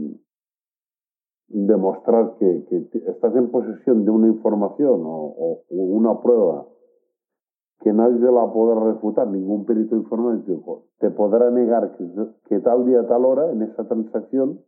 demostrar 1.53 2.35
que, 2.39 2.65
que, 2.69 2.97
estás 3.07 3.35
en 3.35 3.49
posesión 3.51 4.05
de 4.05 4.11
una 4.11 4.27
información 4.27 5.01
o, 5.05 5.35
o, 5.37 5.61
una 5.69 6.19
prueba 6.21 6.67
que 7.79 7.93
nadie 7.93 8.17
te 8.17 8.31
la 8.31 8.51
podrá 8.51 8.93
refutar, 8.93 9.27
ningún 9.27 9.65
perito 9.65 9.95
informático 9.95 10.85
te 10.99 11.11
podrá 11.11 11.51
negar 11.51 11.95
que, 11.97 12.09
que, 12.47 12.59
tal 12.59 12.85
día, 12.85 13.05
tal 13.07 13.25
hora, 13.25 13.51
en 13.51 13.61
esa 13.61 13.87
transacción, 13.87 14.61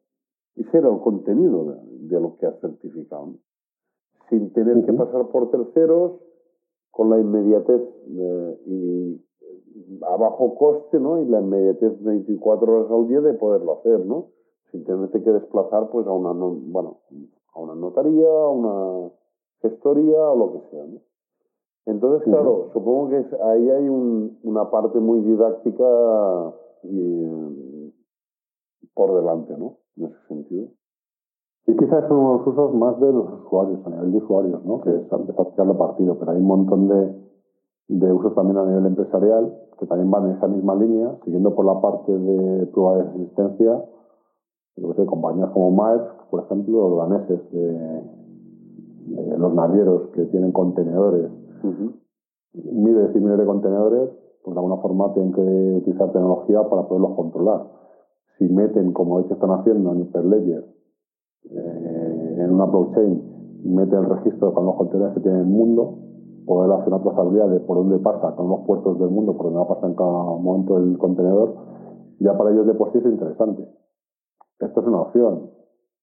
ese 0.56 0.78
era 0.78 0.90
el 0.90 0.99
contenido 0.99 1.66
de, 1.66 2.07
de 2.07 2.20
lo 2.20 2.36
que 2.38 2.45
has 2.45 2.60
certificado. 2.60 3.28
¿no? 3.28 3.38
Sin 4.30 4.52
tener 4.53 4.76
uh 4.76 4.82
-huh. 4.82 4.86
que 4.86 4.94
pasar 4.94 5.28
por 5.30 5.49
terceros, 5.49 6.20
con 6.95 7.10
la 7.10 7.20
inmediatez 7.20 7.82
eh, 7.82 8.60
y, 8.68 9.22
a 10.02 10.16
bajo 10.16 10.56
coste, 10.56 10.98
¿no? 10.98 11.22
Y 11.22 11.26
la 11.26 11.41
inmediatez 11.41 12.02
24 12.02 12.72
horas 12.72 12.91
al 12.91 13.07
día 13.07 13.20
de 13.20 13.34
poderlo 13.34 13.80
hacer, 13.80 14.06
¿no? 14.06 14.30
Sin 14.76 14.84
tenerte 14.84 15.23
que 15.23 15.31
desplazar, 15.31 15.89
pues, 15.89 16.06
a 16.06 16.11
una, 16.11 16.34
bueno, 16.34 16.97
a 17.53 17.60
una 17.61 17.76
notaría, 17.76 18.27
a 18.27 18.49
una 18.49 19.10
gestoría 19.61 20.30
o 20.30 20.35
lo 20.35 20.52
que 20.52 20.69
sea, 20.69 20.85
¿no? 20.85 20.99
Entonces, 21.85 22.23
claro, 22.23 22.52
uh 22.52 22.65
-huh. 22.65 22.73
supongo 22.73 23.10
que 23.10 23.19
es, 23.19 23.34
ahí 23.41 23.69
hay 23.69 23.88
un, 23.88 24.38
una 24.43 24.69
parte 24.69 24.99
muy 24.99 25.22
didáctica 25.22 26.53
y, 26.84 27.93
por 28.93 29.15
delante, 29.15 29.56
¿no? 29.57 29.77
En 29.95 30.07
ese 30.07 30.27
sentido. 30.27 30.68
Y 31.68 31.77
quizás 31.77 32.06
son 32.10 32.38
los 32.38 32.47
usos 32.47 32.73
más 32.73 32.99
de 32.99 33.14
los 33.14 33.45
usuarios, 33.45 33.80
a 33.85 33.89
nivel 33.91 34.11
de 34.11 34.18
usuarios, 34.18 34.65
¿no? 34.65 34.81
Que 34.81 34.89
a 34.89 35.07
sacarle 35.07 35.73
partido, 35.76 36.18
pero 36.19 36.31
hay 36.31 36.38
un 36.38 36.47
montón 36.47 36.89
de, 36.89 37.15
de 37.88 38.11
usos 38.11 38.35
también 38.35 38.57
a 38.57 38.65
nivel 38.65 38.88
empresarial 38.88 39.57
que 39.80 39.85
también 39.85 40.11
van 40.11 40.26
en 40.26 40.38
esa 40.38 40.47
misma 40.47 40.76
línea, 40.76 41.18
siguiendo 41.23 41.56
por 41.56 41.65
la 41.65 41.80
parte 41.80 42.11
de 42.11 42.65
prueba 42.68 42.97
de 42.97 43.03
existencia, 43.03 43.85
yo 44.77 44.93
sé, 44.93 45.06
compañías 45.06 45.49
como 45.52 45.72
Maersk, 45.72 46.30
por 46.30 46.43
ejemplo, 46.43 46.89
los 46.89 47.10
daneses 47.10 47.52
de, 47.52 48.03
de, 49.15 49.38
los 49.38 49.53
navieros 49.53 50.10
que 50.14 50.26
tienen 50.26 50.52
contenedores, 50.52 51.31
uh 51.64 51.68
-huh. 51.68 51.93
miles 52.53 53.15
y 53.15 53.19
miles 53.19 53.38
de 53.38 53.45
contenedores, 53.45 54.10
pues 54.43 54.53
de 54.53 54.60
alguna 54.60 54.81
forma 54.81 55.14
tienen 55.14 55.31
que 55.34 55.77
utilizar 55.77 56.11
tecnología 56.11 56.64
para 56.69 56.88
poderlos 56.88 57.15
controlar. 57.15 57.68
Si 58.38 58.47
meten, 58.49 58.91
como 58.91 59.18
de 59.18 59.26
hecho 59.26 59.35
están 59.35 59.52
haciendo 59.52 59.91
en 59.93 60.02
Hyperledger, 60.02 60.65
eh, 61.52 62.38
en 62.39 62.53
una 62.53 62.65
blockchain, 62.65 63.64
meten 63.64 63.99
el 63.99 64.10
registro 64.10 64.53
con 64.53 64.65
los 64.65 64.76
contenedores 64.76 65.15
que 65.15 65.22
tienen 65.22 65.41
el 65.41 65.47
mundo, 65.47 65.99
poder 66.45 66.72
hacer 66.72 66.93
una 66.93 67.02
trazabilidad 67.02 67.49
de 67.49 67.60
por 67.61 67.77
dónde 67.77 67.97
pasa 67.99 68.35
con 68.35 68.49
los 68.49 68.60
puertos 68.68 68.99
del 68.99 69.10
mundo, 69.10 69.35
por 69.35 69.45
dónde 69.45 69.60
va 69.60 69.65
a 69.65 69.68
pasar 69.69 69.89
en 69.89 69.95
cada 69.95 70.11
momento 70.11 70.77
el 70.77 70.97
contenedor, 70.97 71.56
ya 72.19 72.38
para 72.38 72.52
ellos 72.52 72.68
de 72.68 72.73
por 72.73 72.91
sí 72.91 72.99
es 72.99 73.06
interesante. 73.06 73.68
Esto 74.60 74.82
es 74.82 74.88
una 74.88 75.02
opción. 75.02 75.52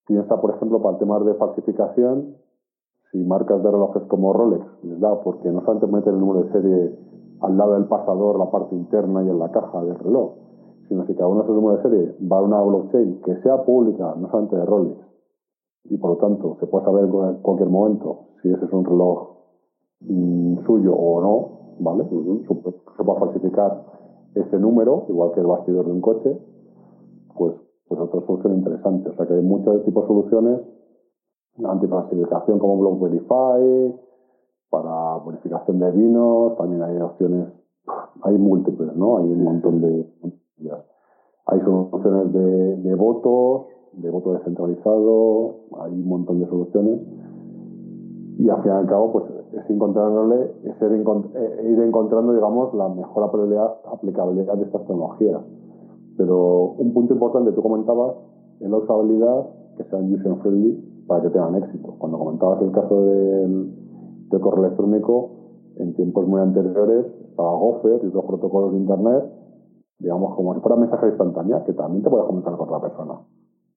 Piensa, 0.06 0.40
por 0.40 0.50
ejemplo, 0.54 0.82
para 0.82 0.94
el 0.94 0.98
tema 0.98 1.18
de 1.20 1.34
falsificación, 1.34 2.36
si 3.10 3.18
marcas 3.24 3.62
de 3.62 3.70
relojes 3.70 4.02
como 4.04 4.32
Rolex 4.32 4.64
les 4.82 5.00
da, 5.00 5.20
porque 5.22 5.50
no 5.50 5.60
solamente 5.60 5.86
meten 5.86 6.14
el 6.14 6.20
número 6.20 6.44
de 6.44 6.52
serie 6.52 6.98
al 7.40 7.56
lado 7.56 7.74
del 7.74 7.86
pasador, 7.86 8.38
la 8.38 8.50
parte 8.50 8.74
interna 8.74 9.22
y 9.22 9.28
en 9.28 9.38
la 9.38 9.50
caja 9.50 9.82
del 9.82 9.98
reloj, 9.98 10.32
sino 10.88 11.06
si 11.06 11.14
cada 11.14 11.28
uno 11.28 11.40
de 11.40 11.44
esos 11.44 11.56
números 11.56 11.82
de 11.82 11.90
serie 11.90 12.16
va 12.30 12.38
a 12.38 12.42
una 12.42 12.62
blockchain 12.62 13.20
que 13.22 13.36
sea 13.42 13.64
pública, 13.64 14.14
no 14.16 14.28
solamente 14.28 14.56
de 14.56 14.64
Rolex, 14.64 14.96
y 15.84 15.96
por 15.98 16.10
lo 16.10 16.16
tanto 16.16 16.56
se 16.60 16.66
puede 16.66 16.84
saber 16.84 17.04
en 17.04 17.42
cualquier 17.42 17.68
momento 17.68 18.28
si 18.40 18.50
ese 18.50 18.64
es 18.64 18.72
un 18.72 18.84
reloj 18.84 19.28
mm, 20.00 20.64
suyo 20.66 20.94
o 20.94 21.20
no, 21.20 21.62
¿vale? 21.80 22.04
Se 22.04 23.04
puede 23.04 23.18
falsificar 23.18 23.84
ese 24.34 24.58
número, 24.58 25.04
igual 25.08 25.32
que 25.32 25.40
el 25.40 25.46
bastidor 25.46 25.86
de 25.86 25.92
un 25.92 26.00
coche, 26.00 26.38
pues, 27.36 27.54
pues 27.96 28.08
otra 28.08 28.26
solución 28.26 28.54
interesante. 28.54 29.10
O 29.10 29.14
sea 29.14 29.26
que 29.26 29.34
hay 29.34 29.42
muchos 29.42 29.84
tipos 29.84 30.04
de 30.04 30.08
soluciones, 30.08 30.60
antifalsificación 31.64 32.58
como 32.58 32.78
Block 32.78 33.00
Verify, 33.00 33.94
para 34.70 35.18
verificación 35.26 35.78
de 35.78 35.90
vinos, 35.92 36.56
también 36.56 36.82
hay 36.82 36.96
opciones, 36.98 37.48
hay 38.22 38.38
múltiples, 38.38 38.96
¿no? 38.96 39.18
Hay 39.18 39.30
un 39.30 39.44
montón 39.44 39.80
de... 39.80 40.06
Hay 41.44 41.60
soluciones 41.60 42.32
de, 42.32 42.76
de 42.76 42.94
votos, 42.94 43.66
de 43.92 44.08
voto 44.08 44.32
descentralizado, 44.32 45.56
hay 45.80 45.92
un 45.92 46.08
montón 46.08 46.40
de 46.40 46.46
soluciones 46.46 47.00
y 48.38 48.48
al 48.48 48.62
fin 48.62 48.72
y 48.72 48.74
al 48.74 48.86
cabo 48.86 49.12
pues 49.12 49.24
es 49.52 49.70
encontrarle, 49.70 50.54
es 50.64 50.74
eh, 50.80 51.70
ir 51.70 51.80
encontrando 51.80 52.32
digamos 52.32 52.72
la 52.74 52.88
mejor 52.88 53.24
aplicabilidad 53.24 54.54
de 54.54 54.64
estas 54.64 54.86
tecnologías. 54.86 55.42
Pero 56.22 56.74
un 56.78 56.94
punto 56.94 57.14
importante, 57.14 57.50
tú 57.50 57.62
comentabas, 57.62 58.14
es 58.60 58.70
la 58.70 58.76
usabilidad 58.76 59.44
que 59.76 59.82
sean 59.90 60.14
user 60.14 60.36
friendly 60.36 61.04
para 61.08 61.20
que 61.20 61.30
tengan 61.30 61.56
éxito. 61.56 61.96
Cuando 61.98 62.16
comentabas 62.16 62.62
el 62.62 62.70
caso 62.70 63.02
del, 63.02 63.72
correo 64.40 64.66
electrónico, 64.66 65.30
en 65.78 65.94
tiempos 65.94 66.28
muy 66.28 66.40
anteriores 66.40 67.06
estaba 67.28 67.56
Gopher 67.56 68.00
y 68.04 68.06
otros 68.06 68.24
protocolos 68.26 68.70
de 68.70 68.78
internet, 68.78 69.24
digamos 69.98 70.36
como 70.36 70.54
si 70.54 70.60
fuera 70.60 70.76
mensaje 70.76 71.08
instantánea, 71.08 71.64
que 71.64 71.72
también 71.72 72.04
te 72.04 72.10
puedes 72.10 72.26
comunicar 72.26 72.56
con 72.56 72.68
otra 72.68 72.88
persona. 72.88 73.14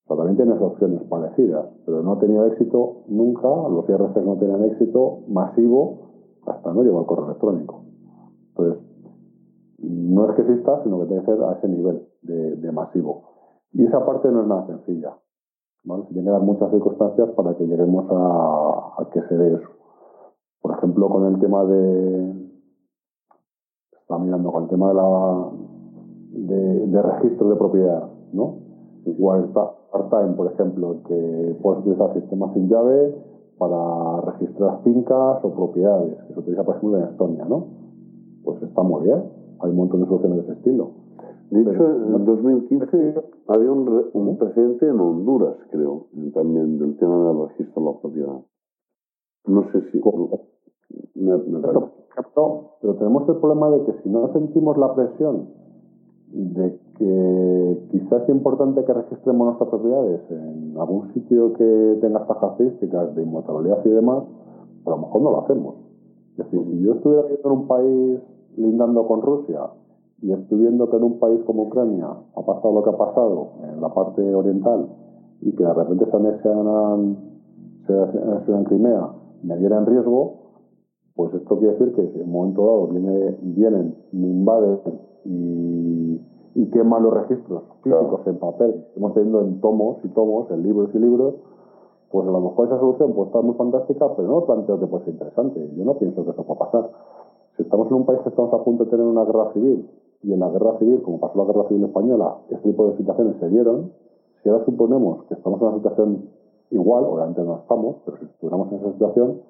O 0.08 0.16
también 0.16 0.38
tienes 0.38 0.62
opciones 0.62 1.02
parecidas, 1.10 1.66
pero 1.84 2.04
no 2.04 2.12
ha 2.12 2.20
tenido 2.20 2.46
éxito 2.46 3.06
nunca, 3.08 3.48
los 3.48 3.90
IRCs 3.90 4.24
no 4.24 4.38
tienen 4.38 4.64
éxito 4.66 5.22
masivo 5.30 6.12
hasta 6.46 6.72
no 6.72 6.84
llegar 6.84 7.00
al 7.00 7.06
correo 7.08 7.26
electrónico. 7.26 7.82
Entonces, 8.50 8.84
no 9.80 10.30
es 10.30 10.36
que 10.36 10.42
exista, 10.44 10.84
sino 10.84 11.00
que 11.00 11.06
tiene 11.08 11.24
que 11.24 11.32
ser 11.32 11.44
a 11.44 11.54
ese 11.54 11.68
nivel 11.68 12.08
de, 12.26 12.72
masivo. 12.72 13.24
Y 13.72 13.86
esa 13.86 14.06
parte 14.06 14.30
no 14.30 14.42
es 14.42 14.48
nada 14.48 14.68
sencilla. 14.68 15.18
¿vale? 15.84 16.04
Se 16.04 16.14
tiene 16.14 16.26
que 16.26 16.32
dar 16.32 16.42
muchas 16.42 16.72
circunstancias 16.72 17.30
para 17.32 17.56
que 17.56 17.66
lleguemos 17.66 18.06
a, 18.10 19.02
a 19.02 19.10
que 19.12 19.22
se 19.22 19.38
dé 19.38 19.54
eso. 19.56 19.70
Por 20.62 20.78
ejemplo, 20.78 21.10
con 21.10 21.26
el 21.26 21.40
tema 21.40 21.64
de. 21.66 22.52
Está 24.02 24.18
mirando 24.18 24.52
con 24.52 24.64
el 24.64 24.70
tema 24.70 24.88
de 24.90 24.94
la 24.94 25.50
de, 26.36 26.88
de 26.88 27.02
registro 27.02 27.50
de 27.50 27.56
propiedad, 27.56 28.10
¿no? 28.34 28.58
Igual 29.06 29.46
está 29.46 29.72
part-time, 29.92 30.34
por 30.34 30.52
ejemplo, 30.52 30.98
que 31.08 31.58
puedes 31.62 31.82
utilizar 31.82 32.14
sistemas 32.14 32.54
sin 32.54 32.68
llave 32.68 33.16
para 33.58 34.22
registrar 34.22 34.82
fincas 34.84 35.44
o 35.44 35.54
propiedades, 35.54 36.22
que 36.28 36.34
se 36.34 36.40
utiliza, 36.40 36.64
por 36.64 36.76
ejemplo, 36.76 37.00
en 37.00 37.06
Estonia, 37.06 37.46
¿no? 37.46 37.68
Pues 38.44 38.62
está 38.62 38.84
muy 38.84 39.04
bien. 39.04 39.24
Hay 39.60 39.70
un 39.70 39.78
montón 39.78 40.02
de 40.02 40.08
soluciones 40.08 40.38
de 40.38 40.44
ese 40.44 40.54
estilo. 40.54 40.92
De 41.52 41.62
hecho, 41.62 41.92
en 41.92 42.26
2015 42.26 43.24
había 43.48 43.72
un, 43.72 44.10
un 44.14 44.38
precedente 44.38 44.88
en 44.88 45.00
Honduras, 45.00 45.56
creo, 45.72 46.08
también 46.34 46.80
del 46.80 46.98
tema 46.98 47.28
del 47.28 47.50
registro 47.50 47.82
de 47.82 47.92
la 47.92 48.00
propiedad. 48.00 48.42
No 49.46 49.72
sé 49.72 49.82
si... 49.92 50.02
Me, 51.16 51.38
me 51.38 51.60
pero 51.62 52.96
tenemos 52.96 53.28
el 53.28 53.36
problema 53.38 53.70
de 53.72 53.84
que 53.86 53.94
si 54.04 54.10
no 54.10 54.32
sentimos 54.34 54.78
la 54.78 54.94
presión 54.94 55.50
de 56.28 56.80
que 56.98 57.88
quizás 57.92 58.24
es 58.24 58.30
importante 58.30 58.84
que 58.84 58.94
registremos 58.94 59.48
nuestras 59.48 59.70
propiedades 59.70 60.22
en 60.30 60.76
algún 60.78 61.14
sitio 61.14 61.54
que 61.54 61.98
tenga 62.02 62.22
estas 62.22 62.38
características 62.38 63.16
de 63.16 63.24
inmutabilidad 63.24 63.86
y 63.86 63.90
demás, 63.90 64.24
pero 64.84 64.96
a 64.96 65.00
lo 65.00 65.06
mejor 65.06 65.22
no 65.22 65.32
lo 65.32 65.44
hacemos. 65.44 65.76
Es 66.32 66.38
decir, 66.38 66.62
si 66.66 66.84
yo 66.84 66.94
estuviera 66.94 67.24
viviendo 67.24 67.50
en 67.50 67.58
un 67.58 67.68
país 67.68 68.20
lindando 68.58 69.08
con 69.08 69.22
Rusia 69.22 69.62
y 70.22 70.32
estoy 70.32 70.60
viendo 70.60 70.90
que 70.90 70.98
en 70.98 71.04
un 71.04 71.20
país 71.20 71.42
como 71.46 71.64
Ucrania 71.64 72.08
ha 72.08 72.42
pasado 72.46 72.74
lo 72.74 72.84
que 72.84 72.90
ha 72.90 72.98
pasado 72.98 73.50
en 73.64 73.82
la 73.82 73.94
parte 73.94 74.34
oriental 74.34 74.88
y 75.42 75.52
que 75.56 75.64
de 75.64 75.74
repente 75.74 76.06
se 76.10 76.16
anexan, 76.16 77.18
se 77.86 78.52
en 78.52 78.64
Crimea, 78.64 79.10
me 79.44 79.58
diera 79.58 79.78
en 79.78 79.86
riesgo, 79.86 80.46
pues 81.16 81.34
esto 81.34 81.58
quiere 81.58 81.74
decir 81.74 81.96
que 81.96 82.12
si 82.12 82.20
en 82.20 82.26
un 82.26 82.32
momento 82.32 82.66
dado 82.66 82.88
viene, 82.88 83.38
vienen, 83.42 83.96
me 84.12 84.28
invaden 84.28 84.80
y, 85.26 86.22
y 86.56 86.70
queman 86.72 87.04
los 87.04 87.14
registros 87.14 87.64
físicos 87.84 88.22
en 88.26 88.38
papel, 88.40 88.86
hemos 88.96 89.14
tenido 89.14 89.42
en 89.42 89.62
tomos 89.62 89.98
y 90.04 90.08
tomos, 90.10 90.50
en 90.52 90.64
libros 90.64 90.90
y 90.94 91.00
libros, 91.00 91.36
pues 92.12 92.28
a 92.28 92.32
lo 92.32 92.40
mejor 92.40 92.68
esa 92.68 92.80
solución 92.80 93.14
puede 93.14 93.28
estar 93.28 93.44
muy 93.44 93.56
fantástica, 93.56 94.08
pero 94.16 94.28
no 94.28 94.46
planteo 94.46 94.80
que 94.80 94.88
puede 94.88 95.06
ser 95.06 95.14
interesante. 95.16 95.70
Yo 95.76 95.84
no 95.84 95.96
pienso 95.98 96.24
que 96.24 96.32
eso 96.32 96.44
pueda 96.44 96.60
pasar. 96.60 96.90
Si 97.58 97.64
estamos 97.64 97.88
en 97.88 97.94
un 97.94 98.06
país 98.06 98.22
que 98.22 98.30
estamos 98.30 98.54
a 98.54 98.64
punto 98.64 98.86
de 98.86 98.92
tener 98.92 99.06
una 99.06 99.26
guerra 99.26 99.52
civil, 99.54 99.90
y 100.24 100.34
en 100.34 100.40
la 100.40 100.50
guerra 100.50 100.78
civil, 100.80 101.02
como 101.02 101.20
pasó 101.20 101.38
la 101.38 101.46
guerra 101.46 101.68
civil 101.68 101.86
española, 101.86 102.38
este 102.50 102.70
tipo 102.70 102.88
de 102.88 102.98
situaciones 102.98 103.36
se 103.40 103.50
dieron, 103.50 103.92
si 104.42 104.50
ahora 104.50 104.66
suponemos 104.66 105.24
que 105.26 105.36
estamos 105.36 105.62
en 105.62 105.68
una 105.68 105.78
situación 105.78 106.30
igual, 106.72 107.06
obviamente 107.06 107.42
no 107.44 107.58
estamos, 107.58 107.98
pero 108.06 108.18
si 108.18 108.26
estuviéramos 108.26 108.72
en 108.72 108.80
esa 108.80 108.92
situación, 108.92 109.42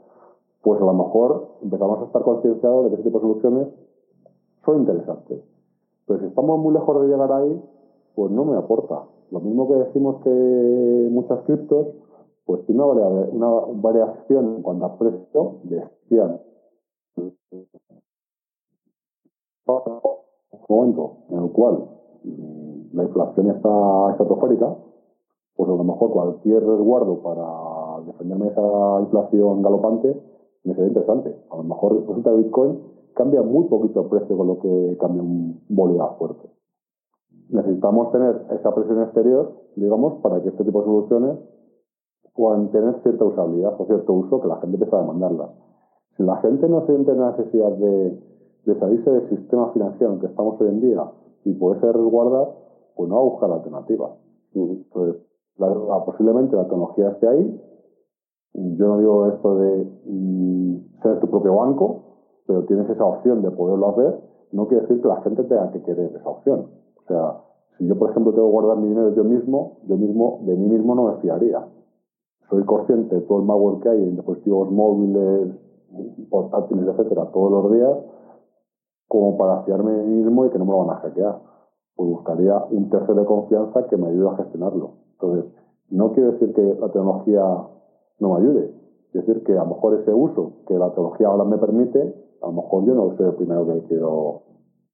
pues 0.61 0.81
a 0.81 0.85
lo 0.85 0.93
mejor 0.93 1.47
empezamos 1.61 1.99
a 1.99 2.05
estar 2.05 2.23
concienciados 2.23 2.85
de 2.85 2.89
que 2.89 2.95
ese 2.95 3.03
tipo 3.03 3.19
de 3.19 3.27
soluciones 3.27 3.67
son 4.65 4.79
interesantes. 4.79 5.43
Pero 6.07 6.19
si 6.19 6.25
estamos 6.25 6.59
muy 6.59 6.73
lejos 6.73 7.01
de 7.01 7.07
llegar 7.07 7.31
ahí, 7.31 7.61
pues 8.15 8.31
no 8.31 8.45
me 8.45 8.57
aporta. 8.57 9.03
Lo 9.31 9.39
mismo 9.39 9.67
que 9.67 9.75
decimos 9.75 10.23
que 10.23 11.07
muchas 11.11 11.41
criptos, 11.41 11.87
pues 12.45 12.65
tiene 12.65 12.83
una, 12.83 13.49
variación 13.73 14.55
en 14.55 14.61
cuanto 14.61 14.85
a 14.85 14.97
precio 14.97 15.57
bestial. 15.63 16.41
Un 19.67 20.15
momento 20.69 21.17
en 21.29 21.43
el 21.43 21.51
cual 21.51 21.89
mm, 22.23 22.95
la 22.95 23.03
inflación 23.03 23.49
está 23.49 24.11
estratosférica, 24.11 24.75
pues 25.55 25.69
a 25.69 25.73
lo 25.73 25.83
mejor 25.83 26.11
cualquier 26.11 26.65
resguardo 26.65 27.21
para 27.21 28.05
defenderme 28.05 28.45
de 28.45 28.51
esa 28.51 29.01
inflación 29.01 29.61
galopante 29.61 30.21
me 30.63 30.73
sería 30.73 30.89
interesante. 30.89 31.35
A 31.51 31.57
lo 31.57 31.63
mejor 31.63 31.99
resulta 31.99 32.31
que 32.31 32.37
Bitcoin 32.37 32.79
cambia 33.13 33.41
muy 33.41 33.65
poquito 33.65 34.01
el 34.01 34.09
precio 34.09 34.37
con 34.37 34.47
lo 34.47 34.59
que 34.59 34.97
cambia 34.99 35.21
un 35.21 35.61
bolívar 35.69 36.17
fuerte. 36.17 36.49
Necesitamos 37.49 38.11
tener 38.11 38.45
esa 38.51 38.73
presión 38.73 39.03
exterior, 39.03 39.53
digamos, 39.75 40.21
para 40.21 40.41
que 40.41 40.49
este 40.49 40.63
tipo 40.65 40.79
de 40.79 40.85
soluciones 40.85 41.37
puedan 42.33 42.71
tener 42.71 43.01
cierta 43.03 43.23
usabilidad 43.23 43.79
o 43.79 43.85
cierto 43.85 44.13
uso 44.13 44.41
que 44.41 44.47
la 44.47 44.57
gente 44.57 44.75
empiece 44.75 44.95
a 44.95 44.99
demandarlas. 44.99 45.51
Si 46.17 46.23
la 46.23 46.37
gente 46.37 46.67
no 46.67 46.85
siente 46.85 47.13
la 47.13 47.31
necesidad 47.31 47.71
de, 47.71 48.19
de 48.65 48.79
salirse 48.79 49.09
del 49.09 49.29
sistema 49.29 49.71
financiero 49.71 50.13
en 50.13 50.19
que 50.19 50.27
estamos 50.27 50.59
hoy 50.59 50.69
en 50.69 50.81
día 50.81 51.03
y 51.43 51.53
poderse 51.53 51.91
resguardar, 51.91 52.49
pues 52.95 53.09
no 53.09 53.15
va 53.15 53.21
a 53.21 53.25
buscar 53.25 53.51
alternativas. 53.51 54.11
Posiblemente 56.05 56.55
la 56.55 56.63
tecnología 56.63 57.09
esté 57.09 57.27
ahí, 57.27 57.61
yo 58.53 58.87
no 58.87 58.97
digo 58.99 59.27
esto 59.27 59.57
de 59.57 59.85
mm, 60.05 61.01
ser 61.01 61.19
tu 61.19 61.27
propio 61.27 61.55
banco, 61.55 62.03
pero 62.47 62.63
tienes 62.65 62.89
esa 62.89 63.05
opción 63.05 63.41
de 63.41 63.51
poderlo 63.51 63.89
hacer, 63.89 64.19
no 64.51 64.67
quiere 64.67 64.83
decir 64.83 65.01
que 65.01 65.07
la 65.07 65.21
gente 65.21 65.43
tenga 65.43 65.71
que 65.71 65.81
querer 65.83 66.15
esa 66.15 66.29
opción. 66.29 66.67
O 66.95 67.07
sea, 67.07 67.41
si 67.77 67.85
yo, 67.85 67.97
por 67.97 68.11
ejemplo, 68.11 68.33
tengo 68.33 68.47
que 68.47 68.53
guardar 68.53 68.77
mi 68.77 68.87
dinero 68.87 69.13
yo 69.13 69.23
mismo, 69.23 69.79
yo 69.87 69.97
mismo, 69.97 70.39
de 70.43 70.55
mí 70.55 70.67
mismo 70.67 70.95
no 70.95 71.03
me 71.05 71.17
fiaría. 71.17 71.67
Soy 72.49 72.63
consciente 72.63 73.15
de 73.15 73.21
todo 73.21 73.39
el 73.39 73.45
malware 73.45 73.81
que 73.81 73.89
hay 73.89 74.03
en 74.03 74.15
dispositivos 74.15 74.71
móviles, 74.71 75.55
portátiles, 76.29 76.87
etcétera, 76.87 77.29
todos 77.33 77.51
los 77.51 77.73
días, 77.73 77.97
como 79.07 79.37
para 79.37 79.63
fiarme 79.63 79.91
de 79.91 80.03
mí 80.03 80.23
mismo 80.23 80.45
y 80.45 80.49
que 80.49 80.59
no 80.59 80.65
me 80.65 80.71
lo 80.71 80.85
van 80.85 80.97
a 80.97 80.99
hackear. 81.01 81.39
Pues 81.95 82.09
buscaría 82.09 82.57
un 82.71 82.89
tercero 82.89 83.21
de 83.21 83.25
confianza 83.25 83.87
que 83.87 83.97
me 83.97 84.07
ayude 84.07 84.29
a 84.29 84.37
gestionarlo. 84.37 84.91
Entonces, 85.13 85.51
no 85.89 86.11
quiere 86.11 86.31
decir 86.31 86.53
que 86.53 86.61
la 86.61 86.89
tecnología 86.89 87.43
no 88.19 88.29
me 88.33 88.37
ayude. 88.41 88.73
Es 89.13 89.25
decir, 89.25 89.43
que 89.43 89.53
a 89.53 89.63
lo 89.63 89.75
mejor 89.75 89.95
ese 89.95 90.13
uso 90.13 90.63
que 90.67 90.77
la 90.77 90.89
tecnología 90.89 91.27
ahora 91.27 91.45
me 91.45 91.57
permite, 91.57 92.15
a 92.41 92.47
lo 92.47 92.53
mejor 92.53 92.85
yo 92.85 92.93
no 92.93 93.15
soy 93.15 93.27
el 93.27 93.35
primero 93.35 93.65
que 93.65 93.83
quiero, 93.87 94.41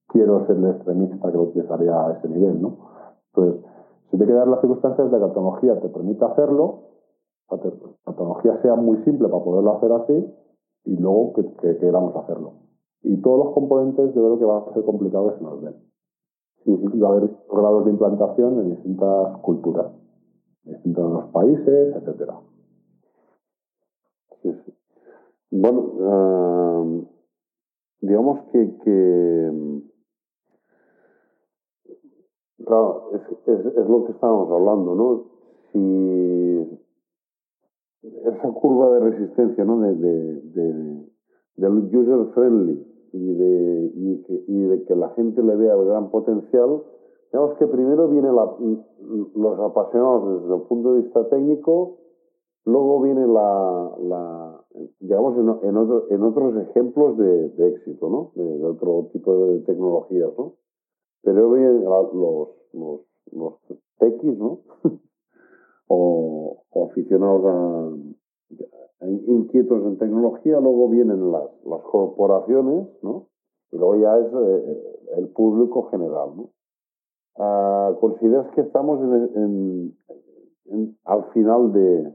quiero 0.08 0.46
ser 0.46 0.56
el 0.56 0.70
extremista 0.70 1.30
que 1.30 1.36
lo 1.36 1.42
utilizaría 1.44 2.06
a 2.06 2.12
ese 2.12 2.28
nivel, 2.28 2.62
¿no? 2.62 2.76
Entonces, 3.34 3.64
se 4.10 4.18
te 4.18 4.26
que 4.26 4.32
dar 4.32 4.46
las 4.46 4.60
circunstancias 4.60 5.10
de 5.10 5.16
que 5.16 5.20
la 5.20 5.32
tecnología 5.32 5.80
te 5.80 5.88
permita 5.88 6.26
hacerlo, 6.26 6.82
la, 7.50 7.58
tecnología 7.58 8.62
sea 8.62 8.76
muy 8.76 8.98
simple 9.04 9.28
para 9.28 9.42
poderlo 9.42 9.76
hacer 9.76 9.92
así, 9.92 10.34
y 10.84 10.96
luego 10.96 11.32
que 11.32 11.78
queramos 11.78 12.14
hacerlo. 12.16 12.61
Y 13.04 13.20
todos 13.20 13.46
los 13.46 13.54
componentes 13.54 14.14
yo 14.14 14.22
creo 14.22 14.38
que 14.38 14.44
va 14.44 14.58
a 14.58 14.74
ser 14.74 14.84
complicado 14.84 15.32
que 15.32 15.38
se 15.38 15.44
nos 15.44 15.62
den. 15.62 15.74
Y 16.64 17.00
va 17.00 17.08
a 17.08 17.12
haber 17.12 17.30
grados 17.50 17.84
de 17.84 17.90
implantación 17.90 18.60
en 18.60 18.70
distintas 18.70 19.38
culturas. 19.38 19.92
distintos 20.62 21.08
de 21.08 21.14
los 21.14 21.24
países, 21.30 21.96
etcétera. 21.96 22.40
Sí, 24.42 24.52
sí. 24.64 24.72
Bueno, 25.50 25.80
uh, 25.80 27.08
digamos 28.00 28.40
que, 28.52 28.76
que 28.84 29.82
claro, 32.64 33.10
es, 33.12 33.66
es, 33.66 33.88
lo 33.88 34.04
que 34.04 34.12
estábamos 34.12 34.50
hablando, 34.50 34.94
¿no? 34.94 35.24
Si 35.72 36.80
esa 38.24 38.48
curva 38.52 38.90
de 38.94 39.00
resistencia, 39.10 39.64
¿no? 39.64 39.80
De, 39.80 39.94
de, 39.94 40.40
de 40.42 41.12
del 41.56 41.96
user 41.96 42.32
friendly 42.34 42.91
y 43.12 43.34
de, 43.34 43.92
y, 43.94 44.22
que, 44.22 44.44
y 44.46 44.62
de 44.64 44.84
que 44.84 44.96
la 44.96 45.10
gente 45.10 45.42
le 45.42 45.56
vea 45.56 45.74
el 45.74 45.84
gran 45.84 46.10
potencial, 46.10 46.82
digamos 47.32 47.56
que 47.58 47.66
primero 47.66 48.08
vienen 48.08 48.34
los 48.34 49.60
apasionados 49.60 50.42
desde 50.42 50.54
el 50.54 50.62
punto 50.62 50.94
de 50.94 51.02
vista 51.02 51.28
técnico, 51.28 51.98
luego 52.64 53.00
viene 53.02 53.26
la, 53.26 53.96
la 54.00 54.64
digamos, 55.00 55.36
en, 55.36 55.68
en, 55.68 55.76
otro, 55.76 56.10
en, 56.10 56.22
otros 56.22 56.56
ejemplos 56.68 57.16
de, 57.18 57.68
éxito, 57.68 58.08
¿no? 58.08 58.32
De, 58.34 58.64
otro 58.64 59.08
tipo 59.12 59.46
de 59.46 59.60
tecnologías, 59.60 60.30
¿no? 60.38 60.54
Pero 61.22 61.50
vienen 61.52 61.84
los, 61.84 62.48
los, 62.72 63.00
los 63.32 63.54
techis, 63.98 64.38
¿no? 64.38 64.60
o, 65.88 66.62
o 66.70 66.86
aficionados 66.86 67.44
a, 67.44 68.21
inquietos 69.06 69.84
en 69.84 69.98
tecnología, 69.98 70.60
luego 70.60 70.88
vienen 70.88 71.30
las, 71.30 71.50
las 71.64 71.80
corporaciones, 71.82 72.88
¿no? 73.02 73.28
Y 73.72 73.76
luego 73.76 73.96
ya 73.96 74.18
es 74.18 74.32
eh, 74.32 75.08
el 75.16 75.28
público 75.28 75.88
general, 75.90 76.36
¿no? 76.36 76.50
Uh, 77.34 77.98
¿Consideras 77.98 78.46
que 78.54 78.60
estamos 78.60 79.00
en, 79.00 79.96
al 81.04 81.24
final 81.32 81.72
de, 81.72 82.14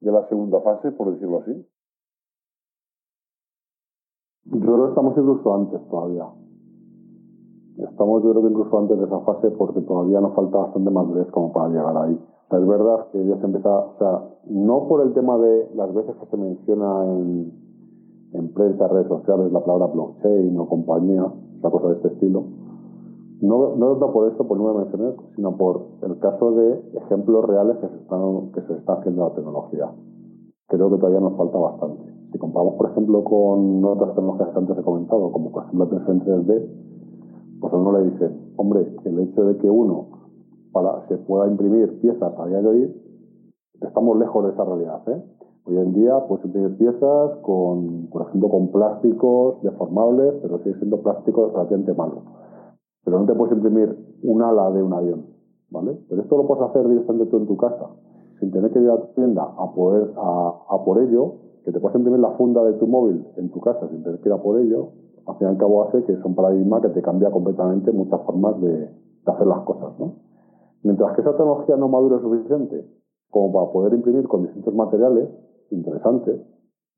de 0.00 0.12
la 0.12 0.28
segunda 0.28 0.60
fase, 0.60 0.92
por 0.92 1.12
decirlo 1.12 1.40
así? 1.40 1.66
Yo 4.44 4.60
creo 4.60 4.84
que 4.84 4.88
estamos 4.90 5.18
incluso 5.18 5.54
antes 5.54 5.88
todavía. 5.88 6.26
Estamos, 7.78 8.22
yo 8.22 8.30
creo 8.30 8.42
que 8.42 8.50
incluso 8.50 8.78
antes 8.78 8.98
de 8.98 9.04
esa 9.04 9.20
fase 9.20 9.50
porque 9.50 9.80
todavía 9.80 10.20
nos 10.20 10.34
falta 10.34 10.58
bastante 10.58 10.90
madurez 10.90 11.28
como 11.32 11.52
para 11.52 11.68
llegar 11.68 11.96
ahí 11.96 12.20
es 12.58 12.66
verdad 12.66 13.06
que 13.12 13.24
ya 13.24 13.36
se 13.38 13.44
empieza, 13.44 13.78
o 13.78 13.94
sea, 13.98 14.28
no 14.48 14.88
por 14.88 15.02
el 15.02 15.12
tema 15.14 15.38
de 15.38 15.70
las 15.74 15.94
veces 15.94 16.16
que 16.16 16.26
se 16.26 16.36
menciona 16.36 17.04
en, 17.04 17.52
en 18.32 18.52
prensa, 18.52 18.88
redes 18.88 19.08
sociales, 19.08 19.52
la 19.52 19.60
palabra 19.60 19.86
blockchain 19.86 20.58
o 20.58 20.68
compañía, 20.68 21.24
o 21.24 21.70
cosa 21.70 21.88
de 21.88 21.94
este 21.94 22.08
estilo, 22.08 22.44
no, 23.40 23.76
no 23.76 23.92
tanto 23.92 24.12
por 24.12 24.32
eso, 24.32 24.46
por 24.46 24.58
de 24.58 24.78
menciones, 24.78 25.14
sino 25.34 25.56
por 25.56 25.86
el 26.02 26.18
caso 26.18 26.52
de 26.52 26.82
ejemplos 26.94 27.44
reales 27.46 27.78
que 27.78 27.88
se 27.88 27.96
están, 27.96 28.50
que 28.52 28.60
se 28.62 28.74
está 28.74 28.94
haciendo 28.94 29.28
la 29.28 29.34
tecnología. 29.34 29.90
Creo 30.68 30.90
que 30.90 30.98
todavía 30.98 31.20
nos 31.20 31.36
falta 31.36 31.58
bastante. 31.58 32.02
Si 32.32 32.38
comparamos, 32.38 32.74
por 32.74 32.90
ejemplo, 32.90 33.24
con 33.24 33.84
otras 33.84 34.14
tecnologías 34.14 34.50
que 34.50 34.58
antes 34.58 34.78
he 34.78 34.82
comentado, 34.82 35.32
como 35.32 35.50
por 35.52 35.64
ejemplo 35.64 35.86
la 35.86 35.96
impresión 35.96 36.46
3D, 36.46 37.60
pues 37.60 37.72
a 37.72 37.76
uno 37.76 37.98
le 37.98 38.10
dice, 38.10 38.30
hombre, 38.56 38.94
el 39.04 39.18
hecho 39.20 39.44
de 39.44 39.56
que 39.56 39.70
uno 39.70 40.19
para 40.72 41.06
se 41.08 41.16
pueda 41.18 41.46
imprimir 41.46 42.00
piezas 42.00 42.32
a 42.38 42.46
día 42.46 42.60
de 42.60 42.68
hoy, 42.68 42.96
estamos 43.80 44.18
lejos 44.18 44.44
de 44.44 44.50
esa 44.52 44.64
realidad. 44.64 45.02
¿eh? 45.08 45.22
Hoy 45.64 45.76
en 45.76 45.92
día 45.92 46.18
puedes 46.26 46.44
imprimir 46.44 46.76
piezas 46.78 47.36
con, 47.42 48.08
por 48.08 48.22
ejemplo, 48.22 48.48
con 48.48 48.68
plásticos 48.68 49.62
deformables, 49.62 50.34
pero 50.42 50.58
sigue 50.58 50.76
siendo 50.76 51.02
plástico 51.02 51.50
relativamente 51.52 51.94
malo. 51.94 52.22
Pero 53.04 53.20
no 53.20 53.26
te 53.26 53.34
puedes 53.34 53.54
imprimir 53.54 53.96
un 54.22 54.42
ala 54.42 54.70
de 54.70 54.82
un 54.82 54.92
avión, 54.92 55.26
¿vale? 55.70 55.98
Pero 56.08 56.22
esto 56.22 56.36
lo 56.36 56.46
puedes 56.46 56.64
hacer 56.64 56.88
directamente 56.88 57.26
tú 57.26 57.38
en 57.38 57.46
tu 57.46 57.56
casa, 57.56 57.90
sin 58.38 58.50
tener 58.50 58.70
que 58.72 58.80
ir 58.80 58.90
a 58.90 59.00
tu 59.00 59.14
tienda 59.14 59.42
a, 59.42 59.72
poder, 59.74 60.12
a, 60.16 60.84
por 60.84 61.00
ello, 61.02 61.34
que 61.64 61.72
te 61.72 61.80
puedes 61.80 61.96
imprimir 61.96 62.20
la 62.20 62.30
funda 62.32 62.64
de 62.64 62.74
tu 62.74 62.86
móvil 62.86 63.26
en 63.36 63.50
tu 63.50 63.60
casa 63.60 63.88
sin 63.88 64.02
tener 64.02 64.20
que 64.20 64.28
ir 64.28 64.32
a 64.32 64.42
por 64.42 64.58
ello, 64.58 64.92
al 65.26 65.36
fin 65.36 65.46
y 65.46 65.50
al 65.50 65.58
cabo 65.58 65.84
hace 65.84 66.02
que 66.04 66.12
es 66.12 66.24
un 66.24 66.34
paradigma 66.34 66.80
que 66.80 66.88
te 66.88 67.02
cambia 67.02 67.30
completamente 67.30 67.92
muchas 67.92 68.20
formas 68.22 68.58
de, 68.60 68.70
de 68.70 69.32
hacer 69.32 69.46
las 69.46 69.60
cosas, 69.60 69.98
¿no? 69.98 70.29
Mientras 70.82 71.14
que 71.14 71.20
esa 71.20 71.36
tecnología 71.36 71.76
no 71.76 71.88
madure 71.88 72.20
suficiente 72.20 72.86
como 73.30 73.52
para 73.52 73.72
poder 73.72 73.94
imprimir 73.94 74.26
con 74.26 74.42
distintos 74.42 74.74
materiales 74.74 75.28
interesantes, 75.70 76.40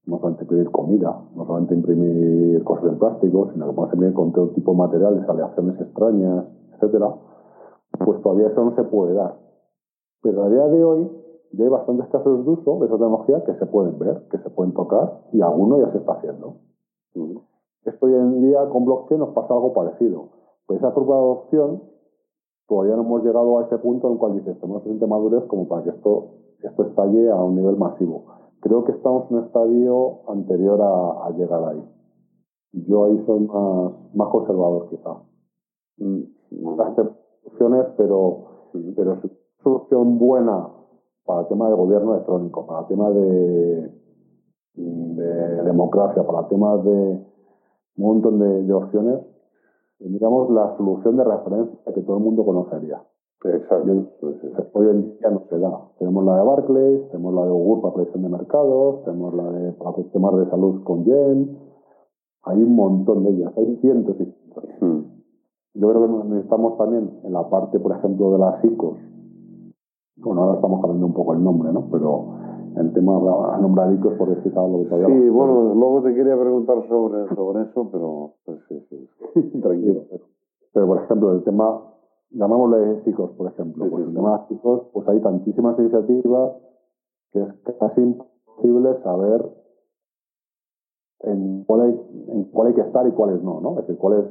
no 0.07 0.19
solamente 0.19 0.45
imprimir 0.45 0.71
comida, 0.71 1.21
no 1.35 1.47
solamente 1.47 1.75
imprimir 1.75 2.65
cosas 2.65 2.87
en 2.87 2.99
plástico, 2.99 3.51
sino 3.53 3.67
que 3.67 3.73
podemos 3.73 3.95
imprimir 3.95 4.15
con 4.15 4.33
todo 4.33 4.49
tipo 4.51 4.73
de 4.73 4.79
materiales, 4.79 5.29
aleaciones 5.29 5.81
extrañas, 5.81 6.47
etcétera, 6.75 7.15
pues 8.05 8.23
todavía 8.23 8.49
eso 8.49 8.65
no 8.65 8.75
se 8.75 8.85
puede 8.85 9.15
dar. 9.15 9.37
Pero 10.23 10.45
a 10.45 10.49
día 10.49 10.67
de 10.69 10.85
hoy 10.85 11.11
ya 11.53 11.65
hay 11.65 11.71
bastantes 11.71 12.07
casos 12.09 12.45
de 12.45 12.51
uso 12.51 12.79
de 12.79 12.87
esa 12.87 12.97
tecnología 12.97 13.45
que 13.45 13.55
se 13.55 13.67
pueden 13.67 13.99
ver, 13.99 14.27
que 14.31 14.39
se 14.39 14.51
pueden 14.51 14.73
tocar 14.73 15.21
y 15.33 15.41
alguno 15.43 15.79
ya 15.79 15.93
se 15.93 15.99
está 15.99 16.15
haciendo. 16.15 16.57
Esto 17.85 18.07
hoy 18.07 18.15
en 18.15 18.41
día 18.43 18.69
con 18.71 18.85
blockchain 18.85 19.21
nos 19.21 19.35
pasa 19.35 19.53
algo 19.53 19.73
parecido. 19.73 20.31
Pues 20.67 20.79
esa 20.79 20.93
curva 20.93 21.17
de 21.17 21.23
adopción 21.23 21.83
todavía 22.73 22.97
no 22.97 23.03
hemos 23.03 23.23
llegado 23.23 23.59
a 23.59 23.65
ese 23.65 23.77
punto 23.77 24.07
en 24.07 24.15
el 24.15 24.19
cual 24.19 24.33
dices, 24.33 24.59
tenemos 24.59 24.83
suficiente 24.83 25.07
madurez 25.07 25.45
como 25.45 25.69
para 25.69 25.83
que 25.83 25.91
esto, 25.91 26.31
esto 26.63 26.85
estalle 26.85 27.31
a 27.31 27.37
un 27.37 27.57
nivel 27.57 27.77
masivo. 27.77 28.25
Creo 28.61 28.83
que 28.85 28.93
estamos 28.93 29.31
en 29.31 29.37
un 29.37 29.45
estadio 29.45 30.21
anterior 30.31 30.81
a, 30.81 31.27
a 31.27 31.31
llegar 31.33 31.63
ahí. 31.65 31.85
Yo 32.73 33.05
ahí 33.05 33.23
soy 33.27 33.41
más, 33.41 33.93
más 34.15 34.29
conservador 34.31 34.89
quizá. 34.89 35.23
Mm, 35.99 36.23
las 36.79 36.95
soluciones, 37.45 37.87
pero, 37.99 38.45
pero 38.97 39.13
es 39.13 39.19
solución 39.63 40.19
buena 40.19 40.69
para 41.27 41.43
el 41.43 41.49
tema 41.49 41.69
de 41.69 41.75
gobierno 41.75 42.15
electrónico, 42.15 42.67
para 42.67 42.81
el 42.81 42.87
tema 42.87 43.11
de, 43.11 43.93
de 44.77 45.63
democracia, 45.63 46.27
para 46.27 46.41
el 46.41 46.49
tema 46.49 46.79
de 46.79 47.27
un 47.99 48.05
montón 48.07 48.39
de, 48.39 48.63
de 48.63 48.73
opciones, 48.73 49.21
digamos, 50.09 50.51
la 50.51 50.77
solución 50.77 51.17
de 51.17 51.25
referencia 51.25 51.93
que 51.93 52.03
todo 52.03 52.17
el 52.17 52.25
mundo 52.25 52.45
conocería. 52.45 53.03
Exacto. 53.45 54.07
hoy 54.75 54.87
en 54.89 55.19
día 55.19 55.31
no 55.31 55.43
se 55.49 55.59
da. 55.59 55.89
Tenemos 55.99 56.25
la 56.25 56.37
de 56.37 56.45
Barclays, 56.45 57.09
tenemos 57.11 57.35
la 57.35 57.45
de 57.45 57.51
Google 57.51 57.83
para 57.83 57.95
predicción 57.95 58.23
de 58.23 58.29
mercados, 58.29 59.05
tenemos 59.05 59.35
la 59.35 59.51
de 59.51 59.73
para 59.73 59.97
temas 60.13 60.37
de 60.37 60.51
salud 60.51 60.85
con 60.85 61.05
Jen. 61.05 61.59
Hay 62.45 62.63
un 62.63 62.77
montón 62.77 63.25
de 63.25 63.31
ellas, 63.31 63.53
hay 63.57 63.77
cientos 63.81 64.15
y 64.21 64.25
cientos. 64.25 64.65
Hmm. 64.81 65.01
Yo 65.75 65.89
creo 65.89 66.03
que 66.03 66.29
necesitamos 66.29 66.77
también 66.77 67.21
en 67.25 67.33
la 67.33 67.49
parte, 67.49 67.81
por 67.81 67.93
ejemplo, 67.93 68.33
de 68.33 68.39
las 68.39 68.65
ICOs. 68.65 68.99
Bueno, 70.17 70.43
ahora 70.43 70.55
estamos 70.57 70.81
cambiando 70.81 71.07
un 71.07 71.15
poco 71.15 71.33
el 71.33 71.43
nombre, 71.43 71.73
¿no? 71.73 71.89
Pero 71.91 72.42
el 72.77 72.93
tema 72.93 73.13
nombraditos 73.61 74.15
por 74.15 74.35
decir 74.35 74.53
algo 74.57 74.83
que 74.83 74.89
todavía 74.89 75.09
Sí, 75.09 75.29
bueno, 75.29 75.75
luego 75.75 76.03
te 76.03 76.15
quería 76.15 76.39
preguntar 76.39 76.87
sobre, 76.89 77.35
sobre 77.35 77.63
eso, 77.65 77.89
pero 77.91 78.35
pues, 78.45 78.59
sí, 78.69 78.81
sí. 78.89 79.61
tranquilo. 79.61 80.03
Pero, 80.73 80.87
por 80.87 81.03
ejemplo, 81.03 81.33
el 81.33 81.45
tema, 81.45 81.83
llamémosle 82.31 83.03
chicos, 83.05 83.31
por 83.33 83.49
ejemplo, 83.49 83.89
pues 83.91 84.07
el 84.07 84.15
tema 84.15 84.47
chicos, 84.49 84.87
pues 84.93 85.09
hay 85.09 85.21
tantísimas 85.21 85.79
iniciativas 85.79 86.53
que 87.33 87.41
es 87.41 87.49
casi 87.79 88.01
imposible 88.01 89.03
saber 89.03 89.45
en 91.21 91.65
cuál 91.65 91.81
hay, 91.83 92.01
en 92.29 92.45
cuál 92.45 92.69
hay 92.69 92.75
que 92.75 92.81
estar 92.81 93.07
y 93.07 93.13
cuáles 93.13 93.43
no, 93.43 93.61
¿no? 93.61 93.71
Es 93.73 93.87
decir, 93.87 93.99
cuál 93.99 94.21
es, 94.21 94.25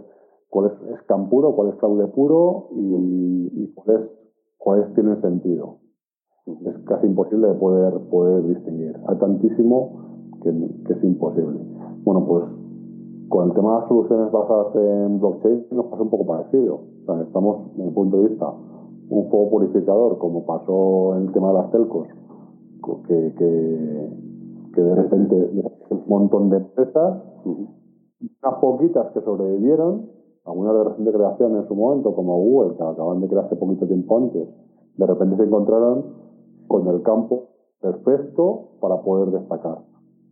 cuál 0.50 0.68
es 0.68 1.00
scam 1.02 1.30
puro, 1.30 1.56
cuál 1.56 1.70
es 1.70 1.76
fraude 1.76 2.08
puro 2.08 2.70
y, 2.72 3.64
y 3.64 3.74
cuáles, 3.74 4.10
cuáles 4.58 4.94
tienen 4.94 5.22
sentido 5.22 5.78
es 6.46 6.78
casi 6.86 7.08
imposible 7.08 7.48
de 7.48 7.54
poder, 7.56 7.94
poder 8.10 8.44
distinguir. 8.48 8.98
Hay 9.08 9.18
tantísimo 9.18 9.90
que, 10.42 10.52
que, 10.86 10.94
es 10.94 11.04
imposible. 11.04 11.60
Bueno, 12.04 12.26
pues 12.26 12.44
con 13.30 13.50
el 13.50 13.54
tema 13.54 13.76
de 13.76 13.80
las 13.80 13.88
soluciones 13.88 14.32
basadas 14.32 14.76
en 14.76 15.20
blockchain 15.20 15.66
nos 15.72 15.86
pasa 15.86 16.04
un 16.04 16.10
poco 16.10 16.26
parecido. 16.26 16.76
O 16.76 17.06
sea, 17.06 17.22
estamos, 17.22 17.72
desde 17.72 17.86
mi 17.86 17.92
punto 17.92 18.18
de 18.18 18.30
vista, 18.30 18.54
un 19.10 19.30
fuego 19.30 19.50
purificador, 19.50 20.18
como 20.18 20.46
pasó 20.46 21.16
en 21.18 21.28
el 21.28 21.32
tema 21.34 21.50
de 21.50 21.54
las 21.54 21.72
telcos, 21.72 22.08
que, 23.08 23.34
que, 23.38 24.10
que 24.74 24.82
de 24.82 24.96
repente 24.96 25.36
un 25.90 26.04
montón 26.08 26.50
de 26.50 26.58
empresas, 26.58 27.22
unas 27.46 28.60
poquitas 28.60 29.12
que 29.14 29.22
sobrevivieron, 29.22 30.10
algunas 30.46 30.74
de 30.74 30.84
reciente 30.86 31.12
creación 31.12 31.56
en 31.56 31.68
su 31.68 31.76
momento, 31.76 32.16
como 32.16 32.38
Google, 32.38 32.76
que 32.76 32.84
acaban 32.84 33.22
de 33.22 33.28
crearse 33.28 33.56
poquito 33.56 33.86
tiempo 33.86 34.18
antes, 34.18 34.48
de 34.98 35.06
repente 35.06 35.38
se 35.38 35.44
encontraron 35.44 36.31
con 36.68 36.88
el 36.88 37.02
campo 37.04 37.50
perfecto 37.82 38.70
para 38.80 39.02
poder 39.02 39.32
destacar. 39.32 39.80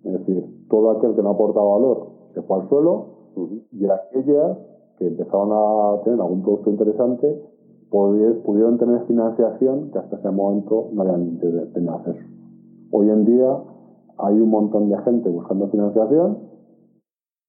Es 0.03 0.13
decir, 0.13 0.67
todo 0.69 0.91
aquel 0.91 1.15
que 1.15 1.23
no 1.23 1.31
aportaba 1.31 1.77
valor 1.77 2.07
se 2.33 2.41
fue 2.43 2.61
al 2.61 2.69
suelo 2.69 3.05
y 3.71 3.85
aquellas 3.85 4.57
que 4.97 5.07
empezaban 5.07 5.49
a 5.51 6.01
tener 6.03 6.19
algún 6.19 6.41
producto 6.41 6.69
interesante 6.69 7.41
pudieron 7.89 8.77
tener 8.77 9.05
financiación 9.05 9.89
que 9.91 9.97
hasta 9.97 10.17
ese 10.17 10.29
momento 10.29 10.89
no 10.93 11.01
habían 11.01 11.39
tenido 11.39 11.93
acceso. 11.93 12.19
Hoy 12.91 13.09
en 13.09 13.25
día 13.25 13.63
hay 14.17 14.39
un 14.39 14.49
montón 14.49 14.89
de 14.89 14.97
gente 14.99 15.29
buscando 15.29 15.67
financiación, 15.69 16.37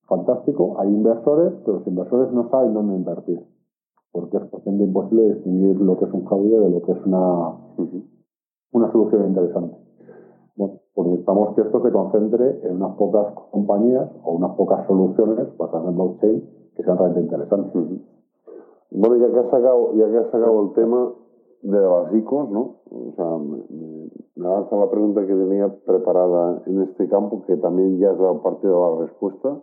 fantástico, 0.06 0.76
hay 0.78 0.88
inversores, 0.88 1.52
pero 1.64 1.78
los 1.78 1.86
inversores 1.86 2.32
no 2.32 2.48
saben 2.50 2.72
dónde 2.72 2.96
invertir, 2.96 3.40
porque 4.12 4.38
es 4.38 4.50
bastante 4.50 4.84
imposible 4.84 5.34
distinguir 5.34 5.80
lo 5.80 5.98
que 5.98 6.06
es 6.06 6.12
un 6.12 6.26
fraude 6.26 6.58
de 6.58 6.70
lo 6.70 6.82
que 6.82 6.92
es 6.92 6.98
una, 7.04 7.56
una 8.72 8.90
solución 8.92 9.26
interesante. 9.26 9.76
Bueno, 10.56 10.80
pues 10.94 11.08
necesitamos 11.08 11.54
que 11.54 11.62
esto 11.62 11.82
se 11.82 11.90
concentre 11.90 12.60
en 12.64 12.76
unas 12.76 12.96
pocas 12.96 13.34
compañías 13.50 14.10
o 14.24 14.32
unas 14.32 14.54
pocas 14.56 14.86
soluciones 14.86 15.56
basadas 15.56 15.88
en 15.88 15.94
blockchain 15.94 16.48
que 16.76 16.82
sean 16.82 16.98
realmente 16.98 17.34
interesantes. 17.34 18.00
Bueno, 18.90 19.16
ya 19.16 19.32
que 19.32 19.38
has 19.38 19.50
sacado, 19.50 19.94
ya 19.94 20.10
que 20.10 20.18
has 20.18 20.30
sacado 20.30 20.62
el 20.62 20.72
tema 20.72 21.12
de 21.62 21.80
las 21.80 22.14
ICOs, 22.14 22.50
¿no? 22.50 22.76
O 22.90 23.12
sea, 23.16 23.38
me, 23.38 24.10
me 24.36 24.46
avanza 24.46 24.76
la 24.76 24.90
pregunta 24.90 25.26
que 25.26 25.34
tenía 25.34 25.68
preparada 25.84 26.62
en 26.66 26.82
este 26.82 27.08
campo, 27.08 27.42
que 27.46 27.56
también 27.56 27.98
ya 27.98 28.10
has 28.10 28.18
dado 28.18 28.42
parte 28.42 28.66
de 28.66 28.72
la 28.72 28.96
respuesta, 29.00 29.62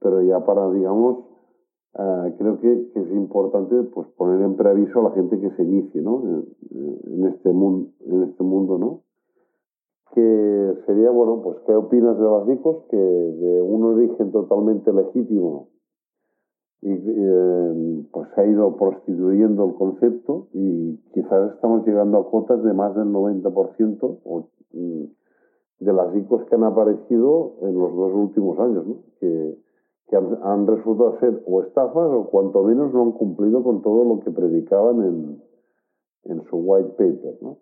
pero 0.00 0.22
ya 0.22 0.44
para, 0.44 0.70
digamos, 0.70 1.31
uh, 1.94 2.36
creo 2.38 2.60
que, 2.60 2.90
que, 2.92 3.00
es 3.00 3.12
importante 3.12 3.82
pues 3.94 4.08
poner 4.16 4.42
en 4.42 4.56
preaviso 4.56 5.00
a 5.00 5.10
la 5.10 5.10
gente 5.12 5.40
que 5.40 5.50
se 5.50 5.62
inicie, 5.62 6.00
¿no? 6.02 6.22
En, 6.24 6.44
en, 7.06 7.26
este 7.26 7.52
mundo, 7.52 7.90
en 8.06 8.22
este 8.24 8.42
mundo, 8.42 8.78
¿no? 8.78 9.02
Que 10.14 10.74
sería, 10.86 11.10
bueno, 11.10 11.40
pues, 11.42 11.58
¿qué 11.66 11.74
opinas 11.74 12.18
de 12.18 12.24
las 12.24 12.48
ICOs? 12.48 12.84
Que 12.90 12.96
de 12.96 13.62
un 13.62 13.84
origen 13.84 14.30
totalmente 14.30 14.92
legítimo 14.92 15.68
y 16.82 16.90
eh, 16.90 18.04
pues 18.10 18.28
ha 18.36 18.44
ido 18.44 18.76
prostituyendo 18.76 19.66
el 19.66 19.74
concepto 19.74 20.48
y 20.52 20.96
quizás 21.14 21.54
estamos 21.54 21.86
llegando 21.86 22.18
a 22.18 22.28
cuotas 22.28 22.62
de 22.64 22.74
más 22.74 22.94
del 22.96 23.06
90% 23.06 24.18
o, 24.24 24.48
mm, 24.72 25.04
de 25.78 25.92
las 25.92 26.16
ICOs 26.16 26.44
que 26.46 26.56
han 26.56 26.64
aparecido 26.64 27.54
en 27.62 27.78
los 27.78 27.94
dos 27.94 28.12
últimos 28.12 28.58
años, 28.58 28.84
¿no? 28.84 28.96
que, 29.20 29.56
que 30.12 30.18
han, 30.18 30.38
han, 30.42 30.66
resultado 30.66 31.18
ser 31.20 31.42
o 31.46 31.62
estafas 31.62 32.10
o 32.12 32.28
cuanto 32.28 32.62
menos 32.64 32.92
no 32.92 33.00
han 33.00 33.12
cumplido 33.12 33.64
con 33.64 33.80
todo 33.80 34.04
lo 34.04 34.20
que 34.20 34.30
predicaban 34.30 35.02
en, 35.02 35.42
en 36.24 36.44
su 36.50 36.58
white 36.58 36.90
paper. 36.90 37.38
¿no? 37.40 37.56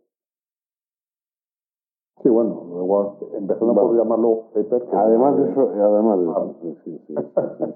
Sí, 2.24 2.28
bueno, 2.28 2.66
luego 2.68 3.18
empezando 3.34 3.72
bueno, 3.72 3.88
por 3.88 3.96
llamarlo 3.96 4.42
paper. 4.52 4.84
además 4.92 5.38
de 5.38 5.50
eso, 5.52 5.70
además 5.80 6.18
de 6.18 6.24
eso, 6.24 6.54
sí, 6.60 6.78
sí, 6.84 6.98
sí, 7.06 7.14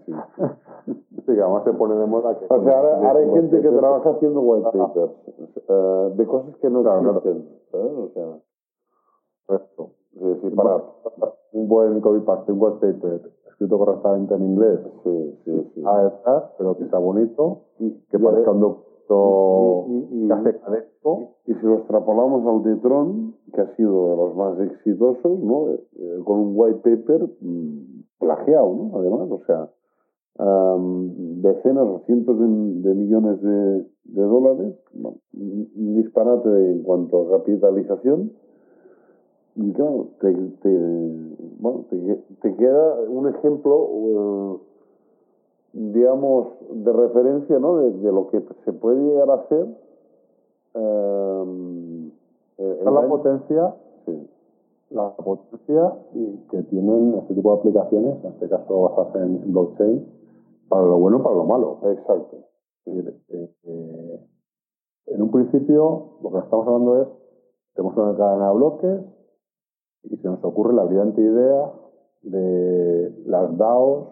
sí, 0.07 0.13
sí. 1.27 1.41
además 1.41 1.63
se 1.63 1.73
pone 1.75 1.95
de 1.95 2.07
moda 2.07 2.37
que... 2.37 2.47
O 2.49 2.65
sea, 2.65 2.77
ahora, 2.77 2.97
ahora 2.97 3.21
hay 3.21 3.31
gente 3.31 3.61
que 3.61 3.69
trabaja 3.71 4.11
haciendo 4.11 4.41
white 4.41 4.71
papers, 4.77 5.13
uh, 5.69 6.17
de 6.17 6.27
cosas 6.27 6.57
que 6.57 6.69
no 6.69 6.83
claro, 6.83 7.11
existen, 7.19 7.49
¿sabes? 7.71 7.93
O 7.93 8.09
sea... 8.09 8.41
Sí, 10.15 10.41
sí, 10.43 10.51
para... 10.51 10.83
Un 11.53 11.69
buen 11.69 12.01
copy-paste, 12.01 12.51
un 12.51 12.61
white 12.61 12.79
paper 12.81 13.44
escrito 13.55 13.79
correctamente 13.79 14.35
en 14.35 14.43
inglés, 14.43 14.81
sí, 15.03 15.39
sí, 15.45 15.71
sí. 15.75 15.83
a 15.87 16.09
estar, 16.09 16.53
pero 16.59 16.77
que 16.77 16.89
sea 16.89 16.99
bonito, 16.99 17.63
y 17.79 17.91
que 18.11 18.19
parezca 18.19 18.51
un 18.51 18.61
documento 18.61 18.95
y, 19.89 20.25
y. 20.25 20.29
Y, 21.47 21.53
y 21.53 21.55
si 21.55 21.67
lo 21.67 21.75
extrapolamos 21.75 22.47
al 22.47 22.63
de 22.63 22.81
Tron, 22.81 23.35
que 23.53 23.61
ha 23.61 23.77
sido 23.77 24.11
de 24.11 24.17
los 24.17 24.35
más 24.35 24.59
exitosos, 24.61 25.39
¿no? 25.41 25.69
Eh, 25.71 26.21
con 26.25 26.39
un 26.41 26.53
white 26.55 26.81
paper 26.83 27.29
mmm, 27.41 28.03
plagiado, 28.19 28.75
¿no? 28.75 28.99
Además, 28.99 29.29
o 29.31 29.41
sea, 29.47 29.71
um, 30.39 31.43
decenas 31.43 31.87
o 31.87 32.01
cientos 32.07 32.39
de, 32.39 32.47
de 32.47 32.95
millones 32.95 33.43
de, 33.43 33.87
de 34.05 34.23
dólares, 34.23 34.75
bueno, 34.95 35.19
un 35.35 35.97
disparate 35.97 36.49
en 36.73 36.83
cuanto 36.83 37.23
a 37.23 37.39
capitalización. 37.39 38.33
Y 39.57 39.73
claro, 39.73 40.09
te, 40.21 40.33
te, 40.33 40.69
bueno, 41.61 41.85
te, 41.89 41.97
te 42.43 42.57
queda 42.57 43.01
un 43.09 43.29
ejemplo, 43.29 43.77
uh, 43.77 44.61
digamos, 45.73 46.49
de 46.71 46.93
referencia, 46.93 47.59
¿no? 47.59 47.79
De, 47.79 47.91
de, 47.93 48.13
lo 48.13 48.29
que 48.29 48.43
se 48.65 48.73
puede 48.73 49.01
llegar 49.01 49.31
a 49.31 49.35
hacer. 49.35 49.67
Está 52.57 52.91
la 52.91 53.09
potencia, 53.09 53.75
sí. 54.05 54.29
la 54.91 55.15
potencia 55.17 55.95
y 56.15 56.37
que 56.51 56.63
tienen 56.65 57.15
este 57.15 57.35
tipo 57.35 57.53
de 57.55 57.59
aplicaciones, 57.61 58.25
en 58.25 58.33
este 58.33 58.49
caso 58.49 58.83
basadas 58.83 59.17
en 59.23 59.53
blockchain, 59.53 60.07
para 60.69 60.83
lo 60.83 60.99
bueno 60.99 61.19
y 61.19 61.23
para 61.23 61.35
lo 61.35 61.45
malo. 61.45 61.79
Exacto. 61.85 62.37
Eh, 62.87 63.15
eh, 63.29 64.21
en 65.07 65.23
un 65.23 65.31
principio, 65.31 66.19
lo 66.23 66.31
que 66.31 66.39
estamos 66.39 66.67
hablando 66.67 67.03
es, 67.03 67.09
tenemos 67.75 67.97
una 67.97 68.17
cadena 68.17 68.49
de 68.49 68.55
bloques 68.55 69.01
y 70.05 70.17
se 70.17 70.29
nos 70.29 70.43
ocurre 70.45 70.75
la 70.75 70.85
brillante 70.85 71.21
idea 71.21 71.73
de 72.23 73.25
las 73.27 73.57
DAOs, 73.57 74.09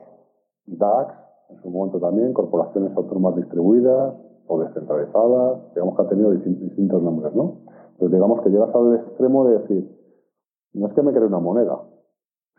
DAX, 0.66 1.14
en 1.51 1.62
su 1.62 1.70
momento 1.70 2.01
también, 2.01 2.32
corporaciones 2.32 2.97
autónomas 2.97 3.36
distribuidas 3.36 4.14
o 4.47 4.59
descentralizadas, 4.60 5.74
digamos 5.74 5.97
que 5.97 6.02
ha 6.02 6.09
tenido 6.09 6.31
distintos 6.31 7.02
nombres, 7.02 7.35
¿no? 7.35 7.59
Entonces 7.93 8.12
digamos 8.12 8.40
que 8.43 8.51
llegas 8.51 8.74
al 8.74 8.94
extremo 8.97 9.47
de 9.47 9.59
decir, 9.59 9.98
no 10.74 10.86
es 10.86 10.94
que 10.94 11.02
me 11.02 11.12
cree 11.12 11.27
una 11.27 11.40
moneda, 11.40 11.81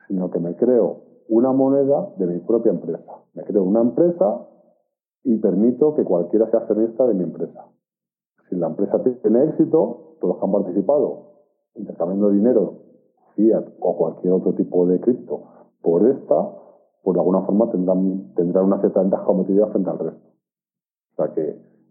sino 0.07 0.30
que 0.30 0.39
me 0.39 0.55
creo 0.55 1.01
una 1.27 1.51
moneda 1.51 2.14
de 2.18 2.27
mi 2.27 2.39
propia 2.39 2.72
empresa. 2.72 3.03
Me 3.34 3.43
creo 3.43 3.64
una 3.64 3.81
empresa 3.81 4.47
y 5.23 5.38
permito 5.38 5.95
que 5.95 6.03
cualquiera 6.03 6.49
sea 6.49 6.60
accionista 6.60 7.07
de 7.07 7.14
mi 7.14 7.23
empresa. 7.23 7.65
Si 8.49 8.55
la 8.55 8.68
empresa 8.68 9.01
tiene 9.22 9.45
éxito, 9.45 10.18
todos 10.19 10.35
los 10.35 10.38
que 10.38 10.45
han 10.45 10.51
participado 10.51 11.34
intercambiando 11.76 12.30
dinero, 12.30 12.73
o 13.80 13.97
cualquier 13.97 14.34
otro 14.34 14.53
tipo 14.53 14.85
de 14.88 14.99
cripto 14.99 15.41
por 15.81 16.07
esta, 16.07 16.35
de 17.05 17.19
alguna 17.19 17.41
forma 17.41 17.69
tendrán, 17.72 18.34
tendrán 18.35 18.65
una 18.65 18.80
cierta 18.80 19.01
ventaja 19.01 19.26
competitiva 19.26 19.68
frente 19.68 19.89
al 19.89 19.99
resto. 19.99 20.27
O 21.11 21.15
sea 21.15 21.34
que 21.34 21.49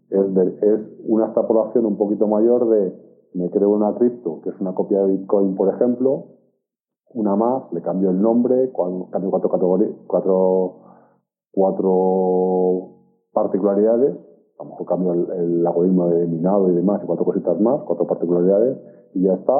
es, 0.09 0.33
de, 0.33 0.47
es 0.61 0.81
una 1.05 1.25
extrapolación 1.25 1.85
un 1.85 1.97
poquito 1.97 2.27
mayor 2.27 2.67
de 2.69 3.13
me 3.33 3.49
creo 3.49 3.69
una 3.69 3.95
cripto 3.95 4.41
que 4.41 4.49
es 4.49 4.59
una 4.59 4.73
copia 4.73 5.01
de 5.01 5.17
Bitcoin, 5.17 5.55
por 5.55 5.73
ejemplo, 5.73 6.25
una 7.13 7.35
más, 7.35 7.71
le 7.71 7.81
cambio 7.81 8.09
el 8.09 8.21
nombre, 8.21 8.71
cambio 9.11 9.29
cuatro 9.29 9.49
categorías, 9.49 9.91
cuatro, 10.07 10.75
cuatro 11.51 12.89
particularidades, 13.33 14.15
a 14.59 14.63
lo 14.63 14.69
mejor 14.69 14.85
cambio 14.87 15.13
el, 15.13 15.31
el, 15.31 15.67
algoritmo 15.67 16.09
de 16.09 16.27
minado 16.27 16.69
y 16.69 16.75
demás, 16.75 17.01
y 17.03 17.07
cuatro 17.07 17.25
cositas 17.25 17.59
más, 17.59 17.81
cuatro 17.85 18.05
particularidades, 18.07 18.77
y 19.13 19.23
ya 19.23 19.33
está. 19.33 19.53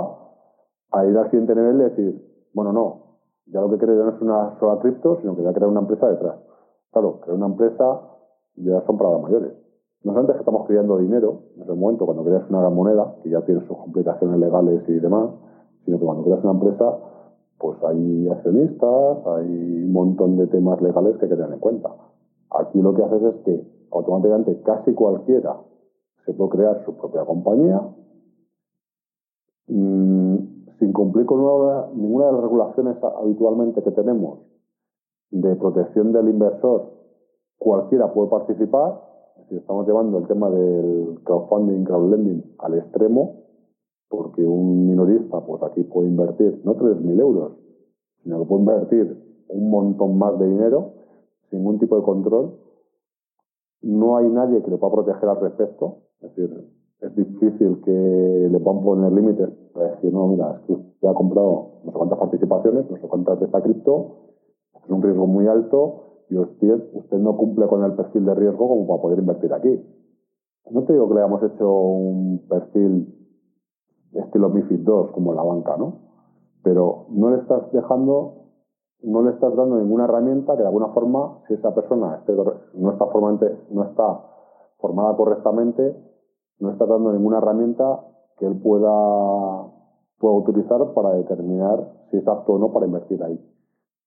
A 0.94 1.06
ir 1.06 1.18
al 1.18 1.30
siguiente 1.30 1.56
nivel 1.56 1.76
y 1.76 1.84
decir, 1.84 2.50
bueno, 2.54 2.72
no, 2.72 3.04
ya 3.48 3.60
lo 3.60 3.70
que 3.70 3.78
creo 3.78 4.06
no 4.06 4.12
es 4.12 4.22
una 4.22 4.58
sola 4.60 4.80
cripto, 4.80 5.18
sino 5.20 5.36
que 5.36 5.42
voy 5.42 5.52
a 5.52 5.54
crear 5.54 5.70
una 5.70 5.82
empresa 5.82 6.08
detrás. 6.08 6.36
Claro, 6.92 7.20
crear 7.20 7.36
una 7.36 7.48
empresa 7.48 8.02
ya 8.56 8.82
son 8.86 8.98
palabras 8.98 9.24
mayores. 9.24 9.54
No 10.04 10.12
solamente 10.12 10.34
que 10.34 10.40
estamos 10.40 10.68
creando 10.68 10.98
dinero, 10.98 11.42
en 11.56 11.64
ese 11.64 11.74
momento, 11.74 12.06
cuando 12.06 12.24
creas 12.24 12.50
una 12.50 12.60
gran 12.62 12.76
moneda, 12.76 13.16
que 13.24 13.30
ya 13.30 13.42
tiene 13.42 13.66
sus 13.68 13.78
complicaciones 13.78 14.40
legales 14.40 14.84
y 14.88 15.00
demás, 15.00 15.30
sino 15.86 16.00
que 16.00 16.06
cuando 16.06 16.24
creas 16.24 16.44
una 16.44 16.54
empresa, 16.54 16.98
pues 17.58 17.78
hay 17.84 18.30
accionistas, 18.30 19.18
hay 19.26 19.84
un 19.84 19.94
montón 19.94 20.38
de 20.38 20.48
temas 20.48 20.82
legales 20.82 21.18
que 21.18 21.26
hay 21.26 21.30
que 21.30 21.38
tener 21.38 21.54
en 21.54 21.60
cuenta. 21.60 21.90
Aquí 22.52 22.82
lo 22.82 22.94
que 22.94 23.04
haces 23.04 23.24
es 23.24 23.36
que 23.46 23.88
automáticamente 23.92 24.62
casi 24.62 24.94
cualquiera 24.94 25.58
se 26.26 26.34
puede 26.34 26.52
crear 26.52 26.86
su 26.86 26.96
propia 26.96 27.26
compañía 27.26 27.82
mmm, 29.68 30.33
sin 30.84 30.92
cumplir 30.92 31.26
con 31.26 31.40
una, 31.40 31.88
ninguna 31.94 32.26
de 32.26 32.32
las 32.34 32.42
regulaciones 32.42 32.98
habitualmente 33.02 33.82
que 33.82 33.92
tenemos 33.92 34.40
de 35.32 35.56
protección 35.56 36.12
del 36.12 36.28
inversor. 36.28 36.92
Cualquiera 37.58 38.14
puede 38.14 38.30
participar 38.30 39.14
estamos 39.58 39.88
llevando 39.88 40.18
el 40.18 40.28
tema 40.28 40.50
del 40.50 41.20
crowdfunding, 41.24 41.84
crowdlending 41.84 42.56
al 42.60 42.78
extremo, 42.78 43.44
porque 44.10 44.44
un 44.44 44.88
minorista, 44.88 45.42
pues 45.46 45.62
aquí 45.64 45.84
puede 45.84 46.10
invertir 46.10 46.62
no 46.64 46.76
3.000 46.76 47.20
euros, 47.20 47.54
sino 48.24 48.40
que 48.40 48.46
puede 48.46 48.62
invertir 48.62 49.44
un 49.50 49.70
montón 49.70 50.18
más 50.18 50.38
de 50.40 50.48
dinero 50.48 50.94
sin 51.50 51.60
ningún 51.60 51.80
tipo 51.80 51.98
de 51.98 52.04
control. 52.04 52.60
No 53.82 54.18
hay 54.18 54.30
nadie 54.30 54.62
que 54.64 54.72
le 54.72 54.78
pueda 54.78 54.94
proteger 54.94 55.30
al 55.30 55.42
respecto. 55.42 55.98
Es 56.22 56.36
decir, 56.36 56.70
es 57.04 57.16
difícil 57.16 57.82
que 57.84 58.48
le 58.52 58.60
puedan 58.60 58.84
poner 58.84 59.12
límites 59.12 59.50
para 59.74 59.92
decir, 59.92 60.14
no, 60.14 60.28
mira, 60.28 60.56
es 60.56 60.68
que 60.68 60.74
usted 60.74 61.08
ha 61.08 61.14
comprado 61.14 61.82
no 61.84 61.92
sé 61.92 61.98
cuántas 61.98 62.20
participaciones, 62.20 62.90
no 62.90 62.98
sé 62.98 63.08
cuántas 63.08 63.40
de 63.40 63.46
esta 63.46 63.62
cripto, 63.62 64.16
es 64.84 64.90
un 64.90 65.02
riesgo 65.02 65.28
muy 65.28 65.48
alto 65.48 66.26
y 66.30 66.38
usted, 66.38 66.90
usted 66.94 67.18
no 67.18 67.36
cumple 67.36 67.68
con 67.68 67.84
el 67.84 67.94
perfil 67.94 68.26
de 68.26 68.36
riesgo 68.36 68.68
como 68.68 68.88
para 68.88 69.02
poder 69.02 69.20
invertir 69.20 69.54
aquí. 69.54 69.86
No 70.72 70.84
te 70.84 70.94
digo 70.94 71.08
que 71.10 71.16
le 71.16 71.22
hayamos 71.22 71.44
hecho 71.44 71.70
un 71.70 72.48
perfil 72.48 73.14
estilo 74.14 74.50
MIFID 74.50 74.80
2 74.80 75.12
como 75.12 75.34
la 75.34 75.44
banca, 75.44 75.76
¿no? 75.78 76.00
Pero 76.64 77.08
no 77.10 77.32
le 77.32 77.42
estás 77.42 77.72
dejando, 77.74 78.46
no 79.02 79.22
le 79.24 79.32
estás 79.32 79.54
dando 79.56 79.78
ninguna 79.78 80.06
herramienta 80.06 80.56
que 80.56 80.62
de 80.62 80.68
alguna 80.68 80.90
forma, 80.90 81.40
si 81.48 81.56
esa 81.56 81.76
persona 81.76 82.16
esté, 82.18 82.34
no, 82.76 82.92
está 82.92 83.08
formante, 83.08 83.58
no 83.72 83.84
está 83.84 84.22
formada 84.78 85.18
correctamente, 85.18 86.13
no 86.60 86.72
está 86.72 86.86
dando 86.86 87.12
ninguna 87.12 87.38
herramienta 87.40 88.00
que 88.38 88.46
él 88.46 88.60
pueda, 88.62 88.92
pueda 90.20 90.36
utilizar 90.36 90.94
para 90.94 91.14
determinar 91.16 91.92
si 92.10 92.18
es 92.18 92.28
apto 92.28 92.54
o 92.54 92.58
no 92.60 92.72
para 92.72 92.86
invertir 92.86 93.22
ahí. 93.24 93.40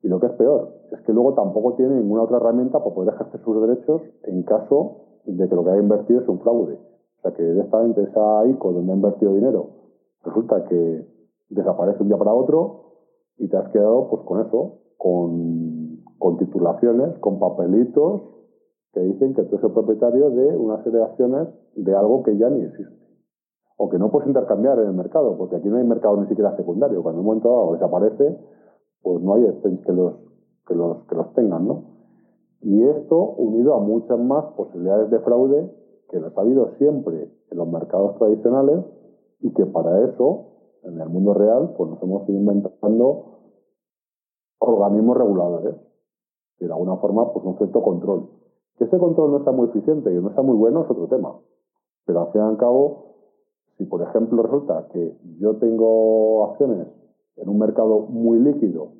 Y 0.02 0.08
lo 0.08 0.20
que 0.20 0.26
es 0.26 0.32
peor, 0.32 0.72
es 0.92 1.00
que 1.02 1.12
luego 1.12 1.34
tampoco 1.34 1.74
tiene 1.74 1.96
ninguna 1.96 2.22
otra 2.22 2.36
herramienta 2.36 2.78
para 2.78 2.94
poder 2.94 3.14
ejercer 3.14 3.40
sus 3.42 3.60
derechos 3.60 4.02
en 4.24 4.42
caso 4.42 4.98
de 5.24 5.48
que 5.48 5.54
lo 5.54 5.64
que 5.64 5.70
haya 5.70 5.82
invertido 5.82 6.20
es 6.20 6.28
un 6.28 6.40
fraude. 6.40 6.78
O 7.18 7.22
sea 7.22 7.32
que 7.32 7.42
directamente 7.42 8.02
esa 8.02 8.46
ICO 8.46 8.72
donde 8.72 8.92
ha 8.92 8.96
invertido 8.96 9.34
dinero 9.34 9.70
resulta 10.24 10.64
que 10.64 11.06
desaparece 11.48 12.02
un 12.02 12.08
día 12.08 12.18
para 12.18 12.34
otro 12.34 12.92
y 13.38 13.48
te 13.48 13.56
has 13.56 13.68
quedado 13.70 14.08
pues 14.08 14.22
con 14.22 14.40
eso, 14.46 14.78
con, 14.96 16.02
con 16.18 16.36
titulaciones, 16.38 17.18
con 17.18 17.38
papelitos 17.38 18.22
que 18.92 19.00
dicen 19.00 19.34
que 19.34 19.42
tú 19.42 19.56
eres 19.56 19.64
el 19.64 19.72
propietario 19.72 20.30
de 20.30 20.56
una 20.56 20.82
serie 20.82 20.98
de 20.98 21.04
acciones 21.04 21.48
de 21.76 21.94
algo 21.94 22.22
que 22.22 22.36
ya 22.36 22.48
ni 22.50 22.62
existe. 22.62 22.96
O 23.76 23.88
que 23.88 23.98
no 23.98 24.10
puedes 24.10 24.28
intercambiar 24.28 24.78
en 24.78 24.88
el 24.88 24.94
mercado, 24.94 25.36
porque 25.36 25.56
aquí 25.56 25.68
no 25.68 25.76
hay 25.76 25.84
mercado 25.84 26.16
ni 26.16 26.26
siquiera 26.28 26.56
secundario. 26.56 27.02
Cuando 27.02 27.20
un 27.20 27.26
momento 27.26 27.48
dado 27.48 27.72
desaparece, 27.74 28.38
pues 29.02 29.22
no 29.22 29.34
hay 29.34 29.44
exchange 29.44 29.84
que 29.84 29.92
los, 29.92 30.14
que 30.66 30.74
los, 30.74 31.04
que 31.04 31.14
los 31.14 31.32
tengan, 31.34 31.68
¿no? 31.68 31.84
Y 32.62 32.82
esto 32.82 33.16
unido 33.16 33.74
a 33.74 33.80
muchas 33.80 34.18
más 34.18 34.44
posibilidades 34.56 35.10
de 35.10 35.20
fraude 35.20 35.70
que 36.08 36.20
las 36.20 36.36
ha 36.36 36.40
habido 36.40 36.74
siempre 36.78 37.30
en 37.50 37.58
los 37.58 37.68
mercados 37.68 38.16
tradicionales 38.18 38.84
y 39.40 39.52
que 39.52 39.66
para 39.66 40.04
eso, 40.04 40.46
en 40.84 41.00
el 41.00 41.08
mundo 41.08 41.34
real, 41.34 41.74
pues 41.76 41.90
nos 41.90 42.02
hemos 42.02 42.28
ido 42.28 42.38
inventando 42.38 43.36
organismos 44.58 45.16
reguladores 45.16 45.74
y 46.58 46.64
de 46.64 46.72
alguna 46.72 46.96
forma 46.96 47.32
pues 47.32 47.44
un 47.44 47.56
cierto 47.58 47.82
control. 47.82 48.30
Que 48.78 48.84
ese 48.84 48.98
control 48.98 49.32
no 49.32 49.44
sea 49.44 49.52
muy 49.52 49.68
eficiente, 49.68 50.12
y 50.12 50.20
no 50.20 50.32
sea 50.34 50.42
muy 50.42 50.56
bueno, 50.56 50.84
es 50.84 50.90
otro 50.90 51.06
tema. 51.08 51.38
Pero 52.06 52.20
al 52.20 52.32
fin 52.32 52.40
y 52.40 52.44
al 52.44 52.56
cabo, 52.56 53.16
si 53.76 53.84
por 53.84 54.00
ejemplo 54.02 54.42
resulta 54.42 54.88
que 54.92 55.16
yo 55.38 55.56
tengo 55.56 56.44
acciones 56.46 56.86
en 57.36 57.48
un 57.48 57.58
mercado 57.58 58.00
muy 58.08 58.38
líquido, 58.40 58.92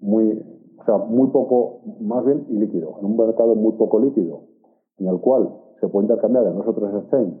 muy, 0.00 0.42
o 0.78 0.84
sea, 0.84 0.98
muy 0.98 1.28
poco, 1.28 1.80
más 2.00 2.24
bien 2.24 2.46
ilíquido, 2.48 2.98
en 2.98 3.06
un 3.06 3.16
mercado 3.16 3.54
muy 3.54 3.72
poco 3.72 4.00
líquido, 4.00 4.40
en 4.98 5.06
el 5.06 5.20
cual 5.20 5.54
se 5.80 5.88
puede 5.88 6.04
intercambiar 6.06 6.46
en 6.46 6.56
dos 6.56 6.66
o 6.66 6.74
tres 6.74 6.92
exchanges, 6.94 7.40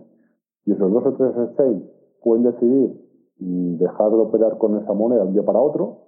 y 0.64 0.72
esos 0.72 0.92
dos 0.92 1.04
o 1.06 1.12
tres 1.14 1.32
exchanges 1.36 1.90
pueden 2.22 2.44
decidir 2.44 3.06
dejar 3.38 4.10
de 4.10 4.16
operar 4.16 4.58
con 4.58 4.76
esa 4.76 4.92
moneda 4.92 5.22
de 5.22 5.28
un 5.28 5.32
día 5.32 5.44
para 5.44 5.60
otro, 5.60 6.06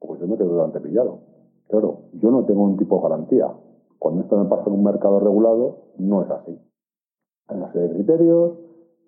pues 0.00 0.20
yo 0.20 0.26
me 0.26 0.36
quedo 0.36 0.54
delante 0.54 0.80
pillado. 0.80 1.20
Claro, 1.68 2.10
yo 2.12 2.30
no 2.30 2.44
tengo 2.44 2.62
un 2.64 2.76
tipo 2.76 2.96
de 2.96 3.02
garantía. 3.02 3.48
Cuando 3.98 4.22
esto 4.22 4.36
me 4.36 4.48
pasa 4.48 4.64
en 4.66 4.74
un 4.74 4.84
mercado 4.84 5.18
regulado, 5.18 5.78
no 5.98 6.22
es 6.22 6.30
así. 6.30 6.58
Una 7.48 7.72
serie 7.72 7.88
de 7.88 7.94
criterios, 7.94 8.52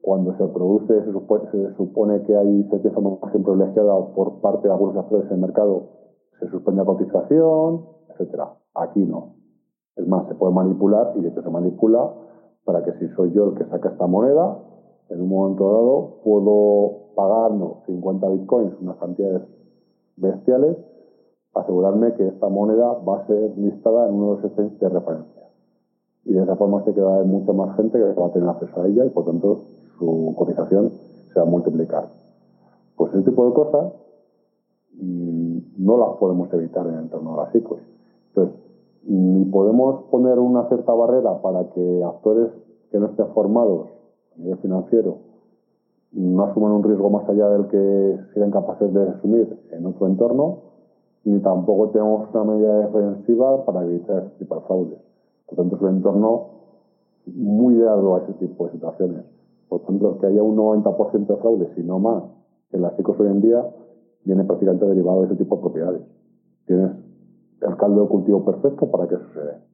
cuando 0.03 0.37
se 0.37 0.47
produce, 0.49 1.05
se 1.05 1.75
supone, 1.77 2.23
que 2.23 2.37
hay 2.37 2.63
cierta 2.65 2.89
información 2.89 3.43
privilegiada 3.43 3.95
por 4.15 4.41
parte 4.41 4.69
de 4.69 4.75
algunos 4.75 4.97
actores 4.97 5.29
del 5.29 5.39
mercado, 5.39 5.89
se 6.39 6.49
suspende 6.49 6.83
la 6.83 6.87
cotización, 6.87 7.87
etcétera. 8.11 8.55
Aquí 8.75 9.01
no. 9.01 9.35
Es 9.97 10.07
más, 10.07 10.29
se 10.29 10.35
puede 10.35 10.53
manipular 10.53 11.13
y 11.17 11.23
de 11.23 11.29
hecho 11.29 11.43
se 11.43 11.51
manipula 11.51 12.13
para 12.65 12.85
que 12.85 12.93
si 12.99 13.09
soy 13.15 13.33
yo 13.33 13.49
el 13.49 13.55
que 13.55 13.65
saca 13.65 13.89
esta 13.89 14.07
moneda, 14.07 14.59
en 15.09 15.23
un 15.23 15.29
momento 15.29 15.73
dado 15.73 16.21
puedo 16.23 17.15
pagarnos 17.15 17.85
50 17.87 18.29
bitcoins, 18.29 18.75
unas 18.81 18.97
cantidades 18.99 19.43
bestiales, 20.17 20.77
asegurarme 21.55 22.15
que 22.15 22.29
esta 22.29 22.49
moneda 22.49 22.93
va 22.93 23.19
a 23.19 23.27
ser 23.27 23.57
listada 23.57 24.09
en 24.09 24.15
uno 24.15 24.37
de 24.37 24.43
los 24.43 24.45
exchanges 24.45 24.79
de 24.81 24.89
referencia. 24.89 25.36
Y 26.27 26.33
de 26.33 26.43
esa 26.43 26.57
forma 26.57 26.85
sé 26.85 26.93
que 26.93 27.01
va 27.01 27.13
a 27.13 27.15
haber 27.15 27.27
mucha 27.27 27.53
más 27.53 27.77
gente 27.77 27.99
que 27.99 28.21
va 28.21 28.27
a 28.27 28.33
tener 28.33 28.49
acceso 28.49 28.83
a 28.83 28.87
ella 28.87 29.05
y 29.07 29.11
por 29.11 29.25
tanto 29.25 29.61
su 29.99 30.35
cotización 30.37 30.91
se 31.33 31.41
va 31.41 31.47
a 31.47 31.49
multiplicar. 31.49 32.09
Pues 32.97 33.15
ese 33.15 33.23
tipo 33.23 33.47
de 33.47 33.55
cosas 33.55 33.93
mm, 35.01 35.59
no 35.79 35.97
las 35.97 36.17
podemos 36.19 36.53
evitar 36.53 36.87
en 36.87 36.95
el 36.95 37.01
entorno 37.01 37.31
de 37.33 37.37
las 37.39 37.55
ICOs. 37.55 37.81
Entonces, 38.29 38.55
ni 39.05 39.45
podemos 39.47 40.05
poner 40.11 40.39
una 40.39 40.69
cierta 40.69 40.93
barrera 40.93 41.41
para 41.41 41.71
que 41.71 42.05
actores 42.05 42.51
que 42.91 42.99
no 42.99 43.07
estén 43.07 43.29
formados 43.29 43.87
a 44.35 44.39
nivel 44.39 44.59
financiero 44.59 45.27
no 46.17 46.45
asuman 46.45 46.73
un 46.73 46.83
riesgo 46.83 47.11
más 47.11 47.29
allá 47.29 47.49
del 47.51 47.69
que 47.69 48.19
sean 48.33 48.51
capaces 48.51 48.93
de 48.93 49.09
asumir 49.11 49.59
en 49.71 49.87
otro 49.87 50.07
entorno, 50.07 50.59
ni 51.25 51.41
tampoco 51.41 51.91
tenemos 51.91 52.29
una 52.33 52.45
medida 52.45 52.87
defensiva 52.87 53.65
para 53.65 53.85
evitar 53.85 54.25
ese 54.25 54.39
tipo 54.39 54.55
de 54.55 54.61
fraudes. 54.63 54.99
Por 55.47 55.57
tanto, 55.57 55.77
es 55.77 55.83
un 55.83 55.89
entorno 55.89 56.51
muy 57.27 57.77
dado 57.77 58.17
a 58.17 58.23
ese 58.23 58.35
tipo 58.35 58.67
de 58.67 58.73
situaciones. 58.73 59.25
Por 59.69 59.81
tanto, 59.83 60.19
que 60.19 60.27
haya 60.27 60.43
un 60.43 60.57
90% 60.57 61.27
de 61.27 61.37
fraude, 61.37 61.75
si 61.75 61.83
no 61.83 61.99
más, 61.99 62.25
en 62.73 62.83
las 62.83 62.99
ICOs 62.99 63.21
hoy 63.21 63.29
en 63.29 63.41
día, 63.41 63.65
viene 64.25 64.45
prácticamente 64.45 64.87
derivado 64.87 65.21
de 65.21 65.27
ese 65.27 65.37
tipo 65.37 65.57
de 65.57 65.63
propiedades. 65.63 66.03
Tienes 66.67 66.93
el 67.61 67.77
caldo 67.77 68.03
de 68.03 68.09
cultivo 68.09 68.45
perfecto 68.45 68.91
para 68.91 69.09
que 69.09 69.17
dé. 69.17 69.67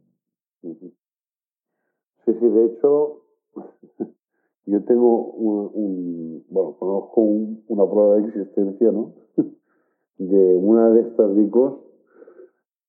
Sí, 2.24 2.34
sí, 2.38 2.48
de 2.48 2.64
hecho, 2.66 3.22
yo 4.66 4.84
tengo 4.84 5.32
un, 5.32 6.44
bueno, 6.48 6.76
conozco 6.78 7.20
una 7.20 7.84
prueba 7.90 8.16
de 8.16 8.28
existencia, 8.28 8.92
¿no? 8.92 9.12
de 10.18 10.56
una 10.56 10.90
de 10.90 11.00
estas 11.00 11.34
dicos 11.34 11.80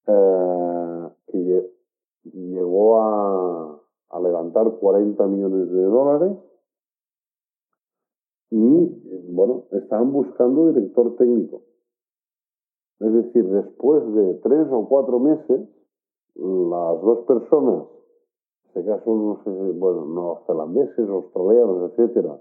eh, 0.07 1.07
que 1.27 1.72
llegó 2.23 3.01
a, 3.01 3.79
levantar 4.21 4.71
40 4.79 5.27
millones 5.27 5.71
de 5.71 5.83
dólares 5.83 6.37
y, 8.51 9.31
bueno, 9.33 9.65
estaban 9.71 10.13
buscando 10.13 10.67
director 10.71 11.15
técnico. 11.17 11.63
Es 12.99 13.11
decir, 13.11 13.43
después 13.49 14.13
de 14.13 14.35
tres 14.35 14.67
o 14.71 14.87
cuatro 14.87 15.19
meses, 15.19 15.67
las 16.35 17.01
dos 17.01 17.25
personas, 17.25 17.85
en 18.63 18.67
este 18.67 18.85
caso 18.85 19.11
unos, 19.11 19.43
bueno, 19.77 20.05
neozelandeses, 20.05 21.09
australianos, 21.09 21.91
etcétera, 21.91 22.39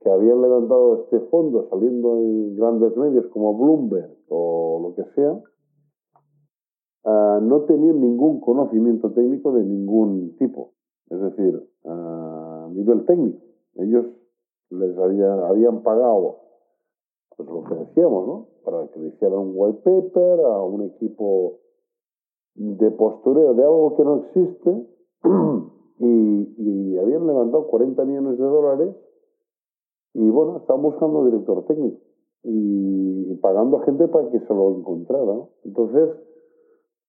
que 0.00 0.10
habían 0.10 0.40
levantado 0.40 1.02
este 1.02 1.20
fondo 1.28 1.68
saliendo 1.68 2.16
en 2.16 2.56
grandes 2.56 2.96
medios 2.96 3.26
como 3.26 3.56
Bloomberg 3.56 4.16
o 4.28 4.80
lo 4.82 4.94
que 4.94 5.10
sea, 5.14 5.40
ah, 7.04 7.40
no 7.42 7.62
tenían 7.62 8.00
ningún 8.00 8.40
conocimiento 8.40 9.10
técnico 9.12 9.52
de 9.52 9.64
ningún 9.64 10.36
tipo, 10.38 10.72
es 11.08 11.20
decir, 11.20 11.62
a 11.84 12.68
nivel 12.72 13.04
técnico. 13.06 13.38
Ellos 13.76 14.06
les 14.70 14.96
habían 14.98 15.82
pagado 15.82 16.36
pues 17.36 17.48
lo 17.48 17.64
que 17.64 17.74
decíamos, 17.74 18.26
¿no? 18.26 18.46
Para 18.64 18.86
que 18.88 19.00
le 19.00 19.08
hicieran 19.08 19.38
un 19.38 19.52
white 19.54 19.80
paper 19.82 20.40
a 20.40 20.62
un 20.62 20.82
equipo 20.82 21.58
de 22.54 22.90
postureo 22.90 23.54
de 23.54 23.64
algo 23.64 23.96
que 23.96 24.04
no 24.04 24.16
existe 24.16 24.86
y, 25.98 26.96
habían 26.98 27.26
levantado 27.26 27.66
40 27.68 28.04
millones 28.04 28.38
de 28.38 28.44
dólares 28.44 28.94
y 30.12 30.28
bueno, 30.28 30.58
estaban 30.58 30.82
buscando 30.82 31.24
director 31.24 31.64
técnico 31.64 31.98
y, 32.42 33.34
pagando 33.36 33.80
gente 33.80 34.06
para 34.08 34.28
que 34.28 34.40
se 34.40 34.54
lo 34.54 34.76
encontrara, 34.76 35.24
¿no? 35.24 35.48
Entonces, 35.64 36.10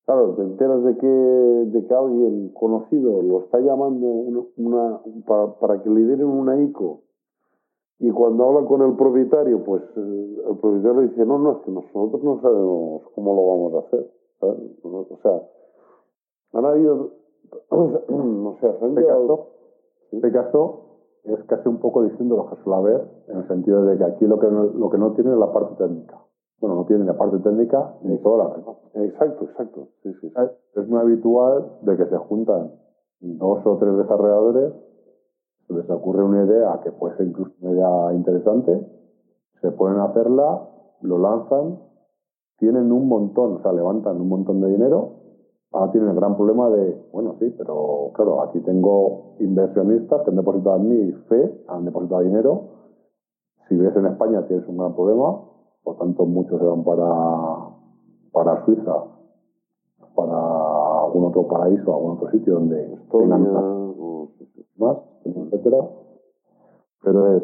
claro, 0.06 0.36
te 0.36 0.42
enteras 0.44 0.84
de 0.84 0.98
que, 0.98 1.08
de 1.08 1.86
que 1.86 1.94
alguien 1.94 2.50
conocido 2.54 3.22
lo 3.22 3.42
está 3.42 3.60
llamando 3.60 4.08
una, 4.08 5.02
para, 5.26 5.54
para 5.60 5.82
que 5.82 5.90
le 5.90 6.02
den 6.06 6.24
una 6.24 6.62
ICO 6.62 7.02
y 8.04 8.10
cuando 8.10 8.46
habla 8.46 8.68
con 8.68 8.82
el 8.82 8.96
propietario, 8.96 9.64
pues 9.64 9.84
eh, 9.96 10.38
el 10.50 10.58
propietario 10.58 11.02
le 11.02 11.08
dice, 11.10 11.24
no, 11.24 11.38
no, 11.38 11.52
es 11.52 11.58
que 11.60 11.72
nosotros 11.72 12.24
no 12.24 12.42
sabemos 12.42 13.04
cómo 13.14 13.36
lo 13.36 13.48
vamos 13.48 13.74
a 13.76 13.88
hacer. 13.88 14.12
O 14.82 15.18
sea, 15.22 15.40
han 16.54 16.66
habido, 16.66 17.12
no 17.70 18.58
sé, 18.60 18.68
han 18.82 18.98
este 18.98 19.06
caso, 19.06 19.48
este 20.14 20.32
caso 20.32 20.80
es 21.26 21.44
casi 21.44 21.70
un 21.70 21.78
poco 21.78 22.02
diciendo 22.02 22.38
lo 22.38 22.50
que 22.50 22.64
suele 22.64 22.80
haber, 22.80 23.08
en 23.28 23.38
el 23.38 23.48
sentido 23.48 23.86
de 23.86 23.96
que 24.00 24.04
aquí 24.04 24.26
lo 24.26 24.40
que 24.40 24.48
no, 24.48 24.64
lo 24.64 24.90
que 24.90 24.98
no 24.98 25.12
tiene 25.14 25.34
es 25.34 25.38
la 25.38 25.54
parte 25.54 25.76
técnica. 25.76 26.26
Bueno, 26.62 26.76
no 26.76 26.86
tiene 26.86 27.04
la 27.04 27.18
parte 27.18 27.40
técnica 27.40 27.96
ni 28.04 28.18
toda 28.20 28.46
la 28.46 28.56
demás. 28.56 28.78
Exacto, 28.94 29.46
exacto. 29.46 29.88
Sí, 30.04 30.14
sí, 30.22 30.32
Es 30.76 30.88
muy 30.88 31.00
habitual 31.00 31.80
de 31.82 31.98
que 31.98 32.06
se 32.06 32.18
juntan 32.18 32.72
dos 33.20 33.66
o 33.66 33.78
tres 33.78 33.98
desarrolladores 33.98 34.74
les 35.74 35.90
ocurre 35.90 36.24
una 36.24 36.44
idea 36.44 36.80
que 36.84 36.92
puede 36.92 37.16
ser 37.18 37.28
incluso 37.28 37.52
una 37.62 37.72
idea 37.72 38.14
interesante, 38.14 38.88
se 39.62 39.72
pueden 39.72 40.00
hacerla, 40.00 40.68
lo 41.02 41.18
lanzan, 41.18 41.80
tienen 42.58 42.92
un 42.92 43.08
montón, 43.08 43.58
o 43.58 43.62
sea, 43.62 43.72
levantan 43.72 44.20
un 44.20 44.30
montón 44.30 44.62
de 44.62 44.70
dinero, 44.70 45.14
ahora 45.72 45.92
tienen 45.92 46.10
el 46.10 46.16
gran 46.16 46.36
problema 46.36 46.70
de, 46.70 47.02
bueno, 47.12 47.36
sí, 47.40 47.54
pero 47.58 48.12
claro, 48.14 48.42
aquí 48.42 48.60
tengo 48.62 49.36
inversionistas 49.40 50.22
que 50.24 50.30
han 50.30 50.36
depositado 50.36 50.78
en 50.78 50.90
mí 50.90 51.12
fe, 51.30 51.64
han 51.68 51.86
depositado 51.86 52.22
dinero, 52.22 52.62
si 53.68 53.76
vives 53.76 53.96
en 53.96 54.08
España 54.08 54.46
tienes 54.48 54.68
un 54.68 54.78
gran 54.78 54.94
problema, 54.94 55.42
por 55.84 55.98
tanto 55.98 56.26
muchos 56.26 56.60
se 56.60 56.66
van 56.66 56.84
para, 56.84 57.08
para 58.32 58.66
Suiza, 58.66 59.04
para 60.16 61.04
algún 61.04 61.26
otro 61.26 61.48
paraíso, 61.48 61.94
algún 61.94 62.12
otro 62.12 62.32
sitio 62.32 62.56
donde 62.56 62.98
más, 64.78 64.98
etcétera. 65.24 65.90
Pero 67.04 67.38
es, 67.38 67.44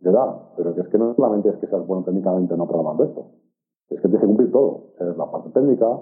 de 0.00 0.12
da, 0.12 0.52
pero 0.56 0.74
que 0.74 0.82
es 0.82 0.88
que 0.88 0.98
no 0.98 1.14
solamente 1.14 1.48
es 1.48 1.56
que 1.56 1.66
seas 1.66 1.86
bueno 1.86 2.04
técnicamente 2.04 2.56
no 2.56 2.66
programando 2.66 3.04
esto, 3.04 3.26
es 3.88 4.00
que 4.00 4.08
tienes 4.08 4.20
que 4.20 4.26
cumplir 4.26 4.52
todo. 4.52 4.92
es 4.98 5.16
la 5.16 5.30
parte 5.30 5.50
técnica, 5.50 6.00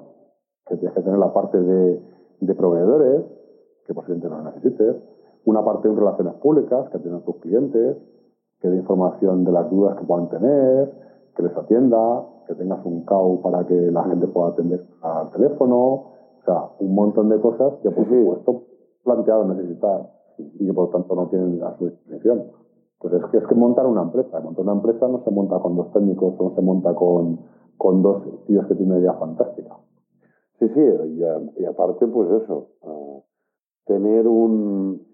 que 0.66 0.76
tienes 0.76 0.94
que 0.94 1.02
tener 1.02 1.18
la 1.18 1.32
parte 1.32 1.60
de, 1.60 2.02
de 2.40 2.54
proveedores, 2.54 3.24
que 3.86 3.94
posiblemente 3.94 4.28
no 4.28 4.42
necesites, 4.42 4.96
una 5.44 5.64
parte 5.64 5.88
de 5.88 5.94
relaciones 5.94 6.34
públicas, 6.34 6.88
que 6.90 6.98
tienes 6.98 7.24
tus 7.24 7.36
clientes, 7.36 7.96
que 8.64 8.70
dé 8.70 8.78
información 8.78 9.44
de 9.44 9.52
las 9.52 9.68
dudas 9.70 9.94
que 9.98 10.06
puedan 10.06 10.30
tener, 10.30 10.90
que 11.36 11.42
les 11.42 11.54
atienda, 11.54 12.24
que 12.46 12.54
tengas 12.54 12.82
un 12.86 13.04
CAU 13.04 13.42
para 13.42 13.66
que 13.66 13.74
la 13.74 14.04
gente 14.04 14.26
pueda 14.26 14.52
atender 14.52 14.86
al 15.02 15.28
teléfono, 15.32 15.76
o 15.76 16.42
sea, 16.46 16.70
un 16.80 16.94
montón 16.94 17.28
de 17.28 17.38
cosas 17.42 17.74
que 17.82 17.90
por 17.90 18.08
supuesto 18.08 18.62
planteado 19.02 19.44
necesitar 19.44 20.10
y 20.38 20.66
que 20.66 20.72
por 20.72 20.86
lo 20.86 20.90
tanto 20.92 21.14
no 21.14 21.26
tienen 21.28 21.62
a 21.62 21.76
su 21.76 21.90
disposición. 21.90 22.44
Pues 23.00 23.12
es 23.12 23.24
que 23.26 23.36
es 23.36 23.46
que 23.46 23.54
montar 23.54 23.86
una 23.86 24.00
empresa, 24.00 24.40
montar 24.40 24.64
una 24.64 24.72
empresa 24.72 25.08
no 25.08 25.22
se 25.24 25.30
monta 25.30 25.58
con 25.58 25.76
dos 25.76 25.92
técnicos, 25.92 26.32
no 26.40 26.54
se 26.54 26.62
monta 26.62 26.94
con, 26.94 27.40
con 27.76 28.00
dos 28.00 28.22
tíos 28.46 28.66
que 28.66 28.76
tienen 28.76 28.92
una 28.92 29.00
idea 29.00 29.12
fantástica. 29.12 29.76
Sí, 30.58 30.70
sí, 30.70 30.80
y, 31.58 31.64
aparte 31.66 32.06
pues 32.06 32.30
eso, 32.42 32.68
tener 33.84 34.26
un 34.26 35.13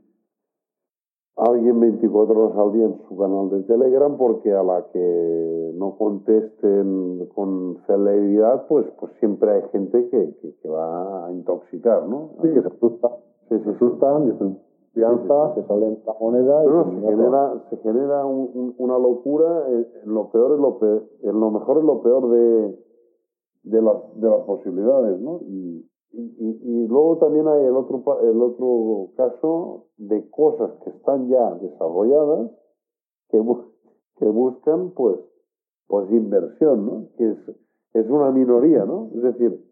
alguien 1.40 1.80
24 1.80 2.38
horas 2.38 2.58
al 2.58 2.72
día 2.72 2.84
en 2.84 2.98
su 3.08 3.16
canal 3.16 3.50
de 3.50 3.62
Telegram 3.62 4.16
porque 4.16 4.52
a 4.52 4.62
la 4.62 4.86
que 4.92 5.72
no 5.74 5.96
contesten 5.96 7.26
con 7.34 7.78
celeridad, 7.86 8.66
pues 8.68 8.86
pues 8.98 9.12
siempre 9.20 9.50
hay 9.52 9.62
gente 9.72 10.08
que, 10.08 10.34
que, 10.62 10.68
va 10.68 11.26
a 11.26 11.32
intoxicar, 11.32 12.06
¿no? 12.06 12.30
Sí, 12.42 12.48
que 12.52 12.60
se 12.60 12.68
asustan, 12.68 13.10
se 13.48 13.54
asustan 13.56 14.58
confianza, 14.92 15.54
se 15.54 15.66
sale 15.66 15.98
la 16.04 16.14
moneda. 16.20 16.64
y 16.64 17.00
se, 17.00 17.06
genera, 17.06 17.64
se 17.70 17.76
genera 17.78 18.26
una 18.26 18.98
locura, 18.98 19.66
en, 19.68 19.86
lo 20.04 20.30
peor 20.30 20.52
es 20.52 20.60
lo 20.60 20.78
peor, 20.78 21.04
en 21.22 21.40
lo 21.40 21.50
mejor 21.50 21.78
es 21.78 21.84
lo 21.84 22.02
peor 22.02 22.30
de, 22.30 22.78
de, 23.64 23.82
las, 23.82 23.96
de 24.16 24.28
las 24.28 24.40
posibilidades, 24.42 25.20
¿no? 25.20 25.40
Y, 25.42 25.86
y, 26.12 26.58
y, 26.62 26.86
luego 26.88 27.18
también 27.18 27.46
hay 27.46 27.64
el 27.64 27.76
otro, 27.76 28.02
el 28.22 28.42
otro 28.42 29.12
caso 29.16 29.86
de 29.96 30.28
cosas 30.30 30.72
que 30.82 30.90
están 30.90 31.28
ya 31.28 31.54
desarrolladas 31.54 32.50
que, 33.28 33.40
que 34.16 34.24
buscan 34.26 34.90
pues, 34.90 35.20
pues 35.86 36.10
inversión, 36.10 36.86
¿no? 36.86 37.06
Que 37.16 37.30
es, 37.30 37.38
es 37.94 38.10
una 38.10 38.32
minoría, 38.32 38.84
¿no? 38.84 39.10
Es 39.14 39.22
decir, 39.22 39.64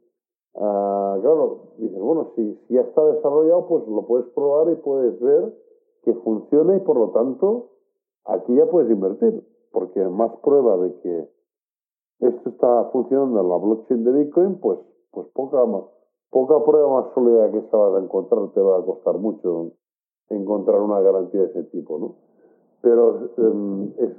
uh, 0.55 1.21
claro, 1.21 1.73
dices, 1.79 1.99
bueno, 1.99 2.31
si, 2.37 2.55
si 2.69 2.75
ya 2.75 2.83
está 2.83 3.05
desarrollado, 3.07 3.67
pues 3.67 3.89
lo 3.89 4.07
puedes 4.07 4.27
probar 4.29 4.71
y 4.71 4.77
puedes 4.77 5.19
ver 5.21 5.53
que 6.05 6.15
funciona 6.15 6.77
y 6.77 6.81
por 6.81 6.99
lo 6.99 7.11
tanto 7.11 7.71
aquí 8.27 8.55
ya 8.55 8.67
puedes 8.67 8.91
invertir, 8.93 9.43
porque 9.73 10.05
más 10.05 10.31
prueba 10.37 10.77
de 10.77 10.95
que 11.01 11.29
esto 12.21 12.49
está 12.49 12.85
funcionando 12.93 13.41
en 13.41 13.49
la 13.49 13.57
blockchain 13.57 14.05
de 14.05 14.13
Bitcoin, 14.13 14.61
pues, 14.61 14.79
pues 15.11 15.27
poca 15.35 15.65
más 15.65 15.98
poca 16.31 16.63
prueba 16.65 17.03
más 17.03 17.15
sólida 17.15 17.51
que 17.51 17.59
esa 17.59 17.77
vas 17.77 18.01
a 18.01 18.05
encontrar, 18.05 18.49
te 18.55 18.61
va 18.61 18.79
a 18.79 18.85
costar 18.85 19.19
mucho 19.19 19.73
encontrar 20.29 20.81
una 20.81 21.01
garantía 21.01 21.41
de 21.43 21.47
ese 21.47 21.65
tipo, 21.65 21.99
¿no? 21.99 22.15
Pero 22.81 23.31
em, 23.39 23.91
es, 23.99 24.11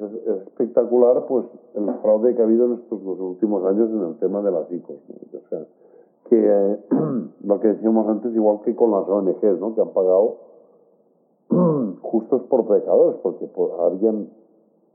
espectacular, 0.48 1.26
pues, 1.27 1.45
el 1.76 1.94
fraude 2.02 2.36
que 2.36 2.41
ha 2.41 2.45
habido 2.45 2.65
en 2.65 2.73
estos 2.73 3.03
dos 3.03 3.19
últimos 3.19 3.64
años 3.65 3.90
en 3.90 4.02
el 4.02 4.18
tema 4.18 4.41
de 4.41 4.52
las 4.52 4.72
ICOs, 4.72 4.98
que 6.26 6.80
lo 7.44 7.60
que 7.60 7.68
decíamos 7.69 8.07
antes, 8.07 8.36
igual 8.36 8.60
que 8.61 8.76
con 8.76 8.91
las 8.91 9.07
ONGs, 9.07 9.60
¿no? 9.60 9.76
Que 9.76 9.81
han 9.81 9.94
pagado 9.94 10.38
justos 12.02 12.41
por 12.44 12.68
pecadores, 12.68 13.18
porque 13.22 13.45
pues, 13.48 13.72
habían 13.80 14.30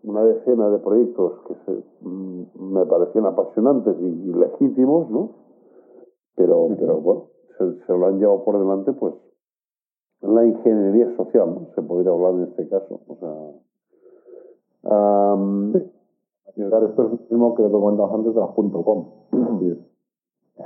una 0.03 0.23
decena 0.23 0.69
de 0.69 0.79
proyectos 0.81 1.33
que 1.49 1.55
se, 1.65 1.83
mm, 2.03 2.73
me 2.73 2.85
parecían 2.85 3.25
apasionantes 3.25 3.97
y, 3.99 4.05
y 4.05 4.33
legítimos, 4.35 5.09
¿no? 5.09 5.44
Pero, 6.37 6.69
pero 6.79 7.01
bueno, 7.01 7.25
se, 7.59 7.93
lo 7.93 8.07
han 8.07 8.19
llevado 8.19 8.45
por 8.45 8.59
delante, 8.59 8.93
pues, 8.93 9.15
la 10.21 10.45
ingeniería 10.45 11.15
social, 11.17 11.55
¿no? 11.55 11.69
Se 11.75 11.83
podría 11.83 12.13
hablar 12.13 12.35
en 12.35 12.43
este 12.45 12.69
caso. 12.69 13.01
O 13.09 13.17
sea. 13.17 13.31
esto 16.57 17.03
es 17.03 17.11
lo 17.11 17.19
mismo 17.31 17.55
que 17.55 17.63
lo 17.63 17.71
comentamos 17.71 18.15
antes 18.15 18.35
de 18.35 18.41
las 18.41 18.51
.com. 18.51 19.07
en 19.33 19.85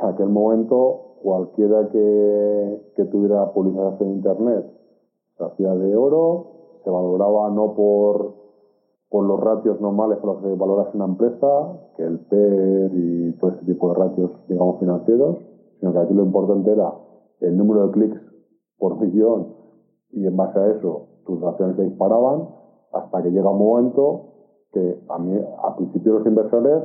aquel 0.00 0.28
momento, 0.28 1.16
cualquiera 1.22 1.88
que, 1.88 2.92
que 2.96 3.04
tuviera 3.06 3.52
publicidad 3.52 4.00
en 4.02 4.10
Internet 4.12 4.78
se 5.38 5.44
hacía 5.44 5.74
de 5.74 5.96
oro, 5.96 6.46
se 6.84 6.90
valoraba 6.90 7.50
no 7.50 7.74
por, 7.74 8.34
por 9.08 9.24
los 9.24 9.40
ratios 9.40 9.80
normales 9.80 10.18
por 10.18 10.34
los 10.34 10.42
que 10.42 10.54
valoras 10.54 10.94
una 10.94 11.06
empresa, 11.06 11.78
que 11.96 12.02
el 12.02 12.18
PER 12.18 12.90
y 12.92 13.32
todo 13.38 13.52
este 13.52 13.66
tipo 13.66 13.88
de 13.88 13.94
ratios, 13.94 14.30
digamos, 14.48 14.80
financieros, 14.80 15.38
sino 15.78 15.92
que 15.92 15.98
aquí 15.98 16.14
lo 16.14 16.24
importante 16.24 16.72
era 16.72 16.92
el 17.40 17.56
número 17.56 17.86
de 17.86 17.92
clics 17.92 18.20
por 18.78 18.98
millón 19.00 19.54
y 20.10 20.26
en 20.26 20.36
base 20.36 20.58
a 20.58 20.68
eso 20.68 21.08
tus 21.24 21.42
acciones 21.42 21.76
se 21.76 21.82
disparaban 21.82 22.48
hasta 22.92 23.22
que 23.22 23.30
llega 23.30 23.50
un 23.50 23.58
momento 23.58 24.28
que 24.72 25.02
a, 25.08 25.18
mí, 25.18 25.38
a 25.62 25.76
principio 25.76 26.14
los 26.14 26.26
inversores 26.26 26.84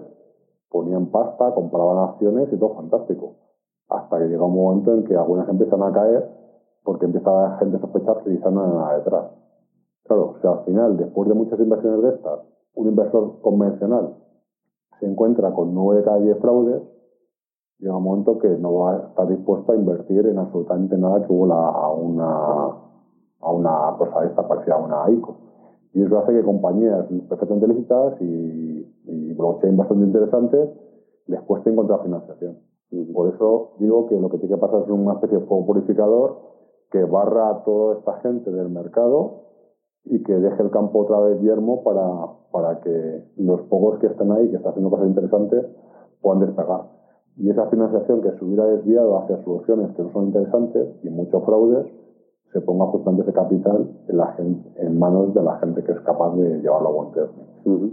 ponían 0.70 1.08
pasta, 1.08 1.54
compraban 1.54 2.10
acciones 2.10 2.52
y 2.52 2.58
todo 2.58 2.76
fantástico. 2.76 3.36
Hasta 3.90 4.18
que 4.18 4.26
llega 4.26 4.46
un 4.46 4.56
momento 4.56 4.94
en 4.94 5.04
que 5.04 5.16
algunas 5.16 5.48
empiezan 5.48 5.84
a 5.84 5.92
caer 5.92 6.30
porque 6.84 7.06
empieza 7.06 7.32
la 7.32 7.58
gente 7.58 7.78
a 7.78 7.80
sospechar 7.80 8.24
que 8.24 8.36
quizás 8.36 8.52
no 8.52 8.64
hay 8.64 8.72
nada 8.72 8.98
detrás. 8.98 9.32
Claro, 10.04 10.36
o 10.38 10.42
sea, 10.42 10.52
al 10.52 10.66
final, 10.66 10.98
después 10.98 11.30
de 11.30 11.36
muchas 11.36 11.60
inversiones 11.60 12.02
de 12.02 12.10
estas, 12.10 12.40
un 12.76 12.88
inversor 12.88 13.40
convencional 13.42 14.16
se 15.00 15.06
encuentra 15.06 15.54
con 15.54 15.74
9 15.74 16.00
de 16.00 16.06
cada 16.06 16.20
10 16.20 16.40
fraudes, 16.40 16.82
llega 17.80 17.98
un 17.98 18.04
momento 18.04 18.40
que 18.40 18.50
no 18.50 18.74
va 18.76 18.92
a 18.92 18.98
estar 19.08 19.28
dispuesto 19.28 19.72
a 19.72 19.76
invertir 19.76 20.26
en 20.26 20.38
absolutamente 20.38 20.98
nada 20.98 21.26
que 21.26 21.34
huela 21.34 21.70
a 21.70 21.92
una, 21.92 22.68
a 23.42 23.52
una 23.52 23.96
cosa 23.98 24.22
de 24.22 24.28
esta 24.28 24.48
parecida 24.48 24.76
a 24.76 24.84
una 24.84 25.12
ICO. 25.12 25.38
Y 25.94 26.02
eso 26.02 26.18
hace 26.18 26.34
que 26.34 26.44
compañías 26.44 27.06
perfectamente 27.30 27.68
lícitas 27.68 28.22
y, 28.22 28.94
y 29.06 29.34
blockchain 29.34 29.78
bastante 29.78 30.06
interesantes 30.06 30.70
les 31.28 31.42
cueste 31.42 31.70
encontrar 31.70 32.02
financiación. 32.04 32.58
Y 32.90 33.12
por 33.12 33.34
eso 33.34 33.74
digo 33.80 34.08
que 34.08 34.20
lo 34.20 34.30
que 34.30 34.38
tiene 34.38 34.56
que 34.56 34.62
pasar 34.62 34.84
es 34.84 34.90
una 34.90 35.14
especie 35.14 35.40
de 35.40 35.46
fuego 35.46 35.66
purificador 35.66 36.38
que 36.92 37.04
barra 37.06 37.50
a 37.50 37.64
toda 37.64 37.98
esta 37.98 38.20
gente 38.22 38.52
del 38.52 38.70
mercado 38.70 39.44
y 40.06 40.22
que 40.24 40.34
deje 40.34 40.62
el 40.62 40.70
campo 40.70 41.00
otra 41.00 41.20
vez 41.20 41.42
yermo 41.42 41.84
para, 41.84 42.04
para 42.52 42.82
que 42.82 43.24
los 43.38 43.62
pocos 43.64 44.00
que 44.00 44.08
estén 44.08 44.32
ahí, 44.32 44.50
que 44.50 44.58
están 44.58 44.72
haciendo 44.72 44.90
cosas 44.90 45.08
interesantes, 45.08 45.66
puedan 46.22 46.42
despegar 46.42 47.03
y 47.38 47.50
esa 47.50 47.68
financiación 47.68 48.22
que 48.22 48.32
se 48.32 48.46
hubiera 48.46 48.66
desviado 48.66 49.18
hacia 49.20 49.44
soluciones 49.44 49.92
que 49.96 50.04
no 50.04 50.12
son 50.12 50.26
interesantes 50.26 50.88
y 51.04 51.10
muchos 51.10 51.44
fraudes, 51.44 51.88
se 52.52 52.62
ponga 52.62 52.86
justamente 52.88 53.24
ese 53.24 53.34
capital 53.34 53.90
en, 54.08 54.18
la 54.18 54.28
gente, 54.34 54.70
en 54.78 55.00
manos 55.00 55.34
de 55.34 55.42
la 55.42 55.58
gente 55.58 55.84
que 55.84 55.92
es 55.92 56.00
capaz 56.02 56.36
de 56.36 56.62
llevarlo 56.62 56.90
a 56.90 56.92
buen 56.92 57.12
término. 57.12 57.92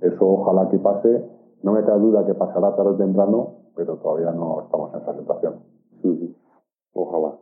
eso, 0.00 0.26
ojalá 0.26 0.68
que 0.70 0.78
pase. 0.78 1.24
No 1.62 1.72
me 1.72 1.84
cabe 1.84 2.00
duda 2.00 2.24
que 2.24 2.32
pasará 2.32 2.74
tarde 2.74 2.92
o 2.92 2.96
temprano, 2.96 3.48
pero 3.76 3.96
todavía 3.98 4.32
no 4.32 4.62
estamos 4.62 4.94
en 4.94 5.00
esa 5.00 5.14
situación. 5.18 5.54
Ojalá. 6.94 7.36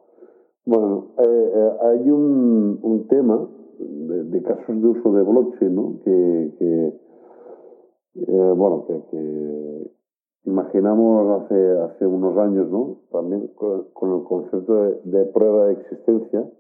Bueno, 0.67 1.07
eh, 1.19 1.53
eh, 1.55 1.73
hay 1.83 2.11
un, 2.11 2.81
un 2.83 3.07
tema 3.07 3.49
de, 3.79 4.43
casos 4.43 4.83
de 4.83 4.89
uso 4.89 5.13
de 5.13 5.23
blockchain, 5.23 5.75
¿no? 5.75 6.01
Que, 6.05 6.55
que 6.59 7.01
eh, 8.17 8.53
bueno, 8.57 8.85
que, 8.87 9.01
que, 9.11 9.91
imaginamos 10.49 11.43
hace, 11.43 11.79
hace 11.81 12.07
unos 12.07 12.37
años, 12.39 12.71
¿no? 12.71 12.97
También 13.13 13.49
con, 13.49 13.87
el 14.03 14.25
concepto 14.25 14.75
de, 15.05 15.25
prueba 15.27 15.67
de 15.67 15.75
existencia 15.75 16.51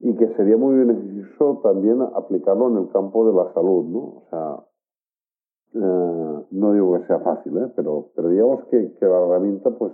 y 0.00 0.14
que 0.16 0.34
sería 0.34 0.56
muy 0.56 0.76
beneficioso 0.76 1.60
también 1.62 2.02
aplicarlo 2.02 2.68
en 2.68 2.78
el 2.78 2.88
campo 2.90 3.26
de 3.26 3.32
la 3.32 3.52
salud, 3.54 3.84
¿no? 3.84 3.98
O 3.98 4.22
sea, 4.28 4.64
eh, 5.74 6.46
no 6.50 6.72
digo 6.72 6.94
que 6.94 7.06
sea 7.06 7.20
fácil, 7.20 7.56
¿eh? 7.58 7.72
pero, 7.76 8.10
pero 8.16 8.28
digamos 8.28 8.64
que, 8.64 8.92
que, 8.94 9.06
la 9.06 9.24
herramienta, 9.24 9.70
pues, 9.70 9.92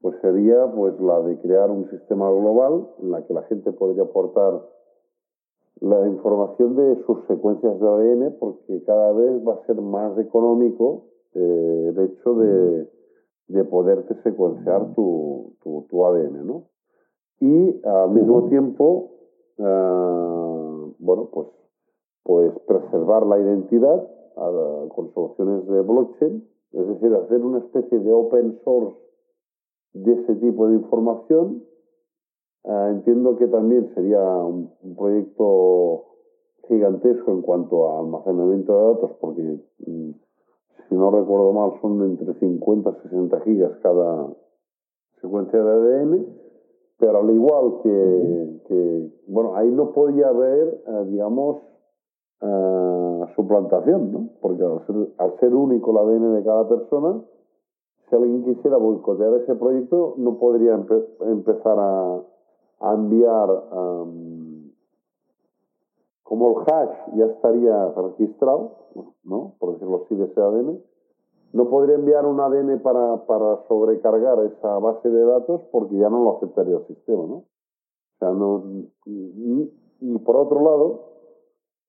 pues 0.00 0.16
sería 0.22 0.72
pues 0.74 0.98
la 1.00 1.20
de 1.20 1.38
crear 1.40 1.70
un 1.70 1.88
sistema 1.90 2.30
global 2.30 2.88
en 3.02 3.10
la 3.10 3.26
que 3.26 3.34
la 3.34 3.42
gente 3.42 3.72
podría 3.72 4.04
aportar 4.04 4.62
la 5.80 6.08
información 6.08 6.76
de 6.76 7.04
sus 7.04 7.26
secuencias 7.26 7.78
de 7.78 7.86
ADN 7.86 8.36
porque 8.38 8.82
cada 8.84 9.12
vez 9.12 9.46
va 9.46 9.54
a 9.54 9.66
ser 9.66 9.76
más 9.76 10.18
económico 10.18 11.09
eh, 11.34 11.86
el 11.88 11.98
hecho 11.98 12.34
de, 12.34 12.88
de 13.48 13.64
poderte 13.64 14.14
secuenciar 14.22 14.94
tu, 14.94 15.56
tu, 15.62 15.86
tu, 15.88 16.04
ADN, 16.04 16.46
¿no? 16.46 16.64
Y 17.40 17.80
al 17.84 18.10
mismo 18.10 18.48
tiempo, 18.48 19.12
uh, 19.58 20.94
bueno, 20.98 21.30
pues, 21.32 21.48
pues 22.22 22.52
preservar 22.66 23.26
la 23.26 23.38
identidad 23.38 24.08
uh, 24.36 24.88
con 24.88 25.12
soluciones 25.14 25.66
de 25.66 25.80
blockchain, 25.80 26.48
es 26.72 26.86
decir, 26.86 27.14
hacer 27.14 27.40
una 27.42 27.58
especie 27.58 27.98
de 27.98 28.12
open 28.12 28.58
source 28.62 28.96
de 29.94 30.12
ese 30.12 30.34
tipo 30.36 30.68
de 30.68 30.76
información. 30.76 31.64
Uh, 32.62 32.90
entiendo 32.90 33.36
que 33.36 33.46
también 33.46 33.90
sería 33.94 34.20
un, 34.20 34.70
un, 34.82 34.94
proyecto 34.94 36.04
gigantesco 36.68 37.32
en 37.32 37.40
cuanto 37.40 37.88
a 37.88 38.00
almacenamiento 38.00 38.76
de 38.76 38.94
datos, 38.94 39.10
porque 39.18 39.60
mm, 39.86 40.10
si 40.90 40.96
no 40.96 41.10
recuerdo 41.12 41.52
mal, 41.52 41.72
son 41.80 42.02
entre 42.02 42.34
50 42.34 42.90
y 42.90 43.08
60 43.08 43.40
gigas 43.42 43.72
cada 43.80 44.26
secuencia 45.20 45.62
de 45.62 45.70
ADN, 45.70 46.26
pero 46.98 47.20
al 47.20 47.30
igual 47.30 47.80
que, 47.82 48.60
que 48.66 49.10
bueno, 49.28 49.54
ahí 49.54 49.70
no 49.70 49.92
podía 49.92 50.28
haber, 50.28 50.82
eh, 50.86 51.04
digamos, 51.06 51.58
eh, 52.42 53.24
suplantación, 53.36 54.12
¿no? 54.12 54.28
Porque 54.40 54.64
al 54.64 54.84
ser, 54.86 54.96
al 55.18 55.38
ser 55.38 55.54
único 55.54 55.92
el 55.92 55.98
ADN 55.98 56.34
de 56.34 56.44
cada 56.44 56.68
persona, 56.68 57.22
si 58.08 58.16
alguien 58.16 58.42
quisiera 58.44 58.76
boicotear 58.76 59.34
ese 59.34 59.54
proyecto, 59.54 60.14
no 60.18 60.38
podría 60.38 60.74
empe 60.74 61.06
empezar 61.20 61.78
a, 61.78 62.20
a 62.80 62.94
enviar, 62.94 63.48
um, 63.72 64.49
como 66.30 66.50
el 66.50 66.72
hash 66.72 67.16
ya 67.16 67.24
estaría 67.24 67.88
registrado, 67.88 68.70
¿no? 69.24 69.56
Por 69.58 69.72
decirlo 69.72 70.02
así, 70.04 70.14
de 70.14 70.26
ese 70.26 70.40
ADN, 70.40 70.80
no 71.52 71.68
podría 71.68 71.96
enviar 71.96 72.24
un 72.24 72.38
ADN 72.38 72.78
para, 72.82 73.26
para 73.26 73.66
sobrecargar 73.66 74.38
esa 74.44 74.78
base 74.78 75.10
de 75.10 75.24
datos 75.24 75.60
porque 75.72 75.96
ya 75.96 76.08
no 76.08 76.22
lo 76.22 76.36
aceptaría 76.36 76.76
el 76.76 76.86
sistema, 76.86 77.26
¿no? 77.26 77.34
O 77.34 78.18
sea, 78.20 78.30
no, 78.30 78.62
y, 79.06 79.72
y 80.00 80.18
por 80.18 80.36
otro 80.36 80.60
lado, 80.62 81.00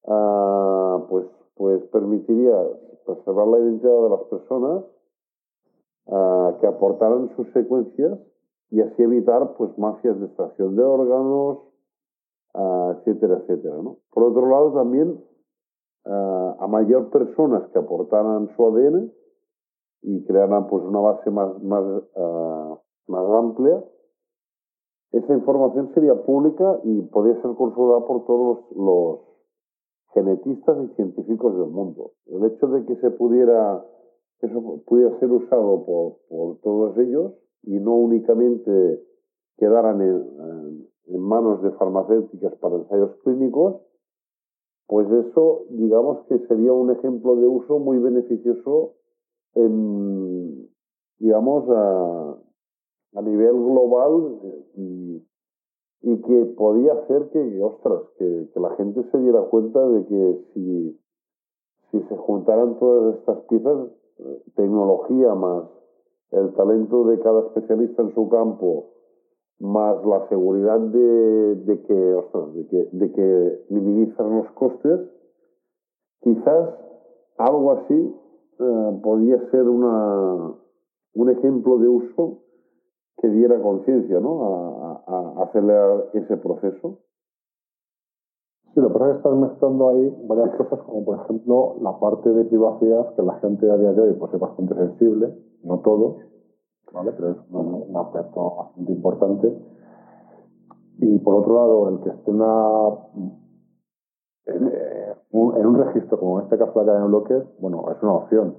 uh, 0.07 1.07
pues, 1.07 1.27
pues 1.53 1.83
permitiría 1.91 2.57
preservar 3.05 3.47
la 3.47 3.59
identidad 3.59 4.01
de 4.01 4.09
las 4.09 4.23
personas 4.23 4.85
uh, 6.07 6.59
que 6.59 6.65
aportaran 6.65 7.29
sus 7.35 7.47
secuencias 7.53 8.17
y 8.71 8.81
así 8.81 9.03
evitar 9.03 9.53
pues 9.55 9.77
mafias 9.77 10.19
de 10.19 10.25
extracción 10.25 10.75
de 10.75 10.83
órganos, 10.83 11.70
uh, 12.53 12.91
etcétera, 12.91 13.39
etcétera. 13.39 13.75
¿no? 13.81 13.97
Por 14.11 14.23
otro 14.23 14.47
lado, 14.47 14.73
también 14.73 15.23
a 16.03 16.65
mayor 16.67 17.11
personas 17.11 17.69
que 17.69 17.77
aportaran 17.77 18.49
su 18.55 18.65
ADN 18.65 19.11
y 20.01 20.25
crearan 20.25 20.67
pues 20.67 20.83
una 20.83 20.99
base 20.99 21.29
más, 21.29 21.61
más, 21.61 21.83
más 23.07 23.25
amplia, 23.37 23.83
esa 25.11 25.33
información 25.33 25.93
sería 25.93 26.15
pública 26.23 26.79
y 26.83 27.01
podría 27.01 27.35
ser 27.41 27.53
consultada 27.55 28.05
por 28.07 28.25
todos 28.25 28.59
los, 28.71 28.77
los 28.77 29.19
genetistas 30.13 30.77
y 30.85 30.95
científicos 30.95 31.57
del 31.57 31.67
mundo. 31.67 32.13
El 32.27 32.45
hecho 32.45 32.67
de 32.67 32.85
que 32.85 32.95
se 32.97 33.11
pudiera, 33.11 33.85
eso 34.39 34.81
pudiera 34.85 35.17
ser 35.19 35.31
usado 35.31 35.85
por, 35.85 36.17
por 36.29 36.59
todos 36.61 36.97
ellos 36.97 37.33
y 37.63 37.79
no 37.79 37.95
únicamente 37.95 39.03
quedaran 39.57 40.01
en, 40.01 40.90
en, 41.07 41.21
manos 41.21 41.61
de 41.61 41.71
farmacéuticas 41.71 42.55
para 42.55 42.75
ensayos 42.75 43.15
clínicos, 43.23 43.81
pues 44.87 45.09
eso, 45.09 45.63
digamos 45.69 46.25
que 46.27 46.39
sería 46.47 46.73
un 46.73 46.91
ejemplo 46.91 47.35
de 47.35 47.47
uso 47.47 47.79
muy 47.79 47.97
beneficioso 47.97 48.93
en, 49.55 50.69
digamos, 51.19 51.65
a, 51.69 52.37
nivel 53.21 53.53
global 53.53 54.39
y, 54.75 55.23
y 56.01 56.21
que 56.21 56.45
podía 56.57 56.93
hacer 56.93 57.29
que, 57.29 57.61
ostras, 57.61 58.01
que, 58.17 58.49
que, 58.53 58.59
la 58.59 58.75
gente 58.75 59.03
se 59.11 59.17
diera 59.19 59.43
cuenta 59.43 59.87
de 59.87 60.05
que 60.05 60.45
si, 60.53 60.99
si 61.91 62.01
se 62.01 62.17
juntaran 62.17 62.79
todas 62.79 63.19
estas 63.19 63.41
piezas, 63.45 63.89
tecnología 64.55 65.33
más 65.35 65.65
el 66.31 66.53
talento 66.53 67.03
de 67.05 67.19
cada 67.19 67.41
especialista 67.47 68.01
en 68.03 68.13
su 68.13 68.29
campo, 68.29 68.90
más 69.61 70.03
la 70.05 70.27
seguridad 70.27 70.79
de, 70.79 71.55
de 71.55 71.81
que, 71.83 72.13
ostras, 72.15 72.53
de 72.55 72.67
que, 72.67 72.89
de 72.91 73.11
que 73.11 73.65
minimizan 73.69 74.37
los 74.37 74.51
costes, 74.51 74.99
quizás 76.21 76.69
algo 77.37 77.71
así 77.71 78.15
eh, 78.59 78.99
podía 79.03 79.37
ser 79.51 79.69
una, 79.69 80.53
un 81.13 81.29
ejemplo 81.29 81.77
de 81.77 81.87
uso 81.87 82.39
que 83.17 83.29
diera 83.29 83.61
conciencia 83.61 84.19
¿no? 84.19 84.43
a, 84.43 85.03
a, 85.05 85.41
a, 85.41 85.43
acelerar 85.43 86.09
ese 86.13 86.37
proceso. 86.37 86.99
Sí, 88.73 88.79
lo 88.79 88.87
que 88.87 88.93
pasa 88.93 89.05
es 89.05 89.11
que 89.11 89.17
estás 89.17 89.35
mezclando 89.35 89.89
ahí 89.89 90.25
varias 90.27 90.55
cosas, 90.55 90.79
como 90.85 91.05
por 91.05 91.19
ejemplo 91.19 91.75
la 91.81 91.99
parte 91.99 92.29
de 92.31 92.45
privacidad, 92.45 93.13
que 93.15 93.21
la 93.21 93.39
gente 93.39 93.69
a 93.69 93.77
día 93.77 93.93
de 93.93 94.01
hoy 94.01 94.13
pues, 94.13 94.33
es 94.33 94.39
bastante 94.39 94.73
sensible, 94.73 95.35
no 95.63 95.79
todos, 95.81 96.30
¿vale? 96.93 97.11
pero 97.13 97.31
es 97.31 97.37
un, 97.51 97.95
aspecto 97.97 98.55
bastante 98.55 98.91
importante. 98.91 99.61
Y 100.99 101.19
por 101.19 101.35
otro 101.35 101.55
lado, 101.55 101.89
el 101.89 101.99
que 102.01 102.09
esté 102.09 102.31
una, 102.31 102.89
en, 104.45 104.67
eh, 104.67 105.13
un, 105.31 105.57
en 105.57 105.65
un 105.65 105.75
registro, 105.75 106.19
como 106.19 106.39
en 106.39 106.43
este 106.45 106.57
caso 106.57 106.79
la 106.79 106.85
cadena 106.85 107.03
de 107.03 107.09
bloques, 107.09 107.43
bueno, 107.59 107.85
es 107.91 108.01
una 108.03 108.13
opción, 108.13 108.55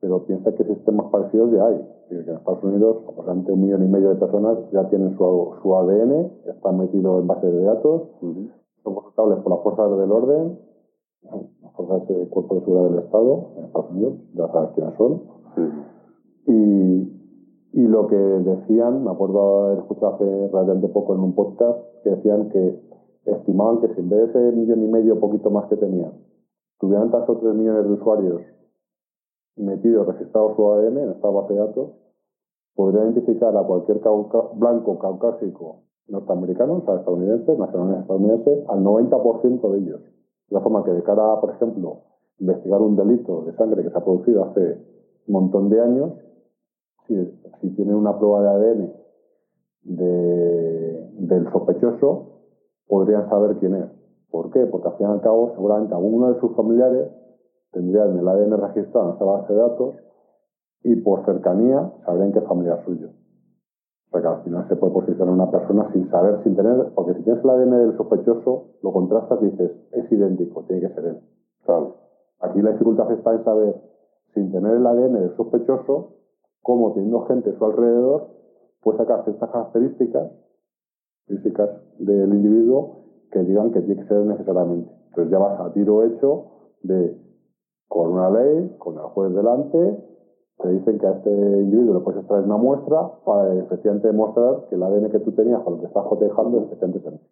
pero 0.00 0.24
piensa 0.24 0.54
que 0.54 0.64
sistemas 0.64 1.10
parecidos 1.10 1.50
ya 1.52 1.66
hay. 1.66 1.92
Que 2.08 2.14
en 2.14 2.36
Estados 2.36 2.62
Unidos, 2.62 2.98
aproximadamente 3.02 3.52
un 3.52 3.62
millón 3.62 3.84
y 3.84 3.88
medio 3.88 4.10
de 4.10 4.16
personas 4.16 4.58
ya 4.70 4.88
tienen 4.88 5.16
su, 5.16 5.54
su 5.60 5.74
ADN, 5.74 6.30
están 6.46 6.78
metidos 6.78 7.20
en 7.20 7.26
bases 7.26 7.52
de 7.52 7.62
datos, 7.64 8.02
uh 8.20 8.26
-huh. 8.26 8.52
son 8.84 8.94
consultables 8.94 9.38
por 9.40 9.52
las 9.52 9.62
fuerzas 9.62 9.98
del 9.98 10.12
orden, 10.12 10.58
las 11.62 11.72
fuerzas 11.72 12.06
del 12.06 12.28
Cuerpo 12.28 12.54
de 12.54 12.60
Seguridad 12.60 12.90
del 12.90 12.98
Estado 13.00 13.46
en 13.56 13.64
Estados 13.64 13.90
Unidos, 13.90 14.14
ya 14.34 14.48
sabes 14.52 14.70
quiénes 14.74 14.94
son. 14.96 15.12
Uh 15.12 15.20
-huh. 15.56 15.96
Y, 16.46 17.15
y 17.76 17.86
lo 17.86 18.06
que 18.06 18.16
decían, 18.16 19.04
me 19.04 19.10
acuerdo 19.10 19.66
haber 19.66 19.78
escuchado 19.80 20.14
hace 20.14 20.24
relativamente 20.24 20.88
poco 20.88 21.14
en 21.14 21.20
un 21.20 21.34
podcast, 21.34 21.78
que 22.02 22.08
decían 22.08 22.48
que 22.48 22.80
estimaban 23.26 23.82
que 23.82 23.88
si 23.94 24.00
en 24.00 24.08
vez 24.08 24.32
de 24.32 24.48
ese 24.48 24.56
millón 24.56 24.82
y 24.82 24.88
medio, 24.88 25.20
poquito 25.20 25.50
más 25.50 25.68
que 25.68 25.76
tenían, 25.76 26.12
tuvieran 26.80 27.10
tantos 27.10 27.36
o 27.36 27.40
tres 27.40 27.54
millones 27.54 27.84
de 27.84 27.92
usuarios 27.92 28.40
metido, 29.56 30.04
registrado 30.04 30.56
su 30.56 30.72
ADN 30.72 30.96
en 30.96 31.10
esta 31.10 31.28
base 31.28 31.52
de 31.52 31.58
datos, 31.60 31.90
podría 32.74 33.02
identificar 33.02 33.54
a 33.54 33.62
cualquier 33.62 34.00
cauca 34.00 34.40
blanco 34.54 34.98
caucásico 34.98 35.82
norteamericano, 36.08 36.76
o 36.76 36.84
sea, 36.86 36.94
estadounidense, 36.94 37.58
nacional 37.58 38.00
estadounidense, 38.00 38.64
al 38.68 38.82
90% 38.82 39.70
de 39.72 39.78
ellos. 39.78 40.00
De 40.00 40.54
la 40.54 40.60
forma 40.60 40.82
que 40.82 40.92
de 40.92 41.02
cara 41.02 41.30
a, 41.30 41.40
por 41.42 41.50
ejemplo, 41.50 42.04
investigar 42.38 42.80
un 42.80 42.96
delito 42.96 43.42
de 43.42 43.52
sangre 43.54 43.82
que 43.82 43.90
se 43.90 43.98
ha 43.98 44.04
producido 44.04 44.44
hace 44.44 44.78
un 45.26 45.32
montón 45.34 45.68
de 45.68 45.80
años, 45.82 46.12
si, 47.06 47.70
tienen 47.74 47.94
una 47.94 48.18
prueba 48.18 48.42
de 48.42 48.48
ADN 48.48 48.92
de, 49.82 51.10
del 51.18 51.52
sospechoso, 51.52 52.36
podrían 52.86 53.28
saber 53.28 53.56
quién 53.58 53.74
es. 53.74 53.90
¿Por 54.30 54.50
qué? 54.50 54.66
Porque 54.66 54.88
al 54.88 54.96
fin 54.96 55.06
y 55.06 55.10
al 55.10 55.20
cabo, 55.20 55.52
seguramente 55.54 55.94
alguno 55.94 56.32
de 56.32 56.40
sus 56.40 56.54
familiares 56.54 57.08
tendrían 57.72 58.18
el 58.18 58.26
ADN 58.26 58.60
registrado 58.60 59.10
en 59.10 59.16
esa 59.16 59.24
base 59.24 59.52
de 59.52 59.58
datos 59.58 59.94
y 60.82 60.96
por 60.96 61.24
cercanía 61.24 61.92
sabrían 62.04 62.32
qué 62.32 62.40
familiar 62.42 62.84
suyo. 62.84 63.08
O 64.06 64.10
sea 64.10 64.20
que 64.20 64.28
al 64.28 64.42
final 64.44 64.68
se 64.68 64.76
puede 64.76 64.92
posicionar 64.92 65.34
una 65.34 65.50
persona 65.50 65.90
sin 65.92 66.08
saber, 66.10 66.42
sin 66.44 66.54
tener, 66.54 66.92
porque 66.94 67.14
si 67.14 67.22
tienes 67.22 67.42
el 67.42 67.50
ADN 67.50 67.70
del 67.70 67.96
sospechoso, 67.96 68.66
lo 68.82 68.92
contrastas 68.92 69.42
y 69.42 69.46
dices, 69.46 69.72
es 69.92 70.12
idéntico, 70.12 70.64
tiene 70.64 70.88
que 70.88 70.94
ser 70.94 71.04
él. 71.06 71.20
Claro. 71.64 71.96
Aquí 72.40 72.62
la 72.62 72.72
dificultad 72.72 73.10
está 73.12 73.34
en 73.34 73.44
saber, 73.44 73.82
sin 74.32 74.52
tener 74.52 74.76
el 74.76 74.86
ADN 74.86 75.14
del 75.14 75.36
sospechoso, 75.36 76.16
cómo 76.66 76.92
teniendo 76.92 77.20
gente 77.26 77.50
a 77.50 77.58
su 77.58 77.64
alrededor, 77.64 78.26
puede 78.82 78.98
sacar 78.98 79.24
ciertas 79.24 79.50
características 79.50 80.32
físicas 81.26 81.70
del 82.00 82.34
individuo 82.34 83.04
que 83.30 83.38
digan 83.44 83.70
que 83.70 83.82
tiene 83.82 84.02
que 84.02 84.08
ser 84.08 84.26
necesariamente. 84.26 84.90
Entonces 85.10 85.30
ya 85.30 85.38
vas 85.38 85.60
a 85.60 85.72
tiro 85.72 86.02
hecho 86.02 86.46
de 86.82 87.24
con 87.86 88.12
una 88.12 88.30
ley, 88.30 88.74
con 88.78 88.94
el 88.94 89.02
juez 89.02 89.32
delante, 89.32 90.04
te 90.58 90.68
dicen 90.70 90.98
que 90.98 91.06
a 91.06 91.12
este 91.12 91.30
individuo 91.30 91.94
le 91.94 92.00
puedes 92.00 92.20
extraer 92.20 92.44
una 92.44 92.56
muestra 92.56 93.12
para 93.24 93.54
efectivamente 93.54 94.08
demostrar 94.08 94.66
que 94.68 94.74
el 94.74 94.82
ADN 94.82 95.10
que 95.10 95.20
tú 95.20 95.32
tenías 95.32 95.62
con 95.62 95.74
lo 95.74 95.80
que 95.80 95.86
estás 95.86 96.04
cotejando 96.04 96.58
es 96.58 96.64
efectivamente. 96.64 97.24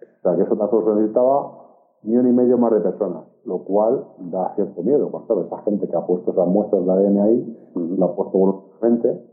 O 0.00 0.22
sea, 0.22 0.36
que 0.36 0.42
eso 0.42 0.56
tan 0.56 0.70
solo 0.70 0.86
se 0.86 0.94
necesitaba 0.96 1.69
millón 2.02 2.28
y 2.28 2.32
medio 2.32 2.58
más 2.58 2.72
de 2.72 2.80
personas, 2.80 3.24
lo 3.44 3.64
cual 3.64 4.06
da 4.18 4.54
cierto 4.54 4.82
miedo. 4.82 5.10
Porque 5.10 5.26
claro, 5.26 5.42
esa 5.46 5.58
gente 5.62 5.88
que 5.88 5.96
ha 5.96 6.06
puesto 6.06 6.32
esas 6.32 6.48
muestras 6.48 6.84
de 6.84 6.92
ADN 6.92 7.18
ahí, 7.18 7.70
la 7.98 8.06
ha 8.06 8.14
puesto 8.14 8.38
voluntariamente, 8.38 9.26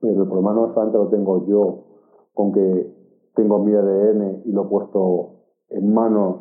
pero 0.00 0.22
el 0.22 0.28
problema 0.28 0.52
no 0.52 0.72
solamente 0.74 0.98
lo 0.98 1.08
tengo 1.08 1.46
yo 1.46 1.84
con 2.34 2.52
que 2.52 2.94
tengo 3.34 3.58
mi 3.58 3.74
ADN 3.74 4.42
y 4.44 4.52
lo 4.52 4.62
he 4.62 4.68
puesto 4.68 5.30
en 5.70 5.92
manos 5.92 6.36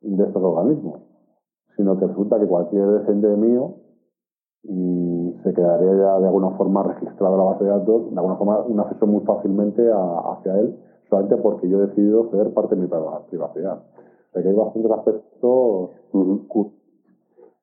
de 0.00 0.24
estos 0.24 0.42
organismos, 0.42 1.00
sino 1.76 1.98
que 1.98 2.06
resulta 2.06 2.38
que 2.38 2.46
cualquier 2.46 2.86
descendiente 2.88 3.36
mío 3.36 3.74
y 4.62 5.36
se 5.44 5.54
quedaría 5.54 5.92
ya 5.92 6.18
de 6.18 6.26
alguna 6.26 6.50
forma 6.56 6.82
registrado 6.82 7.34
en 7.34 7.38
la 7.38 7.44
base 7.44 7.64
de 7.64 7.70
datos, 7.70 8.10
de 8.10 8.16
alguna 8.16 8.36
forma 8.36 8.60
un 8.62 8.80
acceso 8.80 9.06
muy 9.06 9.24
fácilmente 9.24 9.90
a, 9.90 10.18
hacia 10.32 10.58
él, 10.58 10.76
solamente 11.08 11.36
porque 11.36 11.68
yo 11.68 11.78
he 11.78 11.86
decidido 11.86 12.30
ceder 12.30 12.52
parte 12.52 12.74
de 12.74 12.82
mi 12.82 12.88
privacidad. 12.88 13.82
Sea 14.36 14.42
que 14.42 14.48
hay 14.50 14.54
bastantes 14.54 14.92
aspectos. 14.92 15.90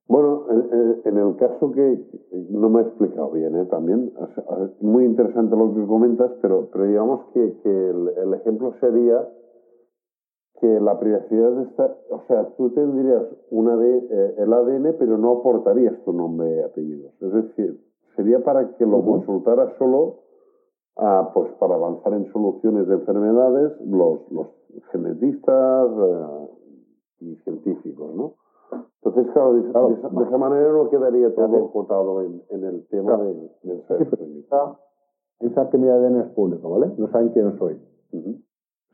Bueno, 0.08 0.46
en, 0.50 1.02
en, 1.06 1.18
el 1.18 1.36
caso 1.38 1.72
que 1.72 2.04
no 2.50 2.70
me 2.70 2.82
he 2.82 2.84
explicado 2.84 3.30
bien, 3.30 3.56
¿eh? 3.56 3.66
también, 3.66 4.12
es 4.18 4.82
muy 4.82 5.06
interesante 5.06 5.56
lo 5.56 5.74
que 5.74 5.86
comentas, 5.86 6.32
pero, 6.42 6.70
pero 6.72 6.86
digamos 6.86 7.26
que, 7.34 7.58
que 7.64 7.70
el, 7.70 8.10
el 8.18 8.34
ejemplo 8.34 8.74
sería 8.80 9.28
que 10.60 10.80
la 10.80 11.00
privacidad 11.00 11.62
está, 11.62 11.96
o 12.10 12.22
sea, 12.28 12.48
tú 12.58 12.72
tendrías 12.72 13.24
una 13.52 13.78
de, 13.78 13.98
eh, 13.98 14.36
el 14.40 14.52
ADN, 14.52 14.96
pero 14.98 15.18
no 15.18 15.40
aportarías 15.40 15.94
tu 16.04 16.12
nombre 16.12 16.58
y 16.58 16.60
apellidos. 16.62 17.14
Es 17.22 17.34
decir, 17.34 17.80
sería 18.16 18.44
para 18.44 18.76
que 18.78 18.86
lo 18.86 18.98
uh 18.98 19.02
-huh. 19.02 19.06
consultaras 19.06 19.74
solo 19.78 20.24
ah, 20.98 21.32
pues 21.34 21.52
para 21.60 21.76
avanzar 21.76 22.14
en 22.14 22.32
soluciones 22.32 22.88
de 22.88 22.96
enfermedades, 22.96 23.74
los, 23.86 24.32
los 24.32 24.48
genetistas, 24.92 25.90
eh, 25.92 26.63
y 27.20 27.36
científicos, 27.38 28.16
¿no? 28.16 28.34
Entonces, 29.04 29.32
claro, 29.34 29.54
de, 29.54 29.70
esa, 29.70 30.38
manera 30.38 30.72
no 30.72 30.90
quedaría 30.90 31.34
todo 31.36 31.66
acotado 31.66 32.22
en, 32.22 32.42
en, 32.50 32.64
el 32.64 32.88
tema 32.88 33.18
del, 33.18 33.52
del 33.64 33.86
ser. 33.88 34.08
piensa 35.40 35.70
que 35.70 35.78
mi 35.78 35.90
ADN 35.90 36.22
es 36.22 36.30
público, 36.30 36.70
¿vale? 36.70 36.94
No 36.98 37.10
saben 37.12 37.30
quién 37.30 37.58
soy. 37.60 37.80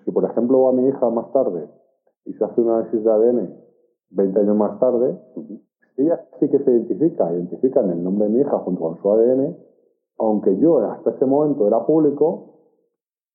Si, 0.04 0.12
por 0.12 0.26
ejemplo, 0.26 0.64
va 0.64 0.72
mi 0.74 0.88
hija 0.88 1.10
más 1.10 1.32
tarde 1.32 1.70
y 2.26 2.34
se 2.34 2.44
hace 2.44 2.62
un 2.62 2.70
análisis 2.70 3.04
de 3.04 3.12
ADN 3.12 3.70
20 4.12 4.40
años 4.40 4.56
más 4.56 4.80
tarde, 4.80 5.18
ella 5.98 6.26
sí 6.40 6.50
que 6.50 6.60
se 6.60 6.72
identifica, 6.72 7.32
identifican 7.32 7.90
el 7.90 8.04
nombre 8.04 8.28
de 8.28 8.34
mi 8.34 8.42
hija 8.42 8.58
junto 8.60 8.82
con 8.82 8.98
su 9.02 9.12
ADN, 9.12 9.58
aunque 10.18 10.58
yo 10.58 10.80
hasta 10.80 11.12
ese 11.12 11.26
momento 11.26 11.68
era 11.68 11.86
público, 11.86 12.56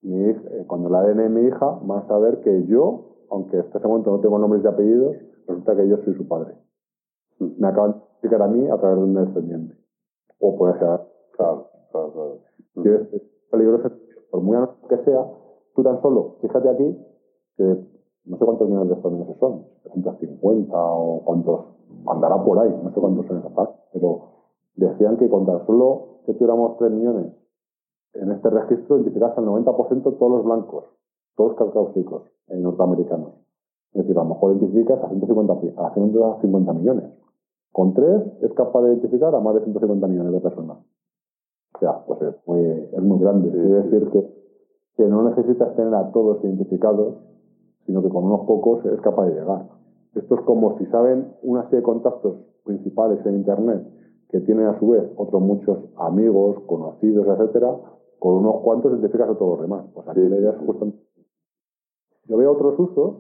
mi 0.02 0.30
eh, 0.30 0.64
cuando 0.66 0.88
el 0.88 0.94
ADN 0.94 1.18
de 1.18 1.28
mi 1.28 1.48
hija 1.48 1.78
van 1.82 2.00
a 2.00 2.08
saber 2.08 2.40
que 2.40 2.66
yo, 2.66 3.13
aunque 3.30 3.58
hasta 3.58 3.78
ese 3.78 3.88
momento 3.88 4.10
no 4.10 4.20
tengo 4.20 4.38
nombres 4.38 4.64
y 4.64 4.66
apellidos, 4.66 5.16
resulta 5.46 5.76
que 5.76 5.88
yo 5.88 5.96
soy 6.04 6.14
su 6.14 6.26
padre. 6.26 6.54
Me 7.38 7.68
acaban 7.68 7.92
de 7.92 7.98
explicar 7.98 8.42
a 8.42 8.48
mí 8.48 8.68
a 8.68 8.76
través 8.78 8.98
de 8.98 9.04
un 9.04 9.14
descendiente. 9.14 9.76
O 10.38 10.56
puede 10.56 10.78
ser. 10.78 11.00
Claro, 11.36 11.68
claro, 11.90 12.12
claro. 12.12 12.38
Es 12.84 13.22
peligroso, 13.50 13.90
por 14.30 14.40
muy 14.40 14.56
que 14.88 14.98
sea, 15.04 15.26
tú 15.74 15.82
tan 15.82 16.00
solo, 16.02 16.36
fíjate 16.40 16.68
aquí, 16.68 16.98
que 17.56 17.64
no 18.26 18.38
sé 18.38 18.44
cuántos 18.44 18.68
millones 18.68 18.88
de 18.88 18.94
estadounidenses 18.94 19.38
son, 19.38 19.66
350 19.82 20.76
o 20.76 21.22
cuántos, 21.24 21.66
andará 22.06 22.42
por 22.42 22.58
ahí, 22.58 22.74
no 22.82 22.92
sé 22.92 23.00
cuántos 23.00 23.26
son 23.26 23.38
exactamente, 23.38 23.78
pero 23.92 24.22
decían 24.76 25.16
que 25.18 25.28
con 25.28 25.46
tan 25.46 25.64
solo 25.66 26.20
que 26.26 26.34
tuviéramos 26.34 26.76
3 26.78 26.90
millones 26.90 27.32
en 28.14 28.30
este 28.30 28.50
registro, 28.50 28.96
identificas 28.96 29.36
al 29.36 29.44
90% 29.44 30.18
todos 30.18 30.32
los 30.32 30.44
blancos, 30.44 30.84
todos 31.36 31.54
caucásicos 31.56 32.22
en 32.48 32.62
norteamericanos. 32.62 33.32
Es 33.92 34.02
decir, 34.02 34.18
a 34.18 34.24
lo 34.24 34.30
mejor 34.30 34.56
identificas 34.56 35.02
a 35.02 35.08
150, 35.08 35.52
a 35.76 35.94
150 35.94 36.72
millones. 36.72 37.04
Con 37.72 37.94
tres 37.94 38.22
es 38.42 38.52
capaz 38.54 38.82
de 38.82 38.90
identificar 38.90 39.34
a 39.34 39.40
más 39.40 39.54
de 39.54 39.62
150 39.62 40.06
millones 40.06 40.32
de 40.32 40.40
personas. 40.40 40.78
O 41.74 41.78
sea, 41.78 42.04
pues 42.06 42.22
es 42.22 42.34
muy, 42.46 42.60
es 42.60 43.02
muy 43.02 43.18
grande. 43.18 43.50
Quiere 43.50 43.82
decir 43.82 44.10
que, 44.10 44.28
que 44.96 45.04
no 45.08 45.28
necesitas 45.28 45.74
tener 45.74 45.94
a 45.94 46.10
todos 46.12 46.42
identificados, 46.44 47.16
sino 47.86 48.02
que 48.02 48.08
con 48.08 48.24
unos 48.24 48.46
pocos 48.46 48.84
es 48.86 49.00
capaz 49.00 49.26
de 49.26 49.34
llegar. 49.34 49.68
Esto 50.14 50.34
es 50.36 50.40
como 50.42 50.78
si 50.78 50.86
saben 50.86 51.34
una 51.42 51.64
serie 51.64 51.78
de 51.78 51.82
contactos 51.82 52.36
principales 52.64 53.24
en 53.26 53.36
Internet 53.36 53.86
que 54.28 54.40
tienen 54.40 54.66
a 54.66 54.78
su 54.78 54.88
vez 54.88 55.04
otros 55.16 55.42
muchos 55.42 55.78
amigos, 55.96 56.60
conocidos, 56.66 57.26
etcétera, 57.26 57.76
con 58.18 58.34
unos 58.34 58.62
cuantos 58.62 58.92
identificas 58.92 59.30
a 59.30 59.34
todos 59.34 59.58
los 59.58 59.62
demás. 59.62 59.84
Pues 59.94 60.08
aquí 60.08 60.20
la 60.20 60.36
idea 60.36 60.50
es 60.50 60.58
justamente. 60.66 61.03
Yo 62.26 62.36
veo 62.36 62.52
otros 62.52 62.78
usos 62.78 63.14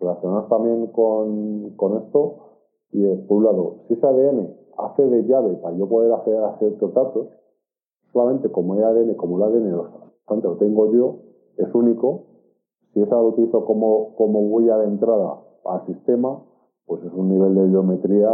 relacionados 0.00 0.48
también 0.48 0.86
con, 0.88 1.70
con 1.76 1.96
esto, 1.98 2.36
y 2.92 3.04
es, 3.04 3.20
por 3.26 3.38
un 3.38 3.44
lado, 3.44 3.76
si 3.88 3.94
ese 3.94 4.06
ADN 4.06 4.54
hace 4.78 5.06
de 5.06 5.24
llave 5.24 5.54
para 5.56 5.76
yo 5.76 5.88
poder 5.88 6.12
acceder 6.12 6.42
a 6.44 6.58
ciertos 6.58 6.92
datos, 6.94 7.28
solamente 8.12 8.50
como 8.50 8.74
el 8.74 8.84
ADN, 8.84 9.14
como 9.14 9.36
el 9.38 9.42
ADN 9.44 9.70
lo, 9.72 9.88
lo 10.28 10.56
tengo 10.56 10.92
yo, 10.92 11.16
es 11.56 11.74
único, 11.74 12.24
si 12.92 13.02
esa 13.02 13.16
lo 13.16 13.28
utilizo 13.28 13.64
como, 13.64 14.14
como 14.16 14.40
huella 14.40 14.78
de 14.78 14.86
entrada 14.86 15.40
al 15.64 15.86
sistema, 15.86 16.42
pues 16.86 17.02
es 17.04 17.12
un 17.12 17.28
nivel 17.28 17.54
de 17.54 17.64
biometría 17.66 18.30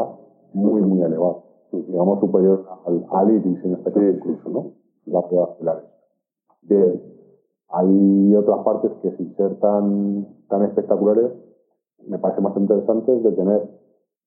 muy, 0.53 0.83
muy 0.83 1.03
elevado. 1.03 1.45
Digamos 1.73 2.21
superior 2.21 2.67
al, 2.87 3.07
al 3.11 3.35
iris 3.35 3.65
en 3.65 3.75
este 3.75 3.91
caso, 3.91 4.07
incluso, 4.07 4.49
¿no? 4.51 4.73
Las 5.07 5.25
pruebas 5.25 5.57
pilares. 5.59 5.85
Bien, 6.63 7.03
hay 7.73 8.35
otras 8.37 8.59
partes 8.65 8.93
que 9.03 9.17
sin 9.17 9.35
ser 9.37 9.59
tan, 9.61 10.27
tan 10.49 10.63
espectaculares 10.63 11.33
me 12.07 12.19
parece 12.19 12.41
más 12.41 12.57
interesante 12.57 13.13
de 13.19 13.33
tener 13.33 13.69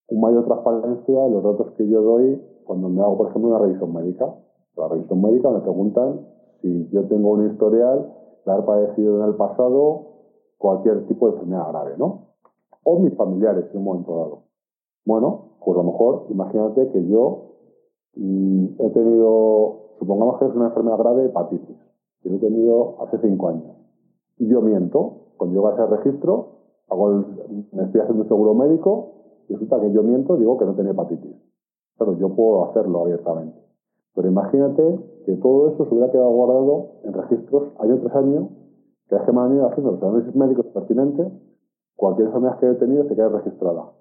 un 0.08 0.22
mayor 0.22 0.46
transparencia 0.46 1.26
en 1.26 1.34
los 1.34 1.44
datos 1.44 1.72
que 1.78 1.88
yo 1.88 2.02
doy 2.02 2.42
cuando 2.64 2.90
me 2.90 3.02
hago, 3.02 3.18
por 3.18 3.30
ejemplo, 3.30 3.50
una 3.50 3.60
revisión 3.60 3.94
médica. 3.94 4.34
La 4.78 4.88
revisión 4.88 5.22
médica 5.22 5.50
me 5.50 5.60
preguntan 5.60 6.28
si 6.62 6.90
yo 6.90 7.08
tengo 7.08 7.32
un 7.32 7.52
historial 7.52 8.14
de 8.46 8.52
haber 8.52 8.66
padecido 8.66 9.20
en 9.22 9.30
el 9.30 9.36
pasado 9.36 10.02
cualquier 10.58 11.08
tipo 11.08 11.28
de 11.28 11.34
enfermedad 11.34 11.70
grave, 11.70 11.96
¿no? 11.98 12.30
O 12.84 13.00
mis 13.00 13.16
familiares 13.16 13.66
en 13.72 13.78
un 13.78 13.84
momento 13.84 14.16
dado. 14.16 14.40
Bueno, 15.06 15.58
pues 15.64 15.78
a 15.78 15.84
lo 15.84 15.92
mejor, 15.92 16.26
imagínate 16.30 16.90
que 16.92 17.08
yo 17.08 17.52
mm, 18.16 18.66
he 18.80 18.90
tenido, 18.92 19.96
supongamos 20.00 20.40
que 20.40 20.46
es 20.46 20.56
una 20.56 20.68
enfermedad 20.68 20.98
grave, 20.98 21.26
hepatitis, 21.26 21.78
que 22.26 22.32
lo 22.32 22.38
he 22.38 22.40
tenido 22.40 22.96
hace 23.04 23.20
cinco 23.20 23.50
años. 23.50 23.78
Y 24.40 24.48
yo 24.48 24.60
miento, 24.62 25.34
cuando 25.38 25.62
yo 25.62 25.68
a 25.68 25.74
ese 25.74 25.86
registro, 25.86 26.56
hago 26.90 27.24
me 27.72 27.84
estoy 27.84 28.02
haciendo 28.02 28.24
un 28.24 28.28
seguro 28.28 28.56
médico 28.56 29.12
y 29.48 29.54
resulta 29.54 29.80
que 29.80 29.92
yo 29.92 30.02
miento, 30.02 30.36
digo 30.36 30.58
que 30.58 30.66
no 30.66 30.74
tenía 30.74 30.94
hepatitis. 30.94 31.36
Claro, 31.98 32.18
yo 32.18 32.30
puedo 32.30 32.66
hacerlo 32.66 33.02
abiertamente. 33.02 33.60
Pero 34.16 34.28
imagínate 34.28 35.00
que 35.28 35.36
todo 35.36 35.70
eso 35.70 35.86
se 35.86 35.94
hubiera 35.94 36.12
quedado 36.12 36.32
guardado 36.32 36.88
en 37.04 37.14
registros 37.14 37.74
año 37.80 38.00
tras 38.00 38.16
año, 38.16 38.50
que 39.08 39.18
es 39.18 39.22
que 39.22 39.32
me 39.32 39.42
han 39.42 39.56
ido 39.56 39.68
haciendo 39.68 39.92
los 39.92 40.02
análisis 40.02 40.36
médicos 40.36 40.66
pertinentes, 40.74 41.32
cualquier 41.96 42.28
enfermedad 42.28 42.60
que 42.60 42.72
he 42.72 42.76
tenido 42.76 43.04
se 43.04 43.16
queda 43.16 43.30
registrada. 43.30 43.92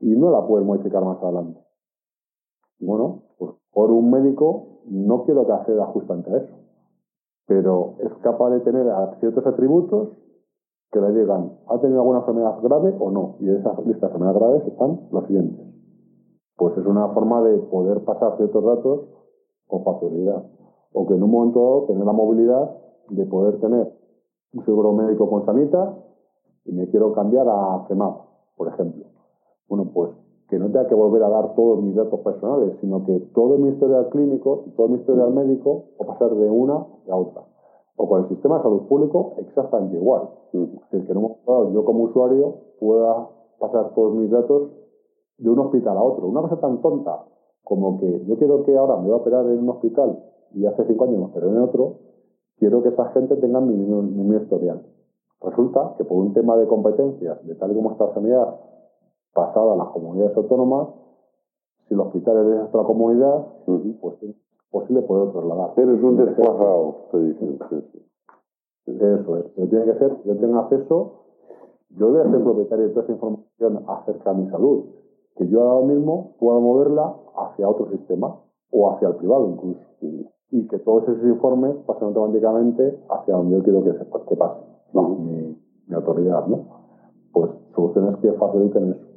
Y 0.00 0.16
no 0.16 0.32
la 0.32 0.44
puedes 0.48 0.66
modificar 0.66 1.04
más 1.04 1.22
adelante. 1.22 1.60
Bueno, 2.80 3.22
pues 3.38 3.52
por 3.72 3.92
un 3.92 4.10
médico 4.10 4.80
no 4.86 5.22
quiero 5.22 5.46
que 5.46 5.52
acceda 5.52 5.86
justamente 5.86 6.30
a 6.32 6.38
eso. 6.38 6.61
Pero 7.52 7.96
es 7.98 8.10
capaz 8.22 8.48
de 8.48 8.60
tener 8.60 8.86
ciertos 9.20 9.46
atributos 9.46 10.08
que 10.90 11.00
le 11.00 11.12
digan, 11.12 11.52
¿ha 11.68 11.78
tenido 11.80 12.00
alguna 12.00 12.20
enfermedad 12.20 12.62
grave 12.62 12.96
o 12.98 13.10
no? 13.10 13.36
Y 13.40 13.48
en 13.50 13.56
esa 13.56 13.78
lista 13.84 14.06
de 14.06 14.12
enfermedades 14.12 14.40
graves 14.40 14.66
están 14.68 15.00
los 15.10 15.26
siguientes. 15.26 15.66
Pues 16.56 16.78
es 16.78 16.86
una 16.86 17.08
forma 17.08 17.42
de 17.42 17.58
poder 17.58 18.04
pasar 18.04 18.38
ciertos 18.38 18.64
datos 18.64 19.00
con 19.66 19.84
facilidad. 19.84 20.44
O 20.94 21.06
que 21.06 21.14
en 21.14 21.22
un 21.22 21.30
momento 21.30 21.60
dado 21.60 21.84
tener 21.88 22.06
la 22.06 22.12
movilidad 22.12 22.74
de 23.10 23.26
poder 23.26 23.60
tener 23.60 23.92
un 24.54 24.64
seguro 24.64 24.92
médico 24.92 25.28
con 25.28 25.44
Sanitas 25.44 25.94
y 26.64 26.72
me 26.72 26.88
quiero 26.88 27.12
cambiar 27.12 27.48
a 27.50 27.84
CEMAP, 27.86 28.16
por 28.56 28.68
ejemplo. 28.68 29.04
Bueno, 29.68 29.90
pues 29.92 30.10
que 30.52 30.58
no 30.58 30.66
tenga 30.66 30.86
que 30.86 30.94
volver 30.94 31.22
a 31.22 31.30
dar 31.30 31.54
todos 31.54 31.82
mis 31.82 31.96
datos 31.96 32.20
personales, 32.20 32.76
sino 32.82 33.02
que 33.06 33.20
todo 33.32 33.56
mi 33.56 33.70
historial 33.70 34.10
clínico 34.10 34.64
todo 34.76 34.86
mi 34.88 34.98
historial 34.98 35.32
médico 35.32 35.84
o 35.96 36.04
pasar 36.04 36.28
de 36.34 36.50
una 36.50 36.74
a 36.74 37.16
otra 37.16 37.44
o 37.96 38.06
con 38.06 38.24
el 38.24 38.28
sistema 38.28 38.58
de 38.58 38.64
salud 38.64 38.82
público 38.82 39.32
exactamente 39.38 39.96
igual. 39.96 40.28
Es 40.52 40.60
decir, 40.90 41.06
que 41.06 41.14
no, 41.14 41.38
yo 41.72 41.84
como 41.86 42.04
usuario 42.04 42.54
pueda 42.78 43.30
pasar 43.58 43.94
todos 43.94 44.14
mis 44.14 44.30
datos 44.30 44.72
de 45.38 45.48
un 45.48 45.58
hospital 45.58 45.96
a 45.96 46.02
otro. 46.02 46.26
Una 46.26 46.42
cosa 46.42 46.60
tan 46.60 46.82
tonta 46.82 47.24
como 47.64 47.98
que 47.98 48.22
yo 48.26 48.36
quiero 48.36 48.62
que 48.64 48.76
ahora 48.76 48.96
me 48.96 49.04
voy 49.04 49.12
a 49.12 49.16
operar 49.16 49.46
en 49.46 49.58
un 49.60 49.70
hospital 49.70 50.22
y 50.52 50.66
hace 50.66 50.84
cinco 50.84 51.04
años 51.04 51.18
me 51.18 51.24
operé 51.26 51.48
en 51.48 51.62
otro, 51.62 51.94
quiero 52.58 52.82
que 52.82 52.90
esa 52.90 53.06
gente 53.12 53.36
tenga 53.36 53.58
mi 53.62 53.74
mismo, 53.74 54.34
historial. 54.34 54.82
Resulta 55.40 55.94
que 55.96 56.04
por 56.04 56.18
un 56.18 56.34
tema 56.34 56.58
de 56.58 56.66
competencias, 56.66 57.42
de 57.46 57.54
tal 57.54 57.72
y 57.72 57.74
como 57.74 57.92
está 57.92 58.08
la 58.08 58.14
sanidad 58.14 58.71
pasada 59.32 59.74
a 59.74 59.76
las 59.76 59.88
comunidades 59.88 60.36
autónomas, 60.36 60.88
si 61.88 61.94
el 61.94 62.00
hospital 62.00 62.38
es 62.38 62.46
de 62.46 62.54
nuestra 62.56 62.82
comunidad, 62.84 63.46
pues 63.66 64.16
posible 64.70 65.02
poder 65.02 65.32
trasladar. 65.32 65.72
Eres 65.76 66.02
un 66.02 66.16
desplazado, 66.16 66.96
te 67.12 67.18
dicen. 67.18 67.58
Eso 68.86 69.36
es. 69.36 69.44
Pero 69.54 69.68
tiene 69.68 69.84
que 69.84 69.98
ser, 69.98 70.16
yo 70.24 70.36
tengo 70.36 70.58
acceso, 70.58 71.12
yo 71.90 72.10
voy 72.10 72.20
a 72.20 72.30
ser 72.30 72.42
propietario 72.42 72.88
de 72.88 72.90
toda 72.90 73.04
esa 73.04 73.12
información 73.12 73.84
acerca 73.86 74.32
de 74.32 74.42
mi 74.42 74.50
salud, 74.50 74.84
que 75.36 75.46
yo 75.48 75.62
ahora 75.62 75.86
mismo 75.86 76.34
pueda 76.38 76.58
moverla 76.58 77.14
hacia 77.36 77.68
otro 77.68 77.90
sistema 77.90 78.40
o 78.70 78.90
hacia 78.90 79.08
el 79.08 79.16
privado 79.16 79.48
incluso. 79.48 79.80
Y 80.50 80.66
que 80.66 80.78
todos 80.80 81.04
esos 81.04 81.24
informes 81.24 81.76
pasen 81.86 82.08
automáticamente 82.08 82.98
hacia 83.08 83.34
donde 83.36 83.56
yo 83.56 83.62
quiero 83.62 83.84
que, 83.84 83.92
se, 83.92 84.06
que 84.28 84.36
pase, 84.36 84.60
mi, 84.92 85.56
mi 85.86 85.94
autoridad, 85.94 86.46
¿no? 86.46 86.64
Pues 87.32 87.50
soluciones 87.74 88.16
que 88.16 88.32
faciliten 88.32 88.90
eso. 88.90 89.11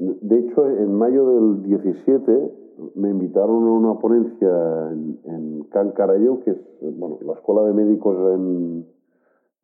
De 0.00 0.38
hecho, 0.38 0.66
en 0.66 0.94
mayo 0.94 1.26
del 1.26 1.62
17 1.62 2.54
me 2.94 3.10
invitaron 3.10 3.68
a 3.68 3.72
una 3.72 3.98
ponencia 3.98 4.48
en, 4.92 5.20
en 5.24 5.64
Can 5.64 5.92
que 5.92 6.52
es 6.52 6.98
bueno, 6.98 7.18
la 7.20 7.34
Escuela 7.34 7.64
de 7.64 7.74
Médicos 7.74 8.16
en, 8.34 8.86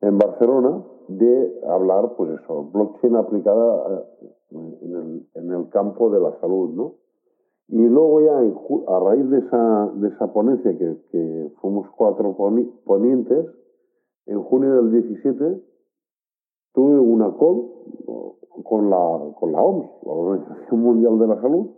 en 0.02 0.18
Barcelona, 0.18 0.84
de 1.08 1.58
hablar, 1.66 2.16
pues 2.18 2.38
eso, 2.38 2.68
blockchain 2.70 3.16
aplicada 3.16 4.04
eh, 4.50 4.78
en 4.82 4.94
el, 4.94 5.26
en 5.36 5.52
el 5.52 5.70
campo 5.70 6.10
de 6.10 6.20
la 6.20 6.38
salud, 6.40 6.70
¿no? 6.74 6.94
Y 7.68 7.88
luego 7.88 8.20
ya, 8.20 8.38
a 8.38 9.00
raíz 9.00 9.30
de 9.30 9.38
esa, 9.38 9.90
de 9.94 10.08
esa 10.08 10.34
ponencia, 10.34 10.76
que, 10.76 10.98
que 11.10 11.50
fuimos 11.62 11.88
cuatro 11.96 12.36
ponientes, 12.84 13.46
en 14.26 14.42
junio 14.42 14.82
del 14.82 15.02
17 15.02 15.62
tuve 16.74 16.98
una 16.98 17.34
call 17.38 17.70
con 18.62 18.90
la, 18.90 19.34
con 19.38 19.52
la 19.52 19.62
OMS, 19.62 19.90
la 20.04 20.12
Organización 20.12 20.80
Mundial 20.80 21.18
de 21.18 21.26
la 21.26 21.40
Salud, 21.40 21.70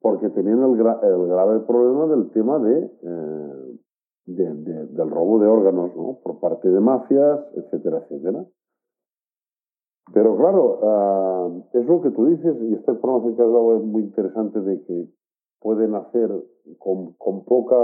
porque 0.00 0.28
tenían 0.30 0.62
el, 0.62 0.78
el 0.78 1.26
grave 1.28 1.60
problema 1.60 2.06
del 2.06 2.30
tema 2.30 2.58
de, 2.58 2.90
eh, 3.02 3.76
del 4.26 5.10
robo 5.10 5.38
de 5.38 5.48
órganos 5.48 5.96
¿no? 5.96 6.18
por 6.22 6.40
parte 6.40 6.68
de 6.68 6.80
mafias, 6.80 7.40
etcétera, 7.54 7.98
etcétera. 7.98 8.44
Pero 10.12 10.36
claro, 10.36 10.78
ah, 10.82 11.48
es 11.72 11.86
lo 11.86 12.00
que 12.00 12.10
tú 12.10 12.26
dices, 12.26 12.56
y 12.62 12.74
esta 12.74 12.92
información 12.92 13.36
que 13.36 13.42
has 13.42 13.52
dado 13.52 13.76
es 13.76 13.82
muy 13.82 14.02
interesante 14.02 14.60
de 14.60 14.82
que 14.84 15.08
pueden 15.60 15.94
hacer 15.96 16.30
con, 16.78 17.14
con, 17.14 17.44
poca, 17.44 17.76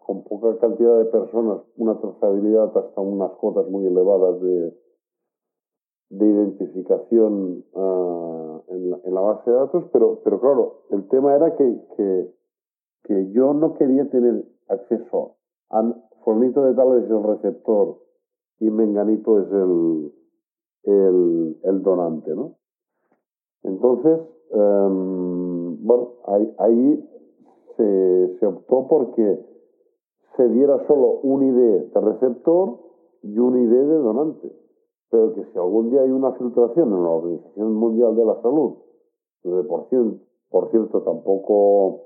con 0.00 0.24
poca 0.24 0.58
cantidad 0.58 0.98
de 0.98 1.04
personas 1.04 1.60
una 1.76 2.00
trazabilidad 2.00 2.76
hasta 2.76 3.00
unas 3.00 3.30
cotas 3.32 3.68
muy 3.68 3.86
elevadas 3.86 4.40
de, 4.40 4.74
de 6.10 6.26
identificación 6.26 7.64
uh, 7.72 8.62
en, 8.68 8.90
la, 8.90 8.98
en, 9.04 9.14
la, 9.14 9.20
base 9.20 9.50
de 9.50 9.56
datos, 9.56 9.84
pero, 9.92 10.20
pero 10.22 10.40
claro, 10.40 10.82
el 10.90 11.08
tema 11.08 11.34
era 11.34 11.54
que, 11.56 11.80
que, 11.96 12.34
que 13.04 13.32
yo 13.32 13.52
no 13.54 13.74
quería 13.74 14.08
tener 14.10 14.44
acceso 14.68 15.36
a 15.70 15.82
Fornito 16.24 16.62
de 16.64 16.74
tal 16.74 16.98
es 16.98 17.10
el 17.10 17.22
receptor 17.22 17.98
y 18.58 18.70
Menganito 18.70 19.40
es 19.40 19.52
el, 19.52 20.12
el, 20.84 21.56
el 21.62 21.82
donante, 21.82 22.34
¿no? 22.34 22.56
Entonces, 23.62 24.20
um, 24.50 25.84
bueno, 25.84 26.14
ahí, 26.26 26.54
ahí 26.58 27.10
se, 27.76 28.36
se, 28.38 28.46
optó 28.46 28.86
porque 28.88 29.44
se 30.36 30.48
diera 30.48 30.84
solo 30.86 31.20
un 31.22 31.42
ID 31.42 31.92
de 31.92 32.00
receptor 32.00 32.78
y 33.22 33.38
un 33.38 33.56
ID 33.58 33.70
de 33.70 33.98
donante. 33.98 34.65
Pero 35.10 35.34
que 35.34 35.44
si 35.44 35.58
algún 35.58 35.90
día 35.90 36.02
hay 36.02 36.10
una 36.10 36.32
filtración 36.32 36.92
en 36.92 37.02
la 37.02 37.10
Organización 37.10 37.74
Mundial 37.74 38.16
de 38.16 38.24
la 38.24 38.40
Salud, 38.42 38.74
por, 39.42 39.88
cierto, 39.88 40.18
por 40.50 40.70
cierto 40.70 41.02
tampoco 41.02 42.02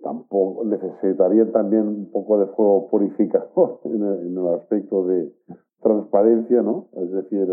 tampoco 0.00 0.64
necesitaría 0.64 1.50
también 1.52 1.88
un 1.88 2.10
poco 2.10 2.38
de 2.38 2.46
fuego 2.46 2.88
purificador 2.88 3.80
en 3.84 4.02
el, 4.02 4.26
en 4.26 4.38
el 4.38 4.54
aspecto 4.54 5.06
de 5.06 5.32
transparencia, 5.80 6.62
¿no? 6.62 6.88
Es 6.92 7.10
decir, 7.10 7.48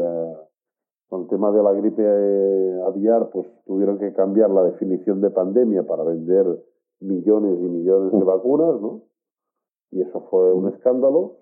con 1.09 1.21
el 1.21 1.27
tema 1.27 1.51
de 1.51 1.63
la 1.63 1.73
gripe 1.73 2.03
eh, 2.03 2.81
aviar, 2.87 3.29
pues 3.29 3.47
tuvieron 3.65 3.99
que 3.99 4.13
cambiar 4.13 4.49
la 4.49 4.63
definición 4.63 5.21
de 5.21 5.29
pandemia 5.29 5.83
para 5.83 6.03
vender 6.03 6.45
millones 6.99 7.59
y 7.59 7.69
millones 7.69 8.11
de 8.11 8.23
vacunas, 8.23 8.81
¿no? 8.81 9.03
Y 9.91 10.01
eso 10.01 10.21
fue 10.29 10.51
un 10.53 10.69
escándalo. 10.69 11.37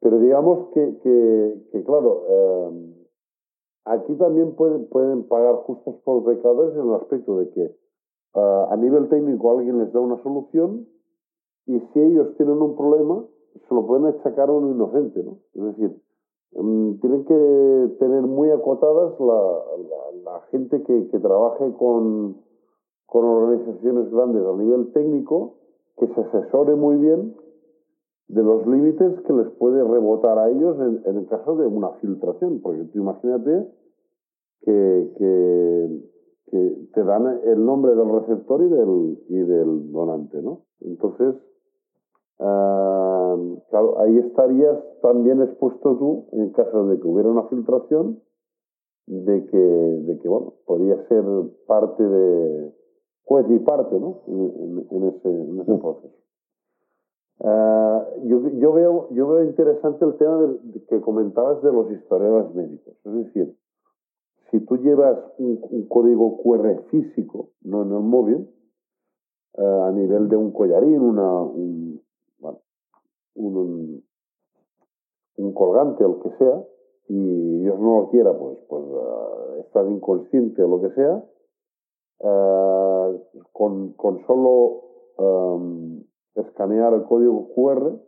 Pero 0.00 0.18
digamos 0.18 0.68
que, 0.74 1.82
claro, 1.84 2.22
eh, 2.28 2.96
aquí 3.86 4.14
también 4.16 4.54
pueden, 4.54 4.88
pueden 4.88 5.24
pagar 5.24 5.56
justos 5.56 5.96
por 6.04 6.24
pecadores 6.24 6.74
en 6.74 6.88
el 6.88 6.94
aspecto 6.94 7.38
de 7.38 7.50
que 7.50 7.76
uh, 8.34 8.70
a 8.70 8.76
nivel 8.76 9.08
técnico 9.08 9.50
alguien 9.50 9.78
les 9.78 9.92
da 9.92 10.00
una 10.00 10.22
solución 10.22 10.86
y 11.66 11.80
si 11.80 12.00
ellos 12.00 12.36
tienen 12.36 12.60
un 12.60 12.76
problema, 12.76 13.24
se 13.68 13.74
lo 13.74 13.86
pueden 13.86 14.06
achacar 14.06 14.48
a 14.48 14.52
un 14.52 14.70
inocente, 14.70 15.22
¿no? 15.22 15.38
Es 15.54 15.76
decir, 15.76 16.02
um, 16.52 16.98
tienen 17.00 17.24
que 17.24 17.96
tener 17.98 18.22
muy 18.22 18.50
acotadas 18.50 19.18
la, 19.18 19.64
la, 19.78 20.32
la 20.32 20.40
gente 20.50 20.82
que, 20.82 21.08
que 21.08 21.18
trabaje 21.18 21.72
con, 21.78 22.36
con 23.06 23.24
organizaciones 23.24 24.10
grandes 24.10 24.44
a 24.44 24.52
nivel 24.52 24.92
técnico, 24.92 25.54
que 25.96 26.06
se 26.08 26.20
asesore 26.20 26.76
muy 26.76 26.96
bien 26.96 27.34
de 28.28 28.42
los 28.42 28.66
límites 28.66 29.20
que 29.20 29.32
les 29.32 29.48
puede 29.52 29.82
rebotar 29.82 30.38
a 30.38 30.50
ellos 30.50 30.76
en, 30.80 31.02
en 31.04 31.16
el 31.18 31.26
caso 31.26 31.56
de 31.56 31.66
una 31.66 31.90
filtración, 32.00 32.60
porque 32.60 32.84
tú 32.84 32.98
imagínate 32.98 33.68
que, 34.62 35.12
que 35.18 36.16
que 36.50 36.88
te 36.94 37.02
dan 37.02 37.40
el 37.44 37.64
nombre 37.64 37.94
del 37.94 38.08
receptor 38.08 38.62
y 38.62 38.68
del, 38.68 39.18
y 39.28 39.38
del 39.38 39.92
donante, 39.92 40.40
¿no? 40.40 40.62
Entonces, 40.80 41.34
uh, 42.38 43.58
claro, 43.68 43.98
ahí 43.98 44.18
estarías 44.18 44.78
también 45.02 45.42
expuesto 45.42 45.96
tú, 45.96 46.26
en 46.32 46.50
caso 46.50 46.86
de 46.86 47.00
que 47.00 47.06
hubiera 47.06 47.28
una 47.28 47.44
filtración, 47.44 48.20
de 49.06 49.46
que, 49.46 49.58
de 49.58 50.18
que 50.18 50.28
bueno, 50.28 50.54
podría 50.66 50.96
ser 51.08 51.24
parte 51.66 52.02
de, 52.02 52.72
juez 53.24 53.46
y 53.50 53.58
parte, 53.60 53.98
¿no? 53.98 54.22
En, 54.28 54.86
en 54.90 55.02
ese, 55.08 55.28
en 55.28 55.60
ese 55.60 55.74
proceso. 55.74 56.25
Uh, 57.38 58.00
yo, 58.24 58.48
yo, 58.58 58.72
veo, 58.72 59.08
yo 59.10 59.28
veo 59.28 59.44
interesante 59.44 60.04
el 60.06 60.16
tema 60.16 60.38
de, 60.38 60.84
que 60.88 61.00
comentabas 61.02 61.62
de 61.62 61.70
los 61.70 61.90
historiales 61.92 62.54
médicos. 62.54 62.94
Es 63.04 63.12
decir, 63.12 63.56
si 64.50 64.60
tú 64.60 64.76
llevas 64.78 65.18
un, 65.38 65.86
código 65.88 66.38
QR 66.42 66.82
físico, 66.90 67.50
no 67.62 67.82
en 67.82 67.92
el 67.92 68.00
móvil, 68.00 68.48
eh, 69.54 69.80
a 69.84 69.90
nivel 69.92 70.28
de 70.28 70.36
un 70.36 70.52
collarín, 70.52 71.00
una, 71.00 71.42
un, 71.42 72.02
bueno, 72.38 72.60
un, 73.34 74.04
un, 75.36 75.52
colgante 75.52 76.04
o 76.04 76.08
lo 76.08 76.20
que 76.20 76.30
sea, 76.38 76.64
y 77.08 77.60
Dios 77.60 77.78
no 77.78 78.00
lo 78.00 78.10
quiera, 78.10 78.36
pues, 78.36 78.58
pues 78.68 78.82
uh, 78.82 79.60
estás 79.60 79.86
inconsciente 79.88 80.62
o 80.62 80.68
lo 80.68 80.80
que 80.80 80.94
sea, 80.94 81.24
uh, 82.20 83.20
con, 83.52 83.92
con, 83.92 84.24
solo 84.26 84.82
um, 85.18 86.02
escanear 86.36 86.94
el 86.94 87.04
código 87.04 87.48
QR, 87.54 87.98